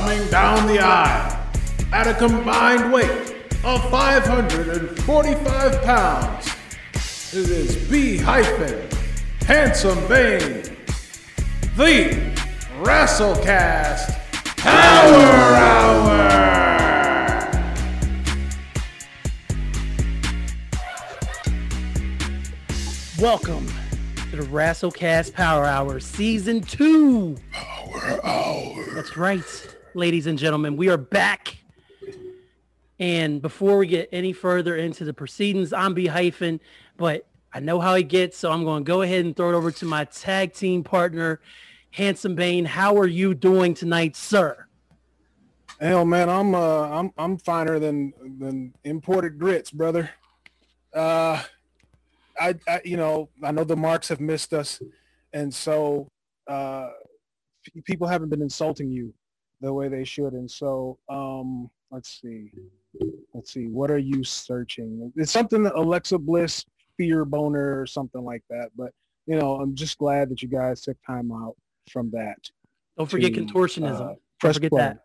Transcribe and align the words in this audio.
coming 0.00 0.26
down 0.28 0.66
the 0.66 0.80
aisle 0.80 1.40
at 1.92 2.08
a 2.08 2.14
combined 2.14 2.92
weight 2.92 3.08
of 3.62 3.80
545 3.92 5.82
pounds. 5.82 6.48
It 7.32 7.48
is 7.48 7.76
B 7.88 8.16
hyphen 8.16 8.88
Handsome 9.46 10.00
Bane, 10.08 10.64
the 11.76 12.10
WrestleCast 12.80 14.18
Power 14.56 15.54
Hour. 15.54 16.28
Welcome 23.20 23.68
to 24.30 24.36
the 24.38 24.42
WrestleCast 24.42 25.34
Power 25.34 25.64
Hour 25.64 26.00
Season 26.00 26.62
2. 26.62 27.36
Power 27.52 28.26
Hour. 28.26 28.84
That's 28.92 29.16
right, 29.16 29.73
ladies 29.94 30.26
and 30.26 30.38
gentlemen. 30.38 30.76
We 30.76 30.88
are 30.88 30.96
back. 30.96 31.56
And 32.98 33.40
before 33.40 33.78
we 33.78 33.86
get 33.86 34.08
any 34.12 34.32
further 34.32 34.76
into 34.76 35.04
the 35.04 35.12
proceedings, 35.12 35.72
I'm 35.72 35.94
B 35.94 36.06
hyphen, 36.06 36.60
but 36.96 37.26
I 37.52 37.60
know 37.60 37.80
how 37.80 37.94
he 37.94 38.02
gets, 38.02 38.36
so 38.36 38.50
I'm 38.50 38.64
going 38.64 38.84
to 38.84 38.88
go 38.88 39.02
ahead 39.02 39.24
and 39.24 39.36
throw 39.36 39.50
it 39.50 39.54
over 39.54 39.70
to 39.70 39.84
my 39.84 40.04
tag 40.04 40.52
team 40.52 40.82
partner, 40.82 41.40
Handsome 41.90 42.34
Bane. 42.34 42.64
How 42.64 42.96
are 42.96 43.06
you 43.06 43.34
doing 43.34 43.74
tonight, 43.74 44.16
sir? 44.16 44.66
Hell, 45.80 46.04
man, 46.04 46.28
I'm 46.28 46.54
uh, 46.54 46.88
I'm 46.88 47.12
I'm 47.18 47.36
finer 47.36 47.78
than 47.78 48.12
than 48.38 48.74
imported 48.84 49.38
grits, 49.38 49.70
brother. 49.70 50.08
Uh, 50.94 51.42
I, 52.40 52.54
I 52.68 52.80
you 52.84 52.96
know 52.96 53.28
I 53.42 53.50
know 53.50 53.64
the 53.64 53.76
marks 53.76 54.08
have 54.08 54.20
missed 54.20 54.52
us, 54.52 54.80
and 55.32 55.52
so 55.52 56.08
uh, 56.46 56.90
people 57.84 58.06
haven't 58.06 58.28
been 58.28 58.42
insulting 58.42 58.90
you 58.90 59.12
the 59.64 59.72
way 59.72 59.88
they 59.88 60.04
should, 60.04 60.34
and 60.34 60.50
so 60.50 60.98
um, 61.08 61.70
let's 61.90 62.20
see, 62.20 62.50
let's 63.32 63.52
see, 63.52 63.66
what 63.66 63.90
are 63.90 63.98
you 63.98 64.22
searching? 64.22 65.12
It's 65.16 65.32
something 65.32 65.62
that 65.64 65.74
Alexa 65.74 66.18
Bliss 66.18 66.64
fear 66.96 67.24
boner 67.24 67.80
or 67.80 67.86
something 67.86 68.22
like 68.22 68.42
that, 68.50 68.70
but 68.76 68.92
you 69.26 69.36
know 69.38 69.56
I'm 69.56 69.74
just 69.74 69.98
glad 69.98 70.28
that 70.30 70.42
you 70.42 70.48
guys 70.48 70.82
took 70.82 70.96
time 71.06 71.32
out 71.32 71.56
from 71.90 72.10
that. 72.12 72.38
Don't 72.98 73.10
forget 73.10 73.34
to, 73.34 73.40
contortionism. 73.40 74.12
uh, 74.12 74.14
Don't 74.40 74.52
forget 74.54 74.70
play. 74.70 74.78
that. 74.80 74.98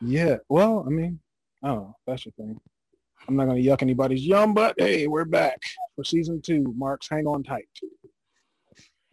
Yeah, 0.00 0.36
well, 0.48 0.84
I 0.86 0.90
mean, 0.90 1.18
I 1.62 1.68
don't 1.68 1.76
know. 1.78 1.96
That's 2.06 2.24
your 2.26 2.32
thing. 2.32 2.58
I'm 3.28 3.34
not 3.34 3.46
gonna 3.46 3.58
yuck 3.60 3.82
anybody's 3.82 4.24
yum, 4.24 4.54
but 4.54 4.74
hey, 4.78 5.06
we're 5.08 5.24
back 5.24 5.58
for 5.96 6.04
season 6.04 6.40
two. 6.40 6.72
Marks, 6.76 7.08
hang 7.08 7.26
on 7.26 7.42
tight. 7.42 7.66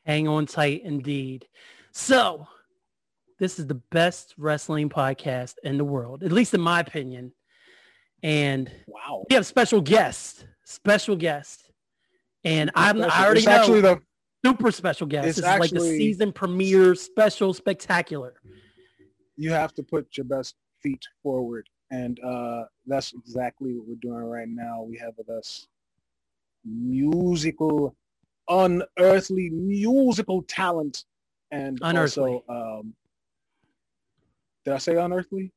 Hang 0.06 0.28
on 0.28 0.46
tight 0.46 0.82
indeed. 0.84 1.48
So, 1.94 2.48
this 3.40 3.60
is 3.60 3.68
the 3.68 3.76
best 3.76 4.34
wrestling 4.38 4.90
podcast 4.90 5.56
in 5.64 5.78
the 5.78 5.84
world, 5.86 6.24
at 6.24 6.32
least 6.32 6.54
in 6.54 6.62
my 6.62 6.80
opinion. 6.80 7.34
And 8.22 8.72
Wow. 8.88 9.26
we 9.30 9.36
have 9.36 9.46
special 9.46 9.82
guest, 9.82 10.46
special 10.64 11.16
guest. 11.16 11.72
And 12.46 12.72
I'm 12.76 13.02
I 13.02 13.26
already 13.26 13.40
it's 13.40 13.48
know 13.48 13.52
actually 13.54 13.82
the 13.82 14.02
super 14.46 14.72
special 14.72 15.08
guest. 15.08 15.28
it's 15.28 15.38
This 15.38 15.46
is 15.46 15.60
like 15.60 15.72
the 15.72 15.80
season 15.80 16.32
premiere 16.34 16.96
special 16.96 17.54
spectacular. 17.54 18.34
you 19.36 19.52
have 19.52 19.74
to 19.76 19.84
put 19.84 20.16
your 20.18 20.26
best 20.26 20.56
feet 20.82 21.04
forward, 21.22 21.68
and 21.92 22.20
uh, 22.22 22.66
that's 22.86 23.14
exactly 23.14 23.74
what 23.74 23.88
we're 23.88 23.96
doing 24.02 24.24
right 24.26 24.48
now. 24.50 24.84
We 24.84 24.98
have 24.98 25.14
with 25.18 25.30
us 25.30 25.68
musical, 26.66 27.96
unearthly 28.50 29.50
musical 29.50 30.44
talent, 30.44 31.06
and 31.52 31.80
Unearthly. 31.82 32.42
also, 32.48 32.80
um, 32.82 32.94
did 34.66 34.74
I 34.74 34.78
say 34.78 34.96
unearthly? 34.96 35.52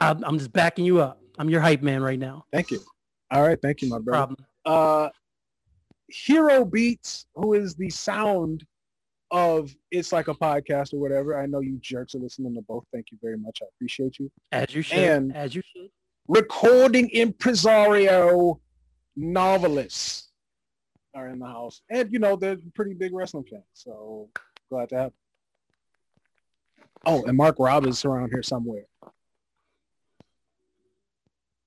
I'm, 0.00 0.24
I'm 0.24 0.38
just 0.38 0.52
backing 0.52 0.84
you 0.84 1.00
up. 1.00 1.20
I'm 1.38 1.48
your 1.48 1.60
hype 1.60 1.82
man 1.82 2.02
right 2.02 2.18
now. 2.18 2.44
Thank 2.52 2.70
you. 2.70 2.80
All 3.30 3.42
right, 3.42 3.58
thank 3.60 3.82
you, 3.82 3.88
my 3.88 3.98
brother. 3.98 4.34
Problem. 4.36 4.46
uh, 4.66 5.08
Hero 6.08 6.64
Beats, 6.64 7.26
who 7.34 7.54
is 7.54 7.74
the 7.74 7.90
sound 7.90 8.64
of 9.30 9.74
It's 9.90 10.12
Like 10.12 10.28
a 10.28 10.34
Podcast 10.34 10.92
or 10.94 10.98
whatever. 11.00 11.36
I 11.40 11.46
know 11.46 11.60
you 11.60 11.78
jerks 11.80 12.14
are 12.14 12.18
listening 12.18 12.54
to 12.54 12.62
both. 12.62 12.84
Thank 12.92 13.06
you 13.10 13.18
very 13.22 13.36
much. 13.38 13.60
I 13.62 13.66
appreciate 13.74 14.18
you. 14.18 14.30
As 14.52 14.74
you 14.74 14.82
should. 14.82 14.98
And- 14.98 15.34
as 15.36 15.54
you 15.54 15.62
should. 15.74 15.88
Recording 16.28 17.10
impresario 17.10 18.58
novelists 19.14 20.30
are 21.14 21.28
in 21.28 21.38
the 21.38 21.46
house. 21.46 21.82
And, 21.90 22.10
you 22.12 22.18
know, 22.18 22.34
they're 22.36 22.56
pretty 22.74 22.94
big 22.94 23.12
wrestling 23.12 23.44
fans. 23.50 23.64
So 23.74 24.30
glad 24.70 24.88
to 24.90 24.94
have 24.96 25.04
them. 25.10 25.12
Oh, 27.06 27.24
and 27.24 27.36
Mark 27.36 27.56
Robb 27.58 27.86
is 27.86 28.04
around 28.04 28.30
here 28.30 28.42
somewhere. 28.42 28.84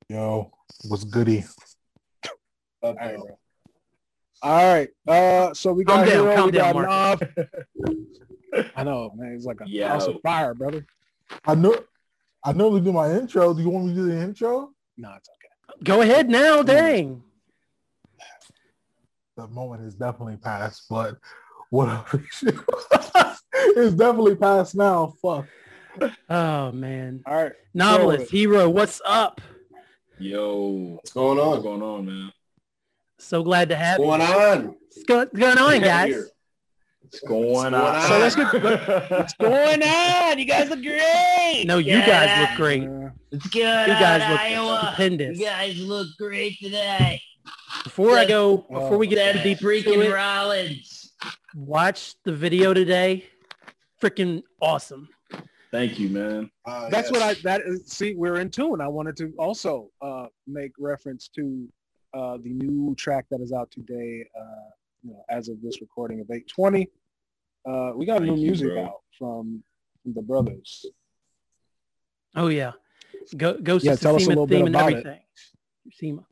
Yo, 0.10 0.52
what's 0.88 1.04
goody? 1.04 1.44
All 2.82 2.94
right, 2.96 3.16
bro. 3.16 3.40
All 4.42 4.74
right. 4.74 4.90
Uh, 5.08 5.54
so 5.54 5.74
we 5.74 5.84
Calm 5.84 6.06
got 6.06 6.06
down, 6.06 6.24
Hero, 6.24 6.36
calm 6.36 6.46
we 6.46 6.52
down, 6.52 6.74
got 6.74 7.20
Mark. 7.20 7.20
Knob. 7.36 8.68
I 8.76 8.84
know, 8.84 9.12
man. 9.16 9.34
It's 9.34 9.46
like 9.46 9.62
a 9.62 9.70
Yo. 9.70 9.88
house 9.88 10.08
of 10.08 10.22
fire, 10.22 10.54
brother. 10.54 10.86
I 11.46 11.56
know 11.56 11.78
I 12.44 12.54
normally 12.54 12.82
do 12.82 12.94
my 12.94 13.12
intro. 13.12 13.54
Do 13.54 13.62
you 13.62 13.70
want 13.70 13.88
me 13.88 13.94
to 13.94 14.00
do 14.00 14.08
the 14.08 14.18
intro? 14.22 14.72
No, 14.98 15.14
it's 15.18 15.30
okay. 15.30 15.84
Go 15.84 16.02
ahead 16.02 16.30
now. 16.30 16.64
Dang. 16.64 17.24
The 19.36 19.48
moment 19.48 19.84
is 19.84 19.96
definitely 19.96 20.38
past, 20.38 20.86
but 20.90 21.18
whatever. 21.70 22.24
it's 23.76 23.96
definitely 23.96 24.36
past 24.36 24.76
now. 24.76 25.14
Fuck. 25.22 25.46
Oh, 26.30 26.72
man. 26.72 27.24
All 27.26 27.36
right. 27.36 27.54
Novelist, 27.74 28.32
hero, 28.32 28.70
what's 28.70 29.02
up? 29.06 29.42
Yo, 30.20 30.96
What's 30.96 31.12
going 31.12 31.38
what's 31.38 31.58
on? 31.58 31.64
going 31.64 31.82
on, 31.82 32.06
man? 32.06 32.32
So 33.20 33.44
glad 33.44 33.70
to 33.70 33.76
have 33.76 34.00
What's 34.00 34.22
you. 34.22 34.34
going 34.34 34.42
on? 34.58 34.66
What's 34.68 35.04
go- 35.04 35.26
going 35.26 35.58
on, 35.58 35.82
guys? 35.82 36.10
Here. 36.10 36.28
What's 37.02 37.20
going 37.22 37.54
going 37.54 37.74
on? 37.74 37.96
on? 37.96 38.08
So 38.08 38.20
let's 38.20 38.36
get- 38.36 39.10
What's 39.12 39.34
going 39.36 39.84
on? 39.84 40.38
You 40.40 40.46
guys 40.46 40.70
look 40.70 40.82
great. 40.84 41.64
No, 41.66 41.78
you 41.78 41.94
guys 42.02 42.48
look 42.50 42.58
great. 42.58 42.84
Uh, 42.84 43.10
What's 43.30 43.56
You 43.56 43.62
going 43.64 43.88
guys 43.88 44.22
on, 44.24 44.32
look 44.32 44.40
Iowa? 44.42 44.80
stupendous. 44.94 45.40
You 45.40 45.46
guys 45.46 45.78
look 45.80 46.08
great 46.18 46.58
today. 46.60 47.22
Before 47.84 48.18
I 48.18 48.26
go, 48.26 48.58
before 48.58 48.98
we 48.98 49.08
get 49.08 49.16
That 49.16 49.42
too 49.44 49.44
deep 49.56 49.62
into 49.62 49.66
freaking 49.68 50.04
it, 50.06 50.14
Rollins. 50.14 51.12
watch 51.56 52.16
the 52.24 52.34
video 52.34 52.74
today. 52.74 53.26
Freaking 54.02 54.44
awesome. 54.62 55.10
Thank 55.72 56.00
you, 56.00 56.10
man. 56.10 56.50
uh, 56.66 56.90
that's 56.90 57.12
yes. 57.12 57.12
what 57.12 57.22
I 57.22 57.34
that 57.44 57.62
is 57.62 57.86
see 57.88 58.14
we're 58.16 58.38
in 58.40 58.50
tune. 58.50 58.80
I 58.80 58.88
wanted 58.88 59.18
to 59.18 59.34
also 59.38 59.90
uh 60.02 60.28
make 60.46 60.72
reference 60.80 61.28
to 61.36 61.68
uh 62.14 62.38
the 62.38 62.50
new 62.54 62.96
track 62.96 63.26
that 63.32 63.42
is 63.42 63.52
out 63.52 63.70
today, 63.72 64.26
uh 64.40 64.70
you 65.04 65.12
know, 65.12 65.24
as 65.30 65.50
of 65.50 65.62
this 65.62 65.82
recording 65.82 66.20
of 66.22 66.28
820. 66.32 66.90
Uh 67.70 67.92
we 67.96 68.06
got 68.06 68.22
new 68.22 68.30
Thank 68.30 68.40
you, 68.40 68.46
music 68.48 68.70
bro. 68.70 68.86
out 68.86 69.02
from, 69.18 69.64
from 70.04 70.14
the 70.14 70.22
brothers. 70.22 70.86
Oh 72.36 72.48
yeah. 72.48 72.72
Go 73.36 73.58
Ghost 73.62 73.84
Yeah, 73.84 73.94
of 73.94 74.00
tell 74.00 74.16
us 74.16 74.26
a 74.26 74.30
little 74.30 74.48
bit 74.48 74.58
theme 74.58 74.68
and 74.68 74.76
about 74.76 74.94
it. 74.94 74.98
everything. 75.86 76.24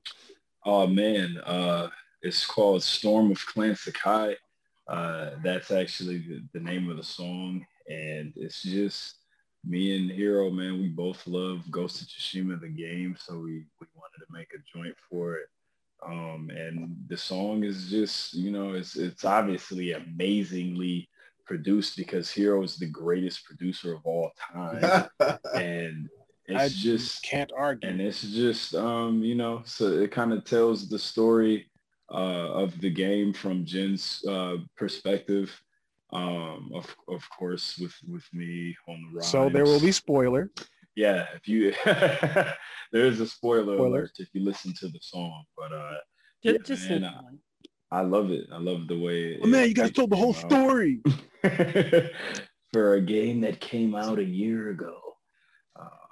Oh 0.66 0.88
man, 0.88 1.38
uh, 1.46 1.90
it's 2.22 2.46
called 2.46 2.82
Storm 2.84 3.32
of 3.32 3.46
Clan 3.46 3.76
Sakai. 3.76 4.36
Uh, 4.88 5.32
that's 5.44 5.72
actually 5.72 6.20
the, 6.20 6.44
the 6.54 6.60
name 6.60 6.90
of 6.90 6.98
the 6.98 7.04
song, 7.04 7.66
and 7.88 8.34
it's 8.36 8.62
just 8.62 9.16
me 9.66 9.98
and 9.98 10.12
Hero, 10.12 10.52
man. 10.52 10.80
We 10.80 10.90
both 10.90 11.26
love 11.26 11.70
Ghost 11.72 12.02
of 12.02 12.08
Tsushima, 12.08 12.60
the 12.60 12.68
game, 12.68 13.16
so 13.18 13.40
we 13.40 13.66
we 13.82 13.88
wanted 13.96 14.26
to 14.26 14.32
make 14.32 14.50
a 14.54 14.78
joint 14.78 14.96
for 15.10 15.36
it. 15.36 15.48
Um, 16.06 16.52
and 16.54 16.96
the 17.08 17.18
song 17.18 17.64
is 17.64 17.90
just, 17.90 18.34
you 18.34 18.52
know, 18.52 18.74
it's 18.74 18.96
it's 18.96 19.26
obviously 19.26 19.94
amazingly 19.94 21.10
produced 21.46 21.98
because 21.98 22.30
Hero 22.30 22.62
is 22.64 22.78
the 22.78 22.90
greatest 22.90 23.46
producer 23.46 23.94
of 23.94 24.06
all 24.06 24.32
time, 24.54 25.08
and 25.56 26.10
it's 26.48 26.60
I 26.60 26.70
just 26.70 27.24
can't 27.24 27.52
argue. 27.58 27.90
and 27.90 28.00
it's 28.00 28.22
just 28.22 28.76
um 28.76 29.24
you 29.24 29.34
know 29.34 29.64
so 29.66 29.88
it 29.88 30.12
kind 30.12 30.32
of 30.32 30.44
tells 30.44 30.88
the 30.88 31.00
story 31.00 31.68
uh 32.12 32.52
of 32.64 32.80
the 32.82 32.90
game 32.90 33.34
from 33.34 33.66
Jin's 33.66 34.24
uh 34.28 34.58
perspective 34.78 35.50
um 36.14 36.70
of 36.76 36.86
of 37.10 37.24
course 37.38 37.78
with 37.80 37.96
with 38.08 38.24
me 38.34 38.76
on 38.88 39.02
the 39.02 39.18
ride 39.18 39.26
So 39.26 39.50
there 39.50 39.66
will 39.66 39.80
be 39.80 39.92
spoiler. 39.92 40.52
yeah 40.96 41.26
if 41.36 41.48
you 41.48 41.74
there 42.94 43.06
is 43.08 43.20
a 43.20 43.28
spoiler 43.28 43.76
Spoilers. 43.78 43.92
alert 43.92 44.12
if 44.20 44.30
you 44.34 44.44
listen 44.46 44.74
to 44.80 44.88
the 44.88 45.00
song 45.02 45.44
but 45.58 45.72
uh 45.74 45.98
Just, 46.44 46.54
Yeah, 46.60 46.64
just 46.76 46.90
man, 46.90 47.02
say 47.02 47.08
uh, 47.08 47.22
i 47.92 48.02
love 48.02 48.30
it 48.32 48.46
i 48.54 48.58
love 48.60 48.88
the 48.88 49.00
way 49.00 49.40
Oh, 49.42 49.48
man, 49.48 49.68
you 49.68 49.74
guys 49.74 49.92
told 49.92 50.10
the 50.12 50.16
whole 50.16 50.36
out. 50.36 50.46
story. 50.52 51.02
for 52.74 52.94
a 52.96 53.02
game 53.02 53.42
that 53.42 53.60
came 53.60 53.96
out 53.96 54.20
a 54.20 54.24
year 54.24 54.70
ago 54.70 54.98
uh, 55.80 56.06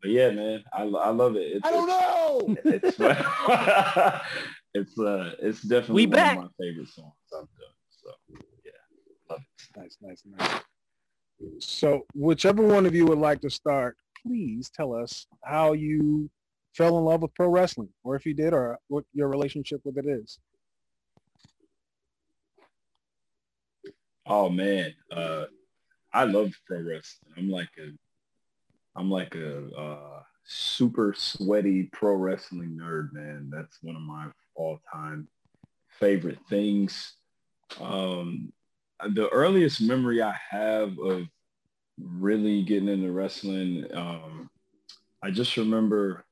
but 0.00 0.10
yeah 0.10 0.30
man 0.30 0.62
i, 0.72 0.82
I 0.82 1.10
love 1.10 1.34
it 1.36 1.48
it's, 1.56 1.66
I 1.66 1.70
don't 1.72 1.88
know. 1.88 2.56
it's 2.64 2.98
it's 2.98 2.98
uh 4.76 5.32
it's 5.40 5.62
definitely 5.62 5.94
We 5.94 6.06
one 6.06 6.16
back. 6.16 6.36
of 6.36 6.42
my 6.44 6.48
favorite 6.60 6.88
songs 6.88 7.12
I've 7.32 7.40
done. 7.40 7.74
So 7.90 8.10
yeah, 8.64 8.72
love 9.28 9.40
it. 9.40 9.78
Nice, 9.78 9.96
nice, 10.00 10.22
nice. 10.24 10.60
So 11.58 12.06
whichever 12.14 12.66
one 12.66 12.86
of 12.86 12.94
you 12.94 13.06
would 13.06 13.18
like 13.18 13.40
to 13.42 13.50
start, 13.50 13.96
please 14.22 14.70
tell 14.70 14.94
us 14.94 15.26
how 15.44 15.72
you 15.72 16.30
fell 16.74 16.98
in 16.98 17.04
love 17.04 17.22
with 17.22 17.34
pro 17.34 17.48
wrestling, 17.48 17.88
or 18.04 18.14
if 18.14 18.24
you 18.26 18.34
did, 18.34 18.52
or 18.52 18.78
what 18.88 19.04
your 19.12 19.28
relationship 19.28 19.80
with 19.84 19.96
it 19.98 20.06
is. 20.06 20.38
Oh 24.26 24.48
man, 24.48 24.94
uh, 25.10 25.46
I 26.12 26.24
love 26.24 26.52
pro 26.66 26.78
wrestling. 26.78 27.32
I'm 27.36 27.50
like 27.50 27.70
a, 27.78 27.90
I'm 28.98 29.10
like 29.10 29.34
a 29.34 29.70
uh, 29.74 30.22
super 30.44 31.14
sweaty 31.16 31.88
pro 31.92 32.14
wrestling 32.14 32.78
nerd, 32.80 33.12
man. 33.12 33.50
That's 33.52 33.78
one 33.82 33.96
of 33.96 34.02
my 34.02 34.26
all-time 34.54 35.28
favorite 35.98 36.38
things. 36.48 37.14
Um, 37.80 38.52
the 39.14 39.28
earliest 39.28 39.80
memory 39.80 40.22
I 40.22 40.34
have 40.50 40.98
of 40.98 41.26
really 41.98 42.62
getting 42.62 42.88
into 42.88 43.12
wrestling, 43.12 43.86
um, 43.94 44.50
I 45.22 45.30
just 45.30 45.56
remember 45.56 46.24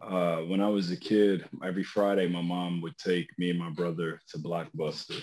uh, 0.00 0.38
when 0.38 0.60
I 0.60 0.68
was 0.68 0.90
a 0.90 0.96
kid, 0.96 1.48
every 1.64 1.84
Friday, 1.84 2.28
my 2.28 2.42
mom 2.42 2.80
would 2.82 2.96
take 2.98 3.28
me 3.38 3.50
and 3.50 3.58
my 3.58 3.70
brother 3.70 4.20
to 4.28 4.38
Blockbuster 4.38 5.22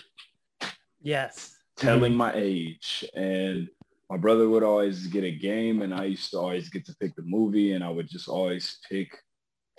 Yes. 1.01 1.57
telling 1.77 2.15
my 2.15 2.31
age 2.33 3.03
and 3.15 3.67
my 4.09 4.17
brother 4.17 4.47
would 4.47 4.63
always 4.63 5.07
get 5.07 5.23
a 5.23 5.31
game 5.31 5.81
and 5.81 5.93
I 5.93 6.05
used 6.05 6.31
to 6.31 6.37
always 6.37 6.69
get 6.69 6.85
to 6.85 6.95
pick 6.99 7.15
the 7.15 7.23
movie 7.23 7.73
and 7.73 7.83
I 7.83 7.89
would 7.89 8.07
just 8.07 8.27
always 8.27 8.79
pick 8.89 9.09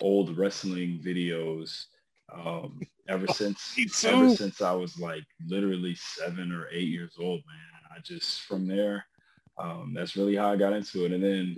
old 0.01 0.37
wrestling 0.37 1.01
videos 1.05 1.85
um, 2.33 2.79
ever 3.07 3.27
since 3.27 3.77
me 3.77 3.87
ever 4.05 4.35
since 4.35 4.61
I 4.61 4.73
was 4.73 4.99
like 4.99 5.23
literally 5.47 5.95
seven 5.95 6.51
or 6.51 6.67
eight 6.71 6.87
years 6.87 7.15
old, 7.19 7.41
man. 7.47 7.97
I 7.97 8.01
just 8.01 8.41
from 8.41 8.67
there, 8.67 9.05
um, 9.57 9.93
that's 9.95 10.15
really 10.15 10.35
how 10.35 10.51
I 10.51 10.55
got 10.55 10.73
into 10.73 11.05
it. 11.05 11.11
And 11.11 11.23
then 11.23 11.57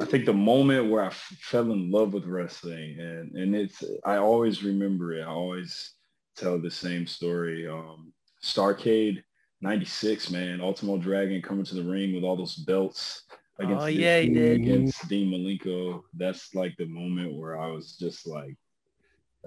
I 0.00 0.04
think 0.04 0.24
the 0.24 0.32
moment 0.32 0.90
where 0.90 1.04
I 1.04 1.08
f- 1.08 1.36
fell 1.40 1.70
in 1.70 1.90
love 1.90 2.12
with 2.12 2.24
wrestling 2.24 2.98
and, 2.98 3.36
and 3.36 3.54
it's, 3.54 3.84
I 4.04 4.16
always 4.16 4.64
remember 4.64 5.12
it. 5.12 5.22
I 5.22 5.30
always 5.30 5.94
tell 6.36 6.58
the 6.58 6.70
same 6.70 7.06
story. 7.06 7.68
Um, 7.68 8.12
Starcade 8.42 9.22
96, 9.60 10.30
man. 10.30 10.60
Ultimo 10.60 10.96
Dragon 10.96 11.42
coming 11.42 11.64
to 11.66 11.74
the 11.74 11.84
ring 11.84 12.14
with 12.14 12.24
all 12.24 12.36
those 12.36 12.56
belts. 12.56 13.24
Against 13.58 13.82
oh, 13.82 13.86
yeah, 13.86 14.20
he 14.20 14.30
did. 14.30 14.60
Against 14.60 15.08
Dean 15.08 15.30
Malenko. 15.30 16.02
That's 16.14 16.54
like 16.54 16.74
the 16.78 16.86
moment 16.86 17.34
where 17.34 17.60
I 17.60 17.66
was 17.66 17.96
just 17.96 18.26
like, 18.26 18.56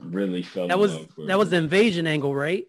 really 0.02 0.44
fell 0.44 0.68
That 0.68 0.76
in 0.76 0.80
was 0.80 0.94
love 0.94 1.08
that 1.28 1.38
was 1.38 1.50
the 1.50 1.58
invasion 1.58 2.08
angle, 2.08 2.34
right? 2.36 2.66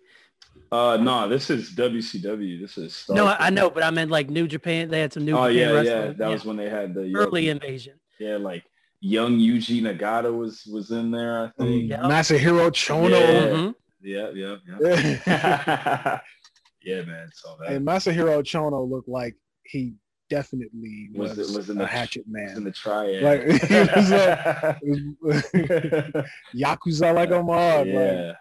Uh, 0.72 0.96
no, 0.96 1.28
this 1.28 1.50
is 1.50 1.70
WCW. 1.74 2.60
This 2.60 2.76
is 2.78 2.92
Starcade. 2.92 3.14
No, 3.14 3.26
I, 3.26 3.36
I 3.46 3.50
know, 3.50 3.70
but 3.70 3.84
I 3.84 3.90
meant 3.90 4.10
like 4.10 4.28
New 4.28 4.48
Japan. 4.48 4.88
They 4.88 5.00
had 5.00 5.12
some 5.12 5.24
New 5.24 5.36
Oh 5.36 5.46
Japan 5.48 5.56
yeah, 5.56 5.70
wrestling. 5.72 6.06
yeah. 6.08 6.12
That 6.18 6.30
was 6.30 6.44
when 6.44 6.56
they 6.56 6.68
had 6.68 6.94
the 6.94 7.14
early 7.14 7.48
invasion. 7.48 7.94
yeah, 8.18 8.36
like 8.36 8.64
young 9.00 9.38
Yuji 9.38 9.82
Nagata 9.82 10.36
was 10.36 10.64
was 10.66 10.90
in 10.90 11.10
there. 11.10 11.44
I 11.44 11.50
think. 11.62 11.90
Yeah. 11.90 11.98
Masahiro 11.98 12.70
Chono. 12.70 13.10
Yeah. 13.10 13.48
Mhm. 13.48 13.74
Yeah, 14.02 14.30
yeah, 14.34 14.56
Yeah. 14.66 15.20
yeah. 15.26 16.20
yeah, 16.82 17.02
man. 17.02 17.30
So 17.32 17.56
that 17.60 17.70
and 17.72 17.86
Masahiro 17.86 18.42
Chono 18.42 18.88
looked 18.90 19.08
like 19.08 19.36
he 19.64 19.94
definitely 20.38 21.10
Was 21.14 21.36
was, 21.36 21.50
it- 21.50 21.56
was 21.56 21.70
in 21.70 21.76
a 21.76 21.80
the- 21.80 21.86
hatchet 21.86 22.24
was 22.26 22.34
in 22.34 22.54
man. 22.54 22.64
the 22.64 22.70
triad. 22.72 23.22
Like, 23.22 23.42
he 23.70 23.76
was 23.78 24.10
like- 24.10 24.78
It 24.82 25.16
was- 25.20 26.24
Yakuza 26.54 27.14
like 27.14 27.30
on 27.30 27.46
my 27.46 27.56
heart. 27.70 27.86
Like, 27.86 27.94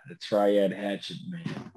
the 0.10 0.16
triad 0.22 0.72
hatchet 0.74 1.18
man. 1.30 1.72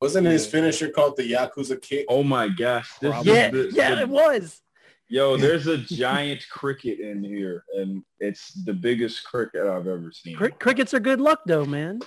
Wasn't 0.00 0.26
his 0.26 0.44
Yeah. 0.44 0.50
finisher 0.50 0.88
called 0.90 1.16
the 1.16 1.32
Yakuza 1.32 1.80
kick? 1.80 2.04
Oh 2.08 2.22
my 2.22 2.48
gosh. 2.48 2.90
This 3.00 3.24
Yeah, 3.24 3.50
the- 3.50 3.70
yeah, 3.72 3.94
the- 3.94 4.00
it 4.02 4.08
was. 4.08 4.60
Yo, 5.08 5.36
there's 5.36 5.66
a 5.66 5.76
giant 6.06 6.44
cricket 6.50 6.98
in 6.98 7.22
here, 7.22 7.64
and 7.76 8.02
it's 8.20 8.52
the 8.64 8.72
biggest 8.72 9.22
cricket 9.24 9.66
I've 9.66 9.86
ever 9.86 10.10
seen. 10.12 10.34
Cri- 10.36 10.50
crickets 10.52 10.92
are 10.94 11.00
good 11.00 11.20
luck, 11.20 11.40
though, 11.46 11.64
man. 11.66 12.00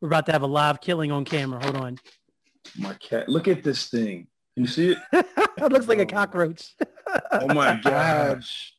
We're 0.00 0.08
about 0.08 0.26
to 0.26 0.32
have 0.32 0.42
a 0.42 0.46
live 0.46 0.80
killing 0.82 1.10
on 1.10 1.24
camera. 1.24 1.62
Hold 1.64 1.76
on. 1.76 1.98
My 2.78 2.92
cat. 2.94 3.28
Look 3.30 3.48
at 3.48 3.62
this 3.62 3.86
thing. 3.88 4.26
Can 4.56 4.64
you 4.64 4.66
see 4.70 4.92
it? 4.92 4.98
it 5.58 5.70
looks 5.72 5.86
like 5.86 5.98
a 5.98 6.06
cockroach. 6.06 6.74
Oh 7.30 7.46
my 7.52 7.78
gosh. 7.84 8.72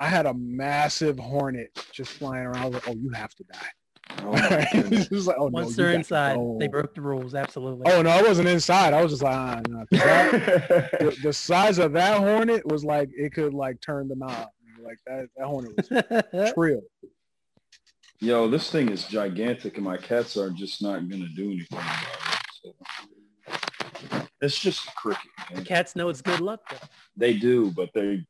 I 0.00 0.08
had 0.08 0.26
a 0.26 0.34
massive 0.34 1.18
hornet 1.18 1.70
just 1.92 2.10
flying 2.12 2.46
around. 2.46 2.56
I 2.56 2.64
was 2.66 2.74
like, 2.74 2.88
oh, 2.88 2.94
you 2.96 3.10
have 3.10 3.34
to 3.36 3.44
die. 3.44 3.68
Oh 4.24 4.32
my 4.32 4.66
goodness. 4.72 5.06
It 5.06 5.12
was 5.12 5.26
like, 5.28 5.36
oh, 5.38 5.46
Once 5.46 5.70
you 5.70 5.76
they're 5.76 5.92
inside, 5.92 6.34
go. 6.36 6.56
they 6.58 6.66
broke 6.66 6.94
the 6.96 7.00
rules. 7.00 7.34
Absolutely. 7.34 7.90
Oh 7.92 8.02
no, 8.02 8.10
I 8.10 8.22
wasn't 8.22 8.48
inside. 8.48 8.92
I 8.92 9.02
was 9.02 9.12
just 9.12 9.22
like, 9.22 9.34
ah, 9.36 9.60
no. 9.68 9.78
'Cause 9.92 10.00
that- 10.00 10.90
the, 10.98 11.16
the 11.22 11.32
size 11.32 11.78
of 11.78 11.92
that 11.92 12.18
hornet 12.18 12.66
was 12.66 12.84
like 12.84 13.08
it 13.16 13.32
could 13.32 13.54
like 13.54 13.80
turn 13.80 14.08
the 14.08 14.16
knob. 14.16 14.48
Like 14.82 14.98
that, 15.06 15.28
that 15.36 15.46
hornet 15.46 15.72
was 15.76 16.52
trill. 16.54 16.80
Yo, 18.18 18.48
this 18.48 18.68
thing 18.70 18.88
is 18.88 19.04
gigantic, 19.04 19.76
and 19.76 19.84
my 19.84 19.96
cats 19.96 20.36
are 20.36 20.50
just 20.50 20.82
not 20.82 21.08
gonna 21.08 21.28
do 21.36 21.52
anything 21.52 21.66
about 21.78 22.02
it. 22.02 22.08
So. 22.62 22.74
It's 24.42 24.58
just 24.58 24.88
a 24.88 24.92
cricket. 24.96 25.30
Man. 25.54 25.64
Cats 25.64 25.94
know 25.94 26.08
it's 26.08 26.20
good 26.20 26.40
luck, 26.40 26.60
though. 26.68 26.76
They 27.16 27.34
do, 27.34 27.70
but 27.70 27.90
they 27.94 28.26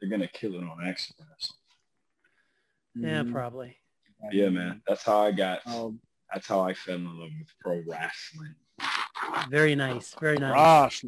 they're 0.00 0.10
gonna 0.10 0.28
kill 0.28 0.54
it 0.54 0.58
on 0.62 0.86
accident. 0.86 1.26
Or 1.28 1.36
something. 1.38 3.10
Yeah, 3.10 3.22
Mhm. 3.22 3.32
probably. 3.32 3.76
Yeah, 4.30 4.50
man. 4.50 4.82
That's 4.86 5.02
how 5.04 5.20
I 5.24 5.32
got. 5.32 5.66
Um, 5.66 6.00
That's 6.32 6.46
how 6.46 6.60
I 6.60 6.74
fell 6.74 6.96
in 6.96 7.06
love 7.18 7.30
with 7.38 7.48
pro 7.60 7.82
wrestling. 7.86 8.54
Very 9.48 9.74
nice. 9.74 10.14
Very 10.20 10.36
nice. 10.36 10.52
gosh, 10.54 11.04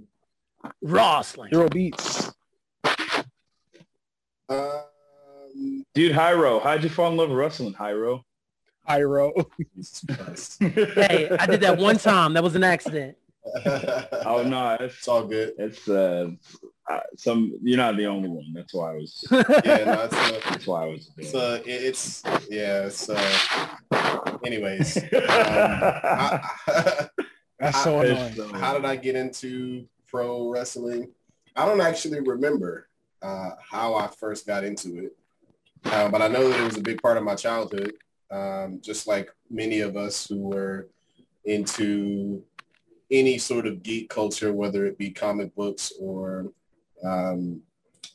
Wrestling. 0.80 1.50
Euro 1.52 1.68
beats. 1.68 2.32
Um, 4.48 5.84
Dude, 5.94 6.12
Hyro, 6.12 6.62
how'd 6.62 6.82
you 6.82 6.88
fall 6.88 7.10
in 7.10 7.16
love 7.18 7.28
with 7.28 7.36
wrestling, 7.38 7.74
Hyro? 7.74 8.22
Pyro. 8.86 9.32
Jesus 9.74 10.04
Christ. 10.16 10.62
Hey, 10.62 11.28
I 11.38 11.44
did 11.46 11.60
that 11.60 11.76
one 11.78 11.98
time. 11.98 12.32
That 12.32 12.42
was 12.42 12.54
an 12.54 12.64
accident. 12.64 13.16
Oh 14.26 14.42
no, 14.46 14.76
it's 14.80 14.98
It's 14.98 15.08
all 15.08 15.24
good. 15.24 15.54
it's 15.58 15.88
uh, 15.88 16.28
uh, 16.88 17.00
some. 17.16 17.58
You're 17.62 17.76
not 17.78 17.96
the 17.96 18.06
only 18.06 18.28
one. 18.28 18.52
That's 18.54 18.74
why 18.74 18.92
I 18.92 18.94
was. 18.96 19.24
Yeah, 19.30 19.84
no, 19.84 20.02
it's, 20.04 20.14
uh, 20.14 20.40
That's 20.50 20.66
why 20.66 20.82
I 20.84 20.86
was. 20.88 21.10
it's, 21.16 21.34
uh, 21.34 21.60
it's 21.64 22.22
yeah, 22.50 22.86
it's, 22.86 23.08
uh, 23.08 24.36
anyways. 24.44 24.98
Um, 25.12 25.20
I, 25.28 27.08
That's 27.58 27.82
so 27.84 28.00
It's, 28.00 28.38
annoying. 28.38 28.54
uh, 28.54 28.58
how 28.58 28.74
did 28.74 28.84
I 28.86 28.96
get 28.96 29.16
into 29.16 29.86
pro 30.08 30.48
wrestling? 30.48 31.10
I 31.56 31.66
don't 31.66 31.80
actually 31.80 32.20
remember 32.20 32.88
uh, 33.22 33.50
how 33.60 33.94
I 33.94 34.06
first 34.08 34.46
got 34.46 34.64
into 34.64 35.04
it, 35.06 35.16
uh, 35.84 36.08
but 36.08 36.22
I 36.22 36.28
know 36.28 36.48
that 36.48 36.60
it 36.60 36.64
was 36.64 36.76
a 36.78 36.82
big 36.82 37.02
part 37.02 37.16
of 37.18 37.24
my 37.24 37.34
childhood. 37.34 37.92
Um, 38.30 38.80
just 38.82 39.06
like 39.06 39.28
many 39.50 39.80
of 39.80 39.96
us 39.96 40.26
who 40.26 40.38
were 40.38 40.88
into 41.44 42.42
any 43.10 43.38
sort 43.38 43.66
of 43.66 43.82
geek 43.82 44.08
culture, 44.08 44.52
whether 44.52 44.86
it 44.86 44.98
be 44.98 45.10
comic 45.10 45.54
books 45.54 45.92
or 46.00 46.52
um, 47.04 47.62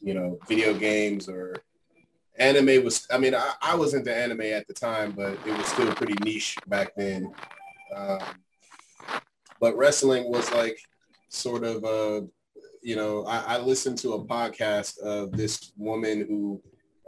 you 0.02 0.14
know 0.14 0.38
video 0.48 0.74
games 0.74 1.28
or 1.28 1.56
anime 2.38 2.84
was. 2.84 3.08
I 3.12 3.18
mean, 3.18 3.36
I, 3.36 3.54
I 3.62 3.76
was 3.76 3.94
into 3.94 4.16
anime 4.16 4.42
at 4.42 4.68
the 4.68 4.74
time, 4.74 5.12
but 5.12 5.34
it 5.46 5.58
was 5.58 5.68
still 5.68 5.94
pretty 5.94 6.16
niche 6.24 6.58
back 6.68 6.94
then. 6.96 7.34
Um, 7.96 8.20
but 9.60 9.76
wrestling 9.78 10.30
was 10.30 10.52
like 10.52 10.78
sort 11.30 11.64
of 11.64 11.84
a 11.84 12.28
you 12.82 12.96
know 12.96 13.26
I, 13.26 13.56
I 13.56 13.58
listened 13.60 13.98
to 14.00 14.14
a 14.14 14.26
podcast 14.26 15.00
of 15.00 15.32
this 15.32 15.72
woman 15.78 16.26
who 16.28 16.62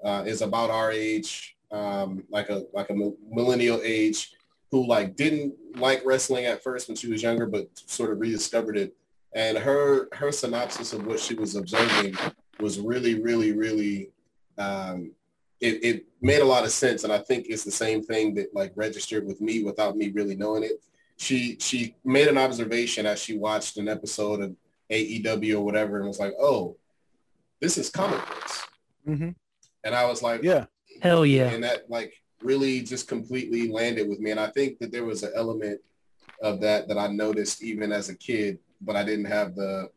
uh, 0.04 0.24
is 0.26 0.42
about 0.42 0.70
our 0.70 0.92
age 0.92 1.58
um, 1.72 2.24
like 2.30 2.50
a 2.50 2.64
like 2.74 2.90
a 2.90 3.12
millennial 3.30 3.82
age 3.84 4.32
who 4.72 4.86
like 4.86 5.16
didn't 5.16 5.54
like 5.76 6.02
wrestling 6.06 6.46
at 6.46 6.62
first 6.64 6.88
when 6.88 6.98
she 6.98 7.08
was 7.08 7.24
younger 7.24 7.46
but 7.46 7.68
sort 7.76 8.12
of 8.12 8.20
rediscovered 8.20 8.78
it 8.78 8.96
and 9.34 9.58
her 9.58 10.08
her 10.14 10.32
synopsis 10.32 10.94
of 10.94 11.06
what 11.06 11.20
she 11.20 11.34
was 11.36 11.56
observing 11.56 12.16
was 12.60 12.80
really 12.80 13.22
really 13.22 13.52
really 13.54 14.10
um, 14.58 15.12
it, 15.62 15.84
it 15.84 16.06
made 16.22 16.42
a 16.42 16.46
lot 16.46 16.64
of 16.64 16.72
sense 16.72 17.04
and 17.04 17.14
i 17.14 17.18
think 17.20 17.46
it's 17.48 17.64
the 17.64 17.72
same 17.72 18.02
thing 18.04 18.34
that 18.34 18.54
like 18.54 18.72
registered 18.76 19.26
with 19.26 19.40
me 19.42 19.64
without 19.64 19.96
me 19.96 20.10
really 20.10 20.36
knowing 20.36 20.64
it 20.64 20.82
she 21.18 21.58
she 21.60 21.96
made 22.04 22.28
an 22.28 22.38
observation 22.38 23.06
as 23.06 23.20
she 23.20 23.38
watched 23.38 23.78
an 23.78 23.88
episode 23.90 24.42
of 24.42 24.56
AEW 24.92 25.56
or 25.56 25.62
whatever 25.66 25.98
and 25.98 26.08
was 26.08 26.20
like, 26.20 26.34
"Oh, 26.40 26.78
this 27.60 27.78
is 27.78 27.90
comic 27.90 28.20
books." 28.28 28.64
Mhm. 29.06 29.36
And 29.84 29.96
I 29.96 30.06
was 30.06 30.22
like, 30.22 30.44
Yeah. 30.44 30.66
Hell 31.02 31.26
yeah. 31.26 31.50
and 31.50 31.64
that 31.64 31.90
like 31.90 32.14
really 32.42 32.82
just 32.82 33.08
completely 33.08 33.70
landed 33.70 34.08
with 34.08 34.20
me. 34.20 34.32
And 34.32 34.40
I 34.40 34.48
think 34.48 34.80
that 34.80 34.92
there 34.92 35.06
was 35.06 35.24
an 35.24 35.32
element 35.36 35.82
of 36.42 36.62
that 36.62 36.88
that 36.88 36.98
I 36.98 37.08
noticed 37.08 37.64
even 37.64 37.92
as 37.92 38.10
a 38.10 38.16
kid, 38.16 38.60
but 38.82 38.96
I 38.96 39.04
didn't 39.04 39.26
have 39.26 39.56
the, 39.56 39.90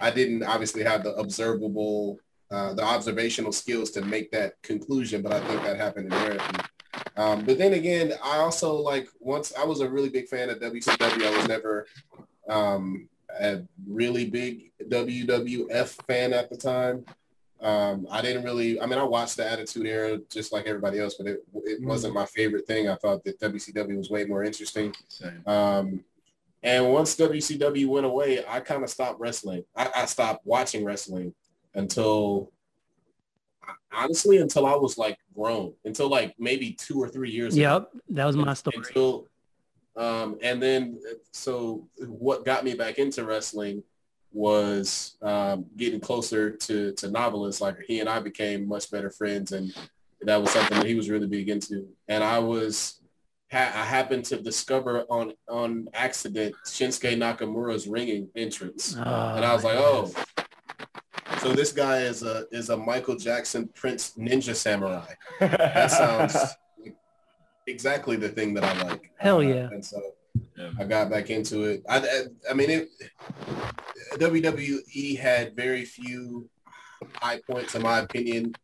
I 0.00 0.10
didn't 0.10 0.42
obviously 0.42 0.82
have 0.82 1.02
the 1.02 1.14
observable, 1.14 2.18
uh, 2.50 2.74
the 2.74 2.82
observational 2.82 3.52
skills 3.52 3.90
to 3.92 4.02
make 4.02 4.30
that 4.32 4.60
conclusion. 4.62 5.22
But 5.22 5.32
I 5.32 5.40
think 5.40 5.62
that 5.62 5.76
happened 5.76 6.12
inherently. 6.12 6.60
Um, 7.16 7.44
but 7.44 7.58
then 7.58 7.74
again, 7.74 8.12
I 8.22 8.38
also 8.38 8.74
like 8.74 9.08
once 9.18 9.52
I 9.58 9.64
was 9.64 9.80
a 9.80 9.88
really 9.88 10.08
big 10.08 10.28
fan 10.28 10.50
of 10.50 10.60
WCW. 10.60 11.26
I 11.26 11.36
was 11.36 11.48
never, 11.48 11.86
um, 12.48 13.08
a 13.40 13.62
really 13.86 14.28
big 14.28 14.72
WWF 14.88 16.06
fan 16.06 16.32
at 16.32 16.50
the 16.50 16.56
time. 16.56 17.04
Um, 17.60 18.06
I 18.10 18.22
didn't 18.22 18.44
really, 18.44 18.80
I 18.80 18.86
mean, 18.86 18.98
I 18.98 19.02
watched 19.02 19.36
the 19.36 19.50
Attitude 19.50 19.86
Era 19.86 20.18
just 20.30 20.52
like 20.52 20.66
everybody 20.66 21.00
else, 21.00 21.14
but 21.14 21.26
it, 21.26 21.44
it 21.64 21.82
wasn't 21.82 22.14
my 22.14 22.26
favorite 22.26 22.66
thing. 22.66 22.88
I 22.88 22.94
thought 22.94 23.24
that 23.24 23.40
WCW 23.40 23.96
was 23.96 24.10
way 24.10 24.24
more 24.24 24.44
interesting. 24.44 24.94
Same. 25.08 25.42
Um, 25.46 26.04
and 26.62 26.92
once 26.92 27.16
WCW 27.16 27.86
went 27.88 28.06
away, 28.06 28.44
I 28.46 28.60
kind 28.60 28.82
of 28.84 28.90
stopped 28.90 29.20
wrestling. 29.20 29.64
I, 29.76 29.90
I 29.94 30.06
stopped 30.06 30.46
watching 30.46 30.84
wrestling 30.84 31.34
until, 31.74 32.52
honestly, 33.92 34.38
until 34.38 34.66
I 34.66 34.74
was 34.74 34.96
like 34.98 35.18
grown, 35.34 35.72
until 35.84 36.08
like 36.08 36.34
maybe 36.38 36.72
two 36.72 37.00
or 37.00 37.08
three 37.08 37.30
years 37.30 37.56
ago 37.56 37.62
Yep, 37.94 38.02
that 38.10 38.26
was 38.26 38.36
my 38.36 38.54
story. 38.54 38.76
until 38.76 39.26
um, 39.96 40.38
and 40.42 40.62
then 40.62 41.00
so 41.32 41.88
what 42.06 42.44
got 42.44 42.64
me 42.64 42.74
back 42.74 42.98
into 42.98 43.24
wrestling 43.24 43.82
was 44.32 45.16
um, 45.22 45.64
getting 45.76 46.00
closer 46.00 46.50
to 46.50 46.92
to 46.92 47.10
novelists 47.10 47.60
like 47.60 47.76
he 47.86 48.00
and 48.00 48.08
I 48.08 48.20
became 48.20 48.68
much 48.68 48.90
better 48.90 49.10
friends 49.10 49.52
and 49.52 49.72
that 50.22 50.40
was 50.40 50.50
something 50.50 50.78
that 50.78 50.86
he 50.86 50.94
was 50.94 51.08
really 51.08 51.26
big 51.26 51.48
into. 51.48 51.88
And 52.08 52.24
I 52.24 52.38
was 52.38 53.00
ha- 53.52 53.72
I 53.74 53.84
happened 53.84 54.24
to 54.26 54.40
discover 54.40 55.04
on 55.08 55.32
on 55.48 55.88
accident 55.94 56.54
Shinsuke 56.66 57.16
Nakamura's 57.16 57.86
ringing 57.86 58.28
entrance. 58.36 58.94
And 58.94 59.44
I 59.44 59.54
was 59.54 59.64
like 59.64 59.76
oh. 59.78 60.12
So 61.40 61.52
this 61.52 61.72
guy 61.72 61.98
is 62.00 62.22
a 62.22 62.46
is 62.50 62.68
a 62.70 62.76
Michael 62.76 63.16
Jackson 63.16 63.68
Prince 63.74 64.14
Ninja 64.18 64.54
Samurai. 64.54 65.06
That 65.40 65.90
sounds 65.90 66.36
exactly 67.66 68.16
the 68.16 68.28
thing 68.28 68.54
that 68.54 68.64
I 68.64 68.82
like. 68.82 69.12
Hell 69.18 69.38
Uh, 69.38 69.40
yeah. 69.42 69.68
And 69.70 69.84
so 69.84 70.00
Yeah. 70.58 70.70
I 70.78 70.84
got 70.84 71.10
back 71.10 71.30
into 71.30 71.64
it. 71.64 71.82
I, 71.88 71.98
I, 71.98 72.22
I 72.50 72.54
mean, 72.54 72.70
it, 72.70 72.88
WWE 74.14 75.18
had 75.18 75.54
very 75.54 75.84
few 75.84 76.48
high 77.14 77.40
points, 77.48 77.74
in 77.74 77.82
my 77.82 78.00
opinion, 78.00 78.54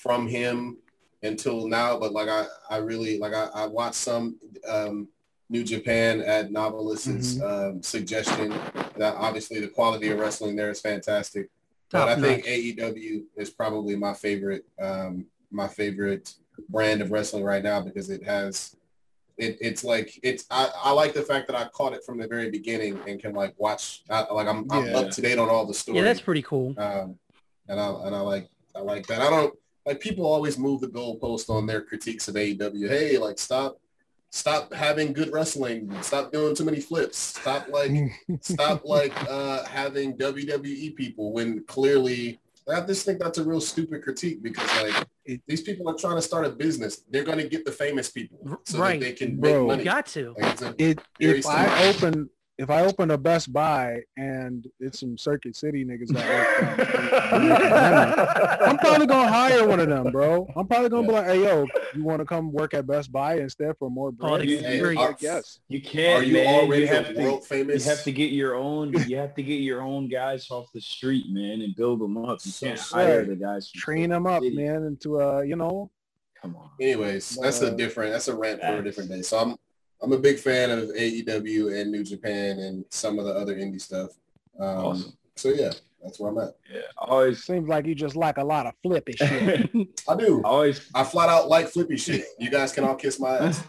from 0.00 0.26
him 0.26 0.78
until 1.22 1.68
now. 1.68 1.98
But 1.98 2.12
like, 2.12 2.28
I, 2.28 2.46
I 2.70 2.78
really 2.78 3.18
like, 3.18 3.34
I, 3.34 3.48
I 3.54 3.66
watched 3.66 3.96
some 3.96 4.38
um, 4.68 5.08
New 5.50 5.64
Japan 5.64 6.20
at 6.20 6.50
Novelist's 6.50 7.40
um, 7.42 7.82
suggestion. 7.82 8.50
That 8.96 9.14
obviously 9.16 9.60
the 9.60 9.68
quality 9.68 10.08
of 10.10 10.18
wrestling 10.18 10.56
there 10.56 10.70
is 10.70 10.80
fantastic. 10.80 11.50
But 11.90 12.08
I 12.08 12.14
Top 12.14 12.24
think. 12.24 12.44
AEW 12.46 13.24
is 13.36 13.50
probably 13.50 13.96
my 13.96 14.14
favorite, 14.14 14.64
um, 14.80 15.26
my 15.50 15.68
favorite 15.68 16.34
brand 16.68 17.02
of 17.02 17.10
wrestling 17.10 17.44
right 17.44 17.62
now 17.62 17.80
because 17.80 18.10
it 18.10 18.24
has, 18.24 18.76
it, 19.36 19.58
it's 19.60 19.82
like 19.84 20.18
it's. 20.22 20.44
I, 20.50 20.70
I 20.82 20.92
like 20.92 21.12
the 21.14 21.22
fact 21.22 21.46
that 21.48 21.56
I 21.56 21.68
caught 21.68 21.92
it 21.92 22.04
from 22.04 22.18
the 22.18 22.26
very 22.28 22.50
beginning 22.50 22.98
and 23.06 23.20
can 23.20 23.34
like 23.34 23.54
watch. 23.58 24.02
I, 24.08 24.30
like 24.32 24.46
I'm, 24.46 24.64
I'm 24.70 24.86
Yeah. 24.86 24.98
up 24.98 25.10
to 25.10 25.20
date 25.22 25.38
on 25.38 25.48
all 25.48 25.66
the 25.66 25.74
stories. 25.74 25.96
Yeah, 25.98 26.04
that's 26.04 26.20
pretty 26.20 26.42
cool. 26.42 26.74
um, 26.78 27.18
and 27.68 27.80
I 27.80 27.88
and 28.06 28.14
I 28.14 28.20
like 28.20 28.48
I 28.76 28.80
like 28.80 29.06
that. 29.08 29.20
I 29.20 29.30
don't 29.30 29.54
like 29.86 30.00
people 30.00 30.24
always 30.26 30.58
move 30.58 30.80
the 30.80 30.88
goalpost 30.88 31.50
on 31.50 31.66
their 31.66 31.82
critiques 31.82 32.28
of 32.28 32.34
AEW. 32.36 32.88
Hey, 32.88 33.18
like 33.18 33.38
stop 33.38 33.78
stop 34.30 34.72
having 34.72 35.12
good 35.12 35.32
wrestling. 35.32 35.90
Stop 36.02 36.32
doing 36.32 36.54
too 36.54 36.64
many 36.64 36.80
flips. 36.80 37.18
Stop 37.18 37.68
like 37.68 37.90
stop 38.40 38.84
like 38.84 39.12
uh 39.30 39.64
having 39.64 40.16
WWE 40.16 40.94
people 40.96 41.32
when 41.32 41.64
clearly 41.64 42.38
I 42.68 42.80
just 42.80 43.04
think 43.04 43.18
that's 43.18 43.38
a 43.38 43.44
real 43.44 43.60
stupid 43.60 44.02
critique 44.02 44.42
because 44.42 44.68
like 44.82 45.06
these 45.46 45.60
people 45.62 45.88
are 45.88 45.94
trying 45.94 46.16
to 46.16 46.22
start 46.22 46.46
a 46.46 46.50
business. 46.50 47.02
They're 47.10 47.24
going 47.24 47.38
to 47.38 47.48
get 47.48 47.64
the 47.64 47.72
famous 47.72 48.10
people 48.10 48.38
so 48.64 48.78
Right. 48.78 48.98
that 49.00 49.04
they 49.06 49.12
can 49.12 49.38
Bro. 49.38 49.60
make 49.60 49.66
money. 49.68 49.84
Got 49.84 50.06
to. 50.06 50.34
Like, 50.38 50.52
it's 50.52 50.62
it 50.78 51.00
Very 51.20 51.38
if 51.40 51.46
I 51.46 51.88
open 51.88 52.30
if 52.56 52.70
I 52.70 52.82
open 52.84 53.10
a 53.10 53.18
Best 53.18 53.52
Buy 53.52 54.00
and 54.16 54.66
it's 54.78 55.00
some 55.00 55.18
Circuit 55.18 55.56
City 55.56 55.84
niggas 55.84 56.08
that 56.08 56.78
work 56.78 56.88
down 56.88 58.60
I'm 58.68 58.78
probably 58.78 59.06
gonna 59.06 59.28
hire 59.28 59.66
one 59.66 59.80
of 59.80 59.88
them, 59.88 60.12
bro. 60.12 60.46
I'm 60.56 60.66
probably 60.66 60.88
gonna 60.88 61.06
be 61.06 61.12
like, 61.12 61.26
hey 61.26 61.42
yo, 61.42 61.66
you 61.94 62.04
want 62.04 62.20
to 62.20 62.24
come 62.24 62.52
work 62.52 62.74
at 62.74 62.86
Best 62.86 63.10
Buy 63.10 63.38
instead 63.38 63.76
for 63.78 63.90
more 63.90 64.12
bread? 64.12 64.40
the 64.42 64.46
You- 64.46 64.58
experience. 64.58 65.20
Yes. 65.22 65.58
You 65.68 65.80
can't, 65.82 66.22
Are 66.22 66.24
you 66.24 66.34
man. 66.34 66.46
already 66.62 66.82
you 66.82 66.88
have 66.88 67.06
a 67.10 67.14
to, 67.14 67.20
world 67.22 67.46
You 67.50 67.80
have 67.80 68.02
to 68.04 68.12
get 68.12 68.30
your 68.30 68.54
own. 68.54 68.92
You 69.08 69.16
have 69.16 69.34
to 69.34 69.42
get 69.42 69.60
your 69.60 69.82
own 69.82 70.08
guys 70.08 70.48
off 70.50 70.66
the 70.72 70.80
street, 70.80 71.26
man, 71.30 71.60
and 71.62 71.74
build 71.74 72.00
them 72.00 72.16
up. 72.18 72.38
You 72.44 72.52
can't 72.52 72.78
sad. 72.78 72.94
hire 72.96 73.24
the 73.24 73.36
guys. 73.36 73.70
Train 73.70 74.10
them 74.10 74.26
up, 74.26 74.42
City. 74.42 74.54
man, 74.56 74.84
into 74.84 75.18
a 75.20 75.44
you 75.44 75.56
know. 75.56 75.90
Come 76.40 76.56
on. 76.56 76.68
Anyways, 76.80 77.38
that's 77.40 77.62
a 77.62 77.68
Uh, 77.72 77.74
different. 77.74 78.12
That's 78.12 78.28
a 78.28 78.36
rant 78.36 78.60
for 78.60 78.76
a 78.78 78.84
different 78.84 79.08
day. 79.10 79.22
So 79.22 79.38
I'm 79.38 79.56
I'm 80.04 80.12
a 80.12 80.18
big 80.18 80.38
fan 80.38 80.70
of 80.70 80.90
AEW 80.90 81.80
and 81.80 81.90
New 81.90 82.04
Japan 82.04 82.58
and 82.58 82.84
some 82.90 83.18
of 83.18 83.24
the 83.24 83.32
other 83.32 83.56
indie 83.56 83.80
stuff. 83.80 84.10
Um, 84.60 84.68
Awesome. 84.68 85.12
So 85.36 85.48
yeah, 85.48 85.72
that's 86.02 86.20
where 86.20 86.30
I'm 86.30 86.38
at. 86.38 86.54
Yeah. 86.72 86.80
I 87.00 87.06
always. 87.06 87.42
Seems 87.42 87.66
like 87.68 87.86
you 87.86 87.94
just 87.94 88.14
like 88.14 88.36
a 88.38 88.44
lot 88.44 88.66
of 88.66 88.74
flippy 88.82 89.12
shit. 89.16 89.70
I 90.08 90.12
I 90.12 90.16
do. 90.16 90.42
always. 90.44 90.88
I 90.94 91.02
flat 91.02 91.28
out 91.28 91.48
like 91.48 91.68
flippy 91.68 91.96
shit. 91.96 92.24
You 92.38 92.50
guys 92.50 92.72
can 92.72 92.84
all 92.84 92.94
kiss 92.94 93.18
my 93.18 93.36
ass. 93.38 93.64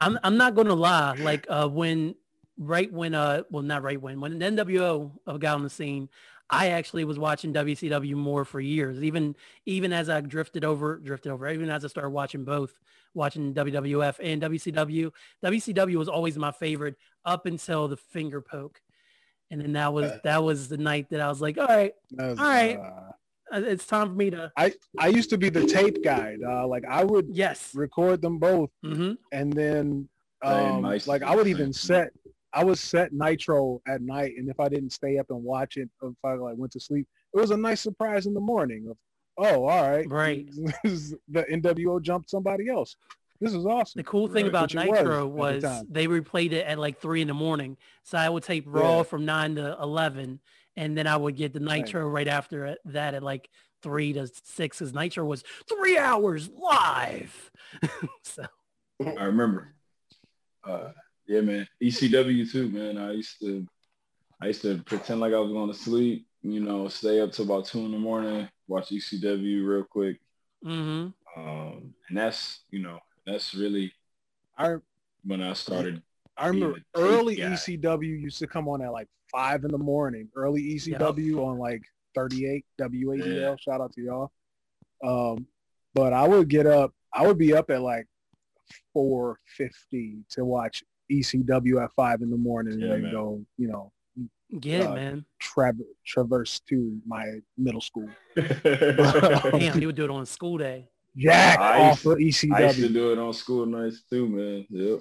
I'm 0.00 0.18
I'm 0.24 0.36
not 0.36 0.54
gonna 0.56 0.74
lie. 0.74 1.12
Like 1.18 1.46
uh, 1.48 1.68
when 1.68 2.14
right 2.58 2.90
when 2.92 3.14
uh 3.14 3.42
well 3.50 3.62
not 3.62 3.82
right 3.82 4.00
when 4.00 4.20
when 4.20 4.38
the 4.38 4.44
NWO 4.44 5.10
uh, 5.26 5.36
got 5.36 5.54
on 5.56 5.62
the 5.62 5.70
scene, 5.70 6.08
I 6.50 6.70
actually 6.70 7.04
was 7.04 7.18
watching 7.18 7.52
WCW 7.52 8.14
more 8.14 8.44
for 8.44 8.60
years. 8.60 9.02
Even 9.02 9.36
even 9.66 9.92
as 9.92 10.08
I 10.08 10.20
drifted 10.20 10.64
over 10.64 10.96
drifted 10.96 11.30
over, 11.30 11.48
even 11.48 11.70
as 11.70 11.84
I 11.84 11.88
started 11.88 12.10
watching 12.10 12.44
both, 12.44 12.80
watching 13.14 13.54
WWF 13.54 14.16
and 14.22 14.42
WCW. 14.42 15.10
WCW 15.44 15.96
was 15.96 16.08
always 16.08 16.36
my 16.36 16.50
favorite 16.52 16.96
up 17.24 17.46
until 17.46 17.88
the 17.88 17.96
finger 17.96 18.40
poke, 18.40 18.80
and 19.50 19.60
then 19.60 19.72
that 19.72 19.92
was 19.92 20.10
Uh. 20.10 20.18
that 20.24 20.42
was 20.42 20.68
the 20.68 20.76
night 20.76 21.08
that 21.10 21.20
I 21.20 21.28
was 21.28 21.40
like, 21.40 21.56
all 21.58 21.66
right, 21.66 21.92
That's, 22.10 22.38
All 22.38 22.46
right. 22.46 22.76
uh, 22.76 23.12
uh, 23.54 23.60
it's 23.60 23.86
time 23.86 24.08
for 24.08 24.14
me 24.14 24.30
to 24.30 24.50
I 24.56 24.72
I 24.98 25.08
used 25.08 25.30
to 25.30 25.38
be 25.38 25.48
the 25.50 25.66
tape 25.66 26.02
guy. 26.02 26.36
Uh, 26.44 26.66
like 26.66 26.84
I 26.88 27.04
would 27.04 27.28
yes. 27.30 27.74
record 27.74 28.20
them 28.22 28.38
both 28.38 28.70
hmm 28.82 29.12
and 29.32 29.52
then 29.52 30.08
um, 30.42 30.84
I 30.84 31.00
like 31.06 31.22
I 31.22 31.34
would 31.34 31.46
even 31.46 31.72
set 31.72 32.10
I 32.52 32.62
would 32.62 32.78
set 32.78 33.12
Nitro 33.12 33.82
at 33.88 34.00
night, 34.00 34.34
and 34.38 34.48
if 34.48 34.60
I 34.60 34.68
didn't 34.68 34.90
stay 34.90 35.18
up 35.18 35.26
and 35.30 35.42
watch 35.42 35.76
it, 35.76 35.88
if 36.02 36.14
I 36.22 36.34
like 36.34 36.56
went 36.56 36.70
to 36.72 36.80
sleep, 36.80 37.06
it 37.34 37.40
was 37.40 37.50
a 37.50 37.56
nice 37.56 37.80
surprise 37.80 38.26
in 38.26 38.34
the 38.34 38.40
morning. 38.40 38.86
Of 38.88 38.96
oh, 39.38 39.64
all 39.66 39.90
right, 39.90 40.08
Right. 40.10 40.46
The 40.84 41.44
NWO 41.50 42.00
jumped 42.02 42.30
somebody 42.30 42.68
else. 42.68 42.96
This 43.40 43.52
is 43.52 43.66
awesome. 43.66 43.98
The 43.98 44.04
cool 44.04 44.28
thing 44.28 44.44
Right, 44.44 44.48
about 44.50 44.72
which 44.72 44.74
it 44.84 44.88
was 44.88 44.98
Nitro 45.00 45.20
the 45.20 45.26
was, 45.26 45.84
they 45.90 46.06
replayed 46.06 46.52
it 46.52 46.64
at 46.66 46.78
like 46.78 47.00
three 47.00 47.20
in 47.20 47.28
the 47.28 47.34
morning. 47.34 47.76
So 48.04 48.16
I 48.16 48.28
would 48.28 48.42
tape 48.44 48.64
Raw 48.66 48.98
Yeah. 48.98 49.02
from 49.02 49.24
nine 49.24 49.56
to 49.56 49.76
eleven, 49.82 50.40
and 50.76 50.96
then 50.96 51.06
I 51.06 51.16
would 51.16 51.36
get 51.36 51.52
the 51.52 51.60
Nitro 51.60 52.08
right 52.08 52.28
after 52.28 52.66
it- 52.66 52.78
that 52.86 53.14
at 53.14 53.22
like 53.22 53.50
three 53.82 54.12
to 54.14 54.28
six. 54.44 54.78
Because 54.78 54.94
Nitro 54.94 55.24
was 55.24 55.42
three 55.68 55.98
hours 55.98 56.48
live. 56.48 57.50
so 58.22 58.44
I 59.04 59.24
remember. 59.24 59.74
Uh, 60.62 60.90
yeah, 61.26 61.40
man. 61.40 61.66
ECW 61.82 62.50
too, 62.50 62.68
man. 62.70 62.96
I 62.96 63.12
used 63.12 63.38
to, 63.40 63.66
I 64.40 64.46
used 64.46 64.62
to 64.62 64.78
pretend 64.84 65.20
like 65.20 65.34
I 65.34 65.38
was 65.38 65.52
going 65.52 65.70
to 65.70 65.76
sleep. 65.78 66.26
You 66.42 66.60
know, 66.60 66.88
stay 66.88 67.20
up 67.20 67.32
till 67.32 67.46
about 67.46 67.66
two 67.66 67.80
in 67.80 67.90
the 67.92 67.98
morning, 67.98 68.48
watch 68.68 68.88
ECW 68.90 69.66
real 69.66 69.84
quick. 69.84 70.18
hmm 70.62 71.08
Um, 71.36 71.94
and 72.08 72.16
that's, 72.16 72.60
you 72.70 72.80
know, 72.80 73.00
that's 73.26 73.54
really 73.54 73.92
I 74.56 74.76
when 75.24 75.42
I 75.42 75.52
started. 75.54 76.02
I 76.36 76.48
remember 76.48 76.74
Being 76.74 76.84
a 76.94 76.98
tape 76.98 77.18
early 77.20 77.36
guy. 77.36 77.44
ECW 77.54 78.20
used 78.20 78.38
to 78.40 78.46
come 78.46 78.68
on 78.68 78.82
at 78.82 78.92
like 78.92 79.08
five 79.30 79.64
in 79.64 79.70
the 79.70 79.78
morning. 79.78 80.28
Early 80.34 80.62
ECW 80.62 81.38
on 81.46 81.58
like 81.58 81.82
38 82.14 82.64
WADL. 82.80 83.40
Yeah. 83.40 83.54
Shout 83.58 83.80
out 83.80 83.92
to 83.94 84.00
y'all. 84.02 84.32
Um, 85.04 85.46
but 85.94 86.12
I 86.12 86.26
would 86.26 86.48
get 86.48 86.66
up. 86.66 86.92
I 87.12 87.26
would 87.26 87.38
be 87.38 87.54
up 87.54 87.70
at 87.70 87.82
like 87.82 88.06
4:50 88.96 90.24
to 90.30 90.44
watch 90.44 90.82
ECW 91.10 91.82
at 91.84 91.92
five 91.92 92.22
in 92.22 92.30
the 92.30 92.36
morning, 92.36 92.78
Yeah, 92.80 92.84
and 92.86 92.92
then 92.94 93.02
man. 93.02 93.12
go, 93.12 93.44
you 93.56 93.68
know, 93.68 93.92
get 94.60 94.80
it, 94.82 94.86
Uh, 94.86 94.94
man. 94.94 95.24
tra- 95.38 95.72
traverse 96.06 96.60
to 96.68 96.98
my 97.06 97.24
middle 97.58 97.80
school. 97.80 98.08
Damn, 98.36 99.78
he 99.78 99.86
would 99.86 99.96
do 99.96 100.04
it 100.04 100.10
on 100.10 100.22
a 100.22 100.26
school 100.26 100.58
day. 100.58 100.88
Jack 101.16 101.58
I 101.60 101.90
off 101.90 102.04
used- 102.04 102.06
of 102.06 102.50
ECW. 102.50 102.54
I 102.54 102.66
used 102.66 102.78
to 102.80 102.88
do 102.88 103.12
it 103.12 103.18
on 103.18 103.32
school 103.32 103.66
nights 103.66 104.02
too, 104.08 104.28
man. 104.28 104.66
Yep. 104.70 105.00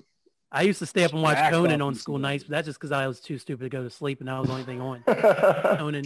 I 0.51 0.61
used 0.61 0.77
to 0.79 0.85
stay 0.85 1.03
up 1.03 1.13
and 1.13 1.23
watch 1.23 1.35
Jacked 1.35 1.53
Conan 1.53 1.81
on 1.81 1.95
school 1.95 2.19
nights, 2.19 2.43
but 2.43 2.51
that's 2.51 2.67
just 2.67 2.79
because 2.79 2.91
I 2.91 3.07
was 3.07 3.19
too 3.19 3.39
stupid 3.39 3.63
to 3.63 3.69
go 3.69 3.81
to 3.83 3.89
sleep, 3.89 4.19
and 4.19 4.27
that 4.27 4.37
was 4.37 4.47
the 4.47 4.53
only 4.53 4.65
thing 4.65 4.81
on. 4.81 5.01
Conan. 5.77 6.05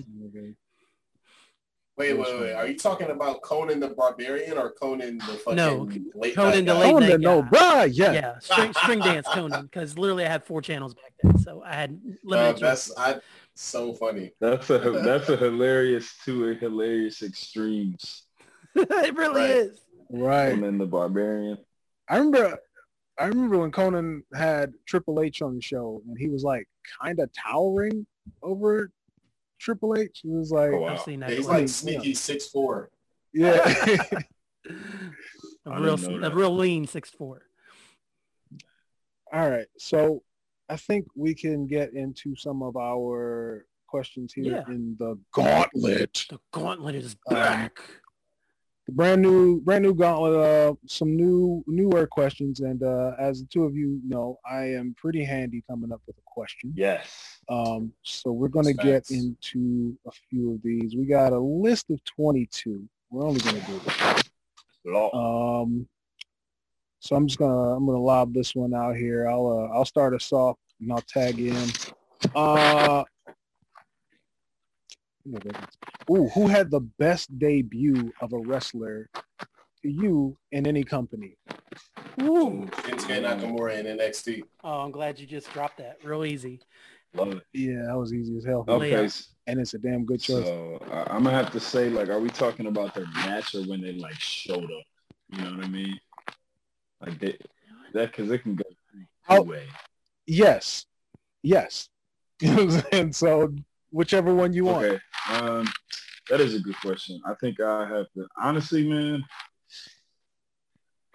Wait, 1.98 2.14
wait, 2.14 2.40
wait. 2.40 2.54
Are 2.54 2.68
you 2.68 2.78
talking 2.78 3.10
about 3.10 3.42
Conan 3.42 3.80
the 3.80 3.90
Barbarian 3.90 4.56
or 4.58 4.72
Conan 4.72 5.18
the 5.18 5.34
fucking 5.34 5.56
No, 5.56 5.90
late 6.14 6.36
Conan 6.36 6.64
night 6.64 6.66
the 6.66 6.74
guy? 6.74 6.80
late 6.80 6.94
Oh, 6.94 7.00
night 7.00 7.20
no, 7.20 7.42
guy. 7.42 7.50
bruh, 7.50 7.90
yeah. 7.92 8.12
Yeah, 8.12 8.40
string, 8.40 8.72
string 8.74 9.00
dance 9.00 9.28
Conan, 9.28 9.64
because 9.64 9.98
literally 9.98 10.24
I 10.24 10.30
had 10.30 10.44
four 10.44 10.62
channels 10.62 10.94
back 10.94 11.14
then, 11.24 11.40
so 11.40 11.64
I 11.66 11.74
had 11.74 12.00
Uh, 12.32 12.54
that's. 12.54 12.96
I, 12.98 13.16
so 13.56 13.96
funny. 13.96 14.34
That's 14.40 14.70
a 14.70 14.78
that's 14.78 15.30
a 15.30 15.36
hilarious 15.38 16.14
two 16.24 16.56
hilarious 16.62 17.24
extremes. 17.24 18.26
it 18.76 19.16
really 19.16 19.42
Right. 19.42 19.50
is. 19.50 19.82
Right. 20.12 20.54
And 20.54 20.80
the 20.80 20.86
barbarian. 20.86 21.58
I 22.08 22.18
remember 22.18 22.60
I 23.20 23.26
remember 23.26 23.58
when 23.58 23.72
Conan 23.72 24.24
had 24.36 24.74
Triple 24.88 25.22
H 25.22 25.42
on 25.42 25.56
the 25.56 25.62
show 25.62 26.04
and 26.08 26.16
he 26.20 26.30
was 26.30 26.44
like 26.44 26.68
kind 27.02 27.20
of 27.20 27.32
towering, 27.34 28.06
over 28.44 28.92
Triple 29.60 29.96
H. 29.98 30.22
It 30.24 30.30
was 30.30 30.52
like, 30.52 30.72
Oh, 30.72 30.82
wow. 30.82 30.88
I've 30.94 31.02
seen 31.02 31.20
that. 31.22 31.30
Yeah, 31.32 31.36
he's 31.38 31.48
like 31.48 31.70
sneaky 31.70 32.14
six 32.14 32.48
four. 32.48 32.90
yeah. 33.34 33.56
a 35.66 35.70
I 35.70 35.80
real, 35.80 36.24
a 36.26 36.30
real 36.36 36.56
lean 36.56 36.88
six 36.88 37.10
four. 37.10 37.42
All 39.32 39.50
right. 39.50 39.68
So 39.78 40.24
I 40.70 40.78
think 40.78 41.06
we 41.16 41.34
can 41.34 41.68
get 41.68 41.94
into 41.94 42.36
some 42.36 42.62
of 42.64 42.76
our 42.78 43.66
questions 43.88 44.34
here 44.34 44.46
Yeah. 44.46 44.64
in 44.74 44.96
the 45.00 45.18
gauntlet. 45.34 46.26
The 46.30 46.40
gauntlet 46.52 46.96
is 46.96 47.16
Um, 47.28 47.36
back. 47.36 47.80
The 48.86 48.94
brand 48.94 49.22
new 49.22 49.60
brand 49.62 49.84
new 49.84 49.94
gauntlet, 49.94 50.34
uh 50.36 50.74
some 50.86 51.16
new 51.16 51.64
newer 51.68 52.08
questions. 52.08 52.62
And 52.62 52.82
uh 52.84 53.14
as 53.20 53.42
the 53.42 53.48
two 53.48 53.64
of 53.64 53.76
you 53.76 54.00
know, 54.06 54.40
I 54.50 54.64
am 54.76 54.96
pretty 54.98 55.24
handy 55.26 55.64
coming 55.70 55.92
up 55.92 56.02
with 56.08 56.18
a 56.18 56.22
question. 56.26 56.74
Yes. 56.76 57.37
Um, 57.50 57.94
so 58.04 58.32
we're 58.32 58.50
going 58.50 58.66
to 58.66 58.74
get 58.74 59.10
into 59.10 59.98
a 60.06 60.12
few 60.30 60.56
of 60.56 60.62
these. 60.62 60.96
We 60.96 61.06
got 61.06 61.34
a 61.34 61.40
list 61.40 61.90
of 61.90 62.04
22. 62.04 62.84
We're 63.10 63.26
only 63.26 63.40
going 63.40 63.62
to 63.62 63.68
do 63.68 63.80
this. 63.80 64.24
Um, 65.14 65.88
so 67.00 67.16
I'm 67.16 67.28
just 67.28 67.40
gonna 67.40 67.76
I'm 67.76 67.86
gonna 67.86 68.00
lob 68.00 68.34
this 68.34 68.56
one 68.56 68.74
out 68.74 68.96
here. 68.96 69.30
I'll 69.30 69.48
uh, 69.48 69.76
I'll 69.76 69.86
start 69.86 70.14
us 70.14 70.32
off 70.32 70.58
and 70.80 70.92
I'll 70.92 71.02
tag 71.02 71.40
in. 71.40 71.70
Uh, 72.36 73.04
ooh, 76.10 76.28
who 76.30 76.48
had 76.48 76.72
the 76.72 76.82
best 77.00 77.38
debut 77.38 78.12
of 78.22 78.34
a 78.34 78.40
wrestler 78.40 79.10
to 79.84 79.90
you 79.90 80.38
in 80.52 80.66
any 80.66 80.84
company? 80.84 81.38
Ooh. 82.22 82.68
Shinsuke 82.72 83.22
Nakamura 83.22 83.78
in 83.78 83.98
NXT. 83.98 84.44
Oh, 84.64 84.80
I'm 84.80 84.92
glad 84.92 85.20
you 85.20 85.28
just 85.28 85.52
dropped 85.54 85.78
that. 85.78 86.00
Real 86.04 86.26
easy. 86.26 86.60
Love 87.14 87.34
it. 87.34 87.44
Yeah, 87.54 87.84
that 87.88 87.98
was 87.98 88.14
easy 88.14 88.38
as 88.38 88.46
hell, 88.46 88.66
Okay. 88.68 89.10
And 89.48 89.62
it's 89.62 89.74
a 89.74 89.78
damn 89.80 90.04
good 90.06 90.20
choice. 90.20 90.46
So 90.46 90.78
uh, 90.92 91.06
I'm 91.10 91.24
gonna 91.24 91.36
have 91.36 91.52
to 91.54 91.60
say, 91.60 91.90
like, 91.90 92.10
are 92.10 92.20
we 92.20 92.30
talking 92.30 92.68
about 92.68 92.94
their 92.94 93.06
match 93.14 93.56
or 93.56 93.62
when 93.62 93.82
they 93.82 93.94
like 93.94 94.20
showed 94.20 94.66
up? 94.66 94.84
You 95.30 95.42
know 95.44 95.56
what 95.56 95.66
I 95.66 95.68
mean? 95.70 95.98
Like 97.00 97.18
they, 97.20 97.38
that 97.94 98.12
because 98.12 98.30
it 98.30 98.40
can 98.40 98.56
go 98.56 98.64
two 98.92 99.06
Oh. 99.30 99.42
way. 99.42 99.68
Yes, 100.26 100.86
yes. 101.44 101.90
You 102.42 102.50
know 102.56 102.66
what 102.66 102.76
I'm 102.76 102.92
saying? 102.92 103.14
So 103.14 103.56
whichever 103.90 104.32
one 104.36 104.54
you 104.54 104.66
want. 104.66 104.86
Okay. 104.86 105.00
Um, 105.32 105.68
that 106.30 106.40
is 106.40 106.54
a 106.54 106.60
good 106.60 106.80
question. 106.82 107.20
I 107.26 107.34
think 107.36 107.60
I 107.60 107.88
have 107.88 108.06
to 108.16 108.28
honestly, 108.38 108.88
man. 108.88 109.24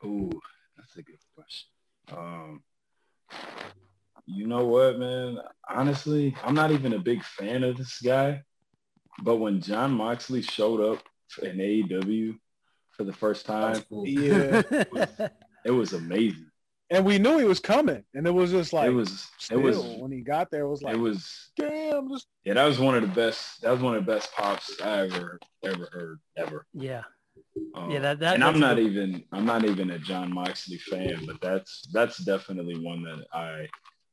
Ooh, 0.04 0.30
that's 0.76 0.96
a 0.96 1.02
good 1.02 1.18
question. 1.37 1.68
Um, 2.11 2.62
you 4.35 4.47
know 4.47 4.65
what, 4.67 4.99
man? 4.99 5.39
Honestly, 5.69 6.35
I'm 6.43 6.55
not 6.55 6.71
even 6.71 6.93
a 6.95 6.99
big 6.99 7.23
fan 7.25 7.62
of 7.65 7.77
this 7.77 8.01
guy, 8.01 8.43
but 9.23 9.37
when 9.37 9.61
John 9.61 9.93
Moxley 9.93 10.43
showed 10.43 10.81
up 10.81 11.03
in 11.43 11.57
AEW 11.59 12.37
for 12.91 13.05
the 13.05 13.12
first 13.12 13.47
time, 13.47 13.83
cool. 13.89 14.07
Yeah, 14.07 14.62
it 15.65 15.71
was 15.71 15.93
amazing. 15.93 16.47
and 16.91 17.05
we 17.07 17.19
knew 17.19 17.39
he 17.39 17.45
was 17.45 17.61
coming, 17.61 18.05
and 18.15 18.27
it 18.27 18.31
was 18.31 18.51
just 18.51 18.73
like 18.73 18.89
it 18.89 18.93
was, 18.95 19.29
still, 19.39 19.59
it 19.59 19.62
was, 19.62 19.79
when 19.99 20.12
he 20.12 20.21
got 20.21 20.51
there, 20.51 20.62
it 20.65 20.69
was 20.69 20.83
like, 20.83 20.95
it 20.95 20.99
was 20.99 21.51
damn, 21.57 22.11
just 22.11 22.27
Yeah, 22.45 22.55
that 22.55 22.67
was 22.67 22.79
one 22.79 22.95
of 22.95 23.03
the 23.03 23.09
best. 23.09 23.62
That 23.62 23.71
was 23.71 23.81
one 23.81 23.97
of 23.97 24.05
the 24.05 24.12
best 24.12 24.33
pops 24.35 24.81
I 24.83 25.01
ever 25.07 25.39
ever 25.65 25.89
heard 25.93 26.21
ever. 26.37 26.67
yeah. 26.75 27.03
Um, 27.75 27.90
Yeah, 27.90 27.99
that- 28.01 28.18
that- 28.21 28.35
and 28.35 28.45
I'm 28.45 28.61
not 28.61 28.77
good. 28.77 28.87
even 28.87 29.25
I'm 29.33 29.47
not 29.47 29.64
even 29.64 29.90
a 29.90 29.99
John 29.99 30.33
Moxley 30.35 30.79
fan, 30.79 31.25
but 31.27 31.40
that's 31.40 31.87
that's 31.92 32.18
definitely 32.18 32.79
one 32.79 33.03
that 33.05 33.25
I 33.33 33.68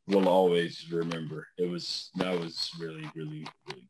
will 0.09 0.27
always 0.27 0.85
remember. 0.91 1.47
It 1.57 1.69
was 1.69 2.09
that 2.17 2.37
was 2.39 2.71
really 2.79 3.09
really 3.15 3.45
really. 3.67 3.87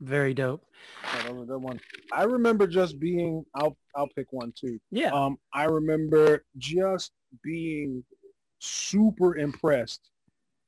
Very 0.00 0.34
dope. 0.34 0.62
oh, 1.04 1.22
that 1.22 1.34
was 1.34 1.44
a 1.44 1.46
good 1.46 1.62
one. 1.62 1.80
I 2.12 2.24
remember 2.24 2.66
just 2.66 3.00
being. 3.00 3.44
I'll 3.54 3.76
I'll 3.94 4.08
pick 4.08 4.26
one 4.30 4.52
too. 4.54 4.78
Yeah. 4.90 5.10
Um, 5.12 5.38
I 5.54 5.64
remember 5.64 6.44
just 6.58 7.12
being 7.42 8.04
super 8.58 9.36
impressed 9.38 10.10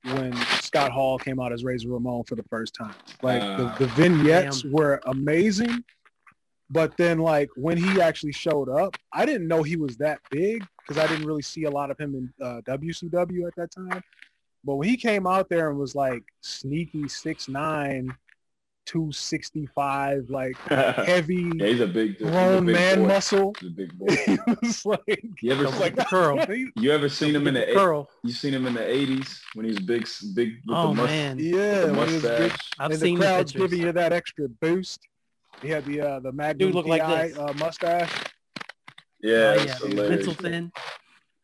when 0.05 0.35
Scott 0.61 0.93
Hall 0.93 1.19
came 1.19 1.41
out 1.41 1.53
as 1.53 1.63
Razor 1.63 1.91
Ramon 1.91 2.25
for 2.25 2.37
the 2.37 2.43
first 2.45 2.75
time. 2.75 2.95
Like 3.23 3.43
Ah. 3.43 3.77
the, 3.79 3.85
the 3.85 3.93
vignettes 3.93 4.63
Damn. 4.63 4.73
were 4.73 5.01
amazing, 5.07 5.85
but 6.71 6.97
then 6.97 7.19
like 7.19 7.49
when 7.57 7.77
he 7.77 8.01
actually 8.01 8.33
showed 8.33 8.69
up, 8.69 8.97
I 9.13 9.25
didn't 9.27 9.49
know 9.49 9.63
he 9.63 9.77
was 9.77 9.97
that 9.99 10.21
big 10.31 10.65
because 10.79 11.03
I 11.03 11.07
didn't 11.07 11.27
really 11.27 11.43
see 11.43 11.65
a 11.65 11.71
lot 11.71 11.91
of 11.91 11.99
him 11.99 12.15
in 12.15 12.33
uh, 12.45 12.61
WCW 12.67 13.47
at 13.47 13.55
that 13.57 13.71
time. 13.71 14.03
But 14.65 14.75
when 14.77 14.89
he 14.89 14.97
came 14.97 15.27
out 15.27 15.49
there 15.49 15.71
and 15.71 15.79
was 15.79 15.95
like 15.95 16.23
sneaky 16.41 17.05
6'9", 17.05 18.11
265, 18.87 20.31
like 20.31 20.57
heavy 20.69 21.53
yeah, 21.57 21.67
he's 21.67 21.81
a 21.81 21.87
big 21.87 22.19
grown 22.19 22.65
man 22.67 23.01
boy. 23.03 23.07
muscle. 23.07 23.55
He's 23.61 23.69
a 23.69 23.73
big 23.73 23.99
boy. 23.99 24.07
he 24.27 24.39
was 24.63 24.85
like, 24.87 25.25
You 25.43 25.53
ever 25.53 25.67
seen, 25.69 25.81
like 25.81 25.95
the 25.97 26.05
curl. 26.11 26.39
you 26.77 26.91
ever 26.91 27.09
seen 27.09 27.35
him 27.37 27.47
in 27.47 27.55
the 27.55 27.69
eight- 27.71 27.77
curl. 27.77 28.09
you 28.25 28.33
seen 28.33 28.55
him 28.55 28.67
in 28.67 28.75
the 28.75 28.87
eighties 28.87 29.41
when 29.55 29.65
he 29.67 29.71
was 29.73 29.81
big 29.81 30.09
big 30.35 30.55
with 30.67 30.77
Oh 30.77 30.89
the 30.89 30.95
mus- 30.95 31.07
man. 31.11 31.39
yeah, 31.39 31.81
the 31.87 31.95
when 31.95 32.09
he 32.09 32.15
was 32.15 32.23
big. 32.23 32.53
I've 32.79 32.91
and 32.91 33.01
seen 33.01 33.15
the 33.19 33.21
the 33.21 33.27
crowd's 33.31 33.53
giving 33.53 33.81
you 33.81 33.93
that 33.93 34.13
extra 34.13 34.49
boost. 34.49 35.07
He 35.63 35.69
had 35.69 35.85
the 35.85 36.01
uh, 36.01 36.21
the 36.21 36.33
Magnum 36.33 36.69
Dude 36.69 36.75
looked 36.75 36.89
like 36.89 37.03
PI, 37.03 37.29
this. 37.29 37.39
uh, 37.39 37.53
mustache, 37.59 38.13
Yeah, 39.23 39.55
Oh, 39.59 39.63
yeah. 39.65 39.77
hilarious. 39.79 40.09
Pencil 40.27 40.35
thin. 40.35 40.73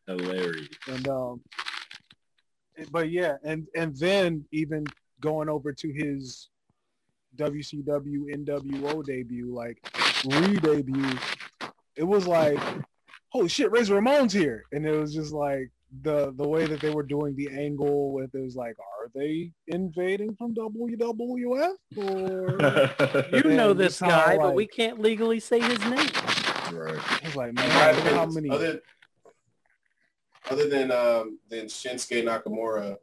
Hilarious. 0.07 0.67
and 0.87 1.07
um, 1.07 1.41
but 2.91 3.09
yeah, 3.09 3.35
and 3.43 3.67
and 3.75 3.95
then 3.97 4.45
even 4.51 4.85
going 5.19 5.49
over 5.49 5.73
to 5.73 5.91
his 5.91 6.49
WCW 7.37 8.33
NWO 8.33 9.03
debut, 9.03 9.53
like 9.53 9.77
re-debut, 10.25 11.17
it 11.95 12.03
was 12.03 12.27
like, 12.27 12.59
holy 13.29 13.49
shit, 13.49 13.71
Razor 13.71 13.95
Ramon's 13.95 14.31
here, 14.33 14.63
and 14.71 14.85
it 14.85 14.91
was 14.97 15.13
just 15.13 15.33
like 15.33 15.71
the 16.01 16.33
the 16.35 16.47
way 16.47 16.65
that 16.65 16.79
they 16.79 16.89
were 16.89 17.03
doing 17.03 17.35
the 17.35 17.49
angle 17.49 18.13
with 18.13 18.33
it 18.33 18.41
was 18.41 18.55
like, 18.55 18.75
are 18.79 19.09
they 19.13 19.51
invading 19.67 20.35
from 20.35 20.53
WWF 20.55 21.73
or? 21.97 23.35
You 23.35 23.51
know 23.51 23.73
this 23.73 23.99
this 23.99 23.99
how, 23.99 24.25
guy, 24.25 24.37
but 24.37 24.55
we 24.55 24.67
can't 24.67 24.99
legally 24.99 25.39
say 25.39 25.59
his 25.59 25.79
name. 25.79 26.09
right. 26.73 26.99
I 26.99 27.19
was 27.23 27.35
like, 27.35 27.53
man, 27.53 27.69
my 27.69 27.91
look 27.91 28.13
how 28.13 28.23
opinion, 28.23 28.33
many? 28.33 28.49
other 28.49 28.81
other 30.49 30.69
than 30.69 30.91
um, 30.91 31.39
than 31.49 31.65
Shinsuke 31.65 32.23
Nakamura, 32.23 32.97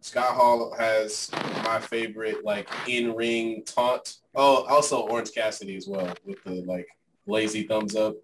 Scott 0.00 0.34
Hall 0.34 0.74
has 0.78 1.30
my 1.64 1.80
favorite 1.80 2.44
like 2.44 2.68
in 2.86 3.14
ring 3.14 3.62
taunt. 3.64 4.16
Oh, 4.34 4.64
also 4.64 5.00
Orange 5.00 5.32
Cassidy 5.32 5.76
as 5.76 5.86
well 5.86 6.12
with 6.24 6.42
the 6.44 6.62
like 6.62 6.86
lazy 7.26 7.64
thumbs 7.64 7.96
up. 7.96 8.14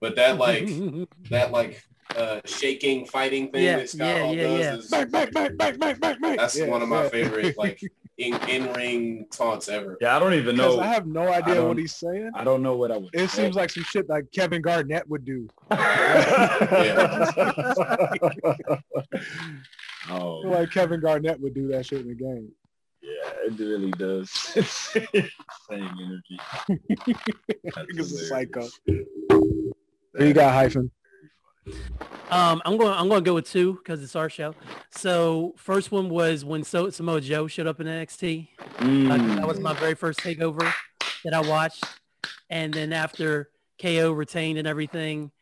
But 0.00 0.16
that 0.16 0.38
like 0.38 0.66
that 1.30 1.52
like 1.52 1.82
uh, 2.16 2.40
shaking 2.44 3.06
fighting 3.06 3.50
thing 3.52 3.64
Yeah, 3.64 3.76
that 3.78 3.88
Scott 3.90 4.06
yeah, 4.06 4.22
Hall 4.22 4.34
yeah, 4.34 4.42
does 4.42 4.58
yeah. 4.60 4.74
is 4.76 4.88
back, 4.88 5.10
back, 5.10 5.32
back, 5.32 5.56
back, 5.56 5.78
back, 5.78 6.00
back, 6.00 6.20
back. 6.20 6.36
that's 6.38 6.56
Yeah, 6.58 6.66
one 6.68 6.82
of 6.82 6.88
my 6.88 7.04
yeah. 7.04 7.08
favorite 7.08 7.56
like 7.64 7.80
in 8.18 8.34
in 8.48 8.72
ring 8.74 9.26
taunts 9.32 9.68
ever. 9.68 9.96
Yeah, 10.00 10.16
I 10.16 10.18
don't 10.18 10.34
even 10.34 10.56
know. 10.56 10.78
I 10.80 10.86
have 10.88 11.06
no 11.06 11.28
idea 11.32 11.64
what 11.66 11.78
he's 11.78 11.94
saying. 11.94 12.30
I 12.34 12.44
don't 12.44 12.62
know 12.62 12.76
what 12.76 12.90
I 12.90 12.98
would. 12.98 13.10
It 13.14 13.30
seems 13.30 13.54
like 13.56 13.70
some 13.70 13.84
shit 13.84 14.08
like 14.08 14.30
Kevin 14.32 14.60
Garnett 14.62 15.08
would 15.08 15.24
do. 15.24 15.48
oh, 20.10 20.38
Like 20.44 20.70
Kevin 20.70 21.00
Garnett 21.00 21.40
would 21.40 21.54
do 21.54 21.68
that 21.68 21.86
shit 21.86 22.00
in 22.00 22.08
the 22.08 22.14
game. 22.14 22.52
yeah, 23.02 23.30
it 23.46 23.58
really 23.58 23.90
does. 23.92 24.30
Same 24.30 25.08
energy. 25.70 26.38
That's 26.68 27.92
Nigga's 27.92 28.12
a 28.20 28.26
psycho. 28.26 28.68
Who 28.86 29.74
you 30.18 30.32
got, 30.34 30.52
hyphen? 30.52 30.90
Um, 32.30 32.62
I'm 32.64 32.76
going. 32.76 32.92
I'm 32.92 33.08
going 33.08 33.22
to 33.24 33.28
go 33.28 33.34
with 33.34 33.48
two 33.50 33.74
because 33.74 34.02
it's 34.02 34.14
our 34.14 34.30
show. 34.30 34.54
So 34.90 35.54
first 35.56 35.90
one 35.90 36.08
was 36.08 36.44
when 36.44 36.62
so- 36.62 36.90
Samoa 36.90 37.20
Joe 37.20 37.46
showed 37.48 37.66
up 37.66 37.80
in 37.80 37.86
NXT. 37.88 38.48
Uh, 38.58 38.64
Mm. 38.84 39.36
that 39.36 39.46
was 39.48 39.58
my 39.58 39.72
very 39.74 39.94
first 39.94 40.20
takeover 40.20 40.72
that 41.24 41.34
I 41.34 41.40
watched, 41.40 41.84
and 42.48 42.72
then 42.72 42.92
after 42.92 43.50
KO 43.82 44.12
retained 44.12 44.58
and 44.58 44.68
everything, 44.68 45.32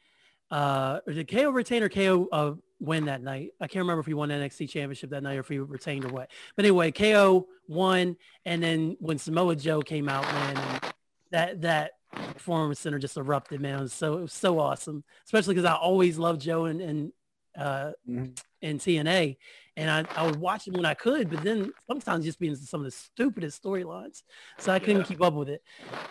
uh, 0.51 1.01
did 1.07 1.29
KO 1.29 1.51
retain 1.51 1.83
or 1.83 1.89
KO 1.91 2.27
uh, 2.33 2.53
win 2.81 3.05
that 3.05 3.23
night? 3.23 3.51
I 3.61 3.67
can't 3.67 3.83
remember 3.83 4.01
if 4.01 4.07
he 4.07 4.15
won 4.15 4.31
NXT 4.31 4.71
championship 4.71 5.11
that 5.11 5.23
night 5.23 5.37
or 5.37 5.41
if 5.41 5.49
he 5.49 5.59
retained 5.59 6.05
or 6.07 6.09
what. 6.09 6.31
But 6.57 6.65
anyway, 6.65 6.91
KO 6.91 7.49
won, 7.67 8.17
and 8.47 8.63
then 8.63 8.97
when 8.99 9.19
Samoa 9.19 9.57
Joe 9.57 9.83
came 9.83 10.09
out, 10.09 10.25
man, 10.25 10.57
and 10.57 10.93
that 11.33 11.61
that 11.63 11.91
performance 12.39 12.81
center 12.81 12.99
just 12.99 13.17
erupted, 13.17 13.61
man. 13.61 13.79
It 13.79 13.83
was 13.83 13.93
so 13.93 14.19
it 14.19 14.23
was 14.23 14.33
so 14.33 14.59
awesome, 14.59 15.05
especially 15.27 15.55
because 15.55 15.69
I 15.71 15.75
always 15.75 16.19
loved 16.19 16.41
Joe 16.41 16.65
and 16.67 16.81
and 16.81 17.13
uh, 17.57 17.93
Mhm. 18.09 18.39
in 18.63 18.79
TNA, 18.79 19.37
and 19.77 19.91
I, 19.91 20.05
I 20.17 20.25
would 20.27 20.37
watch 20.37 20.67
him 20.69 20.75
when 20.75 20.87
I 20.87 20.95
could, 20.95 21.29
but 21.29 21.43
then 21.43 21.73
sometimes 21.89 22.25
just 22.25 22.39
being 22.39 22.55
some 22.55 22.81
of 22.81 22.85
the 22.85 22.91
stupidest 22.93 23.61
storylines, 23.63 24.23
so 24.59 24.73
I 24.73 24.79
couldn't 24.79 24.99
Yeah. 25.03 25.07
keep 25.07 25.23
up 25.23 25.35
with 25.35 25.49
it. 25.49 25.63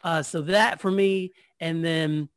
Uh, 0.04 0.22
so 0.24 0.42
that 0.42 0.82
for 0.82 0.92
me, 0.92 1.32
and 1.62 1.84
then 1.86 2.28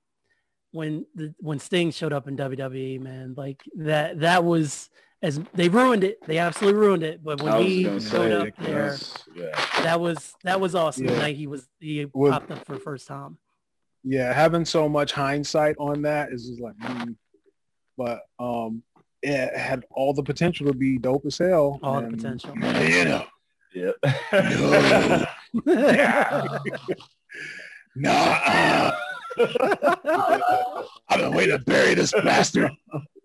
when 0.71 1.07
the 1.17 1.35
when 1.39 1.59
Sting 1.59 1.91
showed 1.91 2.13
up 2.13 2.29
in 2.29 2.37
WWE, 2.37 3.01
man, 3.01 3.35
like 3.37 3.63
that 3.77 4.21
that 4.21 4.45
was 4.45 4.91
as 5.23 5.39
they 5.55 5.69
ruined 5.69 6.05
it. 6.05 6.19
They 6.27 6.39
absolutely 6.39 6.81
ruined 6.81 7.03
it. 7.03 7.23
But 7.23 7.43
when 7.43 7.63
he 7.65 7.85
showed 8.01 8.33
up 8.33 8.57
there, 8.59 8.97
yeah. 9.35 9.51
that 9.83 10.01
was 10.01 10.35
that 10.45 10.61
was 10.61 10.75
awesome. 10.77 11.07
The 11.07 11.13
Yeah. 11.15 11.19
night 11.19 11.37
he 11.37 11.47
was 11.49 11.69
he 11.81 12.07
popped 12.07 12.51
up 12.53 12.65
for 12.65 12.75
the 12.75 12.81
first 12.81 13.09
time. 13.09 13.39
Yeah, 14.03 14.33
having 14.33 14.65
so 14.65 14.89
much 14.89 15.13
hindsight 15.13 15.77
on 15.79 16.03
that 16.03 16.33
is 16.33 16.49
just 16.49 16.61
like, 16.61 16.77
mm. 16.79 17.15
but 17.97 18.23
um, 18.39 18.83
it 19.23 19.57
had 19.57 19.85
all 19.91 20.15
the 20.15 20.23
potential 20.23 20.67
to 20.67 20.75
be 20.75 20.99
dope 20.99 21.27
as 21.27 21.39
hell. 21.39 21.79
All 21.83 22.01
the 22.01 22.09
potential. 22.09 22.55
You 22.57 23.05
know, 23.05 23.27
Yep. 23.73 23.95
nah. 27.97 28.93
I've 31.09 31.19
been 31.19 31.35
waiting 31.35 31.57
to 31.57 31.65
bury 31.65 31.95
this 31.95 32.13
bastard. 32.13 32.71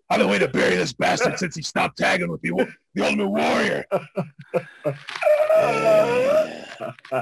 I've 0.08 0.18
been 0.18 0.28
waiting 0.28 0.46
to 0.46 0.52
bury 0.52 0.76
this 0.76 0.92
bastard 0.92 1.36
since 1.38 1.56
he 1.56 1.62
stopped 1.62 1.98
tagging 1.98 2.30
with 2.30 2.40
the, 2.42 2.68
the 2.94 3.04
Ultimate 3.04 3.28
Warrior. 3.28 3.84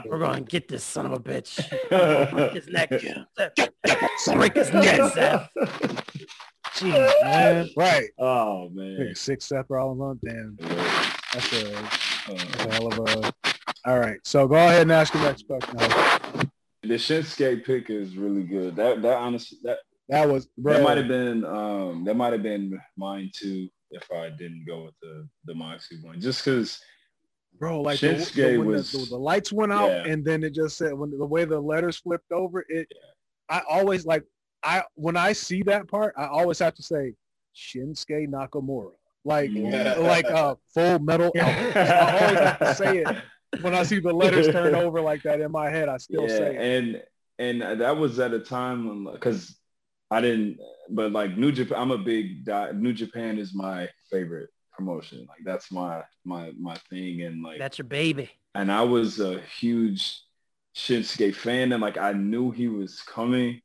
We're 0.07 0.19
going 0.19 0.45
to 0.45 0.51
get 0.51 0.69
this 0.69 0.83
son 0.85 1.07
of 1.07 1.13
a 1.13 1.19
bitch. 1.21 1.57
Break 2.33 2.53
his 2.53 2.69
neck. 2.69 2.91
Break 4.35 4.55
his 4.55 4.73
neck, 4.73 5.13
Seth. 5.13 5.51
Jeez, 6.77 7.23
man. 7.23 7.69
Right. 7.77 8.09
oh 8.19 8.69
man. 8.71 8.99
Nigga, 8.99 9.17
Six 9.17 9.47
Seth 9.47 9.67
Rollins 9.69 10.01
on. 10.01 10.21
Damn. 10.25 10.57
That's 11.33 11.53
a, 11.53 11.77
Uh, 11.77 11.83
that's 12.27 12.65
a 12.65 12.73
hell 12.73 12.87
of 12.89 12.99
a. 12.99 13.33
All 13.87 13.99
right. 14.01 14.19
So 14.25 14.49
go 14.49 14.57
ahead 14.57 14.83
and 14.83 14.93
ask 14.93 15.15
your 15.15 15.23
next 15.25 15.47
question. 15.47 15.77
the 16.83 16.95
Shinsuke 16.95 17.65
pick 17.65 17.91
is 17.91 18.17
really 18.17 18.43
good. 18.43 18.75
That 18.77 19.03
that 19.03 19.19
honestly 19.19 19.59
that 19.63 19.79
That 20.09 20.29
was 20.29 20.49
bro. 20.59 20.75
that 20.75 20.83
might 20.83 20.97
have 20.99 21.09
been 21.09 21.45
um 21.45 22.05
that 22.07 22.15
might 22.17 22.33
have 22.33 22.43
been 22.43 22.79
mine 22.97 23.31
too 23.35 23.69
if 23.91 24.11
I 24.11 24.31
didn't 24.31 24.65
go 24.67 24.85
with 24.85 24.95
the 25.03 25.29
the 25.45 25.55
Moxie 25.55 26.01
one. 26.03 26.21
Just 26.21 26.45
because 26.45 26.81
bro, 27.65 27.81
like 27.81 28.01
the, 28.01 28.31
the, 28.35 28.59
when 28.59 28.67
was- 28.69 28.93
the, 28.93 29.07
the 29.11 29.17
lights 29.17 29.53
went 29.53 29.73
out 29.73 29.89
Yeah. 29.91 30.05
and 30.13 30.25
then 30.25 30.45
it 30.45 30.55
just 30.55 30.77
said 30.77 30.93
when 30.93 31.11
the 31.17 31.25
way 31.27 31.45
the 31.45 31.59
letters 31.61 31.97
flipped 31.99 32.31
over, 32.33 32.65
it 32.69 32.87
I 33.49 33.63
always 33.69 34.05
like 34.07 34.25
I 34.63 34.83
when 34.95 35.17
I 35.17 35.33
see 35.33 35.63
that 35.65 35.89
part, 35.89 36.15
I 36.17 36.27
always 36.27 36.59
have 36.59 36.75
to 36.75 36.83
say 36.83 37.15
Shinsuke 37.57 38.29
Nakamura. 38.29 38.93
Like 39.25 39.51
Yeah. 39.53 39.95
like 39.99 40.27
uh 40.27 40.57
full 40.75 40.99
metal 40.99 41.33
alchemist. 41.39 41.77
I 41.77 42.19
always 42.25 42.39
have 42.39 42.59
to 42.59 42.75
say 42.75 42.99
it. 42.99 43.17
When 43.63 43.75
I 43.75 43.83
see 43.85 44.01
the 44.01 44.13
letters 44.13 44.49
turn 44.49 44.75
over 44.85 45.01
like 45.01 45.23
that 45.23 45.41
in 45.41 45.51
my 45.53 45.71
head, 45.71 45.89
I 45.89 45.97
still 45.99 46.23
yeah, 46.23 46.29
say 46.29 46.55
it. 46.57 46.61
and 46.61 47.03
and 47.63 47.81
that 47.81 47.97
was 47.97 48.19
at 48.19 48.33
a 48.35 48.39
time 48.41 49.05
because 49.13 49.57
I 50.11 50.21
didn't, 50.21 50.59
but 50.91 51.13
like 51.13 51.37
New 51.37 51.51
Japan, 51.53 51.79
I'm 51.81 51.91
a 51.91 51.99
big 51.99 52.45
di- 52.45 52.73
New 52.73 52.93
Japan 52.93 53.39
is 53.39 53.55
my 53.55 53.89
favorite 54.11 54.51
promotion. 54.75 55.27
Like 55.29 55.45
that's 55.45 55.71
my 55.71 56.03
my 56.25 56.53
my 56.59 56.77
thing, 56.91 57.23
and 57.23 57.43
like 57.43 57.59
That's 57.59 57.79
your 57.79 57.87
baby. 57.87 58.31
and 58.55 58.71
I 58.71 58.83
was 58.83 59.21
a 59.21 59.41
huge 59.59 60.21
Shinsuke 60.77 61.35
fan, 61.35 61.73
and 61.73 61.81
like 61.83 61.99
I 61.99 62.13
knew 62.13 62.51
he 62.51 62.69
was 62.69 63.01
coming 63.03 63.61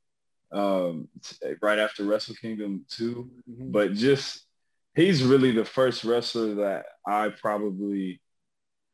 um 0.51 1.07
t- 1.23 1.53
right 1.61 1.77
after 1.77 2.03
Wrestle 2.03 2.35
Kingdom 2.35 2.83
2 2.89 3.29
Mhm. 3.47 3.71
but 3.71 3.93
just 3.93 4.45
he's 4.95 5.23
really 5.23 5.51
the 5.51 5.63
first 5.65 6.03
wrestler 6.03 6.55
that 6.55 6.85
I 7.05 7.29
probably 7.29 8.19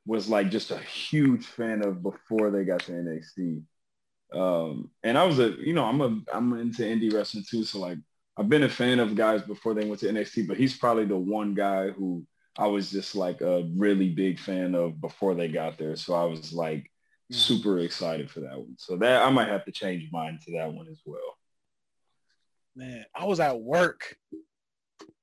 was 0.06 0.28
like 0.30 0.52
just 0.52 0.72
a 0.72 0.78
huge 0.80 1.46
fan 1.46 1.82
of 1.84 2.04
before 2.04 2.52
they 2.52 2.64
got 2.66 2.82
to 2.82 2.92
NXT. 2.92 3.64
Um, 4.34 4.92
and 5.04 5.18
I 5.18 5.24
was 5.24 5.40
a, 5.40 5.50
you 5.52 5.74
know, 5.74 5.86
I'm 5.86 6.02
a, 6.02 6.22
I'm 6.34 6.54
into 6.60 6.84
indie 6.84 7.12
wrestling 7.14 7.46
too. 7.50 7.64
So 7.64 7.80
like, 7.80 7.98
I've 8.38 8.50
been 8.50 8.64
a 8.64 8.70
fan 8.70 9.00
of 9.00 9.16
guys 9.16 9.42
before 9.42 9.74
they 9.74 9.86
went 9.86 10.02
to 10.02 10.08
NXT, 10.08 10.48
but 10.48 10.58
he's 10.58 10.78
probably 10.78 11.06
the 11.06 11.18
one 11.18 11.54
guy 11.54 11.90
who 11.90 12.26
I 12.58 12.68
was 12.68 12.92
just 12.92 13.16
like 13.16 13.42
a 13.42 13.70
really 13.76 14.10
big 14.10 14.40
fan 14.40 14.76
of 14.76 15.00
before 15.00 15.36
they 15.36 15.48
got 15.48 15.78
there. 15.78 15.96
So 15.96 16.14
I 16.14 16.26
was 16.26 16.54
like 16.54 16.92
hmm. 17.30 17.36
super 17.36 17.80
excited 17.80 18.30
for 18.30 18.42
that 18.42 18.58
one. 18.58 18.76
So 18.78 18.98
that 18.98 19.24
I 19.24 19.30
might 19.30 19.50
have 19.50 19.66
to 19.66 19.72
change 19.72 20.10
mine 20.12 20.40
to 20.46 20.52
that 20.54 20.74
one 20.74 20.88
as 20.90 21.02
well. 21.06 21.38
man, 22.76 23.06
I 23.16 23.26
was 23.26 23.40
at 23.40 23.60
work. 23.60 24.16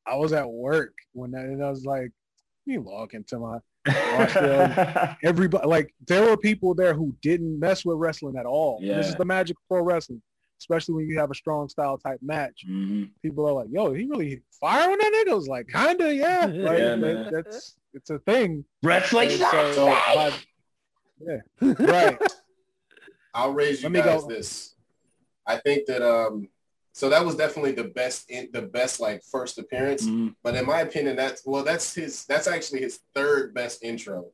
I 0.06 0.16
was 0.16 0.32
at 0.32 0.50
work 0.50 0.94
when 1.12 1.32
that, 1.32 1.44
and 1.44 1.64
I 1.64 1.70
was 1.70 1.84
like, 1.84 2.10
me 2.66 2.78
log 2.78 3.14
into 3.14 3.38
my 3.38 3.58
everybody. 5.24 5.66
Like 5.66 5.94
there 6.06 6.28
were 6.28 6.36
people 6.36 6.74
there 6.74 6.94
who 6.94 7.14
didn't 7.20 7.58
mess 7.58 7.84
with 7.84 7.98
wrestling 7.98 8.36
at 8.36 8.46
all. 8.46 8.80
This 8.80 9.08
is 9.08 9.16
the 9.16 9.24
magic 9.24 9.56
of 9.56 9.68
pro 9.68 9.82
wrestling, 9.82 10.22
especially 10.62 10.94
when 10.94 11.08
you 11.08 11.18
have 11.18 11.30
a 11.30 11.34
strong 11.34 11.68
style 11.68 11.98
type 11.98 12.20
match. 12.22 12.64
Mhm. 12.68 13.10
People 13.20 13.46
are 13.48 13.52
like, 13.52 13.68
yo, 13.70 13.92
he 13.92 14.06
really 14.06 14.42
fire 14.60 14.88
on 14.90 14.96
that 14.98 15.12
nigga? 15.26 15.32
I 15.32 15.34
was 15.34 15.48
like, 15.48 15.66
kinda, 15.68 16.14
yeah. 16.14 16.46
Like, 16.46 16.78
Yeah, 16.78 16.88
that- 16.90 16.98
man. 16.98 17.32
that's 17.32 17.76
it's 17.92 18.10
a 18.10 18.18
thing. 18.20 18.64
Wrestling 18.82 19.30
And 19.30 19.40
so, 19.40 19.72
so, 19.74 19.88
I- 19.88 20.32
yeah, 21.20 21.38
right. 21.60 22.18
I'll 23.34 23.52
raise 23.52 23.82
you 23.82 23.88
Let 23.88 24.04
guys 24.04 24.22
go. 24.22 24.28
this. 24.28 24.74
I 25.46 25.56
think 25.56 25.86
that 25.86 26.02
um 26.02 26.48
so 26.94 27.08
that 27.08 27.24
was 27.24 27.36
definitely 27.36 27.72
the 27.72 27.84
best 27.84 28.30
in 28.30 28.48
the 28.52 28.62
best 28.62 29.00
like 29.00 29.22
first 29.24 29.58
appearance. 29.58 30.06
Mhm. 30.06 30.34
But 30.44 30.54
in 30.54 30.64
my 30.66 30.80
opinion, 30.82 31.16
that's 31.16 31.42
well, 31.44 31.64
that's 31.64 31.94
his 31.94 32.24
that's 32.26 32.46
actually 32.46 32.80
his 32.82 33.00
third 33.14 33.52
best 33.54 33.82
intro. 33.82 34.26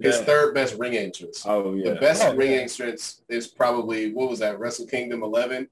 His 0.00 0.16
Yeah. 0.18 0.24
third 0.24 0.54
best 0.54 0.78
ring 0.78 0.96
entrance. 0.96 1.44
Oh 1.46 1.74
yeah. 1.74 1.94
The 1.94 2.00
best 2.00 2.22
Oh, 2.24 2.34
ring 2.34 2.52
yeah. 2.52 2.58
entrance 2.58 3.22
is 3.28 3.46
probably 3.48 4.12
what 4.12 4.30
was 4.30 4.38
that, 4.40 4.58
Wrestle 4.58 4.86
Kingdom 4.86 5.22
eleven, 5.22 5.68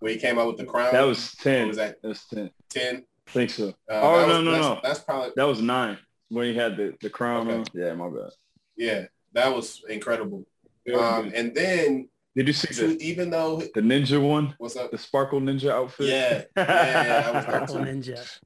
where 0.00 0.12
he 0.12 0.18
came 0.18 0.38
out 0.38 0.46
with 0.48 0.58
the 0.58 0.64
crown. 0.66 0.92
That 0.92 1.02
was 1.02 1.34
What 1.36 1.42
10. 1.44 1.68
was 1.68 1.76
that 1.78 2.02
That 2.02 2.08
was 2.08 2.24
10. 2.32 2.50
ten? 2.68 3.04
I 3.26 3.30
think 3.30 3.50
so. 3.50 3.68
Uh, 3.68 4.00
oh, 4.02 4.18
that 4.20 4.26
no, 4.28 4.34
was- 4.36 4.44
no, 4.44 4.50
that's, 4.52 4.62
no. 4.66 4.80
That's 4.82 4.98
probably 5.00 5.30
That 5.36 5.44
was 5.46 5.62
nine 5.62 5.98
when 6.28 6.46
he 6.46 6.54
had 6.54 6.76
the, 6.76 6.94
the 7.00 7.10
crown 7.10 7.48
Okay. 7.50 7.70
Yeah, 7.74 7.94
my 7.94 8.08
bad. 8.08 8.30
yeah, 8.76 9.04
that 9.32 9.54
was 9.54 9.82
incredible. 9.88 10.44
Very 10.86 10.98
Um, 10.98 11.32
and 11.34 11.54
then 11.54 12.08
Did 12.36 12.46
you 12.48 12.52
see 12.52 12.72
the, 12.74 12.96
even 13.02 13.30
though 13.30 13.56
the 13.74 13.80
ninja 13.80 14.20
one? 14.20 14.54
what's 14.58 14.76
up, 14.76 14.90
The 14.90 14.98
sparkle 14.98 15.40
ninja 15.40 15.70
outfit? 15.70 16.06
Yeah. 16.06 16.42
Yeah, 16.56 16.64
yeah, 16.66 17.32
that 17.32 17.34
was 17.34 17.44
Purple. 17.72 17.84
Ninja. 17.86 18.38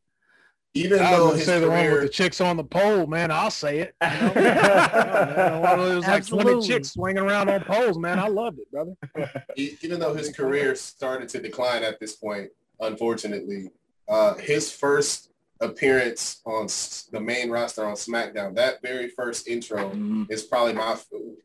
Even 0.74 1.00
I 1.00 1.12
though 1.12 1.24
was 1.24 1.24
gonna 1.24 1.36
his 1.36 1.46
say 1.46 1.60
the 1.60 1.70
one 1.70 1.90
with 1.92 2.02
the 2.02 2.08
chicks 2.08 2.40
on 2.40 2.56
the 2.56 2.64
pole, 2.64 3.06
man. 3.06 3.30
I'll 3.30 3.50
say 3.50 3.78
it. 3.78 3.94
You 4.02 4.08
know? 4.20 4.32
Yeah, 4.36 5.74
it 5.74 5.78
was 5.78 6.06
like 6.06 6.26
20 6.26 6.40
Absolutely. 6.40 6.68
chicks 6.68 6.90
swinging 6.90 7.22
around 7.22 7.48
on 7.48 7.62
poles, 7.62 7.98
man. 7.98 8.18
I 8.18 8.26
loved 8.28 8.58
it, 8.58 8.70
brother. 8.70 8.94
even 9.56 10.00
though 10.00 10.14
his 10.14 10.34
career 10.34 10.74
started 10.74 11.28
to 11.30 11.40
decline 11.40 11.84
at 11.84 12.00
this 12.00 12.16
point, 12.16 12.50
unfortunately, 12.80 13.70
uh, 14.08 14.34
his 14.34 14.72
first 14.72 15.30
appearance 15.60 16.40
on 16.44 16.66
the 17.12 17.20
main 17.20 17.50
roster 17.50 17.84
on 17.84 17.94
SmackDown, 17.94 18.54
that 18.56 18.82
very 18.82 19.08
first 19.08 19.48
intro 19.48 19.90
Mhm. 19.90 20.30
is 20.30 20.42
probably 20.42 20.72
my 20.72 20.96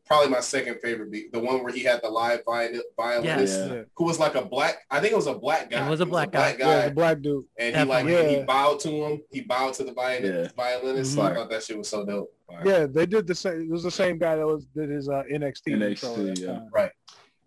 probably 0.06 0.28
my 0.28 0.40
second 0.40 0.80
favorite 0.80 1.10
beat. 1.12 1.32
The 1.32 1.38
one 1.38 1.62
where 1.62 1.72
he 1.72 1.80
had 1.84 2.02
the 2.02 2.10
live 2.10 2.40
viol- 2.44 2.80
violinist 2.96 3.58
Yeah. 3.58 3.74
Yeah. 3.74 3.82
who 3.96 4.04
was 4.04 4.18
like 4.18 4.34
a 4.34 4.44
black, 4.44 4.78
I 4.90 4.98
think 5.00 5.12
it 5.12 5.16
was 5.16 5.28
a 5.28 5.34
black 5.34 5.70
guy. 5.70 5.86
It 5.86 5.90
was 5.90 6.00
a 6.00 6.04
He 6.04 6.10
black 6.10 6.32
guy. 6.32 6.56
Yeah, 6.58 6.88
the 6.88 6.94
black 6.94 7.20
dude. 7.22 7.44
and 7.56 7.76
he 7.76 7.84
like 7.84 8.06
Definitely. 8.06 8.36
he 8.38 8.42
bowed 8.42 8.80
to 8.80 8.88
him. 8.90 9.22
He 9.30 9.40
bowed 9.42 9.74
to 9.74 9.84
the 9.84 9.92
violin, 9.92 10.24
Yeah. 10.44 10.48
violinist. 10.56 11.16
Mhm. 11.16 11.30
I 11.30 11.34
thought 11.34 11.50
that 11.50 11.62
shit 11.62 11.78
was 11.78 11.88
so 11.88 12.04
dope. 12.04 12.32
Yeah, 12.64 12.86
they 12.86 13.06
did 13.06 13.28
the 13.28 13.34
same. 13.36 13.60
It 13.62 13.70
was 13.70 13.84
the 13.84 13.90
same 13.92 14.18
guy 14.18 14.34
that 14.36 14.44
was 14.46 14.64
did 14.74 14.90
his 14.90 15.08
uh, 15.08 15.22
NXT. 15.30 15.72
NXT, 15.74 15.90
intro 15.90 16.10
at 16.10 16.16
that 16.26 16.38
yeah. 16.40 16.46
time. 16.48 16.68
Right. 16.72 16.90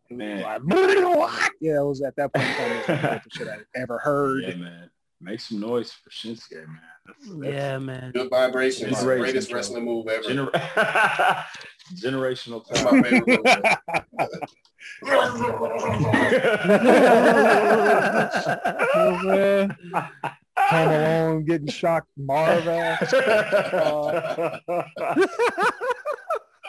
Man. 0.09 0.41
like, 0.41 1.51
yeah, 1.59 1.79
it 1.81 1.85
was 1.85 2.01
at 2.01 2.15
that 2.15 2.31
point 2.33 2.47
in 2.47 2.53
time. 2.97 3.15
It 3.15 3.21
the 3.23 3.29
shit 3.31 3.47
I 3.49 3.57
ever 3.75 3.97
heard. 3.97 4.43
Yeah, 4.43 4.55
man. 4.55 4.89
Make 5.23 5.39
some 5.39 5.59
noise 5.61 5.91
for 5.91 6.09
Shinsuke, 6.09 6.67
man. 6.67 6.79
That's, 7.05 7.27
that's 7.39 7.53
Yeah, 7.53 7.77
man. 7.79 8.11
Good 8.11 8.29
vibrations. 8.29 8.97
Generation, 8.99 9.21
Greatest 9.23 9.49
bro. 9.49 9.55
wrestling 9.57 9.85
move 9.85 10.07
ever. 10.07 10.23
Gener- 10.23 10.51
generational 11.95 12.63
That's 12.67 12.81
talent. 12.81 13.01
my 13.03 13.09
favorite 13.09 13.27
move. 13.27 13.39
Oh, 18.95 19.19
man. 19.23 19.75
Home 20.57 20.87
Alone 20.89 21.45
getting 21.45 21.67
shocked, 21.67 22.09
Marv. 22.17 22.67
Uh, 22.67 22.97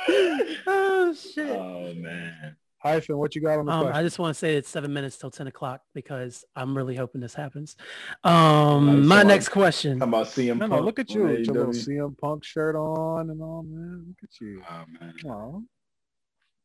oh 0.67 1.15
shit. 1.15 1.51
oh 1.51 1.93
man. 1.95 2.57
Hyphen, 2.85 3.17
what 3.17 3.35
you 3.35 3.41
got 3.41 3.59
on 3.59 3.67
the 3.67 3.73
Um, 3.73 3.81
question? 3.85 3.97
I 3.99 4.03
just 4.03 4.19
want 4.19 4.35
to 4.35 4.39
say 4.39 4.57
it's 4.57 4.69
seven 4.69 4.93
minutes 4.93 5.17
till 5.17 5.31
ten 5.31 5.47
o'clock 5.47 5.81
because 5.95 6.45
I'm 6.55 6.77
really 6.77 6.95
hoping 6.95 7.21
this 7.21 7.35
happens. 7.35 7.77
Um, 8.23 9.01
Nice 9.01 9.07
my 9.09 9.17
one. 9.19 9.27
next 9.27 9.49
question. 9.49 9.99
How 9.99 10.07
about 10.07 10.27
CM 10.27 10.59
Punk? 10.61 10.71
no, 10.73 10.81
look 10.81 10.99
at 10.99 11.11
on 11.11 11.17
you 11.17 11.23
with 11.27 11.47
your 11.47 11.55
little 11.55 11.73
CM 11.73 12.17
Punk 12.19 12.45
shirt 12.45 12.77
on 12.77 13.31
and 13.31 13.41
all, 13.43 13.63
man. 13.63 14.05
Look 14.09 14.19
at 14.23 14.41
you. 14.41 14.63
Oh 14.71 14.85
man. 15.01 15.15
Aw. 15.27 15.61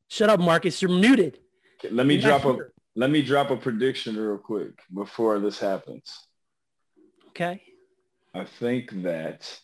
Shut 0.09 0.29
up, 0.29 0.39
Marcus. 0.39 0.81
You're 0.81 0.91
muted. 0.91 1.39
Let 1.89 2.05
me 2.05 2.15
You're 2.15 2.23
drop 2.23 2.45
a 2.45 2.53
here. 2.53 2.73
let 2.95 3.09
me 3.09 3.21
drop 3.21 3.51
a 3.51 3.55
prediction 3.57 4.17
real 4.17 4.37
quick 4.37 4.81
before 4.93 5.39
this 5.39 5.57
happens. 5.59 6.27
Okay. 7.29 7.61
I 8.35 8.43
think 8.43 9.03
that 9.03 9.59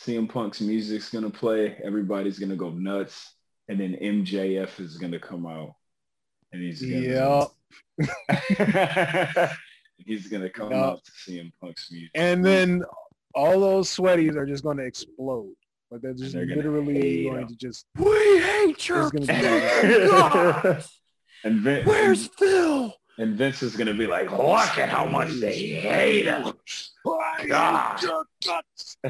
CM 0.00 0.28
Punk's 0.28 0.60
music's 0.60 1.10
gonna 1.10 1.30
play, 1.30 1.76
everybody's 1.82 2.38
gonna 2.38 2.56
go 2.56 2.70
nuts, 2.70 3.34
and 3.68 3.80
then 3.80 3.96
MJF 4.00 4.78
is 4.80 4.96
gonna 4.96 5.18
come 5.18 5.46
out. 5.46 5.74
And 6.52 6.62
he's 6.62 6.82
gonna 6.82 7.46
Yeah. 7.98 9.52
he's 9.98 10.28
gonna 10.28 10.50
come 10.50 10.72
Yeah. 10.72 10.84
out 10.84 11.04
to 11.04 11.12
CM 11.12 11.52
Punk's 11.60 11.90
music. 11.90 12.10
And 12.14 12.44
then 12.44 12.84
all 13.34 13.60
those 13.60 13.88
sweaties 13.88 14.34
are 14.36 14.46
just 14.46 14.64
going 14.64 14.76
to 14.78 14.84
explode. 14.84 15.54
Like 15.90 16.00
they're 16.02 16.14
just 16.14 16.32
They're 16.32 16.46
gonna 16.46 16.56
literally 16.56 17.24
going 17.24 17.42
him. 17.42 17.48
to 17.48 17.56
just. 17.56 17.86
We 17.96 18.04
hate 18.40 18.88
your 18.88 19.10
gonna 19.10 19.26
be 19.26 20.06
God. 20.06 20.84
and 21.44 21.60
Vin, 21.60 21.84
Where's 21.86 22.26
Phil? 22.26 22.94
and 23.18 23.36
Vince 23.36 23.62
is 23.62 23.76
gonna 23.76 23.94
be 23.94 24.06
like, 24.06 24.30
look 24.32 24.78
at 24.78 24.88
how 24.88 25.04
much 25.04 25.32
they 25.40 25.56
hate 25.68 26.26
him. 26.26 26.52
God. 27.46 28.00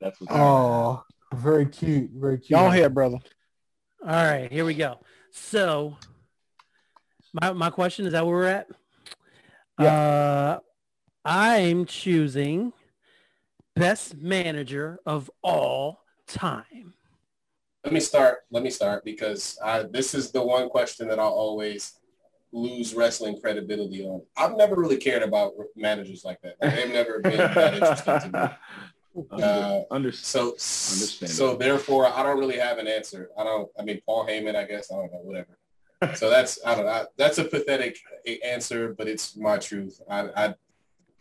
That's 0.00 0.20
what. 0.20 0.30
Oh, 0.30 1.02
very 1.34 1.66
cute, 1.66 2.10
very 2.14 2.38
cute. 2.38 2.50
Y'all 2.50 2.70
here, 2.70 2.88
brother. 2.90 3.18
All 4.06 4.12
right, 4.12 4.52
here 4.52 4.64
we 4.64 4.74
go. 4.74 5.00
So, 5.32 5.96
my 7.32 7.52
my 7.52 7.70
question 7.70 8.06
is 8.06 8.12
that 8.12 8.24
where 8.24 8.36
we're 8.36 8.46
at? 8.46 8.68
Uh, 9.76 10.60
I'm 11.24 11.86
choosing 11.86 12.72
best 13.74 14.16
manager 14.16 15.00
of 15.06 15.28
all 15.42 16.04
time. 16.28 16.94
Let 17.82 17.92
me 17.92 17.98
start. 17.98 18.38
Let 18.52 18.62
me 18.62 18.70
start 18.70 19.04
because 19.04 19.58
I, 19.64 19.82
this 19.82 20.14
is 20.14 20.30
the 20.30 20.40
one 20.40 20.68
question 20.68 21.08
that 21.08 21.18
I'll 21.18 21.26
always 21.26 21.98
lose 22.52 22.94
wrestling 22.94 23.40
credibility 23.40 24.04
on. 24.04 24.22
I've 24.36 24.56
never 24.56 24.76
really 24.76 24.98
cared 24.98 25.24
about 25.24 25.54
managers 25.74 26.24
like 26.24 26.40
that. 26.42 26.54
Like, 26.62 26.76
they've 26.76 26.92
never 26.92 27.18
been 27.18 27.38
that 27.38 27.74
interesting 27.74 28.30
to 28.30 28.38
me. 28.38 28.54
Uh, 29.30 29.80
Under, 29.90 30.12
So, 30.12 30.40
Understandable. 30.52 31.28
so 31.34 31.56
therefore, 31.56 32.06
I 32.06 32.22
don't 32.22 32.38
really 32.38 32.58
have 32.58 32.78
an 32.78 32.86
answer. 32.86 33.30
I 33.38 33.44
don't. 33.44 33.68
I 33.78 33.82
mean, 33.82 34.00
Paul 34.06 34.26
Heyman. 34.26 34.54
I 34.56 34.64
guess 34.64 34.90
I 34.92 34.96
don't 34.96 35.12
know. 35.12 35.20
Whatever. 35.22 35.58
So 36.16 36.28
that's 36.34 36.58
I 36.64 36.74
don't 36.74 36.86
know. 36.86 37.06
That's 37.16 37.38
a 37.38 37.44
pathetic 37.44 37.98
answer, 38.44 38.94
but 38.96 39.08
it's 39.08 39.36
my 39.36 39.56
truth. 39.58 40.00
I, 40.10 40.20
I 40.36 40.54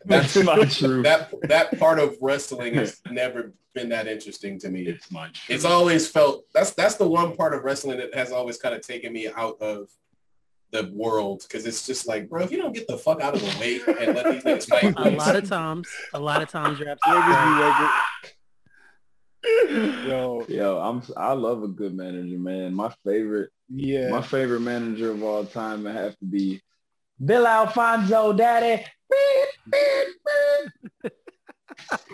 that's 0.06 0.34
that's 0.34 0.46
my 0.46 0.66
truth. 0.70 1.04
that 1.04 1.34
that 1.44 1.80
part 1.80 2.00
of 2.00 2.18
wrestling 2.22 2.74
has 2.76 3.02
never 3.10 3.54
been 3.74 3.90
that 3.90 4.08
interesting 4.08 4.60
to 4.60 4.70
me. 4.70 4.84
it's 4.88 5.10
my 5.12 5.26
truth. 5.28 5.46
It's 5.50 5.66
always 5.66 6.08
felt 6.10 6.44
that's 6.54 6.72
that's 6.74 6.96
the 6.96 7.08
one 7.08 7.36
part 7.36 7.54
of 7.54 7.64
wrestling 7.64 7.98
that 7.98 8.14
has 8.14 8.32
always 8.32 8.58
kind 8.58 8.76
of 8.76 8.82
taken 8.86 9.12
me 9.14 9.30
out 9.36 9.60
of 9.62 9.90
the 10.72 10.90
world 10.94 11.44
because 11.48 11.66
it's 11.66 11.86
just 11.86 12.08
like, 12.08 12.28
bro, 12.30 12.42
if 12.44 12.52
you 12.52 12.58
don't 12.58 12.74
get 12.74 12.88
the 12.88 12.98
fuck 12.98 13.22
out 13.22 13.36
of 13.36 13.42
the 13.42 13.60
way 13.60 13.80
and 14.00 14.16
let 14.16 14.26
these 14.32 14.44
niggas 14.44 14.68
fight, 14.70 14.94
A 14.98 15.10
lot 15.12 15.36
of 15.36 15.48
times, 15.48 15.88
a 16.14 16.20
lot 16.20 16.42
of 16.42 16.50
times 16.50 16.80
you're 16.80 16.90
absolutely 16.90 17.24
Niggas 17.24 17.60
right. 17.60 17.90
be 19.44 19.84
like, 19.88 20.08
Yo, 20.08 20.46
Yo, 20.50 20.80
I'm 20.80 21.02
I 21.16 21.34
love 21.34 21.62
a 21.64 21.68
good 21.68 21.96
manager, 21.96 22.38
man. 22.40 22.74
My 22.74 22.92
favorite 23.06 23.52
yeah. 23.70 24.10
my 24.10 24.22
favorite 24.22 24.62
manager 24.62 25.12
of 25.12 25.22
all 25.24 25.46
time 25.46 25.84
would 25.84 25.96
have 25.96 26.18
to 26.20 26.26
be 26.26 26.62
Bill 27.24 27.46
Alfonso, 27.48 28.34
Daddy. 28.34 28.84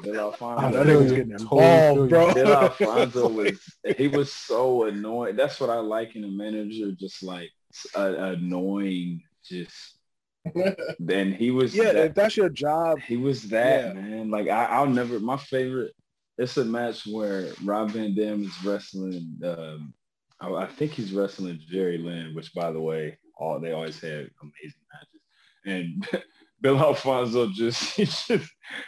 Bill 0.03 0.17
Oh, 0.17 0.31
Alfonso. 0.31 0.71
that 0.83 0.87
nigga's 0.87 1.11
getting 1.11 1.31
involved, 1.31 2.09
bro. 2.09 2.33
Bill 2.33 2.53
Alfonso 2.53 3.27
was 3.33 3.59
he 3.97 4.07
was 4.07 4.31
so 4.33 4.85
annoying. 4.85 5.35
That's 5.35 5.59
what 5.59 5.69
I 5.69 5.75
like 5.79 6.15
in 6.15 6.23
a 6.23 6.27
manager, 6.27 6.91
just 6.91 7.21
like 7.23 7.51
uh, 7.95 8.13
annoying, 8.35 9.23
just. 9.45 9.97
Then 10.99 11.31
he 11.33 11.51
was 11.51 11.75
Yeah, 11.75 11.93
that- 11.93 12.05
if 12.07 12.13
that's 12.15 12.35
your 12.35 12.49
job, 12.49 12.99
he 12.99 13.15
was 13.17 13.43
that 13.49 13.95
Yeah. 13.95 14.01
man. 14.01 14.31
Like 14.31 14.47
I, 14.47 14.65
I'll 14.65 14.87
never. 14.87 15.19
My 15.19 15.37
favorite. 15.37 15.93
It's 16.37 16.57
a 16.57 16.65
match 16.65 17.05
where 17.05 17.51
Rob 17.63 17.91
Van 17.91 18.15
Dam 18.15 18.43
is 18.43 18.65
wrestling. 18.65 19.37
Um, 19.45 19.93
I, 20.39 20.47
I 20.51 20.65
think 20.67 20.93
he's 20.93 21.13
wrestling 21.13 21.59
Jerry 21.69 21.99
Lynn, 21.99 22.33
which 22.33 22.51
by 22.55 22.71
the 22.71 22.81
way, 22.81 23.19
all 23.37 23.59
they 23.59 23.71
always 23.73 23.99
had 23.99 24.31
amazing 24.41 24.81
matches. 24.91 25.21
And 25.65 26.23
Bill 26.61 26.79
Alfonso 26.79 27.49
just 27.49 27.83
he 27.95 28.05
just 28.05 28.27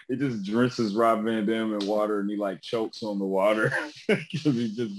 he 0.09 0.15
just 0.17 0.43
drenches 0.45 0.95
Rob 0.95 1.23
Van 1.23 1.45
Dam 1.45 1.73
in 1.79 1.85
water 1.87 2.19
and 2.21 2.29
he 2.31 2.35
like 2.37 2.61
chokes 2.61 3.03
on 3.03 3.19
the 3.19 3.25
water 3.25 3.71
because 4.07 4.55
he 4.55 4.73
just 4.75 4.95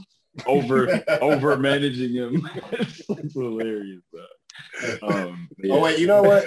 over 0.46 1.02
over 1.20 1.56
managing 1.56 2.12
him. 2.14 2.48
it's, 2.72 3.00
it's 3.08 3.34
hilarious. 3.34 4.02
Though. 4.12 4.26
Um, 5.02 5.48
Oh 5.70 5.80
wait, 5.80 5.98
you 5.98 6.06
know 6.06 6.22
what? 6.22 6.46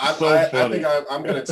I, 0.00 0.12
So 0.14 0.28
I, 0.28 0.42
I 0.42 0.48
funny. 0.48 0.74
think 0.74 0.86
I, 0.86 1.00
I'm 1.10 1.22
gonna 1.22 1.44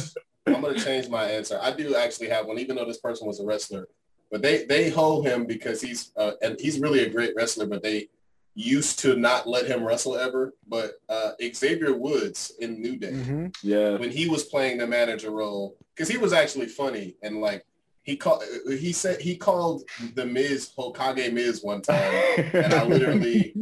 I'm 0.46 0.61
gonna 0.61 0.79
change 0.79 1.09
my 1.09 1.25
answer. 1.25 1.59
I 1.61 1.72
do 1.72 1.96
actually 1.96 2.29
have 2.29 2.46
one, 2.46 2.59
even 2.59 2.77
though 2.77 2.85
this 2.85 2.99
person 2.99 3.27
was 3.27 3.40
a 3.40 3.44
wrestler, 3.44 3.88
but 4.31 4.42
they 4.42 4.64
they 4.66 4.88
hold 4.90 5.27
him 5.27 5.46
because 5.46 5.81
he's 5.81 6.12
uh, 6.16 6.33
and 6.42 6.59
he's 6.61 6.79
really 6.79 7.01
a 7.01 7.11
great 7.11 7.35
wrestler, 7.37 7.66
but 7.66 7.83
they 7.83 8.09
used 8.55 8.99
to 9.01 9.16
not 9.16 9.46
let 9.49 9.66
him 9.66 9.85
wrestle 9.85 10.16
ever. 10.16 10.55
But 10.68 10.92
uh, 11.09 11.33
Xavier 11.55 11.96
Woods 11.96 12.53
in 12.61 12.81
New 12.81 12.96
Day. 12.96 13.12
mhm. 13.12 13.55
Yeah. 13.62 13.96
when 13.99 14.11
he 14.11 14.29
was 14.29 14.44
playing 14.44 14.79
the 14.79 14.87
manager 14.87 15.31
role 15.31 15.77
because 15.94 16.09
he 16.09 16.18
was 16.18 16.33
actually 16.33 16.66
funny 16.66 17.16
and 17.22 17.40
like 17.40 17.64
he 18.07 18.16
called 18.16 18.42
he 18.66 18.92
said 18.92 19.21
he 19.21 19.37
called 19.37 19.83
the 20.14 20.25
Miz 20.25 20.71
Hokage 20.79 21.31
Miz 21.33 21.61
one 21.62 21.83
time 21.90 22.14
and 22.55 22.73
I 22.73 22.85
literally 22.85 23.55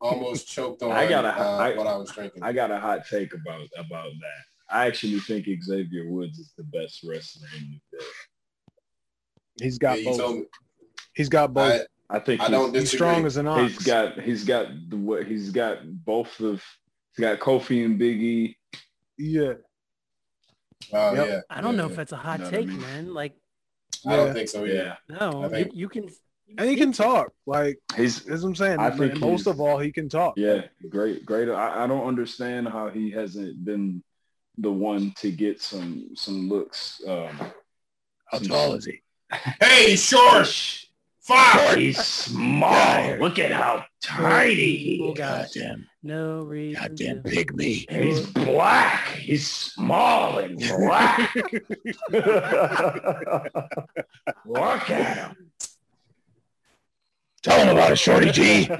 almost 0.00 0.46
choked 0.46 0.82
on 0.84 0.92
I 0.92 1.08
got 1.08 1.24
a- 1.24 1.36
uh, 1.40 1.56
I- 1.56 1.76
what 1.76 1.86
I 1.88 1.96
was 1.96 2.12
drinking. 2.12 2.42
I 2.44 2.52
got 2.52 2.70
a 2.70 2.78
hot 2.78 3.06
take 3.10 3.34
about 3.34 3.66
about 3.78 4.10
that. 4.20 4.44
I 4.72 4.86
actually 4.86 5.18
think 5.20 5.46
Xavier 5.64 6.08
Woods 6.08 6.38
is 6.38 6.52
the 6.56 6.62
best 6.64 7.02
wrestler 7.04 7.48
in 7.56 7.62
New 7.70 7.80
Day. 7.98 8.04
he's 9.60 9.78
Yeah, 9.82 9.88
got 9.88 10.02
you 10.02 10.16
both. 10.16 10.34
me. 10.36 10.44
He's 11.14 11.28
got 11.28 11.52
both. 11.52 11.82
I, 12.08 12.16
I 12.16 12.18
think 12.20 12.40
I 12.40 12.44
he's, 12.44 12.52
don't 12.52 12.74
he's 12.76 12.90
strong 12.92 13.26
as 13.26 13.36
an 13.36 13.48
ox. 13.48 13.72
he's 13.72 13.78
got 13.82 14.20
he's 14.20 14.44
got 14.44 14.66
the 14.88 14.96
what 14.96 15.26
he's 15.26 15.50
got 15.50 15.78
both 16.04 16.38
of 16.40 16.62
he's 17.16 17.24
got 17.24 17.38
Kofi 17.40 17.84
and 17.84 17.98
Biggie. 18.00 18.54
yeah. 19.18 19.54
Oh 20.92 21.14
Yep. 21.14 21.28
yeah. 21.28 21.40
I 21.50 21.60
don't 21.60 21.72
yeah, 21.74 21.76
know 21.78 21.84
yeah. 21.86 21.90
if 21.90 21.96
that's 21.96 22.12
a 22.12 22.16
hot 22.16 22.38
Know 22.40 22.44
what 22.46 22.54
I 22.54 22.56
take, 22.58 22.68
mean? 22.68 22.80
man. 22.80 23.14
Like, 23.14 23.34
I 24.06 24.16
don't 24.16 24.32
think 24.32 24.48
so. 24.48 24.64
Yeah. 24.64 24.96
Yeah, 25.08 25.16
no, 25.20 25.44
I 25.52 25.58
you, 25.58 25.70
you 25.72 25.88
can. 25.88 26.08
And 26.58 26.68
he 26.68 26.74
can 26.76 26.90
talk. 26.92 27.32
Like 27.46 27.78
he's 27.96 28.24
that's 28.24 28.42
what 28.42 28.48
I'm 28.48 28.54
saying. 28.56 28.80
I 28.80 28.90
think 28.90 29.18
most 29.18 29.46
of 29.46 29.60
all, 29.60 29.78
he 29.78 29.92
can 29.92 30.08
talk. 30.08 30.34
yeah 30.36 30.62
great 30.88 31.24
great. 31.24 31.48
I, 31.48 31.84
I 31.84 31.86
don't 31.86 32.06
understand 32.06 32.68
how 32.68 32.88
he 32.88 33.10
hasn't 33.10 33.64
been 33.64 34.02
the 34.58 34.70
one 34.70 35.12
to 35.18 35.30
get 35.30 35.62
some 35.62 36.08
some 36.14 36.48
looks. 36.48 37.00
Um, 37.06 37.28
How 38.26 38.38
some- 38.38 38.48
tall 38.48 38.74
is 38.74 38.84
he? 38.84 39.00
Hey, 39.60 39.94
short 39.94 40.48
five. 41.20 41.76
He's 41.78 42.02
small. 42.04 43.16
Look 43.18 43.38
at 43.38 43.52
how 43.52 43.84
tiny 44.02 44.54
he 44.54 44.94
is. 44.96 45.18
gosh. 45.18 45.56
No 46.02 46.40
reason. 46.42 46.96
to- 46.96 47.14
pygmy. 47.26 47.90
He's 47.90 48.26
black. 48.30 49.08
He's 49.18 49.46
small 49.46 50.38
and 50.38 50.58
black. 50.58 51.34
Look 54.46 54.90
at 54.90 55.16
him. 55.16 55.36
Tell 57.42 57.58
him 57.58 57.68
about 57.74 57.92
it, 57.92 57.98
Shorty 57.98 58.30
G. 58.32 58.68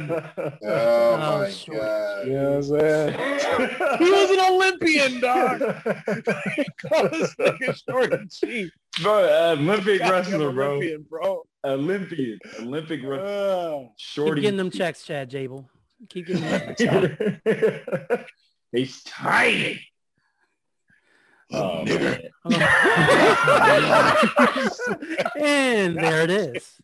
Oh 0.63 1.39
my 1.41 1.51
short. 1.51 1.79
god. 1.79 2.27
You 2.27 2.33
know 2.35 2.51
what 2.51 2.57
I'm 2.57 2.63
saying? 2.63 3.99
He 3.99 4.11
was 4.11 4.31
an 4.31 4.41
Olympian, 4.53 5.21
dog. 5.21 5.61
Call 6.87 7.09
this 7.09 7.35
nigga 7.37 7.81
Shorty 7.89 8.27
G. 8.29 8.71
bro, 9.03 9.53
Olympic 9.53 9.99
Goddamn 10.01 10.13
wrestler, 10.13 10.53
bro. 10.53 10.71
Olympian, 10.73 11.07
bro. 11.09 11.43
Olympian, 11.65 12.39
Olympic 12.61 13.01
wrestler. 13.03 13.27
Uh, 13.27 13.79
Keep 13.81 13.91
Shorty. 13.99 14.41
getting 14.43 14.59
them 14.59 14.71
checks, 14.71 15.05
Chad 15.05 15.31
Gable. 15.31 15.69
Keep 16.09 16.27
getting 16.27 16.43
them. 16.43 18.25
He's 18.73 19.03
Tiny. 19.03 19.81
oh, 21.53 21.85
man. 21.85 22.21
and 25.41 25.97
there 25.99 26.23
it 26.23 26.31
is. 26.31 26.77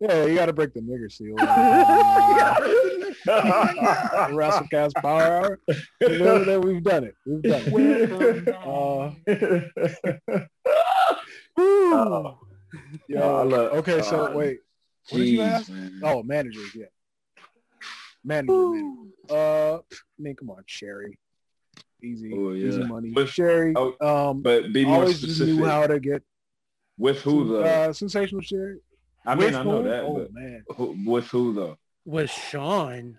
yeah, 0.00 0.26
you 0.26 0.34
got 0.34 0.46
to 0.46 0.52
break 0.52 0.74
the 0.74 0.80
nigger 0.80 1.10
seal. 1.10 1.34
WrestleCast 4.30 4.94
Power 4.96 5.22
Hour. 5.22 5.60
You 6.02 6.18
know 6.18 6.44
that 6.44 6.60
we've 6.62 6.82
done 6.82 7.04
it. 7.04 7.14
We've 7.26 7.42
done 7.42 7.62
it. 7.66 8.48
Uh, 8.54 9.10
Oh, 11.60 12.38
yo, 13.08 13.36
I 13.36 13.42
love- 13.42 13.72
okay, 13.78 14.02
so 14.02 14.30
wait. 14.36 14.58
What 15.08 15.18
did 15.18 15.28
you 15.28 15.40
ask? 15.40 15.68
man. 15.70 16.00
Oh, 16.04 16.22
managers, 16.22 16.72
yeah. 16.74 16.84
Manager, 18.28 18.52
manager. 18.52 18.94
Uh, 19.30 19.76
I 19.78 19.80
mean, 20.18 20.36
come 20.36 20.50
on, 20.50 20.62
Sherri. 20.66 21.18
Easy, 22.02 22.30
Oh, 22.32 22.50
yeah. 22.52 22.68
easy 22.68 22.84
money. 22.84 23.10
With- 23.12 23.30
Sherri, 23.30 23.74
oh, 23.76 23.96
um, 24.30 24.42
But 24.42 24.72
be 24.72 24.84
more 24.84 25.00
always 25.00 25.18
specific. 25.18 25.54
knew 25.54 25.64
how 25.64 25.86
to 25.86 25.98
get 25.98 26.22
with 26.96 27.20
who 27.22 27.48
though? 27.48 27.62
uh, 27.64 27.92
sensational 27.92 28.42
Sherri. 28.42 28.78
I 29.26 29.34
mean, 29.34 29.46
With 29.46 29.54
I 29.56 29.62
know 29.64 29.82
who? 29.82 29.88
that, 29.88 30.04
Oh 30.04 30.14
but 30.18 30.32
man, 30.32 30.64
who, 30.76 30.96
with 31.06 31.26
who 31.28 31.54
though? 31.54 31.78
Was 32.04 32.30
Shawn. 32.30 33.18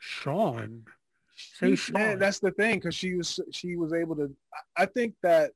Shawn. 0.00 0.84
Say 1.58 1.66
man, 1.68 1.76
Shawn. 1.76 2.18
that's 2.18 2.38
the 2.40 2.50
thing 2.52 2.76
because 2.78 2.94
she 2.94 3.14
was 3.14 3.38
she 3.52 3.76
was 3.76 3.92
able 3.92 4.16
to. 4.16 4.34
I 4.78 4.82
I 4.84 4.86
think 4.86 5.14
that 5.22 5.50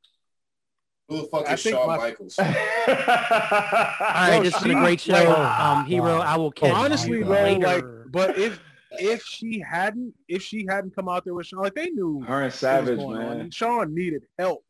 Who 1.09 1.23
the 1.23 1.29
fuck 1.29 1.49
I 1.49 1.55
is 1.55 1.63
think 1.63 1.75
Shawn 1.77 1.87
my- 1.89 1.97
Michaels? 1.97 2.39
All 2.39 2.45
right, 2.45 4.31
No, 4.37 4.43
this 4.43 4.55
has 4.55 4.63
been 4.63 4.77
a 4.77 4.81
great 4.81 5.01
show. 5.01 5.13
like- 5.15 5.27
um, 5.61 5.85
Hero, 5.87 6.19
I 6.19 6.37
will 6.37 6.53
catch 6.53 6.73
honestly, 6.73 7.19
you 7.19 7.25
bro, 7.25 7.43
later. 7.43 7.67
like, 7.67 7.85
but 8.13 8.39
if 8.39 8.61
if 8.99 9.23
she 9.23 9.61
hadn't 9.61 10.15
if 10.29 10.43
she 10.43 10.67
hadn't 10.69 10.95
come 10.95 11.09
out 11.09 11.25
there 11.25 11.35
with 11.35 11.47
Shawn, 11.47 11.63
like 11.63 11.75
they 11.75 11.91
knew 11.91 12.21
Her 12.23 12.43
and 12.43 12.53
Savage, 12.53 12.99
going 12.99 13.17
on. 13.17 13.29
man. 13.29 13.41
And 13.43 13.55
Shawn 13.55 13.95
needed 13.95 14.23
help. 14.39 14.65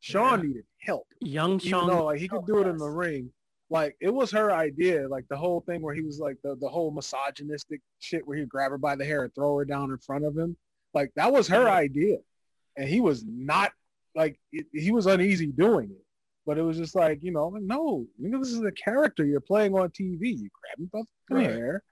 Shawn 0.00 0.40
Yeah. 0.40 0.46
needed 0.48 0.64
help. 0.78 1.06
Young 1.20 1.52
Even 1.54 1.60
Shawn. 1.68 1.86
though 1.88 2.04
like 2.04 2.18
he 2.20 2.28
could 2.28 2.44
do 2.46 2.58
it 2.60 2.66
in 2.66 2.76
the 2.78 2.88
ring. 2.90 3.30
Like 3.70 3.96
it 4.00 4.10
was 4.10 4.30
her 4.32 4.52
idea, 4.52 5.08
like 5.08 5.26
the 5.28 5.36
whole 5.36 5.60
thing 5.62 5.80
where 5.80 5.94
he 5.94 6.02
was 6.02 6.18
like 6.18 6.36
the, 6.44 6.56
the 6.56 6.68
whole 6.68 6.90
misogynistic 6.90 7.80
shit 8.00 8.26
where 8.26 8.36
he'd 8.36 8.48
grab 8.48 8.70
her 8.70 8.78
by 8.78 8.96
the 8.96 9.04
hair 9.04 9.22
and 9.24 9.34
throw 9.34 9.56
her 9.58 9.64
down 9.64 9.90
in 9.90 9.98
front 9.98 10.24
of 10.24 10.36
him. 10.36 10.56
Like 10.92 11.10
that 11.16 11.32
was 11.32 11.48
her 11.48 11.68
idea. 11.68 12.18
And 12.76 12.88
he 12.88 13.00
was 13.00 13.24
not 13.24 13.72
like 14.14 14.38
it, 14.52 14.66
he 14.74 14.90
was 14.90 15.06
uneasy 15.06 15.46
doing 15.46 15.90
it. 15.90 16.04
But 16.44 16.58
it 16.58 16.62
was 16.62 16.76
just 16.76 16.96
like, 16.96 17.22
you 17.22 17.30
know, 17.30 17.46
like, 17.48 17.62
no, 17.62 18.04
nigga, 18.20 18.40
this 18.40 18.50
is 18.52 18.60
a 18.62 18.72
character 18.72 19.24
you're 19.24 19.40
playing 19.40 19.74
on 19.76 19.88
TV. 19.90 20.36
You 20.36 20.48
grab 20.60 20.78
me 20.78 20.88
by 20.92 21.02
the 21.28 21.34
Right. 21.36 21.46
hair 21.50 21.82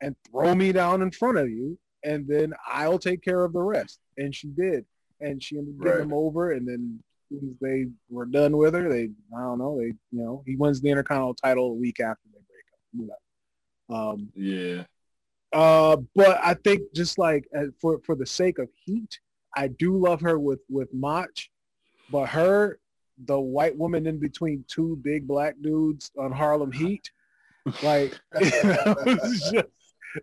and 0.00 0.16
throw 0.30 0.54
me 0.54 0.72
down 0.72 1.02
in 1.02 1.10
front 1.10 1.38
of 1.38 1.48
you, 1.48 1.78
and 2.04 2.26
then 2.26 2.52
I'll 2.66 2.98
take 2.98 3.22
care 3.22 3.44
of 3.44 3.52
the 3.52 3.60
rest. 3.62 4.00
And 4.16 4.34
she 4.34 4.48
did. 4.48 4.84
And 5.20 5.42
she 5.42 5.58
ended 5.58 5.74
up 5.74 5.84
getting 5.84 5.98
Right. 5.98 6.06
him 6.06 6.12
over, 6.14 6.52
and 6.52 6.66
then 6.66 6.98
as 7.32 7.38
soon 7.38 7.50
as 7.50 7.56
they 7.60 7.86
were 8.08 8.26
done 8.26 8.56
with 8.56 8.74
her, 8.74 8.88
they 8.88 9.10
I 9.36 9.40
don't 9.40 9.58
know, 9.58 9.78
they 9.78 9.86
you 9.86 9.96
know, 10.12 10.42
he 10.46 10.56
wins 10.56 10.80
the 10.80 10.88
Intercontinental 10.90 11.34
title 11.34 11.66
a 11.70 11.74
week 11.74 12.00
after 12.00 12.22
they 12.32 12.40
break 12.48 12.64
up. 12.72 13.16
Whatever. 13.88 14.14
Um 14.14 14.32
Yeah. 14.34 14.84
uh, 15.52 15.96
but 16.14 16.38
I 16.42 16.54
think 16.54 16.82
just 16.94 17.18
like 17.18 17.46
uh, 17.56 17.66
for 17.80 18.00
for 18.06 18.14
the 18.14 18.26
sake 18.26 18.58
of 18.58 18.68
heat, 18.84 19.18
I 19.54 19.68
do 19.68 19.96
love 19.96 20.20
her 20.22 20.38
with 20.38 20.60
with 20.70 20.88
Mach, 20.94 21.28
but 22.08 22.26
her, 22.30 22.78
the 23.26 23.38
white 23.38 23.76
woman 23.76 24.06
in 24.06 24.18
between 24.18 24.64
two 24.68 24.96
big 25.02 25.26
black 25.26 25.56
dudes 25.60 26.10
on 26.18 26.32
Harlem 26.32 26.72
Heat, 26.72 27.10
like 27.82 28.14
just 28.40 29.66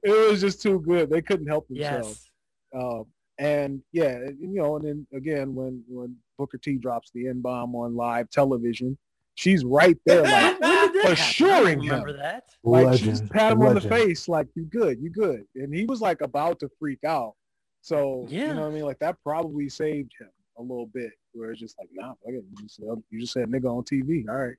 it 0.04 0.30
was 0.32 0.42
just 0.42 0.62
too 0.62 0.80
good. 0.82 1.10
They 1.10 1.22
couldn't 1.22 1.48
help 1.48 1.68
themselves. 1.68 2.30
yes. 2.74 2.84
Um, 2.84 3.06
and 3.40 3.82
yeah, 3.92 4.18
you 4.40 4.48
know, 4.56 4.78
and 4.78 4.86
then 4.86 5.08
again 5.14 5.54
when 5.56 5.84
when 5.88 6.16
Booker 6.38 6.58
T 6.58 6.78
drops 6.78 7.12
the 7.14 7.28
N 7.28 7.42
bomb 7.42 7.76
on 7.76 7.96
live 7.96 8.30
television, 8.30 8.98
she's 9.36 9.64
right 9.64 9.98
there 10.06 10.22
like. 10.24 10.34
When 10.34 10.54
did 10.54 10.62
that 10.62 10.70
happen? 10.96 11.02
I 11.10 11.12
assuring 11.14 11.78
don't 11.80 11.88
remember 11.90 12.14
that. 12.18 12.44
Like 12.64 12.82
she 12.82 13.06
Legend. 13.06 13.10
just 13.12 13.30
pat 13.30 13.52
him 13.54 13.62
on 13.62 13.76
the 13.76 13.82
face, 13.82 14.28
like 14.28 14.48
you 14.56 14.66
good, 14.66 15.00
you 15.00 15.10
good, 15.12 15.44
and 15.56 15.74
he 15.74 15.86
was 15.86 16.02
like 16.02 16.22
about 16.22 16.60
to 16.62 16.70
freak 16.80 17.04
out. 17.06 17.34
So 17.82 18.26
Yeah. 18.30 18.48
you 18.48 18.54
know 18.56 18.62
what 18.62 18.72
I 18.72 18.74
mean? 18.74 18.84
Like 18.86 19.00
that 19.00 19.16
probably 19.24 19.70
saved 19.70 20.12
him 20.20 20.30
a 20.58 20.62
little 20.62 20.88
bit. 20.88 21.12
Where 21.34 21.52
it's 21.52 21.60
just 21.60 21.78
like, 21.78 21.90
nah, 21.94 22.10
fuck 22.10 22.34
it. 22.34 22.44
You 22.50 22.64
just, 22.64 22.76
said- 22.78 22.86
you 23.12 23.20
just 23.22 23.34
said 23.34 23.48
nigga 23.50 23.66
on 23.66 23.84
TV. 23.84 24.26
All 24.28 24.36
right. 24.36 24.58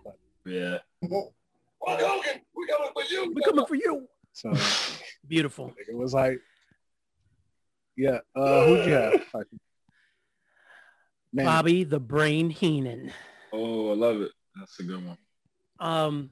Yeah. 0.47 0.78
Hulk 1.10 1.34
Hogan, 1.82 2.41
we 2.67 2.73
coming 2.73 2.91
for 2.93 3.04
you. 3.13 3.34
We're 3.36 3.41
coming 3.51 3.65
for 3.65 3.75
you. 3.75 4.08
So 4.34 4.54
Beautiful. 5.28 5.73
it 5.88 5.95
was 5.95 6.13
like, 6.13 6.39
yeah. 7.97 8.19
Uh, 8.36 8.65
who'd 8.65 8.86
you 8.86 8.93
have? 8.93 9.13
Man, 11.34 11.45
Bobby 11.45 11.84
the 11.84 11.99
Brain 11.99 12.49
Heenan. 12.49 13.12
Oh, 13.51 13.91
I 13.91 13.95
love 13.95 14.21
it. 14.21 14.32
That's 14.58 14.80
a 14.80 14.84
good 14.84 15.06
one. 15.06 15.17
Um, 15.80 16.30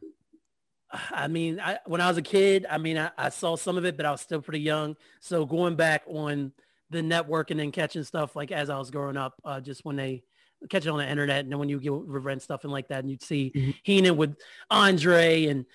I 1.11 1.27
mean, 1.27 1.59
I, 1.59 1.79
when 1.85 1.99
I 2.01 2.07
was 2.07 2.17
a 2.17 2.21
kid, 2.21 2.65
I 2.69 2.77
mean, 2.77 2.97
I, 2.97 3.11
I 3.17 3.29
saw 3.29 3.55
some 3.57 3.77
of 3.77 3.83
it, 3.85 3.97
but 3.97 4.05
I 4.05 4.11
was 4.11 4.21
still 4.21 4.41
pretty 4.41 4.59
young. 4.61 4.95
So 5.19 5.45
going 5.45 5.75
back 5.75 6.03
on 6.07 6.53
the 6.89 7.01
network 7.01 7.51
and 7.51 7.59
then 7.59 7.71
catching 7.71 8.03
stuff 8.03 8.35
like 8.35 8.51
as 8.51 8.69
I 8.69 8.77
was 8.77 8.91
growing 8.91 9.17
up, 9.17 9.33
uh, 9.43 9.59
just 9.59 9.83
when 9.83 9.95
they 9.97 10.23
catch 10.69 10.85
it 10.85 10.89
on 10.89 10.99
the 10.99 11.09
internet 11.09 11.39
and 11.43 11.51
then 11.51 11.59
when 11.59 11.67
you 11.67 11.79
get 11.79 11.91
rent 11.93 12.41
stuff 12.41 12.63
and 12.63 12.71
like 12.71 12.87
that, 12.89 12.99
and 12.99 13.09
you'd 13.11 13.23
see 13.23 13.51
Mhm. 13.53 13.75
Heenan 13.83 14.15
with 14.17 14.37
Andre 14.69 15.45
and 15.47 15.65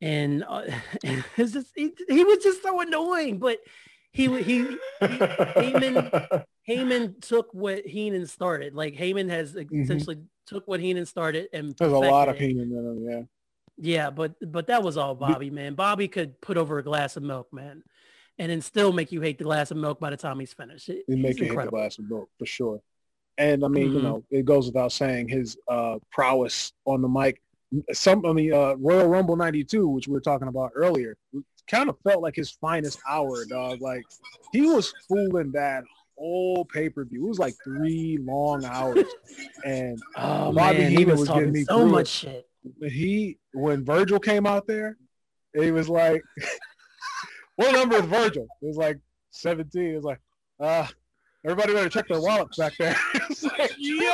and, 0.00 0.44
uh, 0.46 0.62
and 1.04 1.24
just 1.36 1.68
he, 1.74 1.92
he 2.08 2.24
was 2.24 2.38
just 2.42 2.62
so 2.62 2.80
annoying, 2.80 3.38
but 3.38 3.58
he 4.12 4.28
he, 4.42 4.58
he 4.62 4.76
Heyman 5.00 6.44
Heyman 6.68 7.20
took 7.20 7.52
what 7.52 7.84
Heenan 7.86 8.26
started. 8.26 8.74
Like 8.74 8.94
Heyman 8.94 9.28
has 9.30 9.54
essentially 9.54 10.18
took 10.46 10.66
what 10.66 10.80
Heenan 10.80 11.06
started 11.06 11.48
and 11.52 11.76
there's 11.76 11.92
a 11.92 11.98
lot 11.98 12.28
of. 12.28 12.38
Heenan 12.38 12.72
in 12.72 12.78
him. 12.78 13.08
Yeah. 13.10 13.22
Yeah, 13.78 14.10
but 14.10 14.34
but 14.40 14.68
that 14.68 14.82
was 14.82 14.96
all 14.96 15.14
Bobby, 15.14 15.50
man. 15.50 15.74
Bobby 15.74 16.08
could 16.08 16.40
put 16.40 16.56
over 16.56 16.78
a 16.78 16.82
glass 16.82 17.18
of 17.18 17.22
milk, 17.22 17.48
man, 17.52 17.82
and 18.38 18.50
then 18.50 18.62
still 18.62 18.90
make 18.90 19.12
you 19.12 19.20
hate 19.20 19.36
the 19.36 19.44
glass 19.44 19.70
of 19.70 19.76
milk 19.76 20.00
by 20.00 20.08
the 20.08 20.16
time 20.16 20.40
he's 20.40 20.54
finished. 20.54 20.88
It, 20.88 21.04
he's 21.06 21.16
make 21.18 21.38
you 21.38 21.44
hit 21.44 21.64
the 21.64 21.70
glass 21.70 21.98
of 21.98 22.08
milk 22.08 22.30
for 22.38 22.46
sure. 22.46 22.80
And 23.36 23.62
I 23.62 23.68
mean, 23.68 23.92
you 23.92 23.98
Mhm. 24.00 24.02
know, 24.02 24.24
it 24.30 24.46
goes 24.46 24.64
without 24.64 24.92
saying 24.92 25.28
his 25.28 25.58
uh, 25.68 25.98
prowess 26.10 26.72
on 26.86 27.02
the 27.02 27.08
mic. 27.08 27.42
Some, 27.92 28.24
I 28.26 28.32
mean, 28.32 28.52
uh, 28.52 28.74
Royal 28.76 29.08
Rumble 29.08 29.36
'92, 29.36 29.88
which 29.88 30.08
we 30.08 30.12
were 30.14 30.20
talking 30.20 30.48
about 30.48 30.72
earlier, 30.74 31.16
kind 31.68 31.88
of 31.88 31.96
felt 32.04 32.22
like 32.22 32.36
his 32.36 32.50
finest 32.52 32.98
hour, 33.08 33.44
dog. 33.44 33.80
Like 33.80 34.04
he 34.52 34.62
was 34.62 34.92
fooling 35.08 35.52
that 35.52 35.84
whole 36.18 36.64
pay 36.64 36.88
per 36.88 37.04
view. 37.04 37.24
It 37.24 37.28
was 37.28 37.38
like 37.38 37.54
three 37.64 38.18
long 38.20 38.64
hours, 38.64 39.04
and 39.64 39.98
Oh 40.16 40.52
Bobby 40.52 40.78
man, 40.78 40.90
he 40.90 40.96
Heenan 40.98 41.10
was, 41.10 41.20
was 41.20 41.28
getting 41.28 41.42
talking 41.44 41.52
me 41.52 41.64
so 41.64 41.86
much 41.86 42.24
it. 42.24 42.30
shit. 42.30 42.48
when 42.78 42.90
he 42.90 43.38
when 43.52 43.84
Virgil 43.84 44.18
came 44.20 44.46
out 44.46 44.66
there, 44.66 44.96
it 45.54 45.72
was 45.72 45.88
like, 45.88 46.22
what 47.56 47.72
number 47.72 47.96
is 47.96 48.04
Virgil? 48.06 48.46
It 48.62 48.66
was 48.66 48.76
like 48.76 48.98
17. 49.30 49.82
It 49.82 49.96
was 49.96 50.04
like, 50.04 50.20
uh, 50.60 50.86
everybody 51.44 51.72
better 51.74 51.88
check 51.88 52.08
their 52.08 52.20
wallets 52.20 52.56
back 52.58 52.74
there. 52.78 52.96
it's 53.14 53.42
like, 53.42 53.72
yo, 53.78 54.12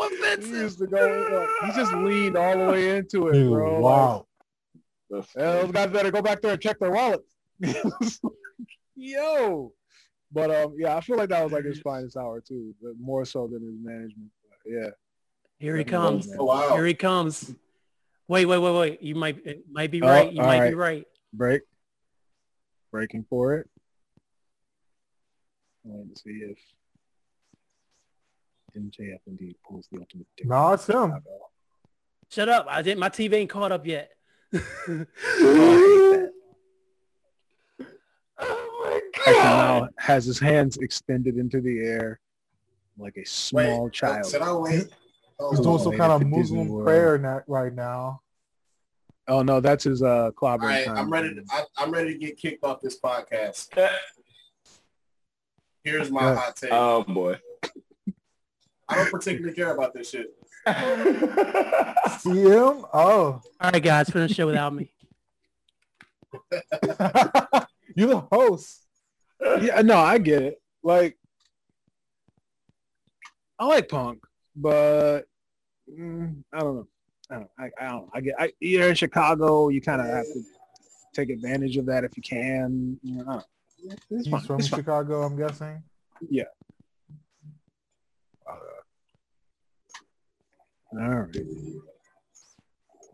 It's 0.00 0.10
so 0.12 0.16
he 0.16 0.24
offensive. 0.24 0.54
used 0.62 0.78
to 0.78 0.86
go. 0.86 1.48
Like, 1.62 1.72
he 1.74 1.80
just 1.80 1.92
leaned 1.92 2.36
all 2.36 2.56
the 2.56 2.72
way 2.72 2.96
into 2.96 3.28
it, 3.28 3.32
Dude, 3.34 3.50
bro. 3.50 3.80
Wow. 3.80 4.26
That's 5.10 5.28
yeah, 5.36 5.52
those 5.60 5.72
guys 5.72 5.90
better 5.90 6.10
go 6.10 6.22
back 6.22 6.40
there 6.40 6.52
and 6.52 6.60
check 6.60 6.78
their 6.78 6.90
wallets. 6.90 7.36
yo, 8.96 9.72
but 10.32 10.50
um, 10.50 10.74
yeah, 10.78 10.96
I 10.96 11.00
feel 11.00 11.16
like 11.16 11.28
that 11.28 11.42
was 11.42 11.52
like 11.52 11.64
his 11.64 11.80
finest 11.80 12.16
hour 12.16 12.40
too, 12.40 12.74
but 12.82 12.92
more 12.98 13.24
so 13.24 13.46
than 13.46 13.62
his 13.62 13.74
management. 13.82 14.30
But 14.48 14.72
yeah. 14.72 14.88
Here 15.58 15.76
he 15.76 15.84
comes. 15.84 16.28
Oh, 16.38 16.44
wow. 16.46 16.74
Here 16.74 16.86
he 16.86 16.94
comes. 16.94 17.54
Wait, 18.26 18.46
wait, 18.46 18.58
wait, 18.58 18.74
wait. 18.74 19.02
You 19.02 19.14
might 19.14 19.44
it 19.46 19.64
might 19.70 19.90
be 19.90 20.00
Oh, 20.02 20.06
right. 20.08 20.32
You 20.32 20.40
all 20.40 20.46
might 20.46 20.70
be 20.70 20.74
right. 20.74 20.94
right. 20.94 21.04
break, 21.32 21.62
breaking 22.90 23.26
for 23.28 23.54
it. 23.56 23.68
I 25.84 25.88
want 25.90 26.14
to 26.16 26.20
see 26.22 26.30
if 26.30 26.58
MJF 28.76 29.18
indeed 29.26 29.56
pulls 29.68 29.88
the 29.92 29.98
ultimate. 30.00 30.26
dick. 30.36 30.46
No, 30.46 30.72
it's 30.72 30.86
him. 30.86 31.14
Shut 32.30 32.48
up. 32.48 32.66
I 32.68 32.82
didn't. 32.82 32.98
My 33.00 33.08
TV 33.08 33.34
ain't 33.34 33.50
caught 33.50 33.72
up 33.72 33.86
yet. 33.86 34.10
Oh, 38.44 38.48
oh 38.88 39.00
Tyson 39.14 39.32
now 39.42 39.88
has 39.98 40.24
his 40.24 40.38
hands 40.38 40.76
extended 40.78 41.36
into 41.36 41.60
the 41.60 41.78
air 41.80 42.18
like 42.98 43.16
a 43.16 43.24
small 43.24 43.84
Wait, 43.84 43.92
child. 43.92 44.26
Should 44.30 44.42
I 44.42 44.52
wait? 44.52 44.88
Oh, 45.38 45.50
He's 45.50 45.60
doing 45.60 45.78
some 45.78 45.96
kind 45.96 46.12
of 46.12 46.26
Muslim 46.26 46.82
prayer 46.82 47.18
na- 47.18 47.40
right 47.46 47.72
now. 47.72 48.20
Oh 49.28 49.42
no, 49.42 49.60
that's 49.60 49.84
his 49.84 50.02
uh 50.02 50.24
all 50.24 50.32
clobbering 50.32 50.62
right, 50.62 50.86
time. 50.86 50.98
I'm 50.98 51.10
ready. 51.10 51.34
To, 51.34 51.42
I, 51.50 51.62
I'm 51.78 51.90
ready 51.92 52.14
to 52.14 52.18
get 52.18 52.36
kicked 52.36 52.64
off 52.64 52.80
this 52.80 52.98
podcast. 52.98 53.68
Here's 55.84 56.10
my 56.10 56.22
Yeah. 56.22 56.34
hot 56.36 56.56
take. 56.56 56.72
Oh 56.72 57.04
boy. 57.04 57.38
I 58.92 58.96
don't 58.96 59.10
particularly 59.10 59.54
care 59.54 59.72
about 59.74 59.94
this 59.94 60.10
shit. 60.10 60.28
CM? 60.66 61.94
Oh. 62.92 62.94
All 62.94 63.42
right, 63.62 63.82
guys, 63.82 64.10
finish 64.10 64.30
the 64.30 64.34
show 64.34 64.46
without 64.46 64.74
me. 64.74 64.92
You're 67.96 68.08
the 68.08 68.26
host. 68.30 68.82
yeah, 69.60 69.82
no, 69.82 69.96
I 69.96 70.18
get 70.18 70.42
it. 70.42 70.62
Like, 70.82 71.18
I 73.58 73.66
like 73.66 73.88
punk, 73.88 74.24
but 74.56 75.22
mm, 75.90 76.42
I 76.52 76.60
don't 76.60 76.76
know. 76.76 76.86
I 77.30 77.34
don't. 77.34 77.50
I, 77.58 77.70
I 77.80 77.88
don't. 77.90 78.10
I 78.12 78.20
get. 78.20 78.34
I, 78.38 78.52
you're 78.60 78.88
in 78.88 78.94
Chicago. 78.94 79.68
You 79.68 79.80
kind 79.80 80.00
of 80.00 80.06
have 80.08 80.24
to 80.24 80.42
take 81.14 81.30
advantage 81.30 81.76
of 81.76 81.86
that 81.86 82.04
if 82.04 82.16
you 82.16 82.22
can. 82.22 82.98
You 83.02 83.16
know, 83.16 83.24
I 83.28 83.32
don't. 83.34 83.44
It's 83.84 84.04
He's 84.08 84.28
fine. 84.28 84.40
from 84.40 84.58
It's 84.58 84.68
fine. 84.68 84.80
Chicago, 84.80 85.22
I'm 85.22 85.36
guessing. 85.36 85.82
All 91.00 91.08
right. 91.08 91.36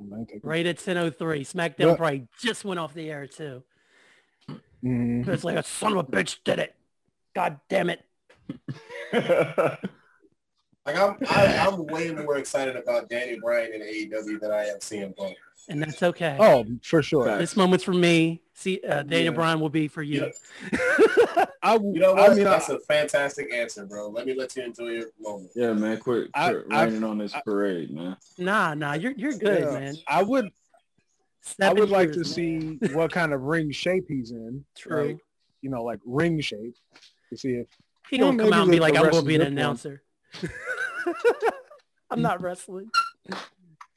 Might 0.01 0.29
take 0.29 0.45
a- 0.45 0.47
Right 0.47 0.67
at 0.67 0.79
10.03. 0.79 1.41
SmackDown 1.45 1.75
Yeah. 1.79 1.95
probably 1.97 2.29
just 2.41 2.65
went 2.65 2.79
off 2.81 2.95
the 2.95 3.11
air, 3.11 3.27
too. 3.27 3.63
Mhm. 4.85 5.27
It's 5.29 5.45
like 5.45 5.57
a 5.57 5.63
son 5.63 5.93
of 5.97 5.99
a 5.99 6.05
bitch 6.05 6.39
did 6.45 6.59
it. 6.61 6.75
God 7.35 7.61
damn 7.69 7.91
it. 7.91 8.05
Like 10.87 10.97
I'm, 10.99 11.17
I, 11.29 11.59
I'm 11.59 11.87
way 11.89 12.11
more 12.13 12.39
excited 12.39 12.75
about 12.75 13.11
Danny 13.11 13.39
Bryan 13.39 13.73
and 13.75 13.83
AEW 13.83 14.41
than 14.41 14.51
I 14.51 14.65
am 14.69 14.79
CM 14.79 15.15
Punk. 15.15 15.37
And 15.69 15.83
that's 15.83 16.03
okay. 16.03 16.35
Oh, 16.41 16.65
for 16.83 17.03
sure. 17.03 17.37
This 17.37 17.57
moment's 17.57 17.85
for 17.85 17.93
me. 17.93 18.41
See, 18.55 18.81
uh, 18.89 19.03
Daniel 19.03 19.35
Yeah. 19.35 19.37
Bryan 19.37 19.61
will 19.61 19.69
be 19.69 19.87
for 19.89 20.03
you. 20.03 20.33
I, 21.63 21.75
You 21.75 21.93
know 22.01 22.15
what? 22.15 22.31
I 22.31 22.35
mean, 22.35 22.45
That's 22.45 22.69
a 22.69 22.79
fantastic 22.81 23.53
answer, 23.53 23.87
bro. 23.87 24.09
Let 24.09 24.27
me 24.27 24.35
let 24.35 24.55
you 24.57 24.63
enjoy 24.65 24.89
your 24.89 25.07
moment. 25.21 25.51
yeah, 25.55 25.73
man. 25.73 25.99
Quit, 25.99 26.29
I- 26.35 26.51
quit 26.53 26.67
I- 26.71 26.85
raining 26.85 27.05
on 27.05 27.19
this 27.19 27.35
I- 27.35 27.41
parade, 27.43 27.91
man. 27.91 28.17
nah, 28.39 28.75
nah, 28.75 28.95
you're 28.95 29.13
you're 29.13 29.33
good, 29.33 29.63
yeah, 29.63 29.71
man. 29.79 29.97
I 30.07 30.23
would. 30.23 30.47
I 30.47 30.51
Seven 31.43 31.79
would 31.81 31.91
like 31.91 32.11
to 32.13 32.19
man. 32.19 32.25
see 32.25 32.79
what 32.93 33.11
kind 33.13 33.33
of 33.33 33.43
ring 33.43 33.71
shape 33.71 34.05
he's 34.09 34.31
in. 34.33 34.65
True. 34.77 35.07
Like, 35.09 35.19
you 35.63 35.71
know, 35.71 35.83
like 35.83 36.01
ring 36.05 36.41
shape 36.41 36.75
to 37.31 37.37
see 37.39 37.51
if 37.55 37.67
He 38.11 38.17
You 38.17 38.23
know, 38.23 38.31
gonna 38.33 38.43
come 38.45 38.53
out 38.53 38.63
and 38.65 38.71
be 38.71 38.81
like, 38.81 38.97
I'm 38.97 39.11
gonna 39.11 39.23
be 39.23 39.35
an 39.37 39.41
good 39.41 39.45
for 39.47 39.51
him. 39.51 39.59
announcer. 39.59 40.03
I'm 42.11 42.23
not 42.23 42.41
wrestling. 42.43 42.91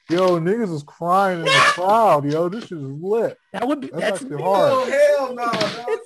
Yo, 0.09 0.39
niggas 0.41 0.73
is 0.73 0.83
crying 0.83 1.39
in 1.39 1.45
the 1.45 1.51
crowd, 1.73 2.25
yo. 2.29 2.49
This 2.49 2.65
is 2.65 2.71
lit. 2.81 3.37
That 3.53 3.65
would 3.67 3.79
be 3.81 3.87
That's 3.87 4.01
that's, 4.01 4.21
actually 4.23 4.43
hard. 4.43 4.71
Oh 4.73 4.85
hell 5.17 5.35
no! 5.35 5.45
no. 5.45 5.97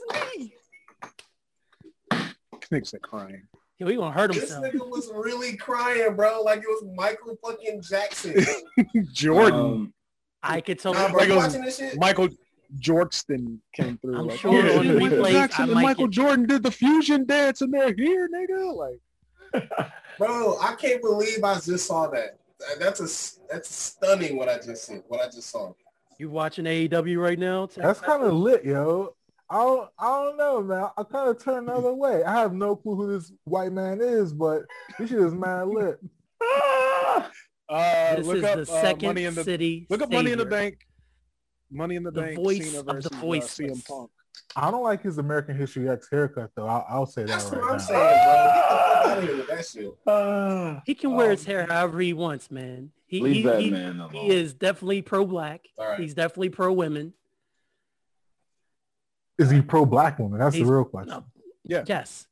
It's 2.76 2.94
me. 2.94 3.00
Niggas 3.00 3.04
are 3.04 3.08
crying. 3.08 3.48
Yo, 3.78 3.88
he 3.88 3.96
gonna 3.98 4.12
hurt 4.12 4.34
This 4.34 4.52
nigga 4.54 4.90
was 4.90 5.12
really 5.14 5.58
crying, 5.58 6.16
bro. 6.16 6.42
Like 6.42 6.60
it 6.60 6.68
was 6.68 6.86
Michael 6.96 7.38
fucking 7.44 7.82
Jackson. 7.82 8.36
Jordan. 9.12 9.60
Um, 9.60 9.94
I 10.42 10.62
could 10.62 10.80
tell. 10.80 10.94
Nah, 10.94 11.12
bro, 11.12 11.24
you 11.24 11.36
watching 11.36 11.62
this 11.62 11.78
shit? 11.78 11.98
Michael 11.98 12.30
Jorkston 12.80 13.58
came 13.74 13.98
through. 13.98 14.18
I'm 14.18 14.28
like, 14.28 14.40
sure 14.40 14.52
oh, 14.54 14.80
on 14.80 14.88
the 14.88 14.94
Michael 15.00 15.18
replays, 15.18 15.32
Jackson 15.32 15.64
I 15.66 15.72
and 15.74 15.82
Michael 15.82 16.08
get- 16.08 16.14
Jordan 16.14 16.46
did 16.48 16.64
the 16.64 16.72
fusion 16.72 17.26
dance 17.26 17.62
and 17.62 17.74
they're 17.74 17.94
here, 17.94 18.30
nigga. 18.34 18.76
Like, 18.76 19.70
Bro, 20.18 20.58
I 20.62 20.76
can't 20.76 21.02
believe 21.02 21.44
I 21.44 21.56
just 21.60 21.88
saw 21.88 22.08
that. 22.12 22.38
That- 22.60 22.80
That's 22.80 23.00
a 23.02 23.52
that's 23.52 23.76
stunning 23.76 24.38
what 24.38 24.48
I 24.48 24.58
just 24.58 24.86
said. 24.86 25.04
What 25.08 25.20
I 25.22 25.26
just 25.26 25.50
saw. 25.50 25.74
You 26.18 26.30
watching 26.30 26.64
AEW 26.64 27.22
right 27.22 27.38
now? 27.38 27.66
That's 27.76 28.00
kind 28.00 28.24
of 28.24 28.34
lit, 28.34 28.64
yo. 28.64 29.15
I 29.50 29.58
don't, 29.58 29.90
I 30.00 30.06
don't 30.24 30.38
know, 30.38 30.62
man. 30.64 30.88
I 30.98 31.04
kind 31.04 31.30
of 31.30 31.44
turned 31.44 31.68
the 31.68 31.74
other 31.74 31.94
way. 31.94 32.24
I 32.24 32.34
have 32.40 32.54
no 32.54 32.76
clue 32.76 32.96
who 32.96 33.14
this 33.14 33.32
white 33.44 33.72
man 33.72 34.00
is, 34.02 34.34
but 34.34 34.64
this 34.98 35.10
shit 35.10 35.20
is 35.20 35.34
mad 35.34 35.68
lit. 35.68 36.00
uh, 37.70 38.16
This 38.16 38.26
look 38.26 38.38
is 38.38 38.44
up 38.44 38.56
the 38.56 38.62
uh, 38.62 38.82
second 38.82 39.08
money 39.10 39.26
in 39.26 39.36
the 39.36 39.44
city. 39.44 39.88
look 39.90 40.02
up 40.02 40.12
Money 40.12 40.32
in 40.32 40.40
the. 40.40 40.46
Bank. 40.46 40.80
Money 41.72 41.96
in 41.96 42.04
the, 42.04 42.12
The 42.12 42.22
Bank. 42.22 42.36
voice 42.38 42.66
Cena 42.68 42.80
of 42.80 42.86
the 42.86 42.94
versus, 42.94 43.12
uh. 43.12 43.64
CM 43.64 43.86
Punk. 43.88 44.12
I 44.56 44.70
don't 44.72 44.84
like 44.84 45.02
his 45.02 45.18
American 45.18 45.58
History 45.58 45.90
X 45.90 46.08
haircut, 46.12 46.50
though. 46.56 46.68
I'll, 46.68 46.86
I'll 46.90 47.06
say 47.06 47.24
that 47.24 47.28
That's 47.40 47.46
right 47.52 47.62
what 47.62 47.72
I'm 47.72 47.78
now. 47.78 47.84
saying, 47.84 48.00
bro. 48.26 48.46
Get 48.46 48.70
the 48.70 48.76
fuck 48.76 49.06
out 49.06 49.18
of 49.18 49.24
here 49.24 49.38
with 49.38 49.48
that 49.48 49.66
shit. 49.66 49.94
uh, 50.08 50.80
He 50.86 50.96
can 50.96 51.12
wear 51.14 51.32
his 51.32 51.42
Um, 51.42 51.46
hair 51.46 51.66
however 51.70 52.00
he 52.00 52.14
wants, 52.14 52.52
man. 52.52 52.92
He, 53.08 53.22
leave 53.22 53.36
he, 53.36 53.42
that 53.44 53.62
he, 53.62 53.70
man 53.70 54.00
alone. 54.00 54.12
he 54.14 54.30
is 54.30 54.54
definitely 54.54 55.02
pro-black. 55.04 55.62
All 55.78 55.88
right. 55.90 56.00
He's 56.00 56.14
definitely 56.14 56.50
pro-women. 56.50 57.14
Is 59.38 59.50
he 59.52 59.62
pro-black 59.62 60.18
woman? 60.20 60.40
That's 60.40 60.56
He's- 60.56 60.66
the 60.68 60.74
real 60.74 60.86
question. 60.86 61.10
No. 61.14 61.26
Yeah. 61.66 61.84
Yes. 61.88 62.28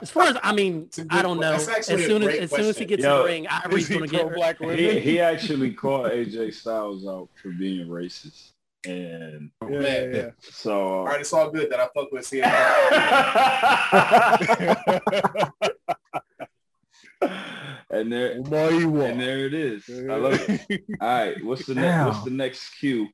As 0.00 0.10
far 0.10 0.24
as 0.28 0.36
I 0.42 0.52
mean, 0.54 0.84
It's 0.86 0.98
a 0.98 1.02
good 1.04 1.18
I 1.18 1.22
don't 1.22 1.40
know. 1.40 1.54
As 1.54 1.64
soon 1.64 1.74
as 1.76 1.90
as 1.90 2.04
soon 2.06 2.22
as 2.22 2.32
he 2.32 2.46
question. 2.48 2.86
gets 2.86 3.02
in 3.02 3.08
Yo, 3.10 3.18
the 3.18 3.24
ring, 3.24 3.46
Ivory's 3.48 3.82
Is 3.84 3.88
he 3.88 3.94
gonna 3.94 4.06
get 4.06 4.26
pro-black 4.28 4.60
women? 4.60 4.78
he, 4.78 5.00
he 5.00 5.20
actually 5.20 5.72
called 5.72 6.06
AJ 6.06 6.54
Styles 6.54 7.06
out 7.06 7.28
for 7.42 7.50
being 7.50 7.88
racist. 7.88 8.52
And 8.86 9.50
Yeah, 9.62 9.68
Man. 9.80 10.14
yeah, 10.14 10.30
so 10.40 10.98
All 10.98 11.04
right, 11.06 11.20
it's 11.20 11.32
all 11.32 11.50
good 11.50 11.70
that 11.70 11.80
I 11.80 11.88
fuck 11.94 12.12
with 12.12 12.24
CM. 12.30 12.44
and 17.90 18.12
there 18.12 18.36
you 18.72 19.00
and 19.02 19.20
there 19.20 19.46
it 19.46 19.54
is. 19.54 19.84
I 19.88 20.16
love 20.16 20.34
it. 20.48 20.84
All 21.00 21.08
right, 21.08 21.44
what's 21.44 21.66
the 21.66 21.74
next 21.74 22.06
what's 22.06 22.24
the 22.24 22.30
next 22.30 22.70
cue? 22.78 23.08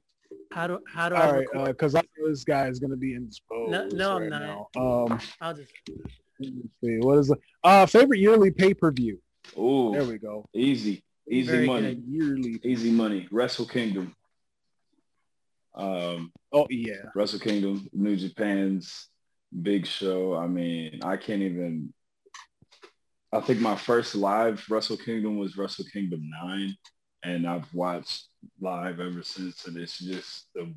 How 0.52 0.66
do 0.66 0.80
how 0.92 1.08
do 1.08 1.14
All 1.14 1.22
I 1.22 1.30
right, 1.32 1.46
record? 1.54 1.76
because 1.76 1.94
I 1.94 2.00
know 2.00 2.28
this 2.28 2.42
guy 2.44 2.66
is 2.68 2.78
going 2.80 2.90
to 2.90 2.96
be 2.96 3.14
indisposed. 3.14 3.70
No- 3.70 3.86
no, 3.88 4.16
I'm 4.16 4.28
not. 4.28 4.42
Now. 4.42 4.68
Um, 4.76 5.20
I'll 5.40 5.54
just 5.54 5.72
let 6.40 6.52
me 6.52 6.62
see. 6.82 6.98
What 6.98 7.18
is 7.18 7.28
the 7.28 7.36
uh 7.62 7.86
favorite 7.86 8.18
yearly 8.18 8.50
pay 8.50 8.74
per 8.74 8.90
view? 8.90 9.20
Oh, 9.56 9.92
there 9.92 10.04
we 10.04 10.18
go. 10.18 10.44
easy. 10.54 11.02
Easy 11.30 11.50
Very 11.50 11.66
money. 11.66 11.94
good. 11.94 12.04
Yearly. 12.08 12.60
Easy 12.64 12.90
money. 12.90 13.28
Wrestle 13.30 13.66
Kingdom. 13.66 14.14
Um 15.74 16.32
Oh 16.52 16.66
yeah. 16.68 16.94
Wrestle 17.14 17.38
Kingdom, 17.38 17.88
New 17.92 18.16
Japan's 18.16 19.08
big 19.62 19.86
show. 19.86 20.34
I 20.36 20.48
mean, 20.48 21.00
I 21.04 21.16
can't 21.16 21.42
even. 21.42 21.94
I 23.32 23.38
think 23.40 23.60
my 23.60 23.76
first 23.76 24.16
live 24.16 24.64
Wrestle 24.68 24.96
Kingdom 24.96 25.38
was 25.38 25.56
Wrestle 25.56 25.84
Kingdom 25.92 26.28
9, 26.42 26.76
and 27.22 27.46
I've 27.46 27.72
watched 27.72 28.24
live 28.60 29.00
ever 29.00 29.22
since, 29.22 29.66
and 29.66 29.76
it's 29.76 29.98
just 29.98 30.46
the 30.54 30.72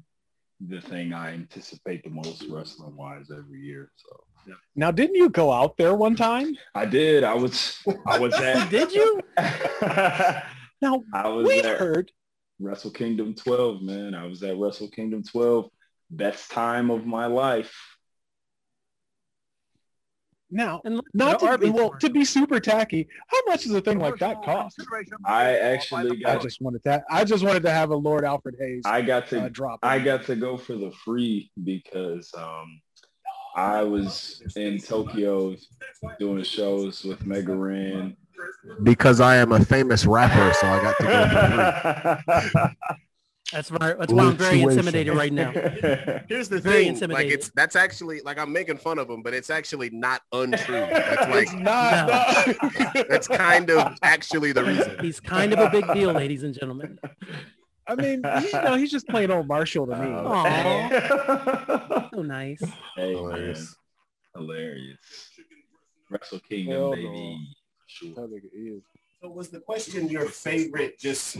the 0.68 0.80
thing 0.80 1.14
I 1.14 1.34
anticipate 1.34 2.03
the 2.03 2.09
most 2.09 2.45
wrestling 2.49 2.95
wise 2.95 3.30
every 3.32 3.59
year. 3.59 3.91
So 3.97 4.53
Now, 4.76 4.91
didn't 4.91 5.16
you 5.16 5.30
go 5.30 5.51
out 5.51 5.76
there 5.78 5.93
one 5.93 6.16
time? 6.16 6.55
I 6.74 6.86
did. 6.86 7.24
I 7.24 7.34
was. 7.34 7.78
I 8.07 8.18
was 8.20 8.34
at. 8.36 8.70
did 8.70 8.93
you? 8.93 9.22
Now 10.82 11.01
I 11.14 11.30
was 11.30 11.47
we've 11.47 11.64
there. 11.64 11.78
heard. 11.78 12.11
Wrestle 12.59 12.91
Kingdom 12.91 13.36
12, 13.36 13.82
man. 13.84 14.14
I 14.14 14.26
was 14.28 14.43
at 14.43 14.57
Wrestle 14.57 14.89
Kingdom 14.89 15.24
12. 15.24 15.70
Best 16.11 16.51
time 16.51 16.91
of 16.91 17.05
my 17.05 17.26
life. 17.26 17.74
Now, 20.54 20.82
And 20.86 20.97
look, 20.97 21.06
not 21.16 21.39
to, 21.39 21.47
Arby's 21.47 21.72
well, 21.72 21.89
to 21.99 22.10
be 22.10 22.24
super 22.24 22.60
tacky, 22.60 23.08
how 23.28 23.39
much 23.47 23.64
does 23.64 23.74
a 23.74 23.82
thing 23.82 23.97
like 23.97 24.18
that 24.20 24.43
cost? 24.43 24.80
I 25.26 25.58
actually 25.58 26.24
I 26.26 26.38
just 26.38 26.62
wanted 26.62 26.82
that. 26.84 27.04
I 27.10 27.24
just 27.24 27.43
wanted 27.43 27.64
to 27.64 27.72
have 27.72 27.89
a 27.89 27.95
Lord 27.95 28.24
Alfred 28.24 28.56
Hayes 28.60 28.84
I 28.86 29.01
got 29.01 29.28
to 29.30 29.45
uh, 29.45 29.49
drop. 29.49 29.80
I 29.82 29.95
in. 29.97 30.06
got 30.06 30.26
to 30.26 30.36
go 30.36 30.58
for 30.58 30.74
the 30.74 30.91
free 31.04 31.51
because 31.64 32.32
um, 32.38 32.80
I 33.56 33.82
was 33.82 34.43
in 34.56 34.80
Tokyo 34.80 35.56
doing 36.20 36.43
shows 36.43 37.04
with 37.04 37.26
Mega 37.26 37.56
Ran. 37.56 38.16
Because 38.84 39.22
I 39.22 39.38
am 39.38 39.54
a 39.54 39.64
famous 39.64 40.06
rapper, 40.06 40.54
so 40.54 40.68
I 40.68 40.82
got 40.82 40.97
to 40.97 41.04
go 41.04 42.22
for 42.30 42.60
free. 42.60 42.97
That's 43.54 43.72
right. 43.72 43.97
That's 43.97 44.12
why 44.12 44.24
I'm 44.26 44.36
very 44.36 44.62
intimidated 44.62 45.14
right 45.16 45.32
now. 45.32 45.51
Here's 46.28 46.49
the 46.49 46.60
Very 46.60 46.86
thing, 46.86 46.88
like 46.88 46.93
intimidating. 46.95 47.32
it's 47.32 47.51
that's 47.56 47.76
actually 47.76 48.22
like 48.22 48.38
I'm 48.39 48.51
making 48.51 48.78
fun 48.78 48.97
of 48.97 49.10
him, 49.10 49.22
but 49.22 49.34
it's 49.34 49.49
actually 49.49 49.91
not 49.91 50.22
untrue. 50.32 50.76
That's 50.76 51.30
like 51.30 51.43
it's 51.43 51.54
not. 51.54 52.08
no. 52.95 53.04
that's 53.10 53.28
kind 53.28 53.70
of 53.70 53.95
actually 54.01 54.51
the 54.54 54.64
reason. 54.64 54.97
He's 55.01 55.20
kind 55.20 55.54
of 55.54 55.60
a 55.60 55.70
big 55.70 55.86
deal, 55.93 56.12
ladies 56.12 56.43
and 56.43 56.54
gentlemen. 56.54 56.97
I 57.88 57.95
mean, 57.95 58.24
you 58.24 58.51
know, 58.54 58.76
he's 58.76 58.91
just 58.91 59.08
playing 59.08 59.30
old 59.30 59.47
Marshall 59.47 59.86
to 59.88 59.95
me. 59.97 60.08
Oh. 60.08 60.45
Aw. 60.47 62.10
So 62.14 62.22
nice. 62.22 62.62
hey 62.95 63.14
man, 63.14 63.22
Hilarious. 63.22 63.76
hilarious. 64.36 64.97
Wrestle 66.10 66.39
Kingdom, 66.49 66.74
Hell 66.74 66.89
no. 66.91 66.95
baby. 66.95 67.56
Sure. 67.88 68.30
That 69.24 69.30
nigga 69.30 69.32
is. 69.32 69.32
So 69.32 69.36
was 69.36 69.49
the 69.49 69.59
question 69.59 70.09
your 70.09 70.26
favorite 70.26 70.99
just 70.99 71.38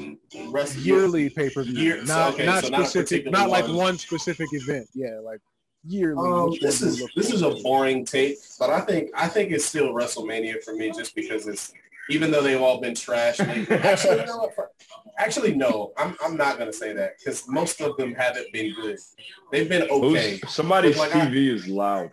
rest 0.50 0.78
Yearly 0.78 1.30
pay 1.30 1.50
per 1.50 1.64
view, 1.64 1.74
Year- 1.74 2.04
not 2.04 2.34
okay, 2.34 2.46
not 2.46 2.64
so 2.64 2.68
specific, 2.70 3.26
particular 3.26 3.32
not 3.32 3.50
like 3.50 3.66
one. 3.68 3.76
one 3.76 3.98
specific 3.98 4.48
event. 4.52 4.90
Yeah, 4.94 5.20
like 5.24 5.40
yearly. 5.86 6.30
Um, 6.32 6.56
this 6.62 6.82
is 6.82 7.06
this 7.16 7.32
is 7.32 7.42
a 7.42 7.52
boring 7.52 8.06
take, 8.06 8.38
but 8.60 8.70
I 8.70 8.82
think 8.82 9.10
I 9.16 9.28
think 9.28 9.52
it's 9.52 9.66
still 9.66 9.94
WrestleMania 9.94 10.64
for 10.64 10.74
me 10.76 10.92
just 10.92 11.16
because 11.16 11.48
it's 11.48 11.74
even 12.10 12.32
though 12.32 12.42
they've 12.42 12.62
all 12.62 12.82
been 12.82 12.96
trash. 12.96 13.40
lately- 13.40 13.76
actually, 13.78 14.20
you 14.20 14.26
know 14.26 14.38
what? 14.38 14.56
For- 14.56 14.72
actually, 15.18 15.54
no, 15.56 15.94
I'm 15.98 16.16
I'm 16.24 16.38
not 16.38 16.58
gonna 16.58 16.74
say 16.74 16.94
that 16.94 17.18
because 17.20 17.48
most 17.48 17.82
of 17.82 17.96
them 17.98 18.14
haven't 18.14 18.52
been 18.54 18.74
good. 18.76 18.98
They've 19.52 19.70
been 19.70 19.84
okay. 19.90 20.40
Who's, 20.42 20.54
somebody's 20.54 20.98
Like 20.98 21.16
I- 21.16 21.28
TV 21.28 21.54
is 21.54 21.68
loud. 21.68 22.12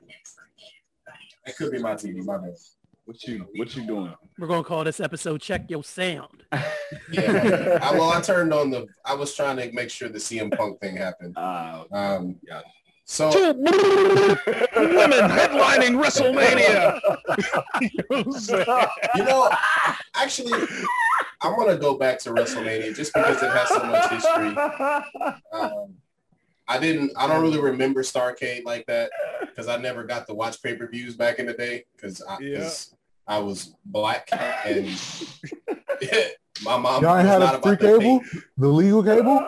It 1.47 1.57
could 1.57 1.73
be 1.73 1.79
my 1.79 1.95
TV, 1.95 2.23
my 2.25 2.39
bad. 2.39 2.55
What 3.11 3.25
you 3.25 3.45
what 3.57 3.75
you 3.75 3.85
doing? 3.89 4.15
We're 4.39 4.47
gonna 4.47 4.63
call 4.63 4.85
this 4.85 5.01
episode 5.01 5.41
"Check 5.41 5.69
Your 5.69 5.83
Sound." 5.83 6.45
Yeah, 7.13 7.79
I, 7.83 7.93
well, 7.93 8.11
I 8.11 8.21
turned 8.21 8.53
on 8.55 8.71
the. 8.71 8.87
I 9.05 9.15
was 9.15 9.35
trying 9.35 9.57
to 9.57 9.73
make 9.73 9.91
sure 9.91 10.09
the 10.09 10.19
CM 10.19 10.57
Punk 10.57 10.81
thing 10.81 10.97
happened. 10.97 11.35
Ah, 11.37 11.85
Um, 11.93 12.37
Got 12.49 12.65
so 13.05 13.31
Two 13.33 13.53
women 13.55 14.37
headlining 14.77 16.01
WrestleMania. 16.01 17.01
You 17.81 17.89
know 17.99 18.05
what 18.09 18.27
I'm 18.27 18.33
saying? 18.33 18.87
you 19.17 19.25
know, 19.25 19.51
actually, 20.15 20.53
I'm 21.41 21.57
gonna 21.57 21.77
go 21.77 21.97
back 21.97 22.21
to 22.21 22.31
WrestleMania 22.31 22.95
just 22.95 23.13
because 23.13 23.43
it 23.43 23.51
has 23.51 23.69
so 23.69 23.83
much 23.85 24.11
history. 24.11 24.57
Um, 25.53 25.95
I 26.69 26.79
didn't. 26.79 27.11
I 27.17 27.27
don't 27.27 27.43
really 27.43 27.61
remember 27.61 28.03
Starcade 28.05 28.65
like 28.65 28.87
that 28.87 29.11
because 29.41 29.67
I 29.67 29.77
never 29.79 30.05
got 30.05 30.29
to 30.29 30.35
watch 30.35 30.63
pay 30.63 30.77
per 30.77 30.87
views 30.89 31.17
back 31.17 31.41
in 31.41 31.47
the 31.47 31.55
day 31.55 31.85
because 31.97 32.23
I, 32.23 32.39
Yeah. 32.41 32.71
'Cause 33.31 33.37
I 33.37 33.43
was 33.43 33.75
black 33.85 34.29
and 34.67 34.87
my 36.63 36.77
mom 36.77 37.03
Y'all 37.03 37.17
was 37.17 37.21
ain't 37.21 37.29
had 37.29 37.39
not 37.39 37.55
a 37.57 37.63
free 37.63 37.73
to 37.73 37.77
pay. 37.79 37.87
cable? 37.99 38.21
The 38.59 38.69
legal 38.69 39.03
cable? 39.03 39.47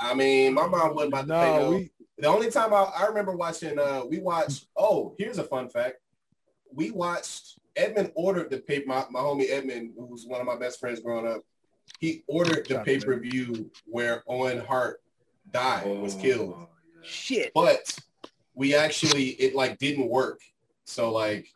I 0.00 0.14
mean, 0.14 0.54
my 0.54 0.66
mom 0.66 0.94
wasn't 0.94 1.12
about 1.14 1.26
to 1.28 1.32
pay. 1.40 1.56
No, 1.56 1.64
No, 1.64 1.70
we 1.70 1.90
the 2.18 2.28
only 2.28 2.50
time 2.50 2.72
I, 2.72 2.84
I 2.96 3.06
remember 3.06 3.36
watching, 3.36 3.78
uh, 3.78 4.02
we 4.08 4.18
watched. 4.18 4.66
Oh, 4.76 5.14
here's 5.18 5.38
a 5.38 5.44
fun 5.44 5.68
fact: 5.68 5.96
we 6.72 6.90
watched. 6.90 7.58
Edmund 7.76 8.10
ordered 8.14 8.48
the 8.50 8.58
pay. 8.58 8.82
My, 8.86 9.04
my 9.10 9.20
homie 9.20 9.50
Edmund, 9.50 9.92
who 9.98 10.06
was 10.06 10.24
one 10.26 10.40
of 10.40 10.46
my 10.46 10.56
best 10.56 10.80
friends 10.80 11.00
growing 11.00 11.26
up, 11.30 11.42
he 12.00 12.24
ordered 12.26 12.66
the 12.66 12.78
pay 12.78 12.98
per 12.98 13.18
view 13.18 13.70
where 13.84 14.22
Owen 14.26 14.58
Hart 14.60 15.02
died, 15.50 15.84
was 16.00 16.14
Oh, 16.14 16.18
killed. 16.18 16.56
shit. 17.02 17.52
But 17.54 17.98
we 18.54 18.74
actually, 18.74 19.24
it 19.32 19.54
like 19.54 19.76
didn't 19.78 20.08
work. 20.08 20.40
So 20.86 21.12
like, 21.12 21.48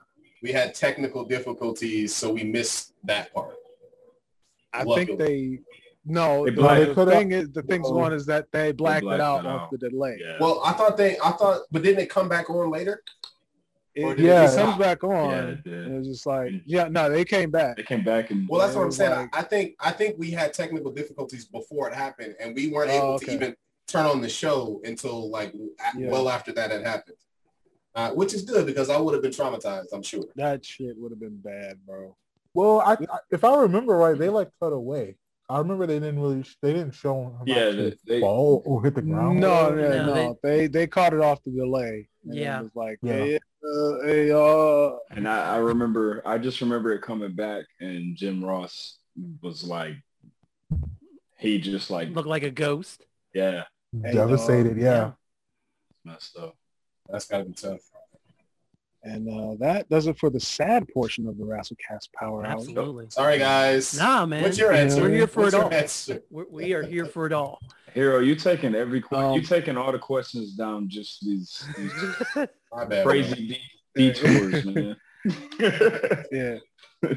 we 0.42 0.52
had 0.52 0.74
technical 0.74 1.24
difficulties, 1.24 2.14
so 2.14 2.32
we 2.32 2.44
missed 2.44 2.94
that 3.04 3.32
part. 3.34 3.54
I 4.72 4.82
Luckily. 4.84 5.06
think 5.06 5.18
they 5.18 5.58
no. 6.04 6.44
They 6.44 6.52
the 6.52 6.94
the 6.94 7.06
thing 7.06 7.32
is, 7.32 7.50
the 7.50 7.62
thing's 7.62 7.86
Uh-oh. 7.86 7.94
going 7.94 8.12
is 8.12 8.26
that 8.26 8.46
they 8.52 8.72
blacked, 8.72 9.02
blacked 9.02 9.20
it 9.20 9.22
out 9.22 9.44
it 9.44 9.48
of 9.48 9.70
the 9.70 9.78
delay. 9.90 10.18
Yeah. 10.20 10.36
Well, 10.40 10.62
I 10.64 10.72
thought 10.72 10.96
they, 10.96 11.18
I 11.18 11.32
thought, 11.32 11.62
but 11.70 11.82
didn't 11.82 12.00
it 12.02 12.10
come 12.10 12.28
back 12.28 12.48
on 12.48 12.70
later? 12.70 13.02
it, 13.94 14.04
Or 14.04 14.12
it, 14.12 14.20
it 14.20 14.54
comes 14.56 14.78
back 14.78 15.02
on. 15.04 15.30
Yeah, 15.30 15.48
it 15.48 15.66
it 15.66 15.92
was 15.92 16.06
just 16.06 16.24
like, 16.24 16.52
yeah, 16.64 16.88
no, 16.88 17.10
they 17.10 17.24
came 17.24 17.50
back. 17.50 17.76
They 17.76 17.82
came 17.82 18.04
back 18.04 18.30
and 18.30 18.48
Well, 18.48 18.60
that's 18.60 18.74
what 18.76 18.84
I'm 18.84 18.92
saying. 18.92 19.10
Like- 19.10 19.36
I 19.36 19.42
think 19.42 19.74
I 19.80 19.90
think 19.90 20.16
we 20.18 20.30
had 20.30 20.54
technical 20.54 20.92
difficulties 20.92 21.44
before 21.46 21.88
it 21.88 21.94
happened, 21.94 22.36
and 22.40 22.54
we 22.54 22.68
weren't 22.68 22.90
Oh, 22.92 22.96
able 22.96 23.06
okay. 23.14 23.26
to 23.26 23.32
even 23.34 23.56
turn 23.88 24.06
on 24.06 24.20
the 24.20 24.28
show 24.28 24.80
until 24.84 25.28
like 25.30 25.52
Yeah. 25.98 26.10
well 26.10 26.28
after 26.30 26.52
that 26.52 26.70
had 26.70 26.86
happened. 26.86 27.16
Uh, 27.94 28.10
which 28.12 28.34
is 28.34 28.42
good 28.42 28.66
because 28.66 28.88
I 28.88 28.98
would 28.98 29.14
have 29.14 29.22
been 29.22 29.32
traumatized. 29.32 29.86
I'm 29.92 30.02
sure. 30.02 30.24
That 30.36 30.64
shit 30.64 30.96
would 30.96 31.10
have 31.10 31.18
been 31.20 31.38
bad, 31.38 31.78
bro. 31.84 32.16
Well, 32.54 32.80
I, 32.80 32.92
I 32.92 33.18
if 33.30 33.42
I 33.44 33.56
remember 33.62 33.96
right, 33.96 34.16
they 34.16 34.28
like 34.28 34.50
cut 34.60 34.72
away. 34.72 35.16
I 35.48 35.58
remember 35.58 35.84
they 35.88 35.98
didn't 35.98 36.20
really 36.20 36.44
they 36.62 36.72
didn't 36.72 36.92
show 36.94 37.24
him 37.24 37.32
Yeah, 37.46 37.70
they- 37.70 37.96
they- 38.06 38.20
fall 38.20 38.62
or 38.64 38.84
hit 38.84 38.94
the 38.94 39.02
ground. 39.02 39.40
No, 39.40 39.70
no, 39.74 40.04
No, 40.06 40.14
no. 40.14 40.38
They, 40.44 40.68
they 40.68 40.86
caught 40.86 41.12
it 41.12 41.20
off 41.20 41.42
the 41.42 41.50
delay. 41.50 42.08
And 42.24 42.34
it 42.36 42.40
Yeah. 42.42 42.60
was 42.60 42.70
like, 42.76 42.98
Yeah. 43.02 43.12
hey, 43.14 43.36
uh, 43.36 44.06
hey, 44.06 44.30
uh, 44.30 44.96
and 45.10 45.28
I, 45.28 45.54
I 45.54 45.58
remember 45.58 46.22
I 46.24 46.38
just 46.38 46.60
remember 46.60 46.92
it 46.92 47.02
coming 47.02 47.32
back 47.34 47.64
and 47.80 48.14
Jim 48.16 48.44
Ross 48.44 48.98
was 49.42 49.64
like 49.64 49.96
he 51.38 51.58
just 51.60 51.90
like 51.90 52.10
Look 52.10 52.26
like 52.26 52.44
a 52.44 52.50
ghost. 52.52 53.04
yeah 53.34 53.64
Hey, 54.04 54.12
Devastated, 54.12 54.74
dog. 54.74 54.78
yeah. 54.78 55.10
messed 56.04 56.36
up. 56.36 56.56
That's 57.10 57.26
gotta 57.26 57.44
be 57.44 57.52
tough. 57.52 57.80
and 59.02 59.28
uh, 59.28 59.56
that 59.58 59.88
does 59.88 60.06
it 60.06 60.18
for 60.18 60.30
the 60.30 60.40
sad 60.40 60.86
portion 60.92 61.26
of 61.26 61.38
the 61.38 61.44
Rasslecast 61.44 62.12
Power 62.14 62.44
Hour. 62.44 62.52
Absolutely. 62.52 63.06
Sorry, 63.10 63.38
guys. 63.38 63.96
Nah, 63.98 64.26
man. 64.26 64.42
What's 64.42 64.58
your 64.58 64.72
answer? 64.72 65.02
We're 65.02 65.10
here 65.10 65.26
for 65.26 65.40
What's 65.42 65.54
it 65.54 65.60
all. 65.60 65.72
answer? 65.72 66.22
We're, 66.30 66.44
we 66.50 66.72
are 66.74 66.82
here 66.82 67.06
for 67.06 67.26
it 67.26 67.32
all. 67.32 67.60
Hero, 67.94 68.20
you 68.20 68.36
taking 68.36 68.74
every 68.76 69.00
que- 69.00 69.16
Um, 69.16 69.34
you 69.34 69.42
taking 69.42 69.76
all 69.76 69.90
the 69.90 69.98
questions 69.98 70.54
down 70.54 70.88
just 70.88 71.24
these, 71.24 71.64
these 71.76 71.92
My 72.72 72.84
bad. 72.84 73.04
crazy 73.04 73.58
de- 73.96 74.12
detours, 74.12 74.64
man. 74.64 74.96
Yeah. 76.30 76.58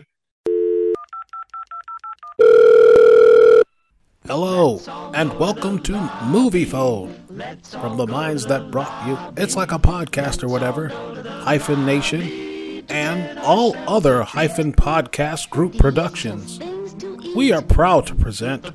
Hello, 4.26 4.80
and 5.14 5.38
welcome 5.38 5.80
to 5.80 6.10
Movie 6.24 6.64
Phone. 6.64 7.14
From 7.64 7.98
the 7.98 8.08
minds 8.08 8.46
that 8.46 8.72
brought 8.72 9.06
you 9.08 9.18
It's 9.36 9.58
Like 9.58 9.74
a 9.74 9.80
Podcast 9.80 10.44
or 10.44 10.48
whatever, 10.48 10.88
Hyphen 11.44 11.86
Nation, 11.86 12.86
and 12.90 13.38
all 13.40 13.76
other 13.88 14.24
Hyphen 14.24 14.72
Podcast 14.72 15.50
Group 15.50 15.78
productions. 15.78 16.60
We 17.36 17.52
are 17.52 17.62
proud 17.62 18.08
to 18.08 18.16
present 18.16 18.72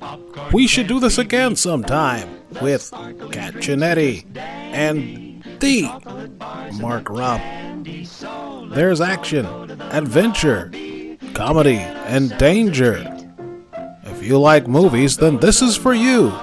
We 0.53 0.67
Should 0.67 0.87
Do 0.87 1.01
This 1.01 1.17
Again 1.17 1.57
Sometime 1.57 2.29
with 2.61 2.91
Kat 3.33 3.55
Chinetti 3.55 4.27
and 4.37 5.43
the 5.61 5.85
Mark 6.79 7.09
Rupp. 7.09 7.41
There's 8.75 9.01
action, 9.01 9.47
adventure, 9.81 10.71
comedy, 11.33 11.79
and 11.79 12.37
danger. 12.37 13.15
If 14.29 14.33
you 14.33 14.41
like 14.41 14.69
movies, 14.69 15.17
then 15.17 15.39
this 15.39 15.63
is 15.63 15.75
for 15.75 15.95
you. 15.95 16.35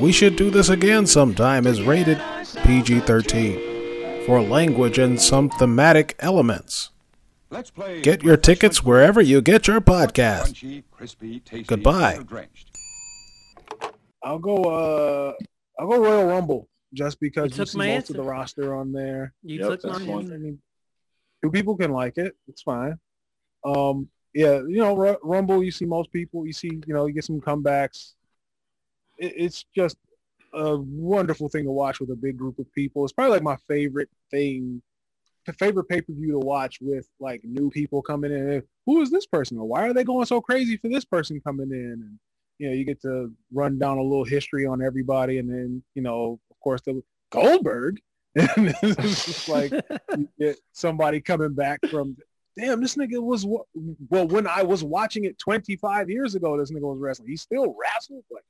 We 0.00 0.10
Should 0.10 0.34
Do 0.34 0.50
This 0.50 0.68
Again 0.68 1.06
Sometime 1.06 1.64
is 1.64 1.80
rated 1.80 2.20
PG 2.64 2.98
13 3.02 4.26
for 4.26 4.42
language 4.42 4.98
and 4.98 5.20
some 5.20 5.48
thematic 5.48 6.16
elements. 6.18 6.90
Get 8.02 8.24
your 8.24 8.36
tickets 8.36 8.82
wherever 8.82 9.20
you 9.20 9.40
get 9.42 9.68
your 9.68 9.80
podcast. 9.80 10.84
Goodbye. 11.68 12.18
I'll 14.24 14.40
go, 14.40 14.64
uh, 14.64 15.32
I'll 15.78 15.86
go 15.86 16.02
Royal 16.02 16.24
Rumble 16.26 16.68
just 16.94 17.20
because 17.20 17.44
You 17.44 17.50
you, 17.50 17.56
took 17.58 17.68
see 17.68 17.78
my 17.78 17.86
most 17.86 17.94
answer. 17.94 18.12
of 18.14 18.16
the 18.16 18.24
roster 18.24 18.74
on 18.74 18.90
there. 18.90 19.34
You 19.44 19.60
Yep, 19.60 19.68
took 19.68 19.82
that's 19.82 20.00
my 20.00 20.04
one. 20.04 20.18
I 20.18 20.34
answer. 20.34 20.38
mean, 20.40 20.58
two 21.44 21.52
people 21.52 21.76
can 21.76 21.92
like 21.92 22.18
it. 22.18 22.34
It's 22.48 22.62
fine. 22.62 22.98
Um, 23.64 24.08
yeah, 24.34 24.60
you 24.66 24.78
know, 24.78 24.94
Ru- 24.94 25.18
Rumble. 25.22 25.62
You 25.62 25.70
see 25.70 25.86
most 25.86 26.12
people. 26.12 26.46
You 26.46 26.52
see, 26.52 26.80
you 26.86 26.94
know, 26.94 27.06
you 27.06 27.14
get 27.14 27.24
some 27.24 27.40
comebacks. 27.40 28.14
It, 29.18 29.34
it's 29.36 29.64
just 29.74 29.96
a 30.52 30.76
wonderful 30.76 31.48
thing 31.48 31.64
to 31.64 31.70
watch 31.70 32.00
with 32.00 32.10
a 32.10 32.16
big 32.16 32.36
group 32.36 32.58
of 32.58 32.72
people. 32.72 33.04
It's 33.04 33.12
probably 33.12 33.34
like 33.34 33.42
my 33.42 33.56
favorite 33.68 34.08
thing, 34.30 34.82
the 35.46 35.52
favorite 35.54 35.88
pay 35.88 36.00
per 36.00 36.12
view 36.12 36.32
to 36.32 36.38
watch 36.38 36.78
with 36.80 37.08
like 37.18 37.42
new 37.44 37.70
people 37.70 38.02
coming 38.02 38.32
in. 38.32 38.62
Who 38.86 39.02
is 39.02 39.10
this 39.10 39.26
person? 39.26 39.58
Or 39.58 39.66
why 39.66 39.88
are 39.88 39.94
they 39.94 40.04
going 40.04 40.26
so 40.26 40.40
crazy 40.40 40.76
for 40.76 40.88
this 40.88 41.04
person 41.04 41.40
coming 41.40 41.70
in? 41.70 41.92
And 41.92 42.18
you 42.58 42.68
know, 42.68 42.74
you 42.74 42.84
get 42.84 43.00
to 43.02 43.32
run 43.52 43.78
down 43.78 43.98
a 43.98 44.02
little 44.02 44.24
history 44.24 44.66
on 44.66 44.82
everybody, 44.82 45.38
and 45.38 45.50
then 45.50 45.82
you 45.94 46.02
know, 46.02 46.38
of 46.50 46.60
course, 46.60 46.80
the 46.82 47.02
Goldberg. 47.30 47.98
And 48.36 48.72
it's 48.80 49.26
just 49.26 49.48
like 49.48 49.72
you 50.16 50.28
get 50.38 50.56
somebody 50.70 51.20
coming 51.20 51.52
back 51.52 51.80
from 51.90 52.16
damn 52.58 52.80
this 52.80 52.96
nigga 52.96 53.22
was 53.22 53.46
wa- 53.46 53.64
well 54.08 54.26
when 54.28 54.46
i 54.46 54.62
was 54.62 54.82
watching 54.82 55.24
it 55.24 55.38
25 55.38 56.10
years 56.10 56.34
ago 56.34 56.58
this 56.58 56.70
nigga 56.70 56.82
was 56.82 56.98
wrestling. 56.98 57.28
He 57.28 57.36
still 57.36 57.74
wrestled 57.80 58.24
like 58.30 58.44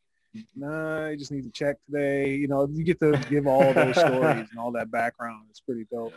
nah 0.57 1.07
i 1.07 1.17
just 1.17 1.33
need 1.33 1.43
to 1.45 1.51
check 1.51 1.77
today. 1.87 2.35
You 2.35 2.49
know 2.49 2.69
you 2.71 2.85
get 2.85 3.01
to 3.01 3.21
give 3.29 3.47
all 3.47 3.73
those 3.73 3.97
stories 4.07 4.49
and 4.51 4.59
all 4.59 4.73
that 4.73 4.91
background. 4.91 5.47
It's 5.51 5.61
pretty 5.61 5.87
dope 5.91 6.15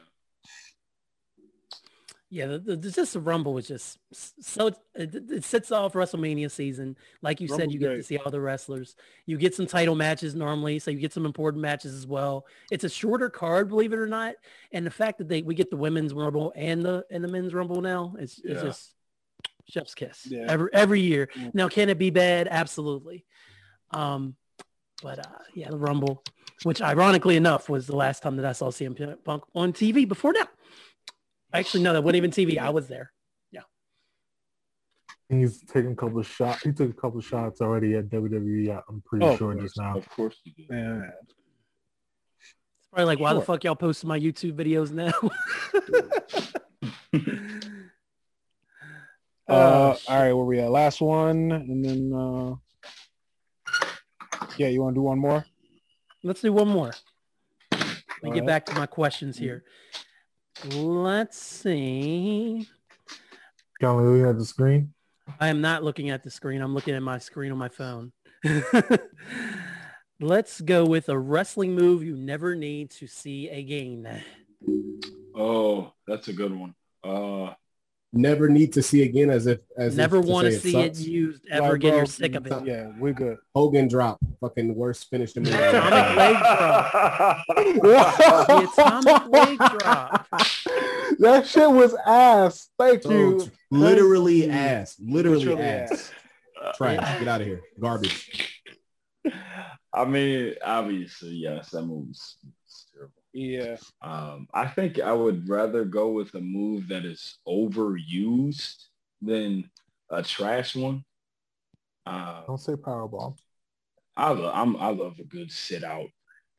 Yeah, 2.33 2.47
the, 2.47 2.57
the, 2.57 2.77
just 2.77 3.13
the 3.13 3.19
Rumble 3.19 3.53
was 3.53 3.67
just 3.67 3.99
so 4.11 4.71
it, 4.95 5.13
it 5.29 5.43
sets 5.43 5.71
off 5.71 5.93
WrestleMania 5.93 6.49
season. 6.49 6.97
Like 7.21 7.39
you 7.39 7.47
said, 7.47 7.59
Rumble's 7.59 7.73
you 7.75 7.79
get 7.79 7.89
to 7.89 8.01
see 8.01 8.17
all 8.17 8.31
the 8.31 8.41
wrestlers. 8.41 8.95
You 9.27 9.37
get 9.37 9.53
some 9.53 9.67
title 9.67 9.93
matches 9.93 10.33
normally, 10.33 10.79
so 10.79 10.89
you 10.89 10.97
get 10.97 11.13
some 11.13 11.27
important 11.27 11.61
matches 11.61 11.93
as 11.93 12.07
well. 12.07 12.47
It's 12.71 12.83
a 12.83 12.89
shorter 12.89 13.29
card, 13.29 13.69
believe 13.69 13.93
it 13.93 13.99
or 13.99 14.07
not, 14.07 14.33
and 14.71 14.83
the 14.83 14.89
fact 14.89 15.19
that 15.19 15.29
they 15.29 15.43
we 15.43 15.53
get 15.53 15.69
the 15.69 15.77
women's 15.77 16.11
Rumble 16.11 16.51
and 16.55 16.83
the 16.83 17.05
and 17.11 17.23
the 17.23 17.27
men's 17.27 17.53
Rumble 17.53 17.81
now, 17.81 18.15
it's, 18.17 18.41
it's 18.43 18.63
just 18.63 18.95
chef's 19.69 19.93
kiss 19.93 20.25
Yeah. 20.27 20.47
every 20.49 20.69
every 20.73 21.01
year. 21.01 21.29
Yeah. 21.35 21.51
Now, 21.53 21.67
can 21.69 21.89
it 21.89 21.99
be 21.99 22.09
bad? 22.09 22.47
Absolutely. 22.49 23.25
Um, 23.91 24.35
but 25.03 25.19
uh, 25.19 25.37
yeah, 25.53 25.69
the 25.69 25.77
Rumble, 25.77 26.23
which 26.63 26.81
ironically 26.81 27.37
enough 27.37 27.69
was 27.69 27.85
the 27.85 27.95
last 27.95 28.23
time 28.23 28.37
that 28.37 28.45
I 28.45 28.53
saw 28.53 28.71
CM 28.71 29.23
Punk 29.23 29.43
on 29.53 29.71
TV 29.71 30.07
before 30.07 30.33
now. 30.33 30.47
Actually, 31.53 31.83
no, 31.83 31.93
that 31.93 32.01
wasn't 32.01 32.17
even 32.17 32.31
TV. 32.31 32.57
I 32.57 32.69
was 32.71 32.87
there. 32.87 33.11
Yeah. 33.51 33.61
He's 35.29 35.61
taking 35.63 35.91
a 35.91 35.95
couple 35.95 36.19
of 36.19 36.27
shots. 36.27 36.63
He 36.63 36.71
took 36.71 36.89
a 36.89 36.93
couple 36.93 37.19
of 37.19 37.25
shots 37.25 37.61
already 37.61 37.93
at 37.95 38.09
WWE. 38.09 38.81
I'm 38.89 39.01
pretty 39.05 39.25
Oh, 39.25 39.37
sure 39.37 39.53
course. 39.53 39.63
just 39.63 39.77
now. 39.77 39.97
Of 39.97 40.09
course 40.09 40.35
you 40.43 40.53
did. 40.53 40.65
yeah 40.71 41.01
It's 42.41 42.87
probably 42.91 43.05
like, 43.05 43.19
why 43.19 43.33
the 43.33 43.41
fuck 43.41 43.63
y'all 43.63 43.75
posting 43.75 44.07
my 44.07 44.19
YouTube 44.19 44.53
videos 44.53 44.91
now? 44.91 45.11
uh, 49.47 49.51
all 49.53 49.97
right 50.07 50.33
where 50.33 50.45
we 50.45 50.59
at 50.59 50.71
last 50.71 51.01
one 51.01 51.51
and 51.51 51.83
then 51.83 52.13
uh 52.13 52.55
yeah 54.57 54.67
you 54.67 54.81
want 54.81 54.93
to 54.95 54.99
do 54.99 55.03
one 55.03 55.19
more 55.19 55.45
Let's 56.25 56.39
do 56.41 56.53
one 56.53 56.69
more. 56.69 56.93
Let 57.71 57.81
me 58.23 58.29
All 58.29 58.31
get 58.31 58.39
right. 58.41 58.47
back 58.47 58.65
to 58.67 58.73
my 58.75 58.85
questions 58.85 59.37
here. 59.37 59.65
Let's 60.65 61.37
see. 61.37 62.67
John, 63.81 63.97
looking 63.97 64.29
at 64.29 64.37
the 64.37 64.45
screen. 64.45 64.93
I 65.39 65.49
am 65.49 65.61
not 65.61 65.83
looking 65.83 66.09
at 66.09 66.23
the 66.23 66.31
screen. 66.31 66.61
I'm 66.61 66.73
looking 66.73 66.95
at 66.95 67.03
my 67.03 67.17
screen 67.17 67.51
on 67.51 67.57
my 67.57 67.69
phone. 67.69 68.13
Let's 70.19 70.61
go 70.61 70.85
with 70.85 71.09
a 71.09 71.17
wrestling 71.17 71.75
move 71.75 72.03
you 72.03 72.15
never 72.15 72.55
need 72.55 72.91
to 72.91 73.07
see 73.07 73.49
again. 73.49 74.23
Oh, 75.35 75.91
that's 76.07 76.29
a 76.29 76.33
good 76.33 76.57
one. 76.57 76.75
Uh, 77.03 77.53
Never 78.15 78.47
need 78.47 78.73
to 78.73 78.83
see 78.83 79.01
again 79.01 79.31
as 79.31 79.47
if 79.47 79.59
as 79.75 79.97
Never 79.97 80.19
if 80.19 80.25
want 80.25 80.45
to 80.45 80.51
say 80.53 80.59
see 80.59 80.77
it 80.79 80.95
sucks. 80.95 81.07
used 81.07 81.43
ever 81.49 81.63
Like, 81.69 81.73
again. 81.77 81.95
You're 81.95 82.05
sick 82.05 82.35
of 82.35 82.45
it. 82.45 82.53
yeah 82.65 82.91
we're 82.99 83.13
good 83.13 83.37
Hogan 83.55 83.87
drop. 83.87 84.19
Fucking 84.39 84.75
worst 84.75 85.09
finish 85.09 85.33
to 85.33 85.41
me. 85.41 85.49
Atomic 85.51 86.15
leg 86.15 86.37
drop. 86.37 87.45
The 87.47 88.69
atomic 88.71 89.27
leg 89.31 89.57
drop. 89.57 90.27
that 91.19 91.47
shit 91.47 91.69
was 91.71 91.95
ass. 92.05 92.69
Thank 92.77 93.01
So, 93.03 93.09
you. 93.11 93.51
literally 93.71 94.41
Thank 94.41 94.51
you. 94.51 94.57
ass. 94.59 94.95
Literally, 94.99 95.45
Literally 95.45 95.63
ass. 95.63 96.11
Trash. 96.75 97.19
Get 97.19 97.27
out 97.27 97.41
of 97.41 97.47
here. 97.47 97.61
Garbage. 97.79 98.61
I 99.93 100.05
mean, 100.05 100.53
obviously, 100.63 101.31
yes, 101.31 101.69
that 101.71 101.81
move's 101.83 102.37
it's 102.43 102.43
terrible. 102.43 102.62
Yeah 103.33 103.77
Um, 104.01 104.47
I 104.53 104.67
think 104.67 104.99
I 104.99 105.13
would 105.13 105.47
rather 105.49 105.85
go 105.85 106.11
with 106.11 106.33
a 106.35 106.41
move 106.41 106.87
that 106.89 107.05
is 107.05 107.39
overused 107.47 108.87
than 109.21 109.69
a 110.09 110.21
trash 110.23 110.75
one. 110.75 111.03
Uh, 112.05 112.43
Don't 112.47 112.57
say 112.59 112.73
powerbomb. 112.75 113.35
I 114.15 114.31
love, 114.31 114.51
I'm, 114.55 114.75
I 114.77 114.89
love 114.89 115.19
a 115.19 115.23
good 115.23 115.51
sit 115.51 115.83
out 115.83 116.07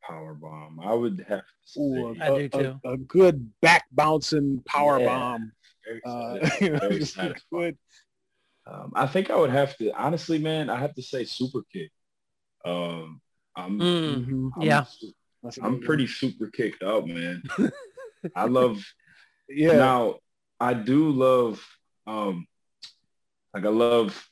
power 0.02 0.34
bomb. 0.34 0.80
I 0.80 0.92
would 0.92 1.24
have 1.28 1.40
to 1.40 1.80
Ooh, 1.80 2.14
say, 2.16 2.30
do 2.36 2.48
a, 2.52 2.58
too. 2.62 2.80
a, 2.84 2.92
a 2.92 2.96
good 2.96 3.50
back 3.60 3.84
bouncing 3.92 4.62
power 4.66 4.98
Yeah. 4.98 5.06
bomb 5.06 5.52
very 5.84 6.02
uh, 6.04 6.38
you 6.60 6.70
know, 6.70 6.78
very 6.80 6.98
just 6.98 7.16
good 7.52 7.76
Um, 8.66 8.92
I 8.94 9.06
think 9.06 9.30
I 9.30 9.36
would 9.36 9.50
have 9.50 9.76
to, 9.78 9.92
honestly, 9.92 10.38
man, 10.38 10.70
I 10.70 10.78
have 10.80 10.94
to 10.94 11.02
say 11.02 11.24
super 11.24 11.62
kick. 11.72 11.90
Um, 12.64 13.20
I'm, 13.56 13.80
Mm, 13.80 14.26
Mhm. 14.26 14.52
I'm, 14.60 14.62
yeah. 14.66 14.84
That's 15.44 15.58
a 15.58 15.62
I'm 15.64 15.74
good 15.78 15.84
pretty 15.86 16.06
super 16.08 16.48
kicked 16.48 16.82
out, 16.82 17.06
man. 17.06 17.42
I 18.34 18.46
love, 18.46 18.82
Yeah. 19.48 19.76
Now, 19.76 20.16
I 20.58 20.72
do 20.74 21.10
love, 21.10 21.64
um, 22.06 22.46
like 23.54 23.64
I 23.66 23.68
love, 23.68 24.28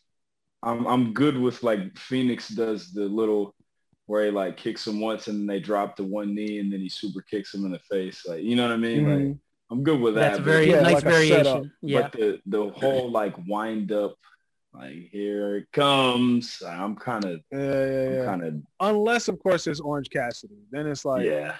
I'm 0.63 0.87
I'm 0.87 1.13
good 1.13 1.37
with 1.37 1.63
like 1.63 1.97
Phoenix 1.99 2.49
does 2.49 2.93
the 2.93 3.03
little 3.05 3.55
where 4.07 4.25
he 4.27 4.31
like 4.31 4.57
kicks 4.57 4.87
him 4.87 5.01
once 5.01 5.27
and 5.29 5.41
then 5.41 5.47
they 5.47 5.61
drop 5.61 5.97
the 5.97 6.05
one 6.05 6.35
knee 6.35 6.59
and 6.61 6.73
then 6.73 6.81
he 6.81 6.89
super 6.89 7.21
kicks 7.23 7.53
him 7.55 7.65
in 7.67 7.73
the 7.73 7.79
face. 7.81 8.25
Like 8.27 8.43
you 8.43 8.57
know 8.57 8.65
what 8.69 8.73
I 8.75 8.77
mean? 8.79 9.05
Like 9.05 9.19
Mhm. 9.23 9.39
I'm 9.71 9.83
good 9.83 10.01
with 10.01 10.15
that. 10.15 10.21
That's 10.21 10.39
a 10.39 10.41
but- 10.43 10.45
very 10.51 10.71
Yeah, 10.71 10.81
nice 10.83 10.95
like 10.95 11.05
variation. 11.05 11.73
Yeah. 11.83 12.03
But 12.03 12.13
the 12.13 12.41
the 12.47 12.71
whole 12.71 13.11
like 13.11 13.35
wind 13.47 13.91
up, 13.93 14.15
like 14.75 15.09
here 15.11 15.57
it 15.57 15.73
comes. 15.73 16.63
I'm 16.67 16.97
kind 16.97 17.25
of 17.25 17.41
Yeah, 17.53 17.59
yeah, 17.59 18.07
I'm 18.09 18.15
yeah. 18.15 18.25
kind 18.25 18.43
of 18.45 18.55
Unless, 18.81 19.29
of 19.29 19.39
course, 19.43 19.67
it's 19.67 19.81
Orange 19.81 20.09
Cassidy. 20.11 20.55
Then 20.71 20.87
it's 20.87 21.05
like, 21.05 21.25
yeah, 21.27 21.57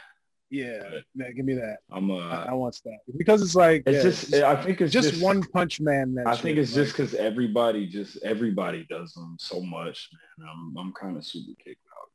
yeah. 0.51 0.83
man, 1.15 1.35
give 1.35 1.45
me 1.45 1.55
that. 1.55 1.79
I'm 1.91 2.11
uh. 2.11 2.17
I 2.45 2.55
want 2.55 2.81
that 2.85 2.99
because 3.17 3.43
it's 3.43 3.55
like 3.55 3.83
It's 3.87 3.97
yeah, 3.97 4.03
just 4.03 4.35
I 4.45 4.63
think 4.63 4.81
it's 4.81 4.93
just, 4.93 5.11
just 5.11 5.23
one 5.23 5.43
punch 5.43 5.81
man. 5.81 6.15
That 6.15 6.27
I 6.27 6.35
shit, 6.35 6.43
think 6.43 6.59
it's 6.59 6.71
like- 6.73 6.85
just 6.87 6.97
because 6.97 7.15
everybody 7.15 7.87
just 7.87 8.17
everybody 8.23 8.87
does 8.89 9.13
them 9.13 9.37
so 9.39 9.61
much, 9.61 10.09
man. 10.39 10.49
I'm 10.51 10.77
I'm 10.79 10.93
kind 10.93 11.17
of 11.17 11.25
super 11.25 11.53
kicked 11.63 11.85
out. 11.87 12.09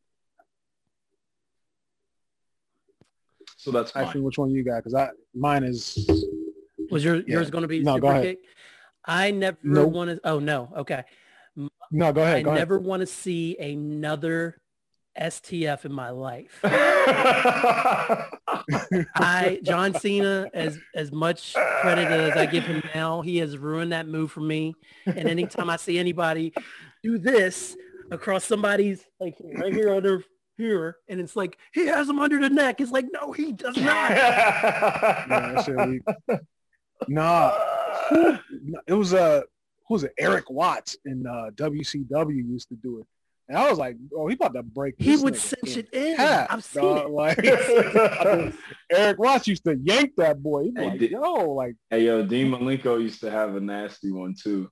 So 3.60 3.72
that's 3.72 3.92
fine. 3.92 4.04
actually 4.06 4.22
which 4.22 4.38
one 4.38 4.50
you 4.52 4.64
got 4.64 4.78
because 4.78 4.94
I 4.94 5.10
mine 5.36 5.64
is 5.64 6.10
Was 6.92 7.04
your 7.04 7.16
Yeah. 7.18 7.24
yours 7.28 7.50
going 7.50 7.64
to 7.64 7.68
be 7.68 7.82
No, 7.82 7.96
super 7.96 8.02
go 8.02 8.08
ahead. 8.10 8.24
kick? 8.24 8.40
I 9.08 9.32
never 9.32 9.58
Nope. 9.64 9.94
want 9.94 10.10
to. 10.12 10.20
Oh 10.24 10.40
no. 10.40 10.72
Okay. 10.78 11.04
no. 11.56 12.12
Go 12.14 12.22
ahead. 12.22 12.38
I 12.38 12.42
go 12.44 12.50
ahead. 12.52 12.60
never 12.60 12.78
want 12.78 13.00
to 13.02 13.08
see 13.08 13.58
another 13.58 14.62
STF 15.20 15.86
in 15.86 15.92
my 15.94 16.10
life. 16.12 16.60
I 19.16 19.60
John 19.64 19.94
Cena, 19.96 20.48
as 20.54 20.78
as 20.94 21.12
much 21.12 21.54
credit 21.82 22.08
as 22.08 22.38
I 22.38 22.46
give 22.46 22.66
him 22.66 22.84
now, 22.94 23.22
he 23.22 23.38
has 23.38 23.58
ruined 23.58 23.92
that 23.94 24.08
move 24.08 24.32
for 24.32 24.42
me. 24.42 24.76
And 25.06 25.28
anytime 25.28 25.70
I 25.70 25.78
see 25.78 25.98
anybody 25.98 26.54
do 27.04 27.18
this 27.18 27.76
across 28.12 28.46
somebody's 28.46 29.04
like 29.20 29.36
right 29.56 29.74
here 29.74 29.94
under 29.94 30.24
here, 30.58 30.98
and 31.08 31.20
it's 31.20 31.36
like 31.36 31.58
he 31.74 31.88
has 31.88 32.08
him 32.10 32.20
under 32.20 32.40
the 32.40 32.50
neck. 32.50 32.80
It's 32.82 32.92
like 32.92 33.06
no, 33.12 33.32
he 33.32 33.54
does 33.54 33.78
not. 33.78 34.12
Yeah, 35.68 35.86
weak. 35.88 36.02
Nah, 37.08 37.52
who- 38.10 38.38
it 38.88 38.94
was 38.94 39.14
uh, 39.14 39.42
who 39.88 39.94
was 39.96 40.04
it? 40.04 40.14
Erik 40.18 40.50
Watts 40.50 40.98
in 41.06 41.26
uh, 41.26 41.50
WCW 41.56 42.36
used 42.36 42.70
to 42.70 42.76
do 42.76 43.00
it, 43.00 43.06
and 43.48 43.58
I 43.58 43.70
was 43.70 43.80
like, 43.80 43.96
oh, 44.16 44.28
he 44.28 44.36
about 44.36 44.54
to 44.54 44.64
break. 44.64 44.96
He 44.98 45.16
would 45.16 45.34
nigga 45.36 45.38
cinch 45.64 45.78
it 45.78 45.90
in. 45.94 46.16
half, 46.18 46.48
I've 46.52 46.64
seen 46.64 46.84
dog. 46.84 47.06
it. 47.06 47.12
Like, 47.12 47.38
Erik 48.92 49.20
Watts 49.20 49.48
used 49.48 49.64
to 49.66 49.76
yank 49.82 50.14
that 50.18 50.42
boy. 50.42 50.64
He'd 50.64 50.76
be 50.76 50.82
Hey, 50.82 50.90
like, 50.90 51.00
did- 51.00 51.12
yo, 51.12 51.34
like, 51.54 51.76
hey 51.90 52.06
yo, 52.06 52.24
Dean 52.26 52.52
Malenko 52.52 53.02
used 53.02 53.22
to 53.22 53.32
have 53.32 53.56
a 53.56 53.60
nasty 53.62 54.12
one 54.12 54.36
too. 54.42 54.70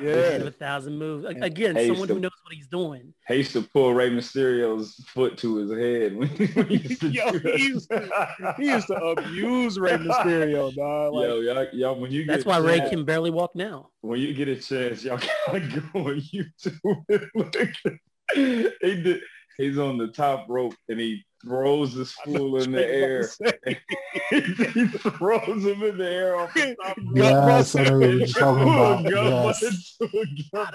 Yeah. 0.00 0.10
a 0.10 0.50
thousand 0.50 0.96
moves. 0.98 1.24
Again, 1.24 1.76
Hey, 1.76 1.88
someone 1.88 2.08
so- 2.08 2.14
who 2.14 2.20
knows 2.20 2.30
what 2.42 2.54
he's 2.54 2.66
doing. 2.66 3.12
He 3.28 3.36
used 3.36 3.52
to 3.52 3.62
pull 3.62 3.92
Rey 3.94 4.10
Mysterio's 4.10 4.94
foot 5.08 5.36
to 5.38 5.56
his 5.56 5.70
head 5.70 6.16
when 6.16 6.28
when 6.28 6.66
he 6.66 6.76
used 6.76 7.00
to 7.02 7.08
Yo, 7.12 7.32
he 7.38 7.64
used 7.68 7.90
to- 7.90 8.54
he 8.56 8.64
used 8.66 8.86
to 8.88 8.94
abuse 8.94 9.78
Rey 9.78 9.92
Mysterio, 9.98 10.74
dog. 10.74 11.12
Like, 11.14 11.26
Yo, 11.28 11.40
y'all, 11.40 11.66
y'all, 11.72 12.00
when 12.00 12.10
you 12.10 12.24
That's 12.24 12.44
get 12.44 12.46
why 12.50 12.58
a 12.58 12.62
Rey 12.62 12.88
can 12.88 13.04
barely 13.04 13.30
walk 13.30 13.54
now. 13.54 13.90
when 14.00 14.18
you 14.20 14.32
get 14.34 14.48
a 14.48 14.56
chance, 14.56 15.04
y'all 15.04 15.18
gotta 15.46 15.60
go 15.60 16.00
on 16.08 16.20
YouTube. 16.20 17.98
He 18.34 19.02
did. 19.02 19.20
He's 19.60 19.78
on 19.78 19.98
the 19.98 20.08
top 20.08 20.46
rope 20.48 20.74
and 20.88 20.98
he 20.98 21.22
throws 21.44 21.94
this 21.94 22.12
fool 22.12 22.62
in 22.62 22.72
the 22.72 22.86
air. 22.86 23.28
he 24.30 24.86
throws 24.86 25.64
him 25.64 25.82
in 25.82 25.98
the 25.98 26.08
air 26.10 26.36
off 26.36 26.52
the 26.54 26.74
top 26.82 26.96
rope. 26.96 27.06
Yeah, 27.14 27.62
so 27.62 27.84
they 27.84 27.92
were 28.16 28.26
talking 28.26 28.62
about. 28.62 29.04
Gut 29.04 29.56
Yes. 29.60 29.96
bust, 30.00 30.02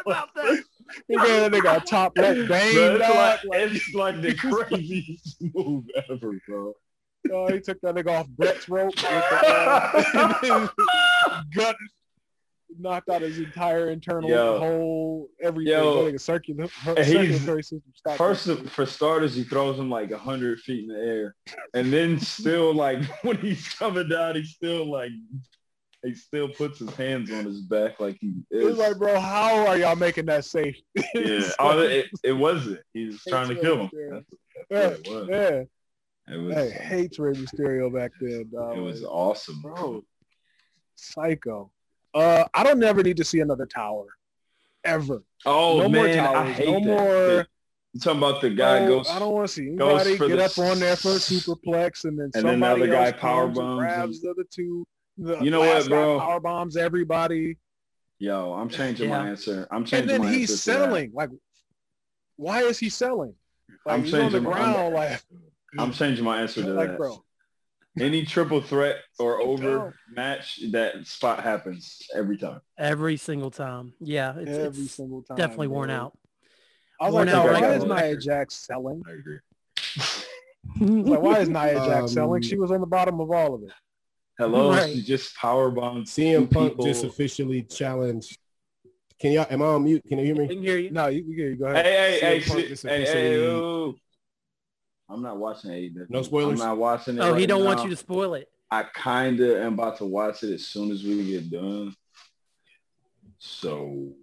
gut 0.05 0.29
bust. 0.35 0.63
Yeah, 1.09 1.49
they 1.49 1.61
got 1.61 1.85
top 1.87 2.17
rope 2.17 2.47
bang, 2.47 2.73
Bro, 2.75 2.95
it's, 2.95 3.07
dog. 3.07 3.15
like, 3.15 3.39
it's 3.71 3.93
like 3.95 4.21
the 4.21 4.33
craziest 4.35 5.43
move 5.53 5.85
ever, 6.09 6.31
bro. 6.47 6.73
Oh, 7.33 7.47
he 7.51 7.59
took 7.59 7.81
that 7.81 7.95
nigga 7.95 8.19
off 8.19 8.27
Brett's 8.27 8.69
rope. 8.69 8.93
with 8.95 9.03
the, 9.03 10.71
gut 11.55 11.75
knocked 12.79 13.09
out 13.09 13.21
his 13.21 13.37
entire 13.39 13.89
internal 13.89 14.29
Yo. 14.29 14.59
whole 14.59 15.29
everything. 15.41 15.73
Yo. 15.73 16.03
That 16.05 16.13
nigga 16.13 16.19
circular, 16.21 16.67
He's- 16.67 17.07
circulatory 17.07 17.63
system. 17.63 17.81
First, 18.17 18.47
of- 18.47 18.69
for 18.71 18.85
starters, 18.85 19.35
he 19.35 19.43
throws 19.43 19.79
him 19.79 19.89
like 19.89 20.11
hundred 20.11 20.59
feet 20.59 20.89
in 20.89 20.95
the 20.95 20.99
air, 21.01 21.35
and 21.73 21.91
then 21.91 22.19
still 22.19 22.73
like 22.73 23.03
when 23.23 23.37
he's 23.37 23.67
coming 23.69 24.09
down, 24.09 24.35
he 24.35 24.43
still 24.43 24.89
like 24.91 25.11
he 26.03 26.13
still 26.13 26.47
puts 26.49 26.77
his 26.79 26.93
hands 26.95 27.31
on 27.31 27.45
his 27.45 27.61
back 27.61 27.99
like 27.99 28.17
he 28.21 28.33
It 28.51 28.63
was 28.63 28.77
like, 28.77 28.97
bro, 28.97 29.19
how 29.19 29.65
are 29.67 29.77
y'all 29.77 29.95
making 29.95 30.25
that 30.27 30.45
safe? 30.45 30.77
yeah, 30.95 31.03
It's 31.15 31.55
it, 31.59 32.05
it 32.23 32.33
wasn't. 32.33 32.79
He 32.93 33.05
was 33.05 33.21
trying 33.27 33.47
to 33.49 33.55
kill 33.55 33.87
him. 33.87 33.89
Yeah. 33.93 34.19
That's, 34.69 34.97
that's 34.97 35.09
what 35.09 35.17
it 35.17 35.19
was. 35.21 35.29
yeah. 35.29 35.63
It 36.27 36.37
was. 36.37 36.55
Hey, 36.55 36.69
hates 36.71 37.19
Rey 37.19 37.33
Mysterio 37.33 37.93
back 37.93 38.11
then. 38.19 38.49
Dog. 38.51 38.77
It 38.77 38.81
was 38.81 39.03
awesome, 39.03 39.61
bro, 39.61 40.03
psycho. 40.95 41.71
Uh, 42.15 42.45
I 42.53 42.63
don't 42.63 42.79
never 42.79 43.03
need 43.03 43.17
to 43.17 43.25
see 43.25 43.41
another 43.41 43.65
tower, 43.65 44.05
ever. 44.85 45.21
Oh 45.45 45.79
no 45.79 45.89
more 45.89 46.05
man, 46.05 46.19
I 46.19 46.31
towers. 46.33 46.55
hate 46.57 46.67
no 46.67 46.79
that. 46.79 46.85
more. 46.85 47.47
You 47.93 47.99
talking 48.01 48.17
about 48.19 48.41
the 48.41 48.49
guy 48.49 48.79
no, 48.79 48.87
goes? 48.97 49.09
I 49.09 49.19
don't 49.19 49.33
want 49.33 49.47
to 49.47 49.53
see 49.53 49.69
goes 49.75 50.05
anybody 50.07 50.29
get 50.35 50.37
the 50.37 50.45
up 50.63 50.71
on 50.71 50.79
there 50.79 50.95
for 50.95 51.09
a 51.11 51.15
s- 51.15 51.29
superplex 51.29 52.05
and 52.05 52.17
then 52.17 52.31
and 52.33 52.45
then 52.45 52.59
the 52.59 52.65
somebody 52.65 52.81
other 52.83 52.87
guy 52.91 53.11
power 53.11 53.45
comes 53.45 53.57
and 53.57 53.67
bombs 53.67 53.79
grabs 53.79 54.17
and- 54.17 54.23
the 54.25 54.31
other 54.31 54.43
two. 54.49 54.87
The 55.17 55.39
You 55.41 55.51
know 55.51 55.59
what, 55.61 55.87
bro? 55.87 56.19
Power 56.19 56.39
bombs 56.41 56.75
everybody, 56.77 57.57
Yo, 58.19 58.53
I'm 58.53 58.69
changing 58.69 59.09
my 59.09 59.27
answer. 59.29 59.67
I'm 59.71 59.77
and 59.79 59.87
changing 59.87 60.07
then 60.07 60.21
my 60.21 60.31
he's 60.31 60.51
answer 60.51 60.71
to 60.73 60.77
that. 60.79 60.83
selling. 60.85 61.11
Like, 61.13 61.29
why 62.37 62.61
is 62.63 62.79
he 62.79 62.89
selling? 62.89 63.33
Like, 63.85 63.93
I'm 63.99 64.03
he's 64.05 64.13
on 64.13 64.19
the 64.19 64.39
changing 64.39 64.43
my- 64.43 64.51
I'm- 64.59 64.73
ground. 64.73 64.93
Like, 64.93 65.21
I'm 65.77 65.91
changing 65.91 66.23
my 66.25 66.41
answer 66.41 66.63
to 66.63 66.73
like, 66.73 66.89
that. 66.91 66.97
bro, 66.97 67.23
Any 67.99 68.25
triple 68.25 68.61
threat 68.61 68.97
or 69.19 69.41
over 69.41 69.93
match, 70.09 70.59
that 70.71 71.07
spot 71.07 71.41
happens 71.43 71.99
every 72.13 72.37
time. 72.37 72.59
Every 72.77 73.15
single 73.17 73.51
time. 73.51 73.93
Yeah, 74.01 74.33
it's, 74.37 74.49
every 74.49 74.83
it's 74.83 74.91
single 74.93 75.21
time. 75.23 75.37
definitely 75.37 75.67
worn 75.67 75.87
bro. 75.89 75.95
out. 75.97 76.17
I 76.99 77.05
was 77.05 77.13
Worn 77.13 77.27
like, 77.27 77.35
out 77.35 77.61
why 77.61 77.73
is 77.73 77.83
Nia 77.83 78.17
Jax 78.17 78.55
selling? 78.65 79.01
I 79.07 79.11
agree. 79.11 79.39
Like, 80.79 81.21
why 81.21 81.39
is 81.39 81.49
Nia 81.49 81.75
Jax 81.75 82.01
Um, 82.03 82.07
selling? 82.09 82.41
She 82.41 82.57
was 82.57 82.71
on 82.71 82.81
the 82.81 82.87
bottom 82.87 83.19
of 83.21 83.31
all 83.31 83.53
of 83.53 83.63
it. 83.63 83.71
Hello, 84.37 84.71
Right. 84.71 84.93
she 84.93 85.01
just 85.01 85.35
power 85.37 85.71
bombed 85.71 86.05
CM 86.07 86.41
two 86.41 86.47
Punk 86.47 86.71
people. 86.71 86.85
just 86.85 87.03
officially 87.05 87.63
challenged. 87.63 88.37
Can 89.19 89.31
y'all? 89.31 89.47
Am 89.49 89.61
I 89.61 89.65
on 89.65 89.83
mute? 89.85 90.01
Can 90.07 90.19
you 90.19 90.25
hear 90.25 90.35
We 90.35 90.41
me? 90.41 90.47
can 90.55 90.63
hear 90.63 90.77
you. 90.77 90.89
No, 90.91 91.07
you, 91.07 91.23
you, 91.25 91.45
you 91.45 91.55
go 91.55 91.67
Hey, 91.67 91.79
ahead. 91.79 91.85
hey, 91.85 92.19
hey, 92.19 92.39
CM 92.41 92.47
Punk 92.47 92.59
shit. 92.59 92.67
just 92.69 92.83
hey, 92.83 92.89
hey, 92.89 93.03
officially- 93.05 93.45
ooh. 93.61 93.95
I'm 95.09 95.21
not 95.21 95.37
watching 95.37 95.71
AEW. 95.71 96.09
No 96.09 96.21
spoilers? 96.23 96.59
I'm 96.61 96.67
not 96.67 96.77
watching 96.77 97.17
it. 97.17 97.21
Oh, 97.21 97.33
he 97.35 97.45
don't 97.45 97.63
want 97.63 97.83
you 97.83 97.89
to 97.89 97.95
spoil 97.95 98.33
it. 98.33 98.49
I 98.71 98.83
kind 98.83 99.39
of 99.39 99.57
am 99.57 99.73
about 99.73 99.97
to 99.99 100.05
watch 100.05 100.43
it 100.43 100.53
as 100.53 100.65
soon 100.65 100.91
as 100.91 101.03
we 101.03 101.23
get 101.31 101.51
done. 101.51 101.95
So, 103.37 104.13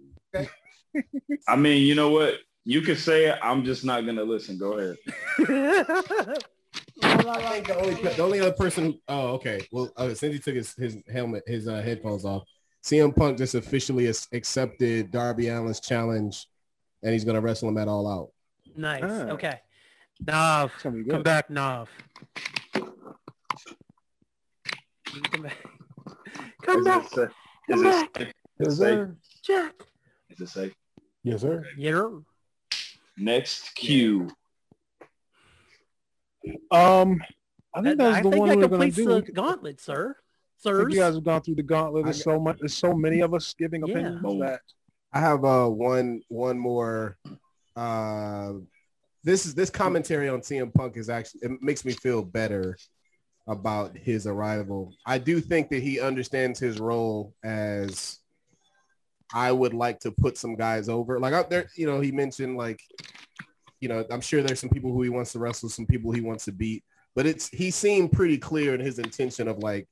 I 1.47 1.55
mean, 1.55 1.83
you 1.83 1.95
know 1.95 2.09
what? 2.09 2.35
You 2.65 2.81
can 2.81 2.95
say 2.97 3.25
it. 3.27 3.39
I'm 3.41 3.63
just 3.63 3.85
not 3.85 4.05
gonna 4.05 4.23
listen. 4.23 4.57
Go 4.57 4.77
ahead. 4.77 6.37
The 7.01 7.75
only, 7.77 7.93
the 7.93 8.21
only 8.23 8.39
other 8.39 8.51
person. 8.51 8.99
Oh, 9.07 9.29
okay. 9.33 9.65
Well, 9.71 9.91
uh, 9.97 10.13
since 10.13 10.33
he 10.33 10.39
took 10.39 10.55
his 10.55 10.73
his 10.75 10.97
helmet, 11.11 11.43
his 11.47 11.67
uh, 11.67 11.81
headphones 11.81 12.25
off, 12.25 12.43
CM 12.83 13.15
Punk 13.15 13.37
just 13.37 13.55
officially 13.55 14.07
as- 14.07 14.27
accepted 14.33 15.11
Darby 15.11 15.49
Allin's 15.49 15.79
challenge, 15.79 16.47
and 17.01 17.13
he's 17.13 17.23
gonna 17.23 17.41
wrestle 17.41 17.69
him 17.69 17.77
at 17.77 17.87
All 17.87 18.07
Out. 18.07 18.29
nice. 18.75 19.01
Ah. 19.03 19.29
Okay. 19.31 19.59
Nav, 20.21 20.71
It's 20.75 20.83
gonna 20.83 21.03
be 21.03 21.09
come 21.09 21.23
back, 21.23 21.49
Nav. 21.49 21.89
Come 22.73 22.93
back. 25.41 25.57
Come 26.63 26.79
Is 26.79 26.85
back, 26.85 27.05
it 27.05 27.09
safe? 27.11 27.29
come 27.69 27.79
Is 27.79 27.81
it 27.81 27.83
back. 27.83 28.17
safe? 28.17 28.33
Yes, 28.59 28.67
Is 28.67 28.73
it 28.73 28.77
safe? 28.77 28.99
sir. 28.99 29.15
Jack. 29.43 29.73
Is 30.29 30.41
it 30.41 30.49
safe? 30.49 30.73
Yes, 31.23 31.41
sir. 31.41 31.63
Yeah. 31.77 32.09
Next 33.17 33.75
cue. 33.75 34.29
Um, 36.71 37.21
I 37.73 37.81
think 37.81 37.99
I, 38.01 38.05
that's 38.05 38.17
I 38.17 38.21
the 38.21 38.29
one 38.29 38.49
that 38.49 38.57
we 38.57 38.63
we're 38.63 38.65
gonna 38.67 38.69
completes 38.69 38.95
do. 38.97 39.05
the 39.05 39.21
gauntlet, 39.31 39.79
sir. 39.81 40.15
I 40.65 40.69
think 40.69 40.75
Sirs. 40.77 40.93
you 40.93 40.99
guys 40.99 41.15
have 41.15 41.23
gone 41.23 41.41
through 41.41 41.55
the 41.55 41.63
gauntlet. 41.63 42.05
There's 42.05 42.23
so 42.23 42.39
much. 42.39 42.57
There's 42.59 42.73
so 42.75 42.93
many 42.93 43.19
of 43.19 43.33
us 43.33 43.53
giving 43.53 43.85
Yeah. 43.85 43.93
opinions 43.93 44.21
Boom. 44.21 44.39
that 44.39 44.61
I 45.11 45.19
have 45.19 45.43
uh 45.43 45.67
one 45.67 46.21
one 46.29 46.57
more. 46.57 47.17
Uh, 47.75 48.53
this 49.23 49.45
is 49.45 49.55
this 49.55 49.69
commentary 49.69 50.29
on 50.29 50.41
CM 50.41 50.73
Punk 50.73 50.97
is 50.97 51.09
actually 51.09 51.41
it 51.43 51.61
makes 51.61 51.85
me 51.85 51.93
feel 51.93 52.21
better 52.23 52.77
about 53.47 53.97
his 53.97 54.25
arrival. 54.27 54.93
I 55.05 55.17
do 55.17 55.39
think 55.41 55.69
that 55.69 55.81
he 55.83 55.99
understands 55.99 56.59
his 56.59 56.79
role 56.79 57.33
as 57.43 58.19
I 59.33 59.51
would 59.51 59.73
like 59.73 59.99
to 60.01 60.11
put 60.11 60.37
some 60.37 60.55
guys 60.55 60.87
over. 60.89 61.19
Like 61.19 61.33
out 61.33 61.49
there, 61.49 61.67
you 61.75 61.85
know, 61.87 61.99
he 61.99 62.11
mentioned 62.11 62.55
like, 62.55 62.79
you 63.79 63.89
know, 63.89 64.05
I'm 64.11 64.21
sure 64.21 64.41
there's 64.41 64.59
some 64.59 64.69
people 64.69 64.93
who 64.93 65.01
he 65.01 65.09
wants 65.09 65.31
to 65.33 65.39
wrestle, 65.39 65.69
some 65.69 65.85
people 65.87 66.11
he 66.11 66.21
wants 66.21 66.45
to 66.45 66.51
beat, 66.51 66.83
but 67.15 67.25
it's 67.25 67.49
he 67.49 67.69
seemed 67.71 68.11
pretty 68.11 68.37
clear 68.37 68.73
in 68.73 68.79
his 68.79 68.99
intention 68.99 69.47
of 69.47 69.57
like 69.59 69.87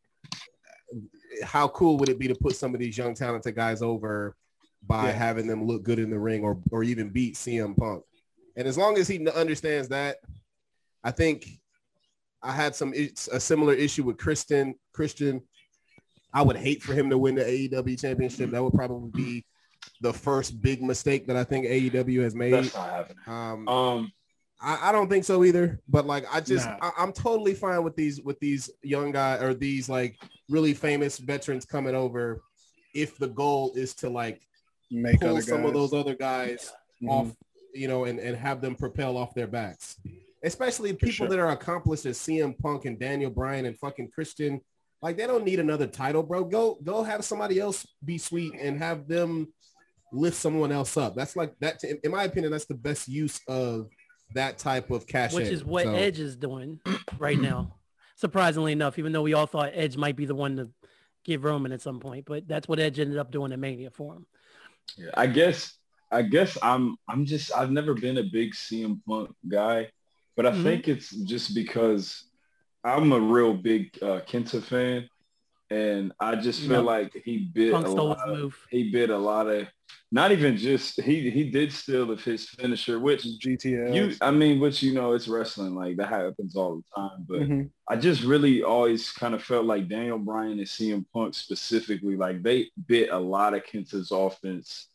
how 1.44 1.68
cool 1.70 1.98
would 1.98 2.10
it 2.10 2.20
be 2.20 2.28
to 2.28 2.36
put 2.36 2.56
some 2.56 2.74
of 2.74 2.80
these 2.80 2.98
young 2.98 3.14
talented 3.14 3.56
guys 3.56 3.82
over 3.82 4.36
by 4.88 5.08
Yeah. 5.08 5.14
having 5.14 5.48
them 5.48 5.66
look 5.66 5.84
good 5.84 6.00
in 6.00 6.10
the 6.10 6.20
ring 6.20 6.44
or 6.44 6.60
or 6.72 6.84
even 6.84 7.10
beat 7.10 7.36
CM 7.36 7.76
Punk? 7.76 8.04
And 8.62 8.68
as 8.68 8.78
long 8.78 8.96
as 9.00 9.08
he 9.08 9.28
understands 9.28 9.88
that, 9.90 10.18
I 11.04 11.10
think 11.10 11.48
I 12.44 12.52
had 12.52 12.76
some 12.76 12.94
a 12.94 13.40
similar 13.40 13.74
issue 13.74 14.04
with 14.04 14.18
Christian. 14.20 14.76
Christian, 14.94 15.42
I 16.32 16.44
would 16.44 16.58
hate 16.58 16.84
for 16.84 16.94
him 16.94 17.10
to 17.10 17.18
win 17.18 17.34
the 17.34 17.44
AEW 17.44 18.00
championship. 18.00 18.52
That 18.52 18.64
would 18.64 18.74
probably 18.74 19.10
be 19.10 19.46
the 20.02 20.14
first 20.14 20.62
big 20.62 20.84
mistake 20.84 21.26
that 21.26 21.36
I 21.36 21.44
think 21.44 21.66
AEW 21.66 22.22
has 22.22 22.36
made. 22.36 22.54
That's 22.54 22.76
not 22.76 22.90
happening. 22.92 23.18
Um, 23.26 23.68
Um, 23.68 24.12
I, 24.62 24.90
I 24.90 24.92
don't 24.92 25.10
think 25.10 25.26
so 25.26 25.44
either. 25.44 25.80
But 25.90 26.06
like, 26.06 26.26
I 26.32 26.40
just 26.40 26.68
Nah. 26.68 26.78
I, 26.84 26.92
I'm 27.00 27.14
totally 27.14 27.56
fine 27.56 27.84
with 27.84 27.96
these 27.96 28.22
with 28.22 28.40
these 28.40 28.70
young 28.84 29.12
guys 29.12 29.42
or 29.42 29.56
these 29.56 29.90
like 29.90 30.18
really 30.50 30.76
famous 30.76 31.18
veterans 31.18 31.66
coming 31.66 31.96
over. 31.96 32.44
If 32.94 33.18
the 33.18 33.30
goal 33.30 33.72
is 33.76 33.96
to 33.96 34.10
like 34.10 34.40
Make 34.92 35.20
pull 35.20 35.42
some 35.42 35.66
of 35.66 35.74
those 35.74 35.94
other 35.94 36.14
guys 36.16 36.72
Mhm. 37.02 37.10
off, 37.10 37.36
you 37.74 37.88
know, 37.88 38.06
and, 38.06 38.20
and 38.20 38.36
have 38.38 38.62
them 38.62 38.76
propel 38.76 39.18
off 39.18 39.34
their 39.34 39.48
backs. 39.48 39.98
Especially 40.44 40.94
people 40.94 41.12
sure. 41.12 41.28
that 41.28 41.40
are 41.40 41.52
accomplished 41.52 42.06
as 42.06 42.18
CM 42.18 42.58
Punk 42.58 42.86
and 42.86 43.00
Daniel 43.00 43.30
Bryan 43.30 43.66
and 43.66 43.78
fucking 43.78 44.10
Christian. 44.10 44.60
Like 45.02 45.18
they 45.18 45.28
don't 45.28 45.46
need 45.46 45.60
another 45.60 45.88
title, 45.88 46.24
bro. 46.24 46.44
Go 46.44 46.78
go 46.84 47.04
have 47.04 47.24
somebody 47.24 47.60
else 47.60 47.88
be 48.04 48.18
sweet 48.18 48.54
and 48.60 48.78
have 48.80 49.08
them 49.08 49.52
lift 50.12 50.38
someone 50.38 50.72
else 50.72 50.98
up. 50.98 51.16
That's 51.16 51.36
like 51.36 51.54
that. 51.60 51.84
In 52.04 52.12
my 52.12 52.24
opinion, 52.24 52.52
that's 52.52 52.66
the 52.66 52.76
best 52.76 53.08
use 53.08 53.40
of 53.48 53.90
that 54.34 54.58
type 54.58 54.92
of 54.92 55.08
cash. 55.08 55.34
which 55.34 55.48
is 55.48 55.64
what 55.64 55.88
Edge 55.88 56.20
is 56.20 56.36
doing 56.36 56.80
right 57.18 57.40
now. 57.40 57.76
Surprisingly 58.16 58.72
enough, 58.72 59.00
even 59.00 59.12
though 59.12 59.24
we 59.24 59.34
all 59.34 59.48
thought 59.48 59.72
Edge 59.74 59.98
might 59.98 60.16
be 60.16 60.26
the 60.26 60.36
one 60.36 60.58
to 60.58 60.70
give 61.24 61.44
Roman 61.44 61.72
at 61.72 61.82
some 61.82 62.00
point, 62.00 62.26
but 62.26 62.48
that's 62.48 62.68
what 62.68 62.80
Edge 62.80 63.00
ended 63.00 63.18
up 63.18 63.32
doing 63.32 63.52
at 63.52 63.60
Mania 63.60 63.90
for 63.90 64.16
him. 64.16 64.26
Yeah, 64.98 65.10
I 65.16 65.28
guess 65.28 65.76
I 66.12 66.24
guess 66.24 66.58
I'm 66.62 66.98
I'm 67.08 67.26
just 67.26 67.52
I've 67.56 67.72
never 67.72 67.94
been 67.94 68.18
a 68.18 68.24
big 68.24 68.54
CM 68.54 69.02
Punk 69.08 69.34
guy, 69.48 69.90
but 70.36 70.46
I 70.46 70.52
Mhm. 70.52 70.64
think 70.64 70.88
it's 70.88 71.10
just 71.12 71.56
because 71.56 72.26
I'm 72.84 73.12
a 73.14 73.20
real 73.20 73.54
big 73.56 73.98
uh, 74.02 74.22
Kenta 74.28 74.62
fan, 74.64 75.08
and 75.70 76.12
I 76.20 76.36
just 76.36 76.62
feel 76.62 76.82
Yep. 76.82 76.84
like 76.84 77.14
he 77.26 77.50
bit 77.54 77.74
Punk 77.74 77.86
a 77.86 77.90
stole 77.90 78.10
lot 78.10 78.30
his 78.30 78.44
of, 78.44 78.56
he 78.70 78.92
bit 78.92 79.10
a 79.10 79.18
lot 79.18 79.48
of 79.48 79.68
not 80.12 80.32
even 80.32 80.58
just 80.58 81.00
he 81.02 81.30
he 81.30 81.50
did 81.50 81.72
steal 81.72 82.12
of 82.12 82.24
his 82.24 82.50
finisher, 82.50 83.00
which 83.00 83.24
GTS. 83.40 83.94
you 83.94 84.16
I 84.22 84.32
mean, 84.32 84.60
which 84.60 84.84
you 84.84 84.94
know 84.94 85.14
it's 85.14 85.28
wrestling 85.28 85.76
like 85.76 85.98
that 85.98 86.10
happens 86.10 86.56
all 86.56 86.78
the 86.78 86.84
time, 86.96 87.26
but 87.28 87.40
Mhm. 87.42 87.70
I 87.90 87.96
just 87.98 88.24
really 88.24 88.64
always 88.64 89.12
kind 89.12 89.34
of 89.36 89.44
felt 89.44 89.66
like 89.66 89.90
Daniel 89.90 90.20
Bryan 90.20 90.60
and 90.60 90.68
CM 90.68 91.06
Punk 91.14 91.34
specifically, 91.36 92.16
like 92.18 92.44
they 92.44 92.70
bit 92.88 93.10
a 93.12 93.18
lot 93.20 93.54
of 93.54 93.64
Kenta's 93.64 94.12
offense 94.12 94.88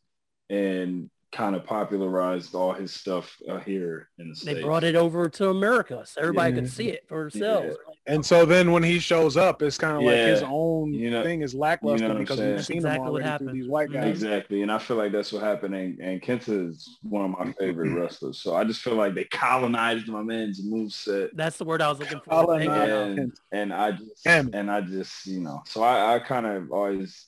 and 0.51 1.11
kind 1.33 1.55
of 1.57 1.65
popularized 1.65 2.55
all 2.55 2.73
his 2.73 2.93
stuff 2.93 3.37
uh, 3.51 3.59
here 3.59 4.09
in 4.19 4.29
the 4.29 4.35
They 4.35 4.53
States. 4.53 4.61
brought 4.65 4.85
it 4.85 4.95
over 4.95 5.29
to 5.29 5.51
America 5.51 6.03
so 6.07 6.21
everybody 6.23 6.55
Yeah. 6.55 6.61
could 6.61 6.71
see 6.73 6.89
it 6.89 7.05
for 7.09 7.29
themselves. 7.29 7.77
And 8.07 8.25
so 8.25 8.47
then 8.47 8.71
when 8.71 8.83
he 8.85 9.01
shows 9.01 9.37
up, 9.37 9.61
it's 9.61 9.77
kind 9.77 9.97
of 9.97 10.03
like 10.05 10.15
his 10.15 10.43
own 10.47 10.95
You 10.95 11.11
know- 11.11 11.25
thing 11.25 11.43
is 11.43 11.53
lackluster 11.55 12.07
you 12.07 12.13
know 12.13 12.19
because 12.21 12.39
saying? 12.39 12.55
we've 12.55 12.65
seen 12.65 12.77
exactly 12.77 13.07
him 13.07 13.13
what 13.13 13.23
already 13.25 13.45
through 13.45 13.53
these 13.53 13.69
white 13.69 13.91
guys. 13.93 14.07
Exactly. 14.09 14.63
And 14.63 14.71
I 14.73 14.79
feel 14.79 14.97
like 14.97 15.13
that's 15.13 15.31
what 15.33 15.43
happened. 15.43 15.75
And, 15.75 15.99
and 15.99 16.23
Kenta 16.23 16.71
is 16.71 16.89
one 17.03 17.25
of 17.25 17.39
my 17.39 17.53
favorite 17.59 17.91
wrestlers. 18.01 18.39
So 18.41 18.55
I 18.55 18.63
just 18.65 18.81
feel 18.81 18.95
like 18.95 19.15
they 19.15 19.25
colonized 19.25 20.09
my 20.09 20.23
man's 20.23 20.65
moveset. 20.65 21.31
That's 21.35 21.59
the 21.59 21.65
word 21.65 21.83
I 21.83 21.89
was 21.91 21.99
looking 21.99 22.21
for. 22.21 22.31
Colonized. 22.31 22.71
Thank 22.71 22.89
you. 22.89 22.95
Kenta. 22.95 23.19
And, 23.23 23.33
and 23.53 23.75
I 23.75 23.91
just 23.91 24.25
Damn 24.25 24.51
and 24.55 24.71
I 24.71 24.81
just, 24.81 25.27
you 25.27 25.41
know, 25.41 25.61
so 25.67 25.83
I, 25.83 26.15
I 26.15 26.19
kind 26.21 26.47
of 26.47 26.71
always 26.71 27.27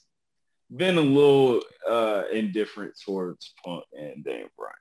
been 0.76 0.98
a 0.98 1.02
little 1.02 1.60
uh 1.88 2.24
indifferent 2.32 2.94
towards 3.04 3.54
Punk 3.64 3.84
and 3.92 4.24
Daniel 4.24 4.48
Bryan. 4.56 4.72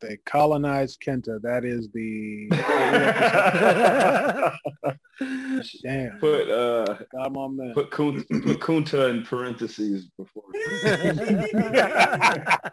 They 0.00 0.18
colonized 0.26 1.00
Kenta. 1.00 1.40
That 1.42 1.64
is 1.64 1.88
the 1.92 2.48
damn. 5.82 6.18
Put 6.18 6.50
uh 6.50 6.96
God, 7.12 7.32
my 7.32 7.48
man. 7.48 7.72
put 7.74 7.90
Kunta, 7.90 8.26
put 8.28 8.60
Kunta 8.60 9.08
in 9.10 9.22
parentheses 9.22 10.08
before. 10.18 10.44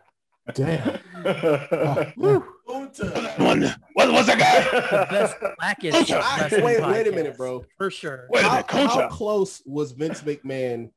Damn. 0.55 0.99
One, 2.15 3.61
what, 3.93 4.11
what's 4.11 4.27
that 4.27 4.39
guy? 4.39 5.05
Best 5.09 5.35
blackest 5.59 6.11
I- 6.11 6.41
wrestling 6.41 6.63
wait, 6.65 6.81
wait 6.81 7.07
a 7.07 7.11
minute, 7.11 7.37
bro. 7.37 7.63
For 7.77 7.89
sure. 7.91 8.25
Wait 8.29 8.43
a 8.43 8.47
How, 8.47 8.51
minute, 8.55 8.71
how 8.71 8.87
Kunta. 8.87 9.09
close 9.11 9.61
was 9.65 9.91
Vince 9.93 10.21
McMahon 10.23 10.89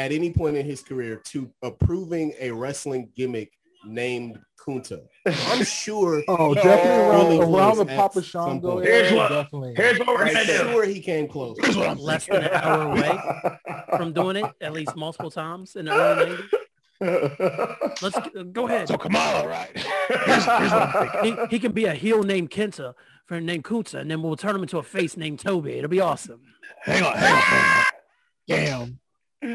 at 0.00 0.12
any 0.12 0.32
point 0.32 0.56
in 0.56 0.64
his 0.64 0.82
career 0.82 1.20
to 1.26 1.50
approving 1.62 2.32
a 2.40 2.50
wrestling 2.50 3.10
gimmick 3.14 3.52
named 3.86 4.38
Kunta? 4.58 5.00
I'm 5.26 5.62
sure. 5.64 6.22
Oh, 6.28 6.54
definitely 6.54 6.90
around, 6.90 7.26
Really 7.28 7.38
around 7.54 7.76
the 7.78 7.86
Papa 7.86 8.22
some 8.22 8.22
Shango 8.22 8.72
point. 8.74 8.86
Here's 8.86 9.08
era, 9.12 9.16
what- 9.18 9.28
definitely. 9.28 9.74
Here's 9.76 9.98
what 9.98 10.08
we're 10.08 10.26
I'm 10.26 10.32
gonna 10.32 10.46
do. 10.46 10.52
sure 10.56 10.84
he 10.86 11.00
came 11.00 11.28
close. 11.28 11.56
Here's 11.60 11.76
what 11.76 11.88
I'm 11.88 11.98
Less 11.98 12.26
than 12.26 12.44
an 12.44 12.50
hour 12.50 12.82
away 12.92 13.18
from 13.96 14.12
doing 14.14 14.36
it 14.36 14.46
at 14.62 14.72
least 14.72 14.96
multiple 14.96 15.30
times 15.30 15.76
in 15.76 15.84
the 15.86 15.92
early 15.92 16.36
90s. 16.36 18.02
Let's 18.02 18.16
uh, 18.16 18.42
go 18.52 18.66
ahead. 18.68 18.88
So 18.88 18.96
Kamala, 18.98 19.46
right? 19.48 19.70
Here's, 19.74 20.24
here's 20.26 20.46
what 20.46 21.16
I'm. 21.16 21.24
He, 21.24 21.36
he 21.50 21.58
can 21.58 21.72
be 21.72 21.84
a 21.86 21.94
heel 21.94 22.22
named 22.22 22.50
Kenta 22.50 22.94
for 23.26 23.40
named 23.40 23.64
Kunta, 23.64 24.00
and 24.00 24.10
then 24.10 24.22
we'll 24.22 24.36
turn 24.36 24.54
him 24.56 24.62
into 24.62 24.78
a 24.78 24.82
face 24.82 25.16
named 25.16 25.40
Toby. 25.40 25.72
It'll 25.74 25.88
be 25.88 26.00
awesome. 26.00 26.40
Hang 26.82 27.02
on, 27.02 27.14
hang 27.16 27.34
on. 27.34 27.84
Damn. 28.48 28.99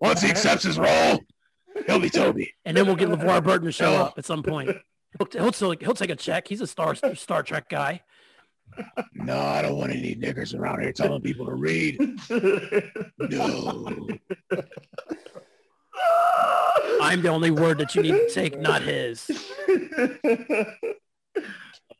Once 0.00 0.20
he 0.20 0.30
accepts 0.30 0.62
his 0.64 0.78
role, 0.78 1.18
he'll 1.86 1.98
be 1.98 2.10
Toby. 2.10 2.52
And 2.64 2.76
then 2.76 2.86
we'll 2.86 2.96
get 2.96 3.08
LeVar 3.08 3.42
Burton 3.42 3.66
to 3.66 3.72
show 3.72 3.92
up 3.96 4.14
at 4.18 4.24
some 4.24 4.42
point. 4.42 4.70
He'll, 5.18 5.28
he'll, 5.42 5.52
take- 5.52 5.80
he'll 5.82 5.94
take 5.94 6.10
a 6.10 6.16
check. 6.16 6.46
He's 6.48 6.60
a 6.60 6.66
Star 6.66 6.94
Star 7.14 7.42
Trek 7.42 7.68
guy. 7.68 8.02
No, 9.14 9.38
I 9.38 9.62
don't 9.62 9.76
want 9.78 9.92
any 9.92 10.14
niggers 10.16 10.54
around 10.58 10.82
here 10.82 10.92
telling 10.92 11.22
people 11.22 11.46
to 11.46 11.54
read. 11.54 11.98
No. 13.18 14.06
I'm 17.00 17.22
the 17.22 17.28
only 17.28 17.50
word 17.50 17.78
that 17.78 17.94
you 17.94 18.02
need 18.02 18.12
to 18.12 18.28
take, 18.32 18.58
not 18.60 18.82
his. 18.82 19.30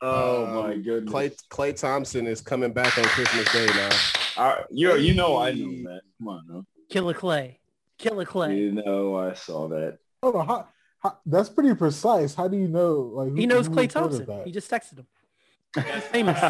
oh 0.03 0.45
Um, 0.45 0.55
my 0.55 0.77
goodness. 0.77 1.13
Klay 1.13 1.35
Klay 1.49 1.75
Thompson 1.79 2.27
is 2.27 2.41
coming 2.43 2.73
back 2.73 2.99
on 2.99 3.05
Christmas 3.05 3.51
Day 3.53 3.67
now. 3.67 3.91
I, 4.37 4.65
you 4.71 4.97
you 4.97 5.15
know 5.15 5.37
I 5.39 5.53
know 5.53 5.71
that. 5.91 6.01
Come 6.19 6.29
on, 6.29 6.45
no. 6.49 6.67
Killer 6.91 7.15
Klay. 7.15 7.57
Killer 7.99 8.25
Klay. 8.25 8.57
You 8.57 8.73
know 8.73 9.17
I 9.17 9.35
saw 9.35 9.69
that. 9.69 9.99
Hold 10.23 10.37
on, 10.37 10.47
how, 10.47 10.69
how, 11.03 11.19
that's 11.27 11.49
pretty 11.49 11.75
precise. 11.75 12.35
How 12.35 12.49
do 12.49 12.57
you 12.57 12.69
know? 12.69 12.93
Like 13.15 13.29
who- 13.31 13.37
He 13.37 13.47
knows 13.47 13.69
Klay 13.69 13.89
Thompson. 13.89 14.27
He 14.45 14.53
just 14.53 14.71
texted 14.71 14.99
him. 14.99 15.07
He's 15.75 16.05
famous. 16.05 16.39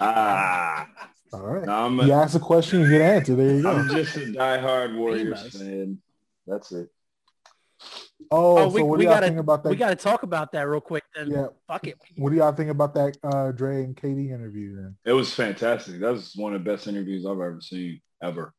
ah, 0.00 0.88
All 1.32 1.40
right. 1.46 1.64
no, 1.64 1.72
I'm, 1.86 1.98
You 2.00 2.12
a, 2.12 2.16
ask 2.16 2.34
a 2.36 2.40
question, 2.40 2.80
you 2.80 2.88
get 2.90 3.00
an 3.00 3.16
answer. 3.16 3.34
There 3.36 3.54
you 3.56 3.62
go. 3.62 3.70
I'm 3.70 3.88
just 3.88 4.16
a 4.16 4.20
diehard 4.20 4.96
Warriors 4.96 5.40
Famous. 5.42 5.56
fan. 5.62 5.98
That's 6.46 6.72
it. 6.72 6.88
Oh, 8.30 8.58
Oh, 8.58 8.68
we- 8.68 8.80
so 8.80 8.84
what 8.86 8.98
we 8.98 9.04
do 9.04 9.08
y'all 9.10 9.14
gotta- 9.14 9.26
think 9.28 9.38
about 9.38 9.62
that? 9.62 9.70
We 9.70 9.76
got 9.76 9.90
to 9.90 9.96
talk 9.96 10.22
about 10.22 10.52
that 10.52 10.62
real 10.68 10.80
quick. 10.80 11.04
Then 11.14 11.30
yeah. 11.30 11.46
fuck 11.66 11.86
it. 11.86 11.96
What 12.16 12.30
do 12.30 12.36
y'all 12.36 12.52
think 12.52 12.70
about 12.70 12.94
that 12.94 13.16
uh, 13.22 13.52
Dre 13.52 13.84
and 13.84 13.96
KD 13.96 14.30
interview 14.30 14.76
then? 14.76 14.96
It 15.04 15.12
was 15.12 15.32
fantastic. 15.34 16.00
That 16.00 16.12
was 16.12 16.34
one 16.36 16.54
of 16.54 16.62
the 16.64 16.70
best 16.70 16.86
interviews 16.86 17.24
I've 17.24 17.32
ever 17.32 17.60
seen 17.60 18.00
ever. 18.22 18.52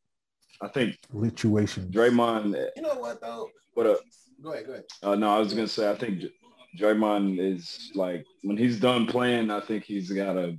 I 0.61 0.67
think 0.67 0.97
Lituation. 1.13 1.91
Draymond. 1.91 2.53
You 2.75 2.81
know 2.81 2.95
what 2.95 3.21
though? 3.21 3.49
What 3.75 3.85
up? 3.87 3.99
Go 4.43 4.53
ahead, 4.53 4.65
go 4.65 4.71
ahead. 4.73 4.85
Uh, 5.03 5.15
no, 5.15 5.29
I 5.35 5.39
was 5.39 5.53
gonna 5.53 5.67
say 5.67 5.89
I 5.89 5.95
think 5.95 6.19
J- 6.19 6.33
Draymond 6.79 7.39
is 7.39 7.91
like 7.95 8.25
when 8.43 8.57
he's 8.57 8.79
done 8.79 9.05
playing. 9.05 9.51
I 9.51 9.59
think 9.61 9.83
he's 9.85 10.11
got 10.11 10.35
a 10.37 10.57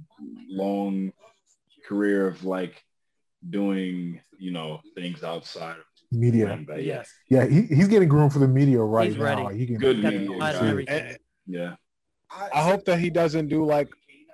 long 0.48 1.12
career 1.86 2.28
of 2.28 2.44
like 2.44 2.82
doing 3.48 4.20
you 4.38 4.52
know 4.52 4.80
things 4.94 5.22
outside 5.22 5.76
of 5.78 5.84
Media. 6.12 6.46
ring, 6.48 6.64
but 6.68 6.82
yeah, 6.82 6.94
Yes. 6.96 7.12
Yeah, 7.28 7.46
he, 7.46 7.62
he's 7.74 7.88
getting 7.88 8.08
groomed 8.08 8.32
for 8.32 8.40
the 8.40 8.48
media 8.48 8.80
right 8.80 9.08
He's 9.08 9.16
now. 9.16 9.44
ready. 9.44 9.58
He 9.58 9.66
can, 9.66 9.76
Good 9.76 10.02
Got 10.02 10.12
media, 10.12 10.26
and 10.32 10.36
exactly. 10.42 10.68
everything. 10.68 11.06
And 11.06 11.18
yeah. 11.46 11.74
I 12.52 12.62
hope 12.62 12.84
that 12.86 12.98
he 12.98 13.10
doesn't 13.10 13.48
do 13.48 13.64
like, 13.64 13.88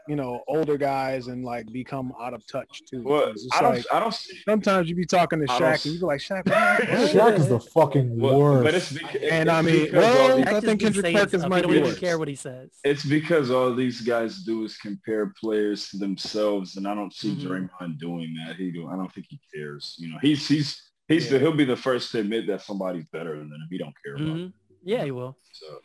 you 0.09 0.14
know, 0.16 0.41
older 0.47 0.77
guys 0.79 1.27
and 1.27 1.45
like 1.45 1.66
become 1.72 2.12
out 2.20 2.33
of 2.33 2.47
touch 2.47 2.83
too. 2.89 3.03
Well, 3.03 3.29
It's 3.31 3.49
I 3.53 3.61
don't. 3.61 3.74
like, 3.77 3.85
I 3.93 3.99
don't. 4.01 4.14
see- 4.14 4.39
sometimes 4.49 4.89
you 4.89 4.95
be 4.95 5.05
talking 5.05 5.45
to 5.45 5.53
I 5.53 5.59
Shaq 5.61 5.85
and 5.85 5.95
you 5.95 6.01
be 6.01 6.07
like, 6.07 6.20
Shaq, 6.20 6.47
what? 6.47 7.11
Shaq 7.11 7.39
is 7.39 7.49
the 7.49 7.59
fucking 7.59 8.20
Well, 8.20 8.39
worst. 8.39 8.64
but 8.64 8.74
it's 8.74 8.93
because, 8.93 9.22
And 9.31 9.51
I 9.51 9.62
mean, 9.62 9.89
well, 9.93 10.37
these- 10.37 10.47
I 10.47 10.61
think 10.61 10.81
Kendrick 10.81 11.05
saying 11.07 11.16
Perkins 11.16 11.43
stuff. 11.43 11.51
might 11.51 11.57
He 11.57 11.62
don't 11.62 11.72
be 11.72 11.81
worse. 11.83 11.99
care 11.99 12.18
what 12.18 12.29
he 12.29 12.37
says. 12.37 12.70
It's 12.85 13.05
because 13.05 13.51
all 13.51 13.74
these 13.74 14.01
guys 14.03 14.45
do 14.45 14.64
is 14.64 14.77
compare 14.79 15.33
players 15.41 15.89
to 15.91 15.99
themselves, 15.99 16.77
and 16.77 16.87
I 16.87 16.95
don't 16.95 17.12
see 17.12 17.35
Mhm. 17.35 17.41
Draymond 17.81 17.99
doing 17.99 18.35
that. 18.47 18.57
He 18.57 18.70
do. 18.70 18.87
I 18.89 18.95
don't 18.97 19.12
think 19.12 19.27
he 19.29 19.41
cares. 19.53 19.97
You 19.99 20.11
know, 20.12 20.18
he's 20.22 20.47
he's 20.47 20.81
he's 21.09 21.28
the, 21.30 21.38
he'll 21.38 21.52
be 21.57 21.64
the 21.64 21.76
first 21.76 22.11
to 22.12 22.18
admit 22.20 22.46
that 22.48 22.62
somebody's 22.62 23.07
better 23.07 23.36
than 23.36 23.46
him. 23.46 23.68
He 23.70 23.78
don't 23.78 23.94
care 24.04 24.14
about. 24.16 24.26
it. 24.26 24.30
Mhm. 24.30 24.52
Yeah, 24.84 25.04
he 25.04 25.11
will. 25.11 25.36
So 25.52 25.78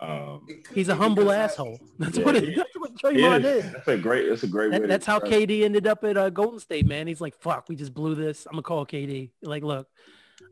Um, 0.00 0.46
He's 0.72 0.88
a 0.88 0.94
humble 0.94 1.32
asshole. 1.32 1.80
That's 1.98 2.18
Yeah, 2.18 2.24
what 2.24 2.36
it. 2.36 2.44
he- 2.44 2.54
That's 2.56 2.76
what 2.78 2.94
Draymond 2.94 3.44
is. 3.44 3.64
is. 3.64 3.72
That's 3.72 3.88
a 3.88 3.98
great. 3.98 4.28
That's 4.28 4.42
a 4.44 4.46
great 4.46 4.70
way. 4.70 4.76
That, 4.78 4.82
to 4.82 4.86
that's 4.86 5.04
how 5.06 5.18
describe 5.18 5.42
it. 5.42 5.48
KD 5.50 5.64
ended 5.64 5.86
up 5.88 6.04
at 6.04 6.16
uh, 6.16 6.30
Golden 6.30 6.60
State, 6.60 6.86
man. 6.86 7.08
He's 7.08 7.20
like, 7.20 7.34
"Fuck, 7.40 7.68
we 7.68 7.74
just 7.74 7.92
blew 7.92 8.14
this. 8.14 8.46
I'm 8.46 8.52
gonna 8.52 8.62
call 8.62 8.86
KD. 8.86 9.32
Like, 9.42 9.64
look, 9.64 9.88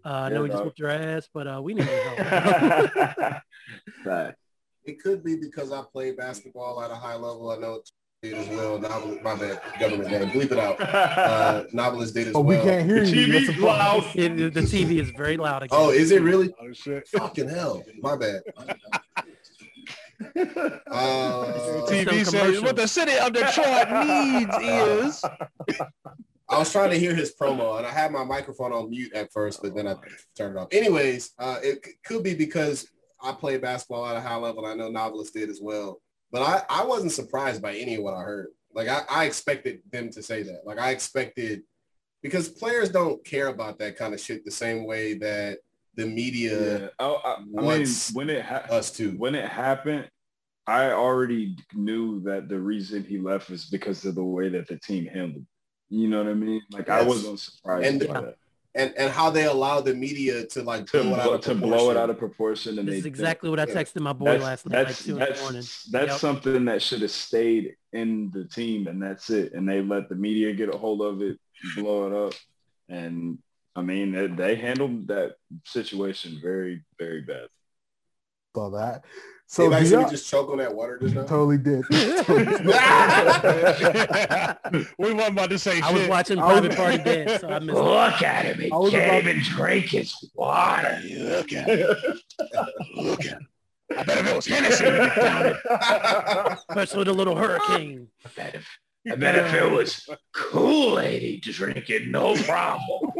uh, 0.04 0.08
I 0.08 0.28
know 0.30 0.36
Yeah, 0.36 0.40
we 0.42 0.48
just 0.48 0.56
dog. 0.58 0.64
whooped 0.66 0.78
your 0.80 0.88
ass, 0.90 1.28
but 1.32 1.46
uh, 1.46 1.60
we 1.62 1.74
need 1.74 1.86
your 1.86 1.96
help." 2.16 3.42
Fact. 4.04 4.36
It 4.84 5.00
could 5.02 5.22
be 5.24 5.36
because 5.36 5.70
I 5.72 5.82
played 5.92 6.16
basketball 6.16 6.82
at 6.82 6.90
a 6.90 6.94
high 6.96 7.14
level. 7.16 7.50
I 7.50 7.56
know 7.58 7.74
it 7.74 7.90
did 8.22 8.34
as 8.34 8.48
well. 8.48 8.78
Novel, 8.78 9.18
my 9.22 9.34
bad, 9.34 9.60
government 9.78 10.10
name. 10.10 10.28
Bleep 10.30 10.52
it 10.52 10.58
out. 10.58 10.76
Uh, 11.26 11.64
novelist 11.72 12.14
did 12.14 12.28
as 12.28 12.34
Oh, 12.34 12.40
well. 12.40 12.58
we 12.58 12.64
can't 12.64 12.88
hear 12.88 13.04
The 13.04 13.10
you. 13.10 13.32
That's 13.32 13.46
TV's 13.46 13.58
a 13.58 13.64
loud. 13.66 14.04
It- 14.14 14.54
the 14.54 14.60
TV 14.60 15.00
is 15.00 15.10
very 15.10 15.36
loud 15.36 15.62
again. 15.64 15.78
Oh, 15.78 15.90
is 15.90 16.10
it 16.10 16.22
really? 16.22 16.52
Oh 16.60 16.72
shit. 16.72 17.06
Fucking 17.08 17.48
hell. 17.48 17.82
My 18.00 18.16
bad. 18.16 18.42
Uh, 20.90 21.84
TV 21.86 22.24
says, 22.24 22.62
"What 22.62 22.74
the 22.76 22.86
city 22.88 23.12
of 23.18 23.34
Detroit 23.34 23.90
needs 24.06 24.56
is 24.62 25.22
I 26.48 26.58
was 26.58 26.72
trying 26.72 26.88
to 26.90 26.98
hear 26.98 27.14
his 27.14 27.34
promo, 27.38 27.76
and 27.76 27.86
I 27.86 27.90
had 27.90 28.12
my 28.12 28.24
microphone 28.24 28.72
on 28.72 28.88
mute 28.88 29.12
at 29.12 29.30
first, 29.30 29.60
but 29.62 29.74
then 29.74 29.86
I 29.86 29.94
turned 30.34 30.56
it 30.56 30.58
off. 30.60 30.68
Anyways, 30.72 31.32
uh, 31.38 31.58
it 31.62 31.84
c- 31.84 31.92
could 32.02 32.22
be 32.22 32.32
because 32.34 32.88
I 33.22 33.32
played 33.32 33.60
basketball 33.60 34.06
at 34.06 34.16
a 34.16 34.20
high 34.20 34.36
level. 34.36 34.64
And 34.64 34.72
I 34.80 34.84
know 34.84 34.90
Novelist 34.90 35.34
did 35.34 35.50
as 35.50 35.60
well, 35.60 36.00
but 36.32 36.42
I, 36.42 36.62
I 36.68 36.84
wasn't 36.84 37.12
surprised 37.12 37.62
by 37.62 37.74
any 37.74 37.96
of 37.96 38.02
what 38.02 38.14
I 38.14 38.20
heard. 38.22 38.48
Like 38.74 38.88
I, 38.88 39.02
I 39.08 39.24
expected 39.24 39.80
them 39.90 40.10
to 40.10 40.22
say 40.22 40.42
that. 40.42 40.62
Like 40.66 40.78
I 40.78 40.90
expected 40.90 41.62
because 42.22 42.48
players 42.48 42.90
don't 42.90 43.24
care 43.24 43.48
about 43.48 43.78
that 43.78 43.96
kind 43.96 44.12
of 44.14 44.20
shit 44.20 44.44
the 44.44 44.50
same 44.50 44.84
way 44.86 45.14
that 45.14 45.58
the 45.94 46.06
media 46.06 46.80
Yeah. 46.80 46.88
Oh, 46.98 47.20
I, 47.24 47.34
I 47.34 47.40
mean, 47.78 47.86
when 48.12 48.28
it 48.30 48.44
ha- 48.44 48.66
us 48.70 48.90
too. 48.90 49.12
when 49.16 49.34
it 49.34 49.48
happened, 49.48 50.10
I 50.66 50.90
already 50.90 51.56
knew 51.74 52.20
that 52.24 52.48
the 52.48 52.58
reason 52.58 53.04
he 53.04 53.18
left 53.18 53.48
was 53.50 53.66
because 53.66 54.04
of 54.04 54.14
the 54.16 54.24
way 54.24 54.48
that 54.50 54.66
the 54.68 54.76
team 54.78 55.06
handled. 55.06 55.42
it. 55.42 55.94
You 55.96 56.08
know 56.08 56.18
what 56.18 56.30
I 56.30 56.34
mean? 56.34 56.60
Like 56.72 56.88
I 56.90 57.02
wasn't 57.02 57.38
surprised 57.38 57.86
And- 57.86 58.08
by 58.08 58.20
that. 58.20 58.36
And 58.76 58.92
and 58.98 59.10
how 59.10 59.30
they 59.30 59.44
allow 59.46 59.80
the 59.80 59.94
media 59.94 60.46
to 60.48 60.62
like 60.62 60.86
To, 60.88 61.02
blow 61.02 61.14
it 61.14 61.18
out 61.18 61.24
blow, 61.24 61.34
of 61.34 61.40
to 61.42 61.54
blow 61.54 61.66
it 61.66 61.70
proportion. 61.70 61.96
out 61.96 62.10
of 62.10 62.18
proportion 62.18 62.78
and 62.78 62.86
This 62.88 62.92
they 62.94 62.98
is 62.98 63.06
exactly 63.06 63.48
what 63.50 63.58
I 63.58 63.64
texted 63.66 64.00
my 64.02 64.12
boy 64.12 64.36
last 64.38 64.66
night, 64.66 64.76
like 64.78 64.86
that's, 64.88 65.04
two 65.04 65.14
that's, 65.14 65.40
morning. 65.40 65.62
that's 65.90 66.12
Yep. 66.12 66.18
something 66.18 66.64
that 66.66 66.82
should 66.82 67.00
have 67.02 67.10
stayed 67.10 67.76
in 67.92 68.30
the 68.32 68.44
team 68.44 68.86
and 68.86 69.02
that's 69.02 69.30
it. 69.30 69.54
And 69.54 69.66
they 69.68 69.80
let 69.80 70.08
the 70.10 70.14
media 70.14 70.52
get 70.52 70.74
a 70.74 70.76
hold 70.76 71.00
of 71.00 71.22
it, 71.22 71.38
blow 71.74 72.06
it 72.06 72.26
up. 72.28 72.34
And 72.88 73.38
I 73.74 73.82
mean, 73.82 74.12
they, 74.12 74.26
they 74.26 74.54
handled 74.56 75.08
that 75.08 75.36
situation 75.64 76.38
very, 76.42 76.84
very 76.98 77.22
bad. 77.22 77.48
Saw 78.54 78.70
that. 78.70 79.04
So 79.48 79.70
So 79.70 79.72
Dave 79.78 79.90
y'all- 79.90 80.10
just 80.10 80.28
choke 80.28 80.50
on 80.50 80.58
that 80.58 80.74
water 80.74 80.98
just 80.98 81.14
now. 81.14 81.22
totally 81.22 81.56
did. 81.58 81.84
we 84.98 85.12
weren't 85.14 85.30
about 85.32 85.50
to 85.50 85.58
say 85.58 85.80
I 85.80 85.92
was 85.92 86.08
watching 86.08 86.38
I 86.40 86.60
was- 86.60 86.74
Private 86.74 86.76
Party 86.76 86.98
Dance, 87.04 87.40
so 87.42 87.48
I 87.48 87.58
missed 87.60 87.78
it. 87.78 87.82
Look 87.82 88.22
at 88.22 88.44
him. 88.46 88.58
He 88.60 88.72
I 88.72 88.76
was 88.76 88.90
can't 88.90 89.04
about- 89.04 89.22
even 89.30 89.42
drink 89.44 89.86
his 89.86 90.12
water. 90.34 91.00
Look 91.08 91.52
at 91.52 91.68
him. 91.68 91.96
Look 92.96 93.20
at 93.24 93.32
him. 93.32 93.48
I 93.96 94.02
bet 94.02 94.18
if 94.18 94.26
it 94.26 94.34
was 94.34 94.46
Hennessy, 94.46 94.84
we'd 94.84 94.98
be 94.98 95.14
down 95.20 95.46
it. 95.46 95.56
Especially 96.68 97.04
the 97.04 97.12
little 97.14 97.36
hurricane. 97.36 98.08
I 98.24 98.28
bet 98.34 98.56
if, 98.56 98.66
I 99.08 99.14
bet 99.14 99.36
if 99.36 99.54
it 99.54 99.70
was 99.70 100.08
Kool-Aid, 100.34 101.22
he'd 101.22 101.40
drink 101.42 101.88
it, 101.88 102.08
no 102.08 102.34
problem. 102.34 103.12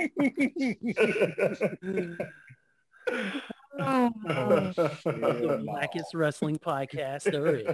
Oh, 3.79 4.11
the 4.25 5.63
blackest 5.65 6.15
wrestling 6.15 6.59
podcast 6.59 7.25
there 7.25 7.57
is. 7.57 7.67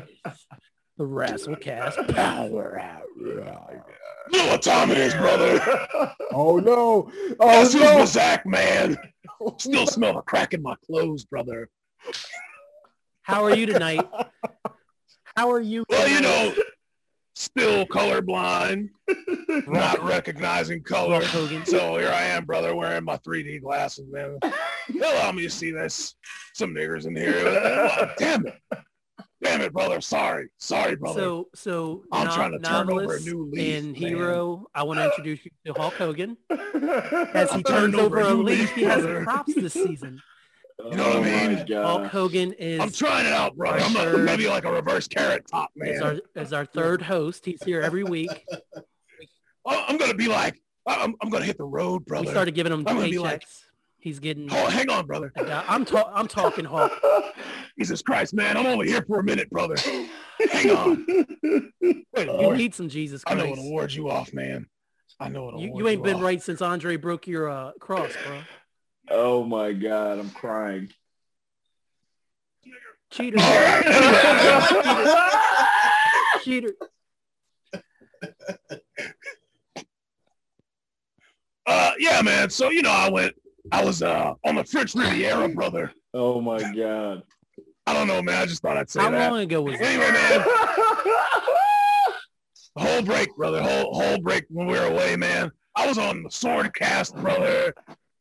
The 0.98 1.04
Wrestlecast 1.04 2.14
Power 2.14 2.78
Hour. 2.78 3.84
You 4.30 4.38
know 4.38 4.46
what 4.48 4.62
time 4.62 4.90
it 4.90 4.98
is, 4.98 5.14
brother? 5.14 5.60
oh 6.32 6.58
no! 6.58 7.10
Oh, 7.10 7.36
Oh 7.40 7.64
this 7.64 7.74
no! 7.74 7.98
the 7.98 8.06
Zach, 8.06 8.46
man. 8.46 8.96
Still 9.58 9.86
smell 9.88 10.14
the 10.14 10.22
crack 10.22 10.54
in 10.54 10.62
my 10.62 10.76
clothes, 10.86 11.24
brother. 11.24 11.68
How 13.22 13.44
are 13.44 13.54
you 13.54 13.66
tonight? 13.66 14.06
How 15.36 15.50
are 15.50 15.60
you? 15.60 15.84
Well, 15.88 16.08
you 16.08 16.20
know, 16.20 16.54
still 17.34 17.86
colorblind, 17.86 18.90
not 19.66 20.02
recognizing 20.02 20.82
color. 20.82 21.22
So 21.64 21.96
here 21.96 22.10
I 22.10 22.24
am, 22.24 22.44
brother, 22.44 22.74
wearing 22.74 23.04
my 23.04 23.16
3D 23.18 23.62
glasses, 23.62 24.06
man. 24.10 24.38
Allow 24.94 25.32
me 25.32 25.42
to 25.42 25.50
see 25.50 25.70
this. 25.70 26.14
Some 26.54 26.74
niggers 26.74 27.06
in 27.06 27.16
here. 27.16 27.34
Oh, 27.46 28.10
damn 28.18 28.46
it. 28.46 28.54
Damn 29.42 29.60
it, 29.62 29.72
brother. 29.72 30.00
Sorry. 30.00 30.48
Sorry, 30.58 30.94
brother. 30.96 31.20
So, 31.20 31.48
so 31.54 32.04
I'm 32.12 32.28
no- 32.28 32.34
trying 32.34 32.52
to 32.52 32.58
turn 32.60 32.90
over 32.90 33.16
a 33.16 33.20
new 33.20 33.50
leaf, 33.50 33.76
and 33.82 33.86
man. 33.92 33.94
hero. 33.94 34.66
I 34.74 34.84
want 34.84 34.98
to 35.00 35.06
introduce 35.06 35.44
you 35.44 35.50
to 35.66 35.72
Hulk 35.80 35.94
Hogan. 35.94 36.36
As 36.50 36.58
he 37.50 37.56
I'm 37.56 37.62
turns 37.64 37.94
over 37.96 38.20
over 38.20 38.20
a 38.20 38.26
a 38.26 38.34
new 38.34 38.42
leaf, 38.44 38.58
leaf, 38.60 38.70
he 38.72 38.82
has 38.84 39.02
brother. 39.02 39.24
props 39.24 39.54
this 39.54 39.72
season. 39.72 40.20
You 40.90 40.96
know 40.96 41.04
what 41.04 41.16
I 41.16 41.18
oh 41.18 41.48
mean? 41.48 41.64
my 41.68 41.82
Hulk 41.82 42.06
Hogan 42.06 42.52
is 42.54 42.80
I'm 42.80 42.90
trying 42.90 43.26
it 43.26 43.32
out, 43.32 43.54
brother. 43.56 43.78
I'm, 43.78 43.92
Sure. 43.92 44.14
I'm 44.16 44.24
maybe 44.24 44.48
like 44.48 44.64
a 44.64 44.72
reverse 44.72 45.06
carrot 45.06 45.44
top, 45.48 45.70
is 45.76 46.00
man. 46.00 46.02
our 46.34 46.42
is 46.42 46.52
our 46.52 46.64
third 46.64 47.02
host. 47.02 47.44
He's 47.44 47.62
here 47.62 47.82
every 47.82 48.02
week. 48.04 48.30
Oh, 49.64 49.84
I'm 49.86 49.96
gonna 49.96 50.14
be 50.14 50.26
like, 50.26 50.60
I'm, 50.88 51.14
I'm 51.22 51.30
gonna 51.30 51.44
hit 51.44 51.56
the 51.58 51.64
road, 51.64 52.04
brother. 52.04 52.24
We 52.24 52.30
started 52.32 52.54
giving 52.56 52.72
him 52.72 52.82
I'm 52.84 52.96
paychecks. 52.96 53.20
like- 53.20 53.42
He's 54.02 54.18
getting. 54.18 54.48
Oh, 54.50 54.68
hang 54.68 54.90
on, 54.90 55.06
brother. 55.06 55.32
I'm 55.68 55.84
ta- 55.84 56.10
I'm 56.12 56.26
talking 56.26 56.64
Hulk. 56.64 56.90
Jesus 57.78 58.02
Christ, 58.02 58.34
man. 58.34 58.56
I'm 58.56 58.66
only 58.66 58.88
here 58.88 59.04
for 59.06 59.20
a 59.20 59.24
minute, 59.24 59.48
brother. 59.48 59.76
Hang 60.50 60.70
on. 60.70 61.06
Wait, 61.06 61.72
You 62.16 62.26
Lord. 62.26 62.56
need 62.56 62.74
some 62.74 62.88
Jesus 62.88 63.22
Christ. 63.22 63.36
I 63.36 63.38
know 63.38 63.44
Christ. 63.52 63.60
it'll 63.60 63.70
ward 63.70 63.92
you 63.92 64.10
off, 64.10 64.34
man. 64.34 64.66
I 65.20 65.28
know 65.28 65.46
it'll 65.46 65.60
ward 65.60 65.62
You, 65.62 65.70
ward 65.70 65.78
you 65.84 65.88
ain't 65.88 66.02
been 66.02 66.16
off. 66.16 66.22
right 66.22 66.42
since 66.42 66.60
Andre 66.60 66.96
broke 66.96 67.28
your 67.28 67.48
uh, 67.48 67.70
cross, 67.78 68.12
bro. 68.24 68.40
Oh 69.08 69.44
my 69.44 69.72
God, 69.72 70.18
I'm 70.18 70.30
crying. 70.30 70.88
Cheater. 73.12 73.38
Cheater. 76.42 76.74
Uh, 81.66 81.92
yeah, 81.98 82.20
man. 82.22 82.50
So 82.50 82.70
you 82.70 82.82
know, 82.82 82.90
I 82.90 83.08
went. 83.10 83.34
I 83.72 83.82
was 83.82 84.02
uh 84.02 84.34
on 84.44 84.56
the 84.56 84.64
French 84.64 84.94
Riviera, 84.94 85.48
brother. 85.48 85.92
Oh 86.12 86.40
my 86.42 86.60
God. 86.74 87.22
I 87.86 87.94
don't 87.94 88.06
know, 88.06 88.22
man. 88.22 88.40
I 88.40 88.46
just 88.46 88.62
thought 88.62 88.76
I'd 88.76 88.90
say 88.90 89.00
How 89.00 89.10
that. 89.10 89.32
long 89.32 89.40
ago 89.40 89.62
was 89.62 89.78
that? 89.78 89.84
Anyway, 89.84 90.12
man. 90.12 90.44
whole 92.76 93.02
break, 93.02 93.34
brother. 93.34 93.62
Whole 93.62 93.94
whole 93.94 94.18
break 94.18 94.44
when 94.50 94.66
we 94.66 94.74
were 94.74 94.84
away, 94.84 95.16
man. 95.16 95.50
I 95.74 95.86
was 95.88 95.96
on 95.96 96.22
the 96.22 96.30
sword 96.30 96.72
cast, 96.74 97.16
brother. 97.16 97.74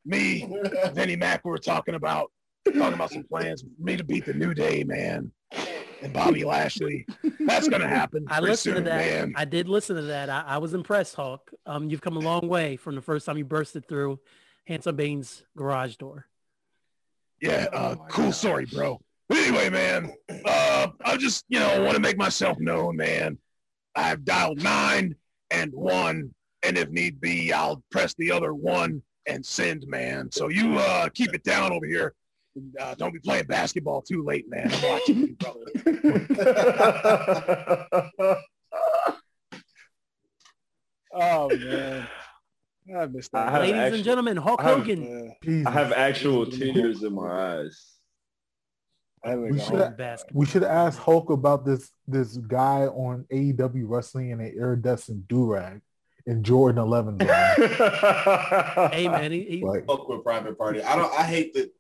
Me, 0.06 0.50
Vinnie 0.94 1.18
Mac, 1.18 1.44
we 1.44 1.52
were 1.52 1.58
talking 1.58 1.96
about 1.96 2.32
talking 2.66 2.94
about 2.94 3.12
some 3.12 3.24
plans 3.24 3.62
for 3.62 3.68
me 3.78 3.98
to 3.98 4.06
beat 4.06 4.26
the 4.26 4.34
New 4.34 4.54
Day, 4.54 4.86
man. 4.86 5.32
And 6.02 6.14
Bobby 6.14 6.46
Lashley. 6.46 7.06
That's 7.42 7.68
gonna 7.68 7.90
happen. 7.90 8.26
I 8.30 8.38
pretty 8.38 8.52
listened 8.52 8.76
to 8.76 8.80
soon, 8.80 8.86
that. 8.86 8.98
man. 8.98 9.34
I 9.36 9.44
did 9.46 9.68
listen 9.68 9.98
to 9.98 10.02
that. 10.04 10.30
I, 10.30 10.44
I 10.48 10.58
was 10.60 10.74
impressed, 10.74 11.14
Hulk. 11.16 11.52
Um, 11.66 11.90
you've 11.90 12.02
come 12.02 12.16
a 12.16 12.22
long 12.22 12.48
way 12.48 12.78
from 12.78 12.96
the 12.96 13.02
first 13.02 13.26
time 13.26 13.38
you 13.38 13.44
bursted 13.46 13.86
through 13.88 14.18
Handsome 14.66 14.96
Bane's 14.96 15.44
garage 15.58 15.96
door. 15.96 16.28
Yeah, 17.42 17.68
Oh 17.74 17.78
uh, 17.78 17.96
cool 18.10 18.32
story, 18.32 18.66
bro. 18.66 19.00
But 19.28 19.40
anyway, 19.40 19.70
man, 19.70 20.14
uh, 20.46 20.88
I 21.04 21.18
just, 21.18 21.46
you 21.50 21.60
know, 21.60 21.82
want 21.82 21.96
to 21.96 22.02
make 22.02 22.18
myself 22.18 22.60
known, 22.60 22.98
man. 22.98 23.38
I've 23.96 24.24
dialed 24.24 24.62
nine 24.62 25.16
and 25.50 25.74
one, 25.74 26.34
and 26.64 26.78
if 26.78 26.90
need 26.90 27.20
be, 27.20 27.52
I'll 27.52 27.84
press 27.92 28.14
the 28.18 28.32
other 28.32 28.54
one 28.54 29.02
and 29.26 29.46
send, 29.46 29.86
man. 29.88 30.32
So 30.32 30.50
you 30.50 30.78
uh, 30.78 31.10
keep 31.14 31.34
it 31.34 31.44
down 31.44 31.72
over 31.72 31.86
here. 31.86 32.14
Uh, 32.80 32.96
don't 32.96 33.14
be 33.14 33.20
playing 33.20 33.46
basketball 33.46 34.02
too 34.02 34.24
late, 34.24 34.46
man. 34.50 34.72
I'm 34.72 34.90
watching 34.90 35.20
you, 35.20 35.36
brother. 35.36 35.66
oh 41.14 41.50
man, 41.58 42.08
I 43.02 43.08
missed 43.08 43.34
I 43.34 43.46
that. 43.46 43.52
have 43.52 43.62
Ladies 43.62 43.76
actually- 43.76 43.98
and 43.98 44.06
gentlemen, 44.06 44.38
Hulk 44.38 44.62
I 44.62 44.70
have- 44.70 44.78
Hogan. 44.80 45.36
Jesus. 45.44 45.68
I 45.68 45.72
have 45.72 45.92
actual 45.94 46.46
tears 46.46 47.04
in 47.04 47.14
my 47.16 47.30
eyes. 47.58 47.88
We 49.24 49.60
should 49.60 49.96
playing 49.98 50.18
we 50.34 50.46
should 50.48 50.64
ask 50.64 50.98
Hulk 50.98 51.30
about 51.30 51.64
this 51.64 51.92
this 52.08 52.38
guy 52.38 52.88
on 52.88 53.26
AEW 53.32 53.84
wrestling 53.88 54.32
in 54.32 54.40
an 54.42 54.48
iridescent 54.58 55.28
durag 55.28 55.82
in 56.26 56.44
Jordan 56.44 56.82
11. 56.82 57.20
zone. 57.20 57.28
Hey 58.92 59.08
man, 59.08 59.32
he, 59.32 59.44
he, 59.44 59.64
like 59.64 59.86
fuck 59.86 60.08
with 60.10 60.24
private 60.24 60.58
party. 60.58 60.82
I 60.82 60.96
don't. 60.96 61.14
I 61.14 61.24
hate 61.24 61.54
that. 61.54 61.72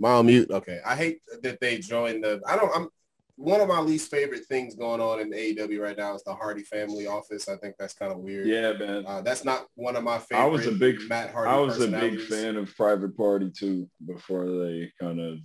My 0.00 0.20
mute. 0.22 0.50
Okay. 0.50 0.80
I 0.84 0.96
hate 0.96 1.20
that 1.42 1.60
they 1.60 1.78
joined 1.78 2.24
the. 2.24 2.40
I 2.46 2.56
don't. 2.56 2.70
I'm 2.76 2.88
one 3.36 3.60
of 3.60 3.68
my 3.68 3.80
least 3.80 4.10
favorite 4.10 4.44
things 4.46 4.74
going 4.74 5.00
on 5.00 5.20
in 5.20 5.30
AEW 5.30 5.80
right 5.80 5.96
now 5.96 6.14
is 6.14 6.22
the 6.22 6.34
Hardy 6.34 6.62
family 6.62 7.06
office. 7.06 7.48
I 7.48 7.56
think 7.56 7.76
that's 7.78 7.94
kind 7.94 8.12
of 8.12 8.18
weird. 8.18 8.46
Yeah, 8.46 8.72
man. 8.74 9.04
Uh, 9.06 9.22
that's 9.22 9.44
not 9.44 9.66
one 9.74 9.96
of 9.96 10.04
my 10.04 10.18
favorite. 10.18 10.44
I 10.44 10.46
was 10.46 10.66
a 10.66 10.72
big 10.72 10.98
Matt 11.08 11.32
Hardy. 11.32 11.50
I 11.50 11.56
was 11.56 11.80
a 11.80 11.88
big 11.88 12.20
fan 12.20 12.56
of 12.56 12.74
Private 12.76 13.16
Party 13.16 13.50
too 13.50 13.88
before 14.06 14.46
they 14.46 14.92
kind 15.00 15.20
of 15.20 15.38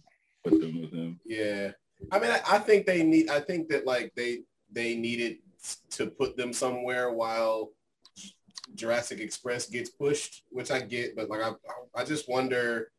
put 0.43 0.59
them 0.59 0.81
with 0.81 0.91
him. 0.91 1.19
Yeah. 1.25 1.71
I 2.11 2.19
mean, 2.19 2.31
I, 2.31 2.41
I 2.47 2.59
think 2.59 2.85
they 2.85 3.03
need. 3.03 3.29
I 3.29 3.39
think 3.39 3.69
that 3.69 3.85
like 3.87 4.11
they 4.15 4.41
they 4.71 4.95
needed 4.95 5.37
to 5.91 6.07
put 6.07 6.37
them 6.37 6.53
somewhere 6.53 7.11
while 7.11 7.71
Jurassic 8.75 9.19
Express 9.19 9.67
gets 9.67 9.89
pushed, 9.89 10.43
which 10.49 10.71
I 10.71 10.81
get, 10.81 11.15
but 11.15 11.29
like 11.29 11.41
I 11.41 11.53
I 11.95 12.03
just 12.03 12.29
wonder 12.29 12.91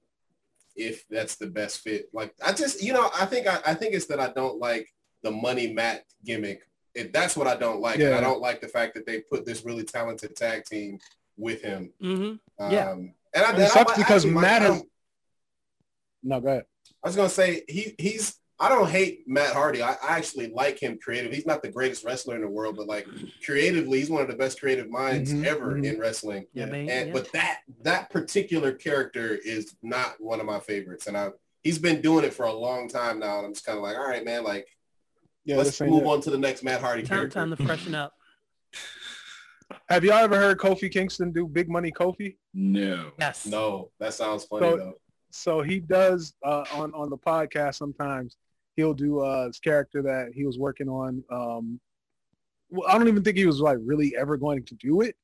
if 0.78 1.06
that's 1.08 1.36
the 1.36 1.46
best 1.46 1.80
fit. 1.80 2.08
Like 2.12 2.34
I 2.44 2.52
just 2.52 2.82
you 2.82 2.92
know 2.92 3.10
I 3.14 3.26
think 3.26 3.46
I, 3.46 3.58
I 3.66 3.74
think 3.74 3.94
it's 3.94 4.06
that 4.06 4.20
I 4.20 4.28
don't 4.32 4.58
like 4.58 4.92
the 5.22 5.30
money 5.30 5.72
Matt 5.72 6.04
gimmick. 6.24 6.62
It, 6.94 7.12
that's 7.12 7.36
what 7.36 7.46
I 7.46 7.56
don't 7.56 7.80
like. 7.80 7.96
And 7.96 8.10
Yeah. 8.10 8.18
I 8.18 8.20
don't 8.20 8.40
like 8.40 8.60
the 8.60 8.68
fact 8.68 8.94
that 8.94 9.06
they 9.06 9.20
put 9.20 9.44
this 9.44 9.64
really 9.64 9.84
talented 9.84 10.34
tag 10.36 10.64
team 10.64 10.98
with 11.36 11.60
him. 11.62 11.92
hmm 12.00 12.14
Um, 12.58 12.70
Yeah. 12.70 12.92
And, 12.92 13.12
I, 13.34 13.50
And 13.50 13.58
it 13.58 13.62
and 13.62 13.62
I 13.62 13.66
sucks 13.66 13.88
like- 13.88 13.96
because 13.98 14.24
actually 14.24 14.34
like- 14.34 14.42
Matt 14.42 14.62
I 14.62 14.74
has- 14.74 14.82
No, 16.22 16.40
go 16.40 16.48
ahead. 16.48 16.64
I 17.04 17.08
was 17.08 17.16
gonna 17.16 17.28
say 17.28 17.62
he 17.68 17.94
he's 17.98 18.36
I 18.60 18.68
don't 18.68 18.90
hate 18.90 19.22
Matt 19.28 19.52
Hardy. 19.54 19.82
I, 19.82 19.92
I 20.02 20.16
actually 20.16 20.48
like 20.48 20.80
him 20.82 20.98
creative. 21.00 21.32
He's 21.32 21.46
not 21.46 21.62
the 21.62 21.70
greatest 21.70 22.04
wrestler 22.04 22.34
in 22.34 22.40
the 22.42 22.48
world, 22.48 22.76
but 22.76 22.88
like 22.88 23.06
creatively, 23.44 24.00
he's 24.00 24.10
one 24.10 24.20
of 24.22 24.26
the 24.28 24.34
best 24.34 24.58
creative 24.58 24.90
minds 24.90 25.32
Mhm, 25.32 25.44
ever 25.44 25.74
mhm. 25.76 25.84
in 25.84 26.00
wrestling. 26.00 26.46
Yeah, 26.54 26.66
man. 26.66 26.88
And 26.90 27.06
yeah. 27.08 27.12
but 27.12 27.30
that 27.32 27.60
that 27.82 28.10
particular 28.10 28.72
character 28.72 29.36
is 29.44 29.76
not 29.82 30.14
one 30.18 30.40
of 30.40 30.46
my 30.46 30.58
favorites. 30.58 31.06
And 31.06 31.16
I 31.16 31.30
he's 31.62 31.78
been 31.78 32.00
doing 32.00 32.24
it 32.24 32.34
for 32.34 32.46
a 32.46 32.52
long 32.52 32.88
time 32.88 33.20
now. 33.20 33.38
And 33.38 33.46
I'm 33.46 33.52
just 33.54 33.64
kind 33.64 33.78
of 33.78 33.82
like, 33.84 33.96
all 33.96 34.08
right, 34.08 34.24
man, 34.24 34.42
like 34.42 34.66
Yeah, 35.44 35.56
let's 35.56 35.80
move 35.80 36.02
it. 36.02 36.06
on 36.06 36.20
to 36.22 36.30
the 36.30 36.38
next 36.38 36.64
Matt 36.64 36.80
Hardy 36.80 37.02
time, 37.02 37.18
character. 37.18 37.34
time 37.38 37.50
to 37.50 37.56
freshen 37.64 37.94
up. 37.94 38.12
Have 39.88 40.02
y'all 40.04 40.14
ever 40.16 40.36
heard 40.36 40.58
Kofi 40.58 40.90
Kingston 40.90 41.30
do 41.32 41.46
Big 41.46 41.68
Money 41.68 41.92
Kofi? 41.92 42.36
No. 42.54 43.12
Yes. 43.18 43.46
No, 43.46 43.90
that 44.00 44.14
sounds 44.14 44.44
funny 44.44 44.66
So- 44.68 44.76
though. 44.76 44.94
So 45.30 45.60
he 45.60 45.78
does 45.78 46.32
uh, 46.42 46.64
on 46.72 46.92
on 46.94 47.10
the 47.10 47.18
podcast 47.18 47.74
sometimes. 47.74 48.36
He'll 48.78 48.94
do 48.94 49.18
uh, 49.18 49.48
his 49.48 49.58
character 49.58 50.02
that 50.02 50.30
he 50.32 50.46
was 50.46 50.56
working 50.56 50.88
on. 50.88 51.24
Um, 51.32 51.80
well, 52.70 52.88
I 52.88 52.96
don't 52.96 53.08
even 53.08 53.24
think 53.24 53.36
he 53.36 53.44
was 53.44 53.60
like 53.60 53.78
really 53.82 54.14
ever 54.16 54.36
going 54.36 54.62
to 54.66 54.74
do 54.76 55.00
it, 55.00 55.16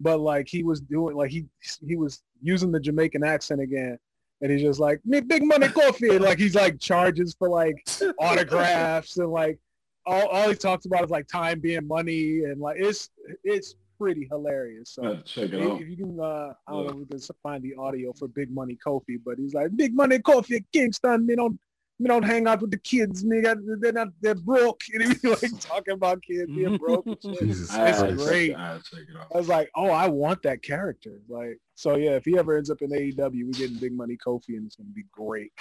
but 0.00 0.18
like 0.18 0.48
he 0.48 0.64
was 0.64 0.80
doing 0.80 1.14
like 1.14 1.30
he 1.30 1.46
he 1.86 1.94
was 1.94 2.24
using 2.42 2.72
the 2.72 2.80
Jamaican 2.80 3.22
accent 3.22 3.60
again, 3.60 3.96
and 4.42 4.50
he's 4.50 4.60
just 4.60 4.80
like 4.80 5.00
"Me 5.04 5.20
big 5.20 5.44
money 5.44 5.68
Kofi, 5.68 6.16
and 6.16 6.24
like 6.24 6.38
he's 6.38 6.56
like 6.56 6.80
charges 6.80 7.36
for 7.38 7.48
like 7.48 7.76
autographs 8.18 9.18
and 9.18 9.30
like 9.30 9.60
all, 10.04 10.26
all 10.26 10.48
he 10.48 10.56
talks 10.56 10.86
about 10.86 11.04
is 11.04 11.10
like 11.10 11.28
time 11.28 11.60
being 11.60 11.86
money 11.86 12.42
and 12.42 12.60
like 12.60 12.76
it's 12.80 13.10
it's 13.44 13.76
pretty 13.98 14.26
hilarious. 14.30 14.90
So 14.90 15.20
check 15.24 15.44
it 15.44 15.54
if 15.54 15.70
out. 15.70 15.80
if 15.80 15.88
you 15.88 15.96
can, 15.96 16.18
uh, 16.20 16.52
I 16.66 16.72
don't 16.72 16.84
know 16.84 16.90
if 16.90 16.96
we 16.96 17.06
can 17.06 17.20
find 17.42 17.62
the 17.62 17.74
audio 17.76 18.12
for 18.12 18.28
Big 18.28 18.50
Money 18.50 18.76
Kofi, 18.84 19.18
but 19.24 19.38
he's 19.38 19.54
like, 19.54 19.76
Big 19.76 19.94
Money 19.94 20.18
Kofi 20.18 20.64
Kingston, 20.72 21.26
me 21.26 21.36
don't, 21.36 21.58
me 21.98 22.08
don't 22.08 22.22
hang 22.24 22.46
out 22.46 22.60
with 22.60 22.70
the 22.70 22.78
kids, 22.78 23.24
nigga. 23.24 23.56
They're 23.80 23.92
not, 23.92 24.08
they're 24.20 24.34
broke. 24.34 24.82
And 24.92 25.02
he 25.04 25.14
be 25.14 25.28
like 25.28 25.60
talking 25.60 25.94
about 25.94 26.22
kids 26.22 26.50
being 26.50 26.76
broke. 26.76 27.06
Jesus 27.22 27.70
I- 27.74 27.88
It's 27.88 27.98
I'll 27.98 28.06
Christ. 28.08 28.18
check- 28.18 28.28
great. 28.28 28.54
I'll 28.54 28.80
check 28.80 29.00
it 29.08 29.16
out. 29.18 29.26
I 29.34 29.38
was 29.38 29.48
like, 29.48 29.70
oh, 29.74 29.90
I 29.90 30.08
want 30.08 30.42
that 30.42 30.62
character. 30.62 31.20
Like, 31.28 31.58
so 31.74 31.96
yeah, 31.96 32.10
if 32.12 32.24
he 32.24 32.36
ever 32.38 32.56
ends 32.56 32.70
up 32.70 32.82
in 32.82 32.90
AEW, 32.90 33.44
we're 33.44 33.50
getting 33.52 33.78
Big 33.78 33.92
Money 33.94 34.16
Kofi, 34.16 34.56
and 34.56 34.66
it's 34.66 34.76
gonna 34.76 34.90
be 34.90 35.04
great. 35.12 35.52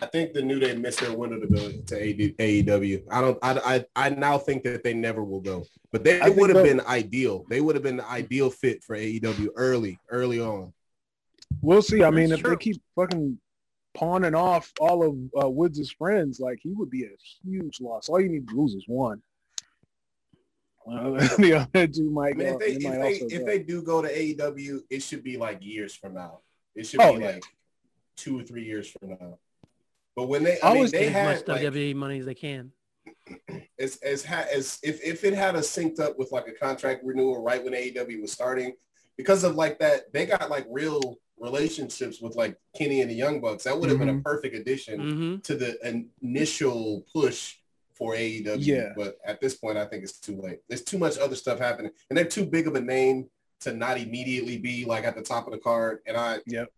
I 0.00 0.06
think 0.06 0.32
the 0.32 0.42
New 0.42 0.60
Day 0.60 0.76
missed 0.76 1.00
their 1.00 1.16
window 1.16 1.40
to 1.40 1.46
go 1.48 1.70
to 1.72 2.14
AEW. 2.38 3.02
I 3.10 3.20
don't. 3.20 3.38
I, 3.42 3.84
I 3.96 4.06
I 4.06 4.10
now 4.10 4.38
think 4.38 4.62
that 4.62 4.84
they 4.84 4.94
never 4.94 5.24
will 5.24 5.40
go. 5.40 5.64
But 5.90 6.04
they 6.04 6.20
would 6.24 6.54
have 6.54 6.64
been 6.64 6.80
ideal. 6.82 7.44
They 7.48 7.60
would 7.60 7.74
have 7.74 7.82
been 7.82 7.96
the 7.96 8.08
ideal 8.08 8.48
fit 8.50 8.84
for 8.84 8.96
AEW 8.96 9.48
early, 9.56 9.98
early 10.08 10.38
on. 10.40 10.72
We'll 11.60 11.82
see. 11.82 12.04
I 12.04 12.10
mean, 12.10 12.28
That's 12.28 12.38
if 12.40 12.44
true. 12.44 12.54
they 12.54 12.62
keep 12.62 12.82
fucking 12.94 13.40
pawning 13.98 14.34
off 14.34 14.72
all 14.80 15.02
of 15.06 15.16
uh, 15.44 15.48
Woods' 15.48 15.90
friends, 15.90 16.38
like 16.40 16.58
he 16.62 16.72
would 16.72 16.90
be 16.90 17.04
a 17.04 17.10
huge 17.44 17.80
loss. 17.80 18.08
All 18.08 18.20
you 18.20 18.28
need 18.28 18.48
to 18.48 18.54
lose 18.54 18.74
is 18.74 18.84
one. 18.86 19.20
Uh, 20.90 21.10
the 21.38 21.54
other 21.74 21.86
two 21.86 22.14
I 22.20 22.32
mean, 22.32 22.38
go. 22.38 22.44
if 22.44 22.58
they 22.58 22.76
they 22.76 22.86
if 22.86 23.20
they 23.28 23.36
if 23.36 23.46
they 23.46 23.58
do 23.58 23.82
go 23.82 24.00
to 24.00 24.08
AEW, 24.08 24.80
it 24.88 25.02
should 25.02 25.22
be 25.22 25.36
like 25.36 25.58
years 25.62 25.94
from 25.94 26.14
now. 26.14 26.40
It 26.74 26.86
should 26.86 27.00
Oh, 27.00 27.16
be 27.16 27.20
yeah. 27.24 27.32
like 27.32 27.44
two 28.16 28.38
or 28.38 28.42
three 28.42 28.64
years 28.64 28.88
from 28.88 29.10
now. 29.10 29.38
But 30.16 30.28
when 30.28 30.44
they, 30.44 30.60
I 30.60 30.70
I 30.70 30.72
mean, 30.72 30.82
was- 30.82 30.92
they 30.92 31.00
Get 31.00 31.08
as 31.08 31.12
had 31.14 31.46
much 31.46 31.48
like, 31.48 31.72
WWE 31.72 31.94
money 31.94 32.18
as 32.20 32.26
they 32.26 32.34
can. 32.34 32.72
as 33.78 33.96
as 33.96 34.24
ha- 34.24 34.46
as 34.52 34.78
if 34.82 35.02
if 35.04 35.24
it 35.24 35.34
had 35.34 35.56
a 35.56 35.60
synced 35.60 36.00
up 36.00 36.18
with 36.18 36.32
like 36.32 36.46
a 36.48 36.52
contract 36.52 37.02
renewal 37.04 37.42
right 37.42 37.62
when 37.62 37.72
AEW 37.74 38.20
was 38.22 38.32
starting, 38.32 38.72
because 39.16 39.44
of 39.44 39.56
like 39.56 39.78
that, 39.80 40.12
they 40.12 40.24
got 40.26 40.48
like 40.50 40.66
real 40.70 41.16
relationships 41.40 42.20
with 42.20 42.36
like 42.36 42.56
Kenny 42.76 43.00
and 43.00 43.10
the 43.10 43.14
Young 43.14 43.40
Bucks. 43.40 43.64
That 43.64 43.78
would 43.78 43.88
have 43.90 43.98
been 43.98 44.08
a 44.08 44.20
perfect 44.20 44.54
addition 44.54 45.00
hmm 45.00 45.36
to 45.38 45.54
the 45.54 46.04
initial 46.22 47.04
push 47.12 47.56
for 47.94 48.14
AEW. 48.14 48.56
Yeah. 48.58 48.92
But 48.96 49.18
at 49.24 49.40
this 49.40 49.54
point, 49.56 49.76
I 49.78 49.84
think 49.84 50.04
it's 50.04 50.18
too 50.20 50.40
late. 50.40 50.60
There's 50.68 50.82
too 50.84 50.98
much 50.98 51.18
other 51.18 51.34
stuff 51.36 51.58
happening, 51.58 51.90
and 52.08 52.16
they're 52.16 52.24
too 52.24 52.46
big 52.46 52.66
of 52.66 52.74
a 52.76 52.80
name 52.80 53.28
to 53.60 53.72
not 53.72 53.98
immediately 53.98 54.56
be 54.58 54.84
like 54.84 55.04
at 55.04 55.16
the 55.16 55.22
top 55.22 55.46
of 55.46 55.52
the 55.52 55.58
card. 55.58 55.98
And 56.06 56.16
I, 56.16 56.38
Yep. 56.46 56.68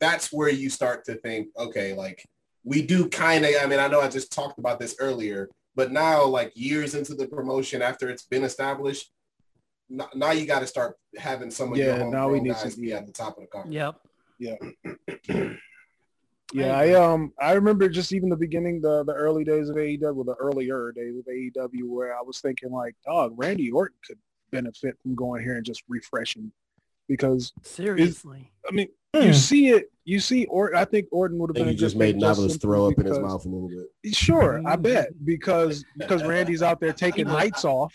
that's 0.00 0.32
where 0.32 0.48
you 0.48 0.68
start 0.70 1.04
to 1.04 1.14
think, 1.14 1.48
okay, 1.56 1.94
like 1.94 2.26
we 2.64 2.82
do 2.82 3.08
kind 3.08 3.44
of. 3.44 3.52
I 3.62 3.66
mean, 3.66 3.78
I 3.78 3.86
know 3.86 4.00
I 4.00 4.08
just 4.08 4.32
talked 4.32 4.58
about 4.58 4.80
this 4.80 4.96
earlier, 4.98 5.48
but 5.76 5.92
now, 5.92 6.24
like 6.24 6.52
years 6.54 6.94
into 6.94 7.14
the 7.14 7.26
promotion, 7.28 7.82
after 7.82 8.08
it's 8.08 8.24
been 8.24 8.44
established. 8.44 9.10
N- 9.90 10.02
Now 10.14 10.30
you 10.32 10.46
got 10.46 10.60
to 10.60 10.66
start 10.66 10.96
having 11.16 11.50
some 11.50 11.72
of 11.72 11.78
your 11.78 11.86
Yeah, 11.96 12.08
now 12.08 12.28
we 12.28 12.38
homegrown 12.38 12.42
need 12.64 12.70
to- 12.72 12.80
be 12.80 12.92
at 12.92 13.06
the 13.06 13.12
top 13.12 13.36
of 13.36 13.42
the 13.42 13.46
card. 13.48 13.72
Yep. 13.72 13.94
Yeah, 14.38 14.56
yeah, 16.52 16.76
I 16.76 16.92
um 16.94 17.32
I 17.40 17.52
remember 17.52 17.88
just 17.88 18.12
even 18.12 18.28
the 18.28 18.36
beginning, 18.36 18.80
the 18.80 19.04
the 19.04 19.12
early 19.14 19.44
days 19.44 19.68
of 19.68 19.76
AEW, 19.76 20.24
the 20.26 20.34
earlier 20.34 20.92
days 20.92 21.16
of 21.16 21.24
AEW, 21.26 21.88
where 21.88 22.16
I 22.16 22.20
was 22.22 22.40
thinking 22.40 22.70
like, 22.72 22.94
dog, 23.06 23.34
Randy 23.36 23.70
Orton 23.70 23.96
could 24.06 24.18
benefit 24.50 24.96
from 25.02 25.14
going 25.14 25.42
here 25.42 25.56
and 25.56 25.64
just 25.64 25.82
refreshing, 25.88 26.50
because 27.08 27.52
Seriously. 27.62 28.50
I 28.68 28.72
mean, 28.72 28.88
you 29.14 29.32
see 29.32 29.68
it, 29.68 29.90
you 30.04 30.18
see 30.20 30.46
Orton. 30.46 30.78
I 30.78 30.84
think 30.84 31.06
Orton 31.12 31.38
would 31.38 31.50
have 31.50 31.56
I 31.56 31.66
been 31.66 31.72
you 31.74 31.78
just 31.78 31.96
made 31.96 32.16
fit 32.16 32.20
Novelist 32.20 32.60
throw 32.60 32.88
up 32.88 32.98
in 32.98 33.06
his 33.06 33.18
mouth 33.18 33.44
a 33.44 33.48
little 33.48 33.68
bit. 33.68 34.14
Sure, 34.14 34.60
I 34.66 34.76
bet 34.90 35.10
because 35.24 35.84
because 35.96 36.24
Randy's 36.24 36.62
out 36.62 36.80
there 36.80 36.92
taking 36.92 37.26
nights 37.28 37.64
off. 37.64 37.94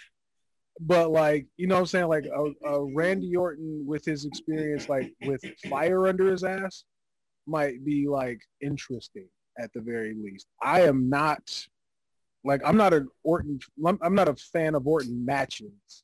But 0.79 1.11
like, 1.11 1.45
you 1.57 1.67
know 1.67 1.75
what 1.75 1.81
I'm 1.81 1.87
saying? 1.87 2.07
Like 2.07 2.25
a, 2.25 2.67
a 2.67 2.93
Randy 2.93 3.35
Orton 3.35 3.83
with 3.85 4.05
his 4.05 4.25
experience, 4.25 4.87
like 4.87 5.11
with 5.25 5.43
fire 5.69 6.07
under 6.07 6.31
his 6.31 6.43
ass, 6.43 6.85
might 7.45 7.83
be 7.83 8.07
like 8.07 8.39
interesting 8.61 9.27
at 9.59 9.73
the 9.73 9.81
very 9.81 10.13
least. 10.13 10.47
I 10.61 10.81
am 10.81 11.09
not 11.09 11.67
like 12.45 12.61
I'm 12.65 12.77
not 12.77 12.93
an 12.93 13.09
Orton. 13.23 13.59
I'm, 13.85 14.15
not 14.15 14.29
a 14.29 14.35
fan 14.35 14.75
of 14.75 14.87
Orton 14.87 15.25
matches, 15.25 16.03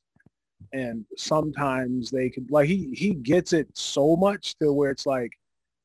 and 0.72 1.06
sometimes 1.16 2.10
they 2.10 2.28
could 2.28 2.50
like 2.50 2.68
he 2.68 2.92
he 2.92 3.14
gets 3.14 3.54
it 3.54 3.68
so 3.74 4.16
much 4.16 4.56
to 4.58 4.72
where 4.72 4.90
it's 4.90 5.06
like 5.06 5.32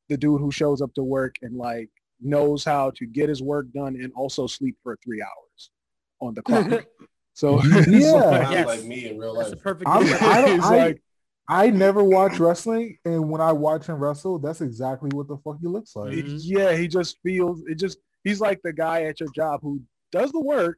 the 0.09 0.17
dude 0.17 0.41
who 0.41 0.51
shows 0.51 0.81
up 0.81 0.93
to 0.95 1.03
work 1.03 1.35
and 1.41 1.55
like 1.55 1.89
knows 2.19 2.65
how 2.65 2.91
to 2.91 3.05
get 3.05 3.29
his 3.29 3.41
work 3.41 3.71
done 3.71 3.95
and 3.95 4.11
also 4.15 4.47
sleep 4.47 4.75
for 4.83 4.97
three 5.03 5.21
hours 5.21 5.71
on 6.19 6.33
the 6.33 6.41
clock. 6.43 6.85
So 7.33 7.59
it's 7.63 7.87
Yeah. 7.87 8.11
like- 8.11 8.51
Yes. 8.51 8.65
like 8.67 8.83
me 8.83 9.09
in 9.09 9.17
real 9.17 9.33
That's 9.35 9.49
life. 9.49 9.59
a 9.59 9.61
perfect 9.61 9.87
I'm- 9.89 10.03
I 10.21 10.41
don't- 10.41 10.61
I- 10.63 10.77
like 10.85 11.01
I 11.47 11.69
never 11.69 12.01
watch 12.03 12.39
wrestling, 12.39 12.97
and 13.03 13.29
when 13.29 13.41
I 13.41 13.51
watch 13.51 13.87
him 13.87 13.97
wrestle, 13.97 14.39
that's 14.39 14.61
exactly 14.61 15.09
what 15.13 15.27
the 15.27 15.35
fuck 15.37 15.57
he 15.59 15.67
looks 15.67 15.95
like. 15.97 16.13
Mhm. 16.13 16.39
yeah, 16.43 16.73
he 16.77 16.87
just 16.87 17.17
feels 17.23 17.61
it. 17.67 17.75
Just 17.75 17.97
he's 18.23 18.39
like 18.39 18.61
the 18.63 18.71
guy 18.71 19.03
at 19.03 19.19
your 19.19 19.27
job 19.35 19.59
who 19.61 19.81
does 20.13 20.31
the 20.31 20.39
work 20.39 20.77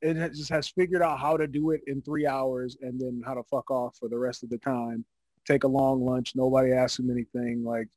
and 0.00 0.16
has- 0.16 0.38
just 0.38 0.48
has 0.50 0.68
figured 0.68 1.02
out 1.02 1.18
how 1.18 1.36
to 1.36 1.46
do 1.46 1.70
it 1.72 1.82
in 1.86 2.00
three 2.00 2.26
hours 2.26 2.76
and 2.80 2.98
then 2.98 3.20
how 3.26 3.34
to 3.34 3.42
fuck 3.44 3.70
off 3.70 3.96
for 3.98 4.08
the 4.08 4.18
rest 4.18 4.42
of 4.42 4.48
the 4.48 4.58
time. 4.58 5.04
Take 5.46 5.64
a 5.64 5.68
long 5.68 6.02
lunch. 6.02 6.32
Nobody 6.34 6.72
asks 6.72 6.98
him 6.98 7.10
anything. 7.10 7.62
Like, 7.62 7.88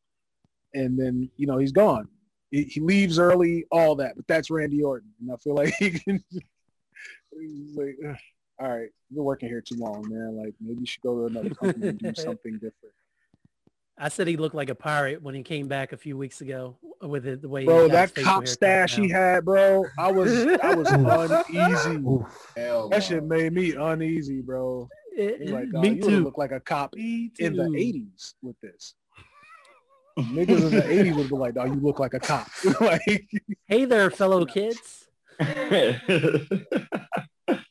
and 0.73 0.99
then 0.99 1.29
you 1.37 1.47
know 1.47 1.57
he's 1.57 1.71
gone. 1.71 2.09
He, 2.51 2.63
he 2.63 2.81
leaves 2.81 3.17
early. 3.17 3.65
All 3.71 3.95
that, 3.97 4.17
but 4.17 4.27
that's 4.27 4.49
Randy 4.49 4.83
Orton, 4.83 5.11
and 5.21 5.31
I 5.31 5.37
feel 5.37 5.55
like 5.55 5.73
he 5.75 5.91
can. 5.91 6.21
He's 7.39 7.75
like, 7.75 7.97
all 8.59 8.69
right, 8.69 8.89
you're 9.09 9.23
working 9.23 9.49
here 9.49 9.61
too 9.61 9.75
long, 9.77 10.05
man. 10.09 10.35
Like 10.37 10.53
maybe 10.59 10.81
you 10.81 10.85
should 10.85 11.01
go 11.01 11.15
to 11.15 11.25
another 11.27 11.53
company 11.55 11.89
and 11.89 11.99
do 11.99 12.13
something 12.15 12.53
different. 12.53 12.93
I 13.99 14.09
said 14.09 14.27
he 14.27 14.37
looked 14.37 14.53
like 14.55 14.69
a 14.69 14.75
pirate 14.75 15.23
when 15.23 15.33
he 15.33 15.41
came 15.41 15.67
back 15.67 15.91
a 15.91 15.97
few 15.97 16.15
weeks 16.17 16.41
ago 16.41 16.77
with 17.01 17.25
it, 17.25 17.41
the 17.41 17.49
way 17.49 17.61
he 17.61 17.65
Bro, 17.65 17.89
got 17.89 18.13
that 18.13 18.23
cop 18.23 18.47
stash 18.47 18.95
he 18.95 19.09
had, 19.09 19.43
bro, 19.45 19.85
I 19.97 20.11
was 20.11 20.31
I 20.61 20.75
was 20.75 20.87
uneasy. 21.51 21.97
Oof. 22.07 22.51
Hell 22.55 22.89
That 22.89 22.97
no. 22.97 22.99
shit 22.99 23.23
made 23.23 23.53
me 23.53 23.73
uneasy, 23.73 24.41
bro. 24.41 24.87
He's 25.15 25.49
like, 25.49 25.71
dog, 25.71 25.81
me 25.81 25.89
you 25.89 25.95
would've 25.95 26.09
too. 26.09 26.23
looked 26.25 26.37
like 26.37 26.51
a 26.51 26.59
cop 26.59 26.93
Me 26.95 27.31
in 27.39 27.55
the 27.55 27.63
'80s 27.63 28.35
with 28.43 28.55
this. 28.61 28.93
Niggas 30.19 30.61
in 30.61 30.69
the 30.75 30.81
'80s 30.81 31.15
would 31.15 31.29
be 31.29 31.35
like, 31.35 31.55
"Oh, 31.57 31.65
you 31.65 31.73
look 31.75 31.99
like 31.99 32.13
a 32.13 32.19
cop." 32.19 32.47
like, 32.81 33.27
Hey 33.67 33.85
there, 33.85 34.11
fellow 34.11 34.45
kids. 34.45 35.06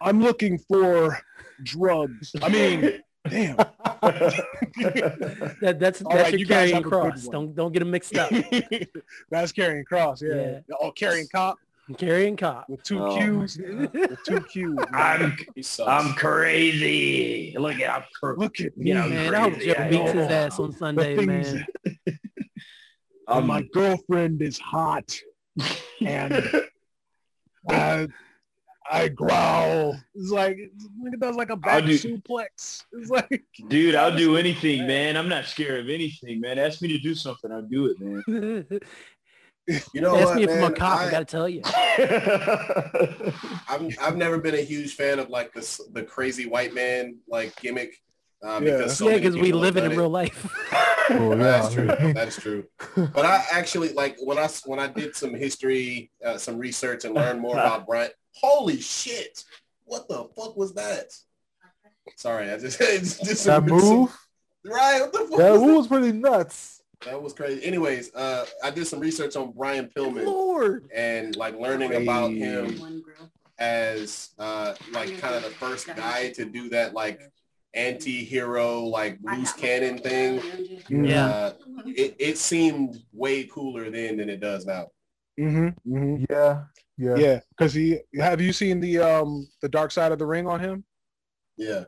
I'm 0.00 0.20
looking 0.20 0.58
for 0.58 1.18
drugs. 1.62 2.32
I 2.42 2.48
mean, 2.48 3.00
Damn. 3.28 3.56
That, 3.56 4.44
that's 5.80 6.02
All 6.02 6.12
that's 6.12 6.24
right, 6.24 6.32
your 6.32 6.40
you 6.40 6.46
carrying 6.46 6.76
a 6.76 6.80
good 6.80 6.90
cross. 6.90 7.28
Don't 7.28 7.54
don't 7.54 7.72
get 7.72 7.80
them 7.80 7.90
mixed 7.90 8.16
up. 8.16 8.30
That's 9.30 9.52
carrying 9.52 9.84
cross. 9.84 10.22
Yeah. 10.22 10.60
Oh, 10.80 10.92
carrying 10.92 11.26
cop 11.34 11.58
carrying 11.96 12.36
cop. 12.36 12.68
with 12.68 12.82
two 12.82 13.02
Oh, 13.02 13.16
Q's. 13.18 13.58
with 13.58 14.18
two 14.26 14.40
Q's. 14.52 14.78
I'm 14.92 15.34
I'm 15.86 16.12
crazy. 16.14 17.54
Look 17.58 17.80
at 17.80 17.90
I'm 17.90 18.02
cr- 18.20 18.34
Look 18.36 18.60
at 18.60 18.76
me. 18.76 18.90
Yeah, 18.90 19.04
I'm 19.04 19.10
Man, 19.10 19.34
I 19.34 19.40
hope 19.40 19.54
crazy. 19.54 19.76
I 19.76 19.90
beats 19.90 20.12
his 20.12 20.28
ass 20.28 20.58
on 20.58 20.72
Sunday, 20.72 21.24
man. 21.24 21.66
And 22.06 22.18
I'm 23.26 23.46
my 23.46 23.58
um, 23.58 23.68
girlfriend 23.72 24.42
is 24.42 24.58
hot, 24.58 25.16
and 26.04 26.50
I 27.68 28.08
I 28.90 29.08
growl. 29.08 29.96
It's 30.14 30.30
like 30.30 30.56
it 30.58 31.20
does 31.20 31.36
like 31.36 31.50
a 31.50 31.56
back 31.56 31.84
do- 31.84 31.98
suplex. 31.98 32.84
It's 32.92 33.10
like 33.10 33.42
Dude, 33.68 33.94
I'll 33.94 34.16
do 34.16 34.36
anything, 34.42 34.86
man. 34.86 35.16
I'm 35.16 35.28
not 35.28 35.44
scared 35.44 35.80
of 35.80 35.88
anything, 35.90 36.40
man. 36.40 36.58
Ask 36.58 36.80
me 36.82 36.88
to 36.88 36.98
do 36.98 37.14
something, 37.14 37.52
I'll 37.52 37.62
do 37.62 37.86
it, 37.86 38.00
man. 38.00 38.80
You 39.92 40.00
know 40.00 40.16
Ask 40.16 40.28
what, 40.28 40.36
me 40.36 40.44
if 40.44 40.50
I'm 40.50 40.64
a 40.72 40.74
cop. 40.74 40.98
I, 40.98 41.08
I, 41.08 41.10
gotta 41.10 41.24
tell 41.26 41.46
you. 41.46 41.60
I've 43.68 43.98
I've 44.00 44.16
never 44.16 44.38
been 44.38 44.54
a 44.54 44.62
huge 44.62 44.94
fan 44.94 45.18
of 45.18 45.28
like 45.28 45.52
this 45.52 45.78
the 45.92 46.02
crazy 46.02 46.46
white 46.46 46.72
man 46.72 47.18
like 47.28 47.54
gimmick. 47.60 47.92
Um, 48.42 48.64
Yeah. 48.64 48.78
because 48.78 48.96
so 48.96 49.10
yeah, 49.10 49.28
we 49.28 49.52
live 49.52 49.76
it 49.76 49.84
in 49.84 49.90
done 49.90 49.98
real 49.98 50.08
life. 50.08 50.46
Oh, 51.10 51.34
That's 51.36 51.72
true. 51.74 51.86
That's 51.86 52.36
true. 52.40 52.64
But 52.96 53.24
I 53.24 53.44
actually 53.52 53.92
like 53.92 54.16
when 54.20 54.38
I 54.38 54.48
when 54.66 54.78
I 54.78 54.86
did 54.88 55.14
some 55.16 55.34
history, 55.34 56.10
uh, 56.24 56.38
some 56.38 56.58
research, 56.58 57.04
and 57.04 57.14
learned 57.14 57.40
more 57.40 57.54
about 57.54 57.86
Brian. 57.86 58.10
Holy 58.34 58.80
shit! 58.80 59.44
What 59.84 60.08
the 60.08 60.28
fuck 60.36 60.56
was 60.56 60.74
that? 60.74 61.12
Sorry, 62.16 62.50
I 62.50 62.58
just, 62.58 62.78
just 62.78 63.22
did 63.22 63.36
some, 63.36 63.66
that 63.66 63.70
move, 63.72 64.10
some- 64.10 64.72
right? 64.72 65.00
What 65.00 65.12
the 65.12 65.18
fuck? 65.30 65.38
that 65.38 65.52
was 65.52 65.60
move 65.62 65.76
was 65.76 65.86
pretty 65.88 66.12
nuts. 66.12 66.82
that? 67.00 67.10
that 67.10 67.22
was 67.22 67.32
crazy. 67.32 67.64
Anyways, 67.64 68.14
uh, 68.14 68.46
I 68.62 68.70
did 68.70 68.86
some 68.86 69.00
research 69.00 69.36
on 69.36 69.52
Brian 69.52 69.90
Pillman 69.94 70.26
Lord. 70.26 70.88
and 70.94 71.36
like 71.36 71.58
learning 71.58 71.94
about 71.94 72.32
him 72.32 73.02
as 73.58 74.30
uh 74.38 74.72
like 74.92 75.18
kind 75.18 75.34
of 75.34 75.42
the 75.42 75.50
first 75.50 75.88
guy 75.88 76.30
to 76.30 76.44
do 76.44 76.68
that 76.68 76.94
like 76.94 77.20
anti-hero 77.74 78.80
like 78.82 79.18
loose 79.22 79.52
cannon 79.52 79.98
thing. 79.98 80.40
Yeah. 80.88 81.26
Uh, 81.26 81.52
it, 81.86 82.16
it 82.18 82.38
seemed 82.38 83.02
way 83.12 83.44
cooler 83.44 83.90
then 83.90 84.16
than 84.18 84.28
it 84.28 84.40
does 84.40 84.66
now. 84.66 84.88
hmm 85.38 85.68
hmm 85.84 86.24
Yeah, 86.30 86.64
yeah. 86.96 87.16
yeah. 87.16 87.40
Because 87.50 87.72
he 87.74 88.00
have 88.18 88.40
you 88.40 88.52
seen 88.52 88.80
the 88.80 88.98
um 88.98 89.48
the 89.62 89.68
Dark 89.68 89.90
Side 89.90 90.12
of 90.12 90.18
the 90.18 90.26
Ring 90.26 90.46
on 90.46 90.60
him, 90.60 90.84
Yeah. 91.56 91.84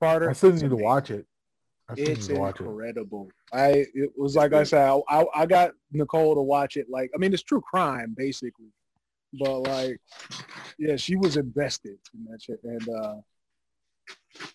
Carter? 0.00 0.30
I 0.30 0.32
still 0.32 0.52
need 0.52 0.70
to 0.70 0.76
watch 0.76 1.10
it. 1.10 1.26
I 1.88 1.94
It's 1.96 2.26
to 2.26 2.34
watch 2.36 2.60
it. 2.60 2.64
incredible. 2.64 3.30
I 3.52 3.86
it 3.94 4.10
was 4.16 4.36
like 4.36 4.52
I 4.52 4.62
said, 4.62 4.86
I, 4.86 5.00
I 5.08 5.24
I 5.34 5.46
got 5.46 5.72
Nicole 5.92 6.34
to 6.34 6.42
watch 6.42 6.76
it. 6.76 6.86
Like 6.90 7.10
I 7.14 7.18
mean, 7.18 7.32
it's 7.32 7.42
true 7.42 7.62
crime 7.62 8.14
basically, 8.16 8.72
but 9.32 9.60
like, 9.60 9.98
yeah, 10.78 10.96
she 10.96 11.16
was 11.16 11.36
invested 11.36 11.98
in 12.14 12.24
that 12.30 12.42
shit, 12.42 12.60
and 12.62 12.88
uh, 12.88 13.14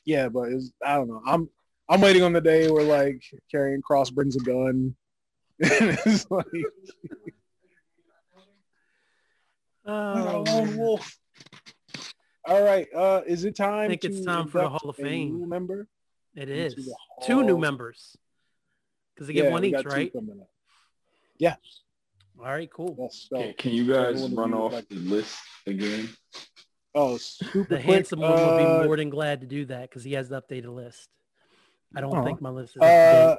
yeah, 0.06 0.30
but 0.30 0.50
it's 0.50 0.72
I 0.86 0.96
don't 0.96 1.08
know. 1.08 1.22
I'm 1.26 1.50
I'm 1.90 2.02
waiting 2.02 2.24
on 2.24 2.34
the 2.34 2.42
day 2.42 2.70
where 2.72 2.84
like 2.84 3.22
carrying 3.52 3.82
cross 3.82 4.10
brings 4.10 4.36
a 4.36 4.40
gun. 4.40 4.96
it's 5.60 6.30
like 6.32 6.46
I 9.86 9.86
Oh, 9.86 10.44
lone 10.48 10.78
wolf. 10.78 11.18
All 12.46 12.62
right, 12.62 12.88
uh, 12.96 13.22
is 13.26 13.46
it 13.46 13.56
time? 13.56 13.86
I 13.86 13.88
think 13.90 14.04
it's 14.04 14.26
time 14.26 14.48
for 14.48 14.58
the 14.60 14.66
induct 14.66 14.82
Hall 14.82 14.90
of 14.90 14.96
Fame. 14.98 15.40
new 15.40 15.48
member 15.48 15.88
it 16.36 16.50
into 16.50 16.54
is. 16.66 16.76
the 16.76 16.96
Two 17.26 17.44
new 17.44 17.58
members. 17.58 18.16
Because 19.14 19.28
they 19.28 19.34
get 19.34 19.46
Yeah, 19.46 19.52
one 19.52 19.64
each, 19.64 19.86
right? 19.86 20.12
coming 20.12 20.40
up. 20.42 20.50
Yeah. 21.38 21.56
All 22.40 22.46
right, 22.46 22.70
cool. 22.74 22.96
Yes. 23.00 23.28
So, 23.30 23.38
Can, 23.38 23.54
can 23.58 23.72
you 23.72 23.86
guys 23.94 24.28
run 24.32 24.54
off 24.54 24.74
like- 24.74 24.90
the 24.90 24.96
list 24.96 25.38
again? 25.68 26.10
Oh, 26.96 27.18
super 27.18 27.60
The 27.64 27.66
quick. 27.76 27.82
handsome 27.82 28.20
one 28.20 28.32
would 28.32 28.38
uh, 28.40 28.80
be 28.82 28.86
more 28.88 28.98
than 28.98 29.10
glad 29.10 29.42
to 29.42 29.48
do 29.48 29.66
that 29.66 29.90
because 29.90 30.04
he 30.04 30.14
has 30.14 30.30
the 30.30 30.42
updated 30.42 30.74
list. 30.74 31.10
I 31.96 32.02
don't 32.02 32.16
Oh. 32.16 32.24
think 32.24 32.42
my 32.42 32.50
list 32.50 32.76
is 32.76 32.82
up. 32.82 32.88
Uh, 32.88 33.36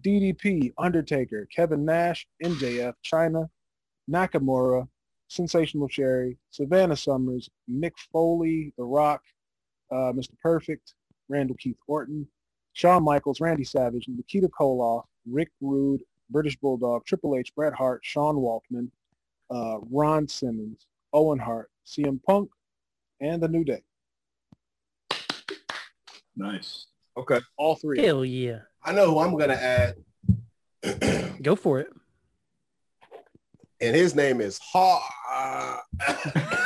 DDP, 0.00 0.72
Undertaker, 0.78 1.46
Kevin 1.54 1.84
Nash, 1.84 2.26
MJF, 2.42 2.94
Chyna, 3.04 3.48
Nakamura, 4.10 4.88
Sensational 5.28 5.88
Sherri, 5.88 6.38
Savannah 6.50 6.96
Summers, 6.96 7.48
Mick 7.70 7.92
Foley, 8.12 8.72
The 8.78 8.84
Rock, 8.84 9.22
uh, 9.90 10.12
Mr. 10.12 10.38
Perfect, 10.42 10.94
Randall 11.28 11.56
Keith 11.56 11.76
Orton, 11.86 12.26
Shawn 12.72 13.04
Michaels, 13.04 13.40
Randy 13.40 13.64
Savage, 13.64 14.06
Nikita 14.08 14.48
Koloff, 14.48 15.04
Rick 15.26 15.50
Rude, 15.60 16.02
British 16.30 16.56
Bulldog, 16.56 17.04
Triple 17.04 17.36
H, 17.36 17.54
Bret 17.54 17.74
Hart, 17.74 18.00
Sean 18.02 18.36
Waltman, 18.36 18.90
uh, 19.50 19.78
Ron 19.90 20.26
Simmons, 20.26 20.86
Owen 21.12 21.38
Hart, 21.38 21.70
CM 21.86 22.22
Punk, 22.22 22.50
and 23.20 23.42
The 23.42 23.48
New 23.48 23.64
Day. 23.64 23.82
Nice. 26.36 26.86
Okay. 27.16 27.40
All 27.58 27.76
three. 27.76 28.00
Hell 28.02 28.24
yeah. 28.24 28.60
I 28.84 28.92
know 28.92 29.10
who 29.10 29.18
I'm 29.18 29.36
gonna 29.36 29.54
add. 29.54 29.96
Go 31.42 31.56
for 31.56 31.80
it. 31.80 31.88
and 33.80 33.94
his 33.96 34.14
name 34.14 34.40
is 34.40 34.58
Ha. 34.72 35.82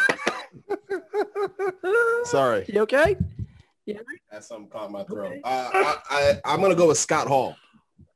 Sorry, 2.24 2.64
You 2.68 2.80
okay? 2.82 3.16
Yeah. 3.86 4.00
That's 4.30 4.48
something 4.48 4.68
caught 4.68 4.90
my 4.90 5.04
throat. 5.04 5.38
Uh, 5.44 5.70
I, 5.72 5.96
I, 6.10 6.40
I'm 6.44 6.60
gonna 6.60 6.74
go 6.74 6.88
with 6.88 6.98
Scott 6.98 7.28
Hall. 7.28 7.56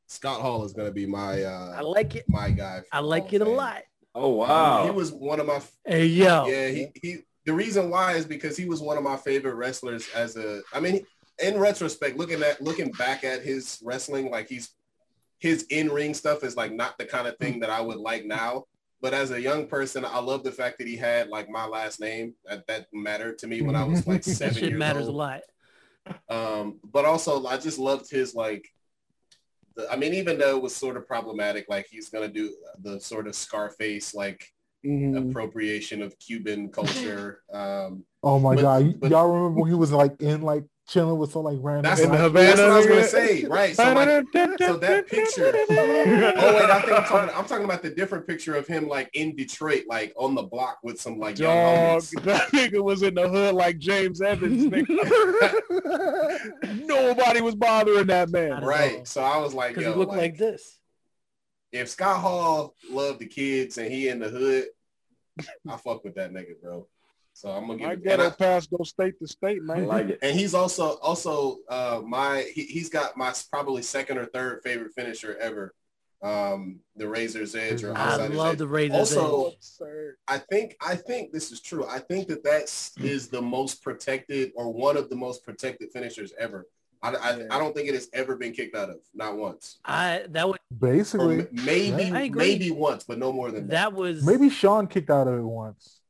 Scott 0.08 0.40
Hall 0.40 0.64
is 0.64 0.72
gonna 0.72 0.90
be 0.90 1.06
my 1.06 1.44
I 1.44 1.78
uh, 1.78 1.84
like 1.84 2.16
it. 2.16 2.24
my 2.28 2.50
guy. 2.50 2.82
I 2.92 2.98
like 3.00 3.26
Hall 3.30 3.34
it 3.34 3.40
a 3.42 3.48
lot. 3.48 3.82
Oh 4.14 4.30
wow. 4.30 4.84
He 4.84 4.90
was 4.90 5.12
one 5.12 5.40
of 5.40 5.46
my 5.46 5.60
Hey, 5.84 6.06
yo. 6.06 6.46
yeah. 6.46 6.68
He, 6.68 6.86
he 6.94 7.18
the 7.46 7.52
reason 7.52 7.90
why 7.90 8.12
is 8.14 8.26
because 8.26 8.56
he 8.56 8.66
was 8.66 8.80
one 8.80 8.96
of 8.98 9.02
my 9.04 9.16
favorite 9.16 9.54
wrestlers 9.54 10.08
as 10.14 10.36
a. 10.36 10.60
I 10.72 10.80
mean, 10.80 11.04
in 11.42 11.58
retrospect, 11.58 12.16
looking 12.18 12.42
at 12.42 12.60
looking 12.60 12.90
back 12.92 13.24
at 13.24 13.42
his 13.42 13.80
wrestling, 13.82 14.30
like 14.30 14.48
he's 14.48 14.70
his 15.38 15.64
in 15.70 15.90
ring 15.90 16.12
stuff 16.14 16.44
is 16.44 16.56
like 16.56 16.72
not 16.72 16.98
the 16.98 17.06
kind 17.06 17.26
of 17.26 17.36
thing 17.38 17.60
that 17.60 17.70
I 17.70 17.80
would 17.80 17.96
like 17.96 18.24
now. 18.26 18.64
But 19.02 19.14
as 19.14 19.30
a 19.30 19.40
young 19.40 19.66
person, 19.66 20.04
I 20.04 20.18
love 20.20 20.44
the 20.44 20.52
fact 20.52 20.76
that 20.78 20.86
he 20.86 20.96
had 20.96 21.28
like 21.28 21.48
my 21.48 21.64
last 21.64 22.00
name. 22.00 22.34
That, 22.44 22.66
that 22.66 22.86
mattered 22.92 23.38
to 23.38 23.46
me 23.46 23.62
when 23.62 23.74
I 23.74 23.84
was 23.84 24.06
like 24.06 24.22
That 24.24 24.30
seven 24.34 24.54
shit 24.54 24.68
years 24.70 24.78
matters 24.78 25.06
old. 25.06 25.14
a 25.14 25.18
lot. 25.18 25.40
Um, 26.28 26.80
but 26.92 27.04
also 27.04 27.46
I 27.46 27.56
just 27.56 27.78
loved 27.78 28.10
his 28.10 28.34
like 28.34 28.62
the, 28.62 28.68
I 29.90 29.96
mean, 29.96 30.14
even 30.14 30.38
though 30.38 30.56
it 30.56 30.62
was 30.62 30.74
sort 30.74 30.96
of 30.96 31.06
problematic, 31.06 31.66
like 31.68 31.86
he's 31.90 32.08
gonna 32.10 32.28
do 32.28 32.54
the 32.82 33.00
sort 33.00 33.26
of 33.28 33.34
Scarface 33.34 34.14
like 34.14 34.44
Mhm. 34.84 35.30
appropriation 35.30 36.02
of 36.02 36.18
Cuban 36.18 36.70
culture. 36.70 37.42
Um, 37.52 38.04
Oh 38.22 38.38
my 38.38 38.54
But- 38.54 38.62
god, 38.62 39.00
but- 39.00 39.10
y'all 39.10 39.28
remember 39.28 39.60
when 39.60 39.70
he 39.70 39.74
was 39.76 39.92
like 39.92 40.20
in 40.20 40.42
like 40.42 40.64
chilling 40.90 41.18
with 41.18 41.30
some 41.30 41.44
like 41.44 41.58
random. 41.60 41.84
that's, 41.84 42.00
In 42.00 42.10
the? 42.10 42.18
Havana, 42.18 42.46
that's 42.48 42.60
what 42.60 42.70
I 42.70 42.76
was 42.78 42.86
gonna 42.86 43.04
say, 43.04 43.44
right? 43.44 43.76
So 43.76 43.92
like, 43.94 44.08
so 44.58 44.76
that 44.76 45.06
picture. 45.06 45.54
Oh 45.70 46.54
wait, 46.54 46.70
I 46.70 46.80
think 46.80 46.92
I'm 46.92 47.04
talking, 47.04 47.34
I'm 47.36 47.44
talking 47.44 47.64
about 47.64 47.82
the 47.82 47.90
different 47.90 48.26
picture 48.26 48.56
of 48.56 48.66
him 48.66 48.88
like 48.88 49.08
in 49.14 49.36
Detroit, 49.36 49.84
like 49.88 50.12
on 50.16 50.34
the 50.34 50.42
block 50.42 50.78
with 50.82 51.00
some 51.00 51.18
like 51.18 51.38
young 51.38 51.54
Dog, 51.54 52.02
homies. 52.02 52.22
that 52.24 52.48
nigga 52.50 52.82
was 52.82 53.02
in 53.02 53.14
the 53.14 53.28
hood 53.28 53.54
like 53.54 53.78
James 53.78 54.20
Evans. 54.20 54.64
nigga. 54.64 54.86
Nobody 56.86 57.40
was 57.40 57.54
bothering 57.54 58.06
that 58.08 58.30
man. 58.30 58.62
Right. 58.64 58.98
all. 58.98 59.04
So 59.04 59.22
I 59.22 59.36
was 59.38 59.54
like, 59.54 59.70
Because 59.74 59.84
yo, 59.84 59.92
he 59.92 59.98
looked 59.98 60.10
like, 60.10 60.20
like, 60.20 60.38
this. 60.38 60.78
if 61.72 61.88
Scott 61.88 62.20
Hall 62.20 62.74
loved 62.90 63.20
the 63.20 63.26
kids 63.26 63.78
and 63.78 63.90
he 63.92 64.08
in 64.08 64.18
the 64.18 64.28
hood, 64.28 64.64
I 65.68 65.76
fuck 65.76 66.04
with 66.04 66.16
that 66.16 66.32
nigga, 66.32 66.60
bro. 66.60 66.86
So 67.40 67.48
I'm 67.50 67.66
gonna 67.66 67.78
give 67.78 67.88
My 67.88 67.94
ghetto 67.94 68.26
I- 68.26 68.30
pass 68.30 68.66
go 68.66 68.84
state 68.84 69.18
to 69.18 69.26
state, 69.26 69.60
I 69.62 69.74
man. 69.76 69.86
like 69.86 70.08
it. 70.10 70.18
and 70.20 70.38
he's 70.38 70.52
also 70.52 70.98
also 70.98 71.60
uh 71.70 72.02
my 72.06 72.42
he, 72.54 72.64
he's 72.64 72.90
got 72.90 73.16
my 73.16 73.32
probably 73.50 73.80
second 73.80 74.18
or 74.18 74.26
third 74.26 74.60
favorite 74.62 74.92
finisher 74.94 75.38
ever. 75.40 75.72
Um 76.22 76.80
the 76.96 77.08
Razor's 77.08 77.54
Edge 77.54 77.82
or 77.82 77.96
I 77.96 78.10
Outsider's 78.12 78.36
love 78.36 78.52
Edge. 78.52 78.58
the 78.58 78.66
Razor's 78.68 79.16
Also- 79.16 79.46
Edge. 79.46 79.54
Absurd. 79.54 80.16
I 80.28 80.36
think 80.36 80.76
I 80.86 80.96
think 80.96 81.32
this 81.32 81.50
is 81.50 81.62
true. 81.62 81.86
I 81.86 81.98
think 81.98 82.28
that 82.28 82.44
that 82.44 82.64
is 83.02 83.28
the 83.28 83.40
most 83.40 83.82
protected 83.82 84.52
or 84.54 84.70
one 84.70 84.98
of 84.98 85.08
the 85.08 85.16
most 85.16 85.42
protected 85.42 85.90
finishers 85.94 86.34
ever. 86.38 86.66
I, 87.02 87.14
I, 87.14 87.30
I 87.52 87.58
don't 87.58 87.74
think 87.74 87.88
it 87.88 87.94
has 87.94 88.10
ever 88.12 88.36
been 88.36 88.52
kicked 88.52 88.76
out 88.76 88.90
of, 88.90 88.96
not 89.14 89.34
once. 89.38 89.78
I 89.86 90.26
that 90.28 90.46
was 90.46 90.58
Or 90.58 90.76
Basically, 90.90 91.38
m- 91.40 91.48
maybe 91.64 92.12
I 92.12 92.28
maybe 92.28 92.70
once, 92.70 93.04
but 93.04 93.16
no 93.18 93.32
more 93.32 93.50
than 93.50 93.68
that. 93.68 93.70
that 93.70 93.92
was 93.94 94.22
maybe 94.22 94.50
Shawn 94.50 94.86
kicked 94.86 95.08
out 95.08 95.26
of 95.26 95.38
it 95.38 95.42
once. 95.42 96.00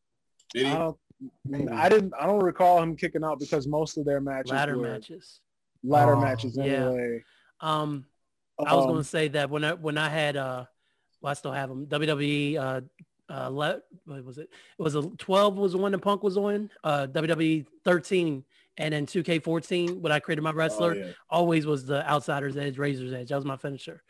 Did 0.52 0.66
he? 0.66 0.72
I 0.72 0.78
don't. 0.78 0.96
Maybe. 1.44 1.68
I 1.68 1.88
didn't. 1.88 2.14
I 2.18 2.26
don't 2.26 2.42
recall 2.42 2.82
him 2.82 2.96
kicking 2.96 3.24
out 3.24 3.38
because 3.38 3.66
most 3.66 3.98
of 3.98 4.04
their 4.04 4.20
matches 4.20 4.52
ladder 4.52 4.76
were 4.78 4.92
matches. 4.92 5.40
ladder 5.82 6.16
Oh. 6.16 6.20
matches 6.20 6.56
Yeah. 6.56 6.64
anyway. 6.64 7.24
Um, 7.60 8.06
I 8.58 8.74
was 8.74 8.84
Um, 8.84 8.90
going 8.90 9.02
to 9.02 9.08
say 9.08 9.28
that 9.28 9.50
when 9.50 9.64
I 9.64 9.74
when 9.74 9.98
I 9.98 10.08
had 10.08 10.36
uh, 10.36 10.64
well, 11.20 11.30
I 11.30 11.34
still 11.34 11.52
have 11.52 11.68
them. 11.68 11.86
WWE 11.86 12.56
uh, 12.56 12.80
uh, 13.32 13.48
le- 13.48 13.80
what 14.06 14.24
was 14.24 14.38
it? 14.38 14.48
It 14.78 14.82
was 14.82 14.94
a 14.94 15.02
twelve 15.18 15.56
was 15.56 15.72
the 15.72 15.78
one 15.78 15.92
that 15.92 15.98
Punk 15.98 16.22
was 16.22 16.36
on. 16.36 16.70
Uh, 16.82 17.06
WWE 17.06 17.66
thirteen, 17.84 18.44
And 18.78 18.94
then 18.94 19.04
2K14, 19.04 20.00
when 20.00 20.10
I 20.12 20.20
created 20.20 20.40
my 20.42 20.52
wrestler, 20.52 20.92
Oh, 20.92 20.94
yeah. 20.94 21.12
always 21.28 21.66
was 21.66 21.84
the 21.84 22.08
Outsider's 22.10 22.56
Edge, 22.56 22.78
Razor's 22.78 23.12
Edge. 23.12 23.28
That 23.28 23.36
was 23.36 23.44
my 23.44 23.56
finisher. 23.58 24.02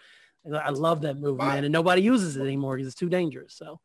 I 0.55 0.71
love 0.71 1.01
that 1.03 1.17
move, 1.19 1.39
man. 1.39 1.65
And 1.65 1.73
nobody 1.73 2.03
uses 2.03 2.37
it 2.37 2.43
anymore 2.43 2.77
because 2.77 2.87
it's 2.87 2.95
too 2.99 3.09
dangerous. 3.09 3.55
So 3.55 3.81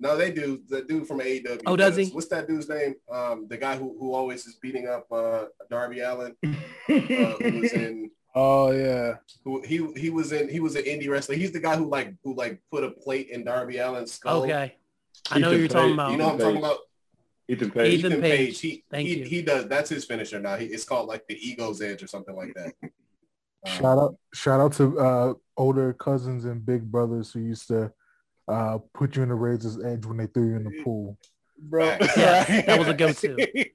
No, 0.00 0.16
they 0.16 0.32
do. 0.32 0.62
The 0.68 0.82
dude 0.82 1.06
from 1.06 1.20
AEW. 1.20 1.62
Oh, 1.66 1.76
does 1.76 1.94
he? 1.96 2.06
What's 2.06 2.28
that 2.28 2.48
dude's 2.48 2.68
name? 2.68 2.94
Um, 3.10 3.46
the 3.48 3.58
guy 3.58 3.76
who, 3.76 3.96
who 3.98 4.14
always 4.14 4.46
is 4.46 4.56
beating 4.56 4.88
up 4.88 5.06
uh, 5.12 5.44
Darby 5.70 6.00
Allin, 6.00 6.34
uh, 6.44 6.48
who 6.88 7.60
was 7.60 7.72
in 7.72 8.10
Oh 8.34 8.70
yeah. 8.70 9.16
who 9.44 9.60
he 9.62 9.86
he 9.96 10.10
was 10.10 10.32
in 10.32 10.48
he 10.48 10.60
was 10.60 10.76
an 10.76 10.84
indie 10.84 11.08
wrestler. 11.10 11.34
He's 11.34 11.52
the 11.52 11.60
guy 11.60 11.76
who 11.76 11.88
like 11.88 12.14
who 12.22 12.34
like 12.34 12.60
put 12.70 12.84
a 12.84 12.90
plate 12.90 13.28
in 13.30 13.44
Darby 13.44 13.80
Allin's 13.80 14.12
skull. 14.12 14.42
okay, 14.44 14.76
I 15.30 15.38
know 15.38 15.50
who 15.50 15.58
you're 15.58 15.68
talking 15.68 15.94
about. 15.94 16.12
You 16.12 16.16
know 16.16 16.26
what 16.26 16.34
I'm 16.34 16.38
talking 16.38 16.58
about? 16.58 16.78
Ethan 17.48 17.70
Page. 17.72 17.98
Ethan 17.98 18.12
Ethan 18.12 18.22
Page. 18.22 18.38
Page. 18.38 18.60
He 18.60 18.84
Thank 18.90 19.08
he, 19.08 19.18
you. 19.18 19.24
he 19.24 19.42
does 19.42 19.66
that's 19.66 19.90
his 19.90 20.04
finisher 20.04 20.38
now. 20.38 20.56
He, 20.56 20.66
it's 20.66 20.84
called 20.84 21.08
like 21.08 21.26
the 21.26 21.34
ego's 21.44 21.82
edge 21.82 22.02
or 22.02 22.06
something 22.06 22.36
like 22.36 22.54
that. 22.54 22.72
Um, 22.82 22.90
Shout 23.66 23.98
out, 23.98 24.16
shout 24.32 24.60
out 24.60 24.72
to 24.74 24.98
uh, 24.98 25.34
older 25.58 25.92
cousins 25.92 26.46
and 26.46 26.64
big 26.64 26.90
brothers 26.90 27.30
who 27.30 27.40
used 27.40 27.68
to 27.68 27.92
uh, 28.48 28.78
put 28.94 29.16
you 29.16 29.22
in 29.22 29.28
the 29.28 29.34
razor's 29.34 29.82
edge 29.84 30.04
when 30.06 30.16
they 30.16 30.26
threw 30.26 30.50
you 30.50 30.56
in 30.56 30.64
the 30.64 30.82
pool. 30.82 31.16
Bro. 31.58 31.86
Yes, 32.16 32.66
that 32.66 32.78
was 32.78 32.88
a 32.88 32.94
go-to. 32.94 33.36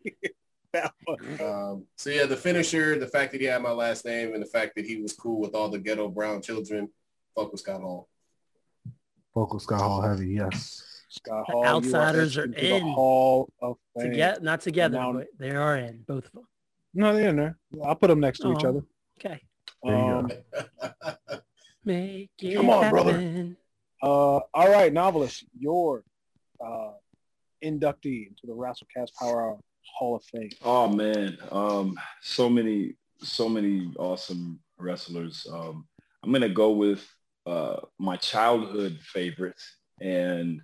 One. 1.05 1.41
Um, 1.41 1.85
so 1.95 2.09
yeah, 2.09 2.25
the 2.25 2.35
finisher, 2.35 2.99
the 2.99 3.07
fact 3.07 3.31
that 3.31 3.39
he 3.39 3.47
had 3.47 3.61
my 3.61 3.71
last 3.71 4.03
name, 4.05 4.33
and 4.33 4.41
the 4.43 4.47
fact 4.47 4.73
that 4.75 4.85
he 4.85 5.01
was 5.01 5.13
cool 5.13 5.39
with 5.39 5.55
all 5.55 5.69
the 5.69 5.79
ghetto 5.79 6.09
brown 6.09 6.41
children, 6.41 6.89
fuck 7.33 7.51
with 7.51 7.61
Scott 7.61 7.79
Hall. 7.81 8.09
Vocal 9.33 9.59
Scott 9.59 9.79
Hall 9.81 10.01
heavy, 10.01 10.29
yes. 10.29 11.03
Scott 11.09 11.45
Hall, 11.49 11.65
outsiders 11.65 12.37
are 12.37 12.43
into 12.45 12.59
the 12.59 12.75
in. 12.75 12.83
Hall 12.83 13.47
of 13.61 13.77
Fame. 13.97 14.11
Together, 14.11 14.41
not 14.41 14.61
together, 14.61 14.97
Now- 14.97 15.13
but 15.13 15.27
they 15.37 15.51
are 15.51 15.77
in 15.77 16.03
both 16.05 16.25
of 16.25 16.31
them. 16.33 16.47
No, 16.93 17.13
they're 17.15 17.29
in 17.29 17.35
there. 17.37 17.57
I'll 17.83 17.95
put 17.95 18.07
them 18.07 18.19
next 18.19 18.39
to 18.39 18.51
each 18.51 18.63
Oh. 18.65 18.69
other. 18.69 18.81
Okay, 19.19 19.41
There 19.83 19.93
you 19.95 20.01
Um, 20.01 20.31
make 21.83 22.31
it 22.41 22.55
Come 22.55 22.69
on, 22.69 22.89
brother. 22.89 23.55
Uh, 24.05 24.39
all 24.53 24.69
right, 24.69 24.93
novelist, 24.93 25.45
your 25.57 26.03
uh, 26.63 26.91
inductee 27.63 28.27
into 28.27 28.45
the 28.45 28.53
Rasslecast 28.53 29.09
Power 29.19 29.41
Hour 29.41 29.59
Hall 29.97 30.15
of 30.17 30.23
Fame. 30.25 30.51
Oh 30.63 30.87
man, 30.87 31.37
um, 31.51 31.97
so 32.21 32.47
many, 32.47 32.95
so 33.19 33.49
many 33.49 33.91
awesome 33.97 34.59
wrestlers. 34.77 35.47
Um, 35.51 35.87
I'm 36.23 36.31
gonna 36.31 36.49
go 36.49 36.71
with 36.71 37.03
uh, 37.47 37.77
my 37.97 38.15
childhood 38.17 38.99
favorites, 39.01 39.77
and 39.99 40.61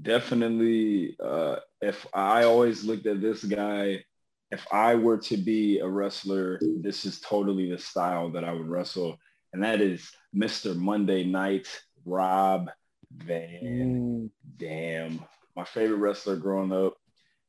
definitely, 0.00 1.14
uh, 1.22 1.56
if 1.82 2.06
I 2.14 2.44
always 2.44 2.84
looked 2.84 3.06
at 3.06 3.20
this 3.20 3.44
guy, 3.44 4.02
if 4.50 4.66
I 4.72 4.94
were 4.94 5.18
to 5.18 5.36
be 5.36 5.80
a 5.80 5.88
wrestler, 5.88 6.58
this 6.80 7.04
is 7.04 7.20
totally 7.20 7.70
the 7.70 7.78
style 7.78 8.30
that 8.30 8.44
I 8.44 8.52
would 8.52 8.68
wrestle, 8.68 9.18
and 9.52 9.62
that 9.62 9.82
is 9.82 10.10
Mr. 10.34 10.74
Monday 10.74 11.22
Night 11.22 11.66
Rob 12.06 12.70
Van 13.12 13.62
Mm, 13.62 14.30
damn 14.58 15.20
my 15.54 15.64
favorite 15.64 15.98
wrestler 15.98 16.36
growing 16.36 16.72
up. 16.72 16.94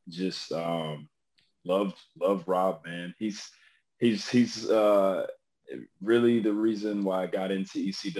Just 0.09 0.51
um 0.51 1.07
loved 1.65 1.95
loved 2.19 2.47
rob 2.47 2.81
man. 2.85 3.13
He's 3.19 3.49
he's 3.99 4.27
he's 4.29 4.69
uh 4.69 5.25
really 6.01 6.39
the 6.39 6.53
reason 6.53 7.03
why 7.03 7.23
i 7.23 7.27
got 7.27 7.51
into 7.51 7.79
ecw 7.79 8.15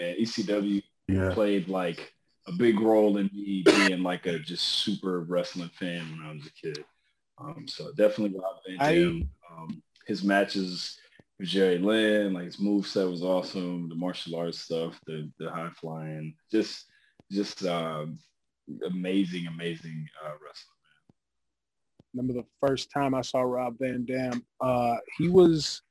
and 0.00 0.24
ecw 0.24 0.82
Yeah. 1.08 1.32
played 1.34 1.68
like 1.68 2.12
a 2.46 2.52
big 2.52 2.78
role 2.78 3.16
in 3.16 3.28
me 3.34 3.64
being 3.72 4.04
like 4.04 4.26
a 4.26 4.38
just 4.38 4.64
super 4.64 5.22
wrestling 5.22 5.70
fan 5.74 6.08
when 6.12 6.28
i 6.28 6.32
was 6.32 6.46
a 6.46 6.50
kid. 6.52 6.84
Um 7.38 7.66
so 7.66 7.90
definitely 7.96 8.38
rob 8.38 8.56
van 8.68 8.78
Dam. 8.78 9.30
um 9.50 9.82
his 10.06 10.22
matches 10.22 11.00
jerry 11.42 11.78
lynn 11.78 12.32
like 12.32 12.44
his 12.44 12.58
move 12.58 12.86
set 12.86 13.06
was 13.06 13.22
awesome 13.22 13.88
the 13.88 13.94
martial 13.94 14.36
arts 14.36 14.60
stuff 14.60 14.98
the 15.06 15.30
the 15.38 15.50
high 15.50 15.70
flying 15.78 16.34
just 16.50 16.86
just 17.30 17.64
uh, 17.64 18.06
amazing, 18.86 19.46
amazing 19.46 20.06
uh, 20.24 20.32
wrestler. 20.32 20.74
remember 22.14 22.34
the 22.34 22.46
first 22.66 22.90
time 22.90 23.14
I 23.14 23.22
saw 23.22 23.40
Rob 23.40 23.76
Van 23.78 24.04
Dam. 24.04 24.44
Uh, 24.60 24.96
he 25.18 25.28
was 25.28 25.82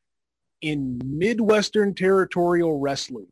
in 0.62 1.00
Midwestern 1.06 1.94
Territorial 1.94 2.80
Wrestling. 2.80 3.28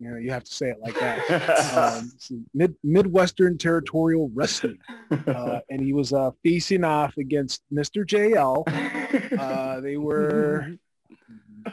You 0.00 0.12
know, 0.12 0.16
you 0.16 0.30
have 0.30 0.44
to 0.44 0.54
say 0.54 0.70
it 0.70 0.78
like 0.80 0.98
that. 1.00 1.18
Um, 1.78 2.12
Mid 2.54 2.74
Midwestern 2.84 3.58
Territorial 3.58 4.30
Wrestling, 4.32 4.78
uh, 5.10 5.60
and 5.70 5.80
he 5.80 5.92
was 5.92 6.12
uh, 6.12 6.30
facing 6.44 6.84
off 6.84 7.16
against 7.18 7.62
Mr. 7.72 8.04
JL. 8.06 8.64
Uh, 9.38 9.80
they 9.80 9.96
were, 9.96 10.76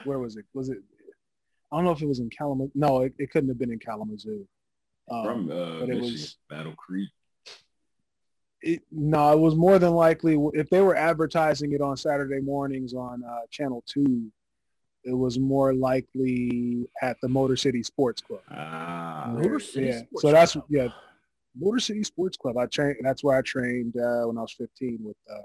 where 0.04 0.20
was 0.20 0.38
it? 0.38 0.46
Was 0.54 0.70
it? 0.70 0.78
I 1.72 1.78
don't 1.78 1.86
know 1.86 1.92
if 1.92 2.02
it 2.02 2.08
was 2.08 2.20
in 2.20 2.30
Kalamazoo. 2.30 2.72
No, 2.76 3.02
it, 3.02 3.14
it 3.18 3.32
couldn't 3.32 3.50
have 3.50 3.58
been 3.60 3.72
in 3.72 3.80
Kalamazoo. 3.80 4.48
Um, 5.12 5.24
From 5.24 5.52
uh, 5.52 5.80
but 5.80 5.84
it 5.84 5.88
Michigan, 5.90 6.02
was- 6.02 6.38
Battle 6.50 6.74
Creek. 6.78 7.10
it, 8.62 8.82
no, 8.92 9.34
it 9.34 9.40
was 9.40 9.56
more 9.56 9.78
than 9.80 9.92
likely 9.92 10.38
if 10.54 10.70
they 10.70 10.82
were 10.82 10.96
advertising 10.96 11.74
it 11.74 11.82
on 11.82 11.98
Saturday 11.98 12.40
mornings 12.40 12.94
on 12.94 13.24
uh, 13.24 13.42
Channel 13.52 13.84
Two. 13.88 14.32
It 15.08 15.14
was 15.16 15.38
more 15.38 15.72
likely 15.76 16.88
at 17.04 17.18
the 17.22 17.30
Motor 17.30 17.56
City 17.56 17.84
Sports 17.84 18.24
Club. 18.24 18.42
Ah, 18.50 19.30
Motor 19.36 19.60
City 19.60 19.86
yeah, 19.88 20.00
Sports 20.00 20.22
so 20.24 20.32
that's 20.32 20.52
Club. 20.54 20.66
yeah, 20.68 20.88
Motor 21.56 21.80
City 21.80 22.04
Sports 22.04 22.38
Club. 22.38 22.58
I 22.58 22.66
trained. 22.66 22.98
That's 23.02 23.24
where 23.24 23.38
I 23.38 23.42
trained 23.44 23.96
uh, 23.98 24.24
when 24.26 24.38
I 24.40 24.42
was 24.42 24.54
15 24.54 24.98
with 25.04 25.16
uh, 25.32 25.42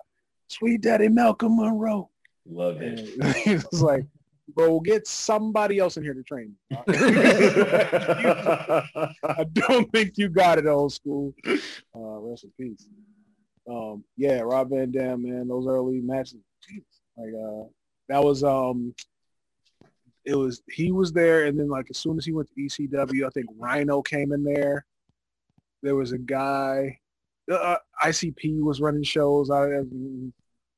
Sweet 0.48 0.80
Daddy 0.80 1.08
Malcolm 1.08 1.56
Monroe. 1.56 2.08
love 2.48 2.80
it. 2.80 3.00
he 3.44 3.54
was 3.70 3.82
like, 3.82 4.06
"Bro, 4.54 4.70
we'll 4.70 4.80
get 4.80 5.06
somebody 5.06 5.78
else 5.78 5.96
in 5.96 6.02
here 6.02 6.14
to 6.14 6.22
train." 6.22 6.54
me." 6.70 6.78
I 6.88 7.04
don't 9.52 9.90
think 9.92 10.16
you 10.16 10.28
got 10.28 10.58
it, 10.58 10.66
old 10.66 10.92
school. 10.92 11.34
Uh, 11.46 12.18
rest 12.20 12.44
in 12.44 12.52
peace. 12.58 12.88
Um, 13.68 14.04
yeah, 14.16 14.40
Rob 14.40 14.70
Van 14.70 14.90
Dam, 14.90 15.22
man, 15.22 15.48
those 15.48 15.66
early 15.66 16.00
matches, 16.00 16.40
like 17.16 17.32
uh, 17.34 17.64
that 18.08 18.24
was 18.24 18.42
um, 18.42 18.94
it 20.24 20.34
was 20.34 20.62
he 20.70 20.92
was 20.92 21.12
there, 21.12 21.46
and 21.46 21.58
then 21.58 21.68
like 21.68 21.86
as 21.90 21.98
soon 21.98 22.18
as 22.18 22.24
he 22.24 22.32
went 22.32 22.48
to 22.48 22.60
ECW, 22.60 23.26
I 23.26 23.30
think 23.30 23.46
Rhino 23.56 24.02
came 24.02 24.32
in 24.32 24.44
there. 24.44 24.84
There 25.82 25.94
was 25.94 26.12
a 26.12 26.18
guy, 26.18 26.98
uh, 27.50 27.76
ICP 28.02 28.62
was 28.62 28.80
running 28.80 29.02
shows. 29.02 29.50
I, 29.50 29.56
all 29.56 29.86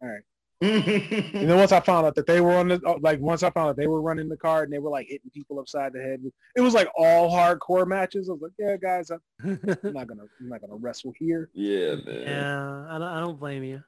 right. 0.03 0.23
And 1.35 1.51
then 1.51 1.57
once 1.59 1.73
I 1.73 1.81
found 1.81 2.07
out 2.07 2.15
that 2.15 2.27
they 2.27 2.41
were 2.41 2.55
on 2.55 2.69
the 2.69 2.81
uh, 2.87 2.97
like 3.01 3.19
once 3.21 3.43
I 3.43 3.51
found 3.51 3.71
out 3.71 3.77
they 3.77 3.87
were 3.89 4.01
running 4.01 4.29
the 4.29 4.37
card 4.37 4.65
and 4.69 4.73
they 4.73 4.79
were 4.79 4.91
like 4.91 5.07
hitting 5.09 5.31
people 5.35 5.59
upside 5.59 5.93
the 5.93 6.01
head. 6.01 6.21
It 6.57 6.61
was 6.61 6.73
like 6.75 6.89
all 6.97 7.31
hardcore 7.31 7.87
matches. 7.87 8.29
I 8.29 8.33
was 8.33 8.43
like, 8.43 8.53
yeah, 8.59 8.77
guys, 8.77 9.11
I'm 9.11 9.21
I'm 9.43 9.93
not 9.93 10.07
gonna 10.07 10.23
I'm 10.41 10.49
not 10.49 10.61
gonna 10.61 10.77
wrestle 10.77 11.13
here. 11.19 11.51
yeah, 11.53 11.97
man. 11.97 12.23
yeah, 12.23 12.87
I 12.89 12.99
don't, 12.99 13.09
I 13.09 13.21
don't 13.21 13.39
blame 13.41 13.65
you. 13.65 13.83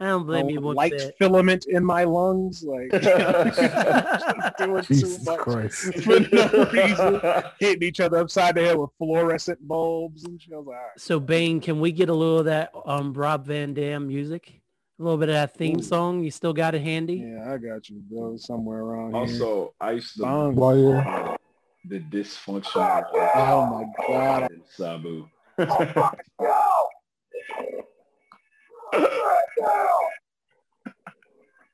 I 0.00 0.06
don't 0.06 0.26
blame 0.26 0.46
Oh, 0.46 0.48
you 0.48 0.60
one 0.60 0.76
light 0.76 0.92
bit. 0.92 1.14
filament 1.18 1.66
in 1.68 1.84
my 1.84 2.04
lungs, 2.04 2.62
like 2.62 2.88
doing 4.58 4.82
too 4.84 5.18
much 5.24 5.38
Christ. 5.38 5.94
for 6.04 6.20
no 6.20 6.68
reason, 6.72 7.20
hitting 7.58 7.82
each 7.82 7.98
other 8.00 8.18
upside 8.18 8.54
the 8.54 8.60
head 8.64 8.76
with 8.76 8.90
fluorescent 8.98 9.66
bulbs 9.66 10.24
and 10.24 10.40
shit. 10.40 10.52
Was 10.54 10.66
like, 10.66 10.76
all 10.76 10.82
right. 10.82 11.00
So 11.00 11.18
Bane, 11.20 11.60
can 11.60 11.80
we 11.80 11.90
get 11.92 12.08
a 12.08 12.14
little 12.14 12.38
of 12.40 12.44
that 12.46 12.70
um 12.86 13.12
Rob 13.12 13.46
Van 13.46 13.74
Dam 13.74 14.06
music? 14.06 14.57
A 14.98 15.02
little 15.02 15.18
bit 15.18 15.28
of 15.28 15.34
that 15.34 15.54
theme 15.54 15.78
Ooh. 15.78 15.82
song. 15.82 16.24
You 16.24 16.30
still 16.32 16.52
got 16.52 16.74
it 16.74 16.82
handy? 16.82 17.24
Yeah, 17.24 17.52
I 17.52 17.58
got 17.58 17.88
you, 17.88 18.02
bro. 18.10 18.36
Somewhere 18.36 18.80
around 18.80 19.12
here. 19.12 19.20
Also, 19.20 19.74
I 19.80 19.92
used 19.92 20.16
to 20.16 20.22
Bong. 20.22 20.56
While 20.56 20.76
you're 20.76 20.96
uh, 20.98 21.36
the 21.84 22.00
dysfunctional 22.00 23.04
Oh 23.34 23.66
my 23.66 23.84
god. 24.08 24.50
Sabu. 24.76 25.28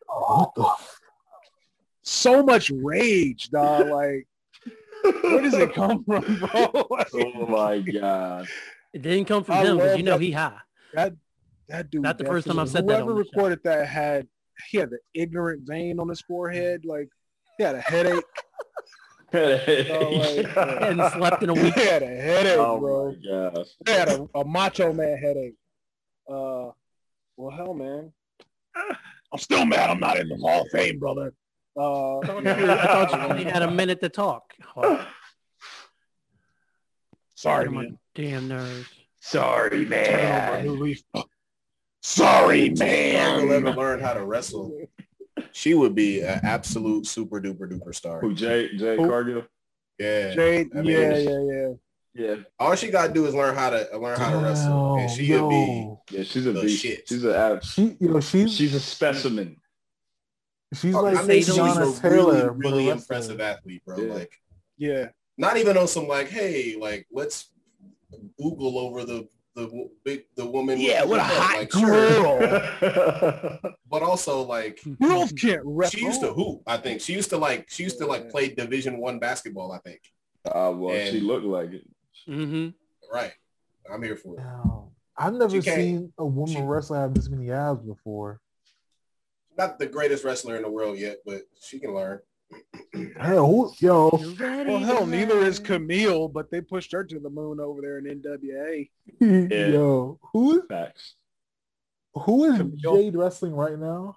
what 0.07 0.55
the 0.55 0.71
So 2.03 2.43
much 2.43 2.71
rage, 2.75 3.49
dog. 3.51 3.89
Like, 3.89 4.27
where 5.23 5.41
does 5.43 5.55
it 5.55 5.75
come 5.75 6.05
from, 6.05 6.37
bro? 6.37 6.87
Like, 6.91 7.09
oh 7.15 7.47
my 7.47 7.79
god. 7.81 8.49
It 8.93 9.03
didn't 9.03 9.25
come 9.27 9.45
from 9.45 9.55
I 9.55 9.65
him 9.65 9.77
because 9.77 9.97
you 9.97 10.03
know 10.03 10.13
that- 10.19 10.23
he 10.23 10.33
high. 10.33 10.59
that 10.93 11.15
dude. 11.91 12.03
Not 12.03 12.19
the 12.19 12.25
first 12.25 12.47
time 12.47 12.59
I've 12.59 12.67
definitely- 12.67 12.95
said 12.95 12.99
that 12.99 13.05
Whoever 13.05 13.19
this 13.19 13.27
show. 13.29 13.31
recorded 13.37 13.61
that 13.65 13.87
had 13.89 14.29
he 14.71 14.79
had 14.79 14.91
the 14.91 14.99
ignorant 15.15 15.63
vein 15.67 15.99
on 15.99 16.09
his 16.09 16.21
forehead. 16.23 16.85
Like 16.85 17.09
he 17.59 17.65
had 17.65 17.75
a 17.77 17.81
headache. 17.81 18.25
like, 19.33 19.67
Hadn't 20.55 21.13
slept 21.13 21.43
in 21.43 21.51
a 21.51 21.55
week. 21.55 21.63
he 21.75 21.81
week. 21.81 21.91
had 21.91 22.03
a 22.03 22.07
headache, 22.07 22.57
oh 22.59 22.79
bro. 22.79 23.11
my 23.13 23.51
gosh. 23.55 23.67
He 23.87 23.93
had 23.93 24.09
a, 24.09 24.29
a 24.37 24.45
macho 24.45 24.93
man 24.93 25.17
headache. 25.19 25.55
Uh, 26.29 26.71
well, 27.37 27.51
hell, 27.57 27.75
man. 27.75 28.13
I'm 29.33 29.39
still 29.39 29.65
mad. 29.67 29.91
I'm 29.91 29.99
not 30.01 30.19
in 30.19 30.29
the 30.29 30.37
Hall 30.37 30.63
of 30.63 30.69
Fame, 30.71 30.99
brother. 31.01 31.33
Uh, 31.77 32.19
I 32.21 32.27
thought 32.27 32.45
you, 32.45 32.51
I 32.71 32.87
thought 32.87 33.13
you 33.13 33.19
only 33.29 33.45
had 33.45 33.63
a 33.63 33.71
minute 33.71 34.01
to 34.03 34.09
talk. 34.09 34.53
Oh, 34.77 35.05
sorry, 37.35 37.65
get 37.65 37.73
my 37.73 37.83
man. 37.83 37.99
damn 38.15 38.49
nerves. 38.49 38.89
Sorry, 39.21 39.85
Turn 39.87 40.67
over 40.69 40.85
man. 40.85 41.25
New 42.19 42.25
leaf. 42.25 42.29
Sorry, 42.29 42.67
If 42.67 42.79
Cargill 42.79 43.53
ever 43.53 43.61
man. 43.65 43.77
learned 43.77 44.03
how 44.03 44.15
to 44.15 44.25
wrestle, 44.25 44.77
she 45.53 45.75
would 45.75 45.95
be 45.95 46.21
an 46.21 46.41
absolute 46.43 47.07
super 47.07 47.41
duper 47.41 47.71
duper 47.71 47.95
star. 47.95 48.21
Who 48.21 48.35
Jay 48.35 48.77
Jay 48.77 48.97
Who? 48.97 49.09
Cargill? 49.09 49.45
Yeah. 49.99 50.35
Jade, 50.35 50.71
I 50.75 50.83
mean, 50.83 50.91
yeah, 50.91 51.17
yeah, 51.17 51.41
yeah. 51.41 51.69
Yeah, 52.17 52.37
All 52.61 52.77
she 52.77 52.91
gotta 52.93 53.13
do 53.13 53.27
is 53.27 53.35
learn 53.35 53.57
how 53.57 53.71
to 53.71 53.89
learn 53.99 54.17
how 54.21 54.31
to 54.31 54.39
wrestle, 54.39 54.99
and 54.99 55.11
she'll 55.11 55.49
be 55.49 55.97
yeah. 56.13 56.23
She's 56.23 56.47
a 56.47 56.53
The 56.53 56.61
beast. 56.63 56.81
shit. 56.83 57.09
She's 57.09 57.25
a 57.25 57.37
ab- 57.37 57.65
She, 57.65 57.97
you 57.99 58.09
know, 58.09 58.21
she's 58.21 58.55
she's 58.55 58.73
a 58.73 58.79
specimen. 58.79 59.57
she's 60.73 60.95
I 60.95 61.01
like 61.01 61.27
mean, 61.27 61.39
she's 61.43 61.47
she's 61.47 61.59
a 61.59 62.01
Taylor, 62.01 62.53
really, 62.53 62.71
really 62.71 62.89
impressive 62.89 63.41
athlete, 63.41 63.83
bro. 63.85 63.99
Yeah. 63.99 64.15
Like 64.15 64.33
Yeah. 64.79 65.09
not 65.39 65.57
even 65.57 65.77
on 65.77 65.89
some 65.89 66.07
like, 66.07 66.29
hey, 66.29 66.77
like 66.81 67.05
let's 67.11 67.51
Google 68.39 68.79
over 68.79 69.05
the 69.05 69.27
the 69.55 69.89
big 70.05 70.25
the 70.37 70.45
woman. 70.47 70.81
Yeah, 70.81 71.03
the 71.03 71.09
what 71.09 71.21
a 71.21 71.23
hot 71.25 71.59
like, 71.59 71.73
sure. 71.73 72.39
girl. 72.41 73.59
but 73.91 74.03
also 74.03 74.43
like 74.43 74.81
Girls 75.01 75.33
can't 75.33 75.63
rep. 75.65 75.91
she 75.91 76.01
used 76.01 76.21
to 76.23 76.33
hoop. 76.33 76.63
I 76.67 76.77
think 76.77 77.01
she 77.01 77.13
used 77.13 77.31
to 77.31 77.37
like 77.39 77.71
she 77.71 77.83
used 77.85 77.99
to 77.99 78.07
like 78.07 78.31
play 78.31 78.49
Division 78.49 78.99
One 78.99 79.19
basketball. 79.19 79.73
I 79.73 79.79
think. 79.79 80.01
Ah, 80.51 80.71
well, 80.71 80.95
And- 80.95 81.11
she 81.11 81.21
looked 81.21 81.45
like 81.47 81.73
it. 81.73 81.87
Mm-hmm. 82.29 82.69
Right. 83.15 83.33
I'm 83.91 84.03
here 84.03 84.17
for 84.17 84.35
it. 84.35 84.43
Damn. 84.43 84.83
I've 85.17 85.35
never 85.35 85.51
She 85.63 85.71
seen 85.71 86.13
a 86.19 86.27
woman 86.27 86.55
she- 86.57 86.61
wrestler 86.63 87.01
have 87.01 87.15
this 87.15 87.29
many 87.29 87.51
abs 87.51 87.83
before. 87.83 88.41
Not 89.57 89.79
the 89.79 89.87
greatest 89.87 90.25
wrestler 90.25 90.57
in 90.57 90.63
the 90.63 90.71
world 90.71 90.99
yet, 90.99 91.19
but 91.25 91.43
she 91.61 91.79
can 91.79 91.95
learn. 91.95 92.19
Hell, 93.19 93.47
who, 93.47 93.73
yo, 93.79 94.11
Well, 94.39 94.79
hell, 94.79 95.07
neither 95.07 95.39
is 95.41 95.59
Kamille, 95.59 96.33
but 96.33 96.51
they 96.51 96.61
pushed 96.61 96.93
her 96.93 97.03
to 97.05 97.19
the 97.19 97.31
moon 97.31 97.59
over 97.61 97.81
there 97.81 97.99
in 97.99 98.05
NWA. 98.23 98.89
Yeah. 99.21 99.69
yo, 99.69 100.19
who 100.33 100.59
is 100.59 100.63
Facts. 100.69 101.15
who 102.15 102.45
is 102.45 102.59
Kamille. 102.61 102.77
Jade 102.81 103.17
wrestling 103.17 103.55
right 103.55 103.79
now? 103.79 104.17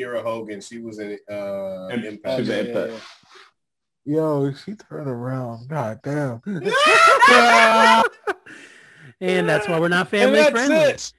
Kiera 0.00 0.22
Hogan, 0.22 0.60
she 0.60 0.78
was 0.78 0.98
in 0.98 1.18
uh, 1.30 1.88
Im- 1.92 2.04
Impact. 2.04 2.38
She's 2.40 2.48
an 2.48 2.66
Yeah, 2.66 2.82
impact. 2.84 3.04
Yo, 4.04 4.52
she 4.52 4.74
turned 4.74 5.08
around. 5.08 5.68
God 5.68 6.00
damn. 6.02 6.40
And 9.20 9.48
that's 9.48 9.66
why 9.66 9.80
we're 9.80 9.88
not 9.88 10.02
And 10.02 10.08
family 10.10 10.38
that's 10.38 10.50
friendly. 10.52 10.76
it. 10.76 11.12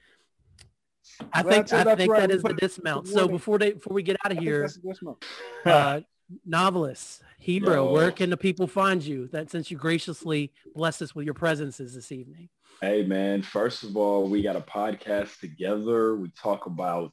I 1.32 1.42
That's 1.42 1.48
think 1.48 1.66
it, 1.66 1.72
I 1.72 1.84
that's 1.84 1.98
think 1.98 2.12
right. 2.12 2.20
that 2.20 2.30
We 2.30 2.34
is 2.36 2.42
the 2.42 2.54
dismount. 2.54 3.08
So 3.08 3.28
before 3.28 3.58
they 3.58 3.72
before 3.72 3.94
we 3.94 4.02
get 4.02 4.16
out 4.24 4.32
of 4.32 4.38
here, 4.38 4.62
that's 4.62 4.78
this 4.82 5.02
month. 5.02 5.18
uh, 5.64 6.00
novelist, 6.46 7.22
Hebrew, 7.38 7.74
Yo. 7.74 7.92
where 7.92 8.10
can 8.10 8.30
the 8.30 8.36
people 8.36 8.66
find 8.66 9.02
you? 9.02 9.28
That 9.28 9.50
since 9.50 9.70
you 9.70 9.76
graciously 9.76 10.52
blessed 10.74 11.02
us 11.02 11.14
with 11.14 11.24
your 11.24 11.34
presences 11.34 11.94
this 11.94 12.12
evening. 12.12 12.48
Hey 12.80 13.04
man, 13.04 13.42
first 13.42 13.82
of 13.82 13.94
all, 13.96 14.26
we 14.28 14.40
got 14.40 14.56
a 14.56 14.60
podcast 14.62 15.38
together. 15.40 16.16
We 16.16 16.30
talk 16.30 16.64
about 16.64 17.12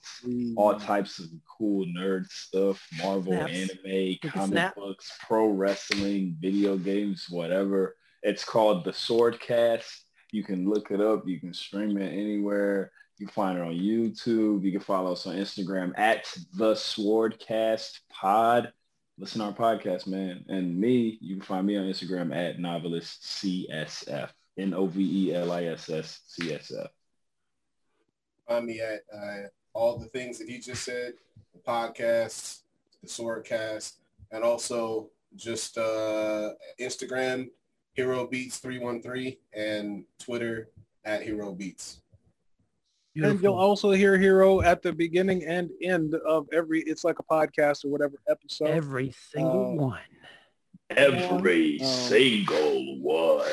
all 0.55 0.79
types 0.79 1.19
of 1.19 1.25
cool 1.57 1.85
nerd 1.87 2.25
stuff, 2.27 2.81
Marvel, 3.03 3.33
Snaps. 3.33 3.51
anime, 3.85 4.15
comic 4.31 4.75
books, 4.75 5.11
pro 5.27 5.47
wrestling, 5.47 6.37
video 6.39 6.77
games, 6.77 7.25
whatever. 7.29 7.95
It's 8.23 8.45
called 8.45 8.85
the 8.85 8.91
Swordcast. 8.91 9.85
You 10.31 10.43
can 10.43 10.69
look 10.69 10.91
it 10.91 11.01
up. 11.01 11.27
You 11.27 11.39
can 11.39 11.53
stream 11.53 11.97
it 11.97 12.11
anywhere. 12.11 12.91
You 13.17 13.25
can 13.25 13.33
find 13.33 13.57
it 13.57 13.61
on 13.61 13.73
YouTube. 13.73 14.63
You 14.63 14.71
can 14.71 14.81
follow 14.81 15.13
us 15.13 15.25
on 15.25 15.35
Instagram 15.35 15.97
at 15.97 16.25
the 16.55 16.73
Swordcast 16.73 17.99
Pod. 18.09 18.71
Listen 19.17 19.39
to 19.41 19.47
our 19.47 19.53
podcast, 19.53 20.05
man. 20.05 20.45
And 20.47 20.77
me, 20.77 21.17
you 21.21 21.35
can 21.37 21.43
find 21.43 21.65
me 21.65 21.77
on 21.77 21.85
Instagram 21.85 22.35
at 22.35 22.59
novelist 22.59 23.23
CSF. 23.23 24.29
N-O-V-E-L-I-S-S-C-S-F. 24.57 25.47
Find 28.47 28.65
me 28.65 28.79
at 28.81 29.01
uh, 29.13 29.47
all 29.73 29.97
the 29.97 30.07
things 30.07 30.39
that 30.39 30.49
he 30.49 30.59
just 30.59 30.83
said, 30.83 31.13
the 31.53 31.59
podcast, 31.59 32.61
the 33.01 33.07
Swordcast, 33.07 33.97
and 34.31 34.43
also 34.43 35.09
just 35.35 35.77
uh, 35.77 36.51
Instagram, 36.79 37.49
Hero 37.97 38.27
Beats 38.27 38.59
313, 38.59 39.35
and 39.55 40.03
Twitter 40.19 40.69
at 41.03 41.23
Hero 41.23 41.51
Beats. 41.53 41.99
And 43.15 43.41
you'll 43.41 43.55
also 43.55 43.89
hear 43.91 44.15
Hero 44.19 44.61
at 44.61 44.83
the 44.83 44.93
beginning 44.93 45.43
and 45.45 45.71
end 45.81 46.13
of 46.13 46.47
every 46.53 46.81
It's 46.81 47.03
Like 47.03 47.15
a 47.17 47.23
Podcast 47.23 47.83
or 47.83 47.87
whatever 47.89 48.13
episode. 48.29 48.67
Every 48.67 49.09
single 49.31 49.71
Uh, 49.71 49.83
one. 49.87 49.99
Every 50.91 51.81
Um, 51.81 51.87
single 51.87 52.99
one. 52.99 53.47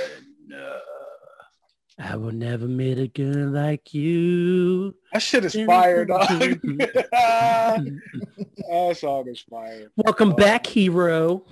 I 1.99 2.17
will 2.17 2.33
never 2.33 2.67
meet 2.69 2.99
a 2.99 3.07
girl 3.09 3.49
like 3.51 3.95
you. 3.95 4.95
that 5.15 5.23
shit 5.23 5.45
is 5.47 5.55
fire, 5.65 6.05
dog. 6.05 6.29
that 7.09 8.97
song 8.99 9.29
is 9.29 9.41
fire. 9.49 9.91
Welcome 9.97 10.35
back, 10.35 10.67
hero. 10.67 11.47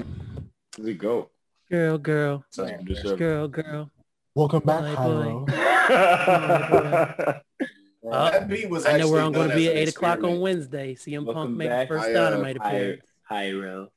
How's 0.77 0.86
it 0.89 0.98
go? 0.98 1.31
Girl, 1.73 1.97
girl, 1.97 2.44
So, 2.51 2.69
Just, 2.85 3.16
girl, 3.16 3.49
girl. 3.49 3.90
Welcome 4.35 4.61
back, 4.61 4.94
Boy, 4.94 5.47
Hyro. 5.49 5.49
Uh, 8.05 8.31
that 8.32 8.47
beat 8.49 8.69
was 8.69 8.85
I 8.85 8.99
know 8.99 9.09
where 9.09 9.23
I'm 9.23 9.32
going 9.32 9.49
to 9.49 9.55
be 9.57 9.69
at 9.69 9.73
an 9.77 9.78
8 9.78 9.89
o'clock 9.89 10.23
on. 10.24 10.40
Wednesday. 10.40 10.94
CM 10.97 11.24
Punk 11.24 11.36
Welcome 11.36 11.57
made 11.57 11.66
the 11.66 11.70
back. 11.70 11.89
first 11.89 12.05
I, 12.09 12.12
uh, 12.12 12.31
Dynamite 12.31 12.59
Hi, 12.61 12.69
appearance. 12.73 13.03
Hyro. 13.31 13.89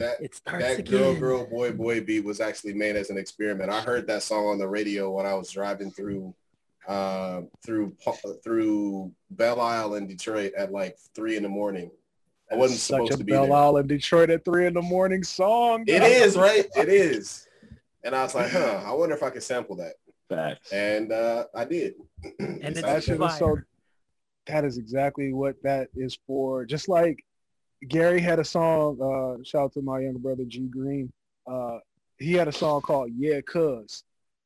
That, 0.00 0.16
It 0.20 0.34
starts 0.34 0.64
that 0.64 0.78
again. 0.80 0.90
girl, 0.98 1.14
girl, 1.14 1.46
boy, 1.46 1.70
boy 1.70 2.00
beat 2.00 2.24
was 2.24 2.40
actually 2.40 2.72
made 2.74 2.96
as 2.96 3.10
an 3.10 3.18
experiment. 3.18 3.70
I 3.70 3.80
heard 3.80 4.08
that 4.08 4.24
song 4.24 4.46
on 4.46 4.58
the 4.58 4.66
radio 4.66 5.10
when 5.12 5.24
I 5.24 5.34
was 5.34 5.50
driving 5.52 5.92
through 5.92 6.34
uh, 6.88 7.42
through 7.64 7.94
through 8.42 9.12
Belle 9.30 9.60
Isle 9.60 9.94
in 9.96 10.08
Detroit 10.08 10.52
at 10.56 10.72
like 10.72 10.96
three 11.14 11.36
in 11.36 11.44
the 11.44 11.48
morning. 11.48 11.92
I 12.52 12.56
wasn't 12.56 12.80
Such 12.80 12.96
supposed 12.96 13.12
a 13.12 13.16
to 13.18 13.24
be 13.24 13.32
Belle 13.32 13.46
there. 13.46 13.54
Isle 13.54 13.76
in 13.78 13.86
Detroit 13.86 14.30
at 14.30 14.44
three 14.44 14.66
in 14.66 14.74
the 14.74 14.82
morning 14.82 15.22
song. 15.22 15.84
It 15.86 16.00
dog. 16.00 16.10
is, 16.10 16.36
right? 16.36 16.66
It 16.76 16.88
is. 16.88 17.46
And 18.02 18.14
I 18.14 18.22
was 18.22 18.34
like, 18.34 18.50
huh, 18.50 18.82
I 18.84 18.92
wonder 18.92 19.14
if 19.14 19.22
I 19.22 19.30
can 19.30 19.40
sample 19.40 19.76
that. 19.76 19.94
Facts. 20.28 20.72
And 20.72 21.12
uh, 21.12 21.44
I 21.54 21.64
did. 21.64 21.94
And 22.38 22.62
it's 22.62 22.82
That 22.82 23.04
shit 23.04 23.20
is 23.20 23.38
so. 23.38 23.58
That 24.46 24.64
is 24.64 24.78
exactly 24.78 25.32
what 25.32 25.56
that 25.62 25.88
is 25.94 26.18
for. 26.26 26.64
Just 26.64 26.88
like 26.88 27.22
Gary 27.88 28.20
had 28.20 28.38
a 28.38 28.44
song. 28.44 28.98
Uh, 29.00 29.42
shout 29.44 29.64
out 29.64 29.72
to 29.74 29.82
my 29.82 30.00
younger 30.00 30.18
brother 30.18 30.44
G 30.46 30.66
Green. 30.66 31.12
Uh, 31.46 31.78
he 32.18 32.32
had 32.32 32.48
a 32.48 32.52
song 32.52 32.80
called 32.80 33.10
"Yeah, 33.16 33.40
Cuz," 33.42 34.02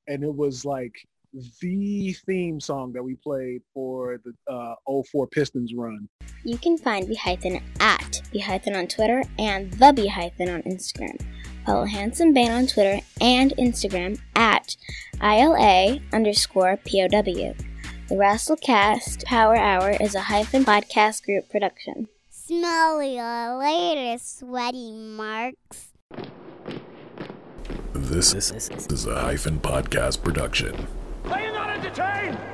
and 0.09 0.23
it 0.23 0.35
was 0.35 0.65
like 0.65 0.95
the 1.35 2.13
theme 2.27 2.61
song 2.61 2.93
that 2.93 3.03
we 3.03 3.17
played 3.17 3.63
for 3.73 4.21
the 4.25 4.53
uh, 4.53 4.75
04 5.11 5.27
Pistons 5.29 5.73
run. 5.75 6.09
You 6.45 6.59
can 6.59 6.79
find 6.79 7.09
Behython 7.09 7.63
at 7.81 8.23
Behython 8.33 8.77
on 8.77 8.87
Twitter 8.87 9.25
and 9.39 9.73
the 9.73 9.93
Behython 9.93 10.55
on 10.55 10.63
Instagram. 10.63 11.21
Follow 11.67 11.85
Handsome 11.87 12.33
Bane 12.33 12.53
on 12.53 12.67
Twitter 12.67 13.01
and 13.21 13.53
Instagram 13.59 14.21
at 14.37 14.77
ILA 15.23 15.99
underscore 16.13 16.77
POW. 16.77 17.55
The 18.09 18.17
Rasslecast 18.17 19.25
Power 19.25 19.57
Hour 19.57 19.97
is 20.01 20.15
a 20.15 20.21
hyphen 20.21 20.65
podcast 20.65 21.25
group 21.25 21.49
production. 21.49 22.09
Smell 22.29 23.03
you 23.03 23.23
later, 23.59 24.19
sweaty 24.23 24.93
marks. 24.93 25.89
This 27.95 28.35
is 28.35 29.07
a 29.07 29.21
hyphen 29.21 29.59
podcast 29.59 30.23
production. 30.23 30.87
Are 31.31 31.41
you 31.41 31.53
not 31.53 31.71
entertained? 31.71 32.54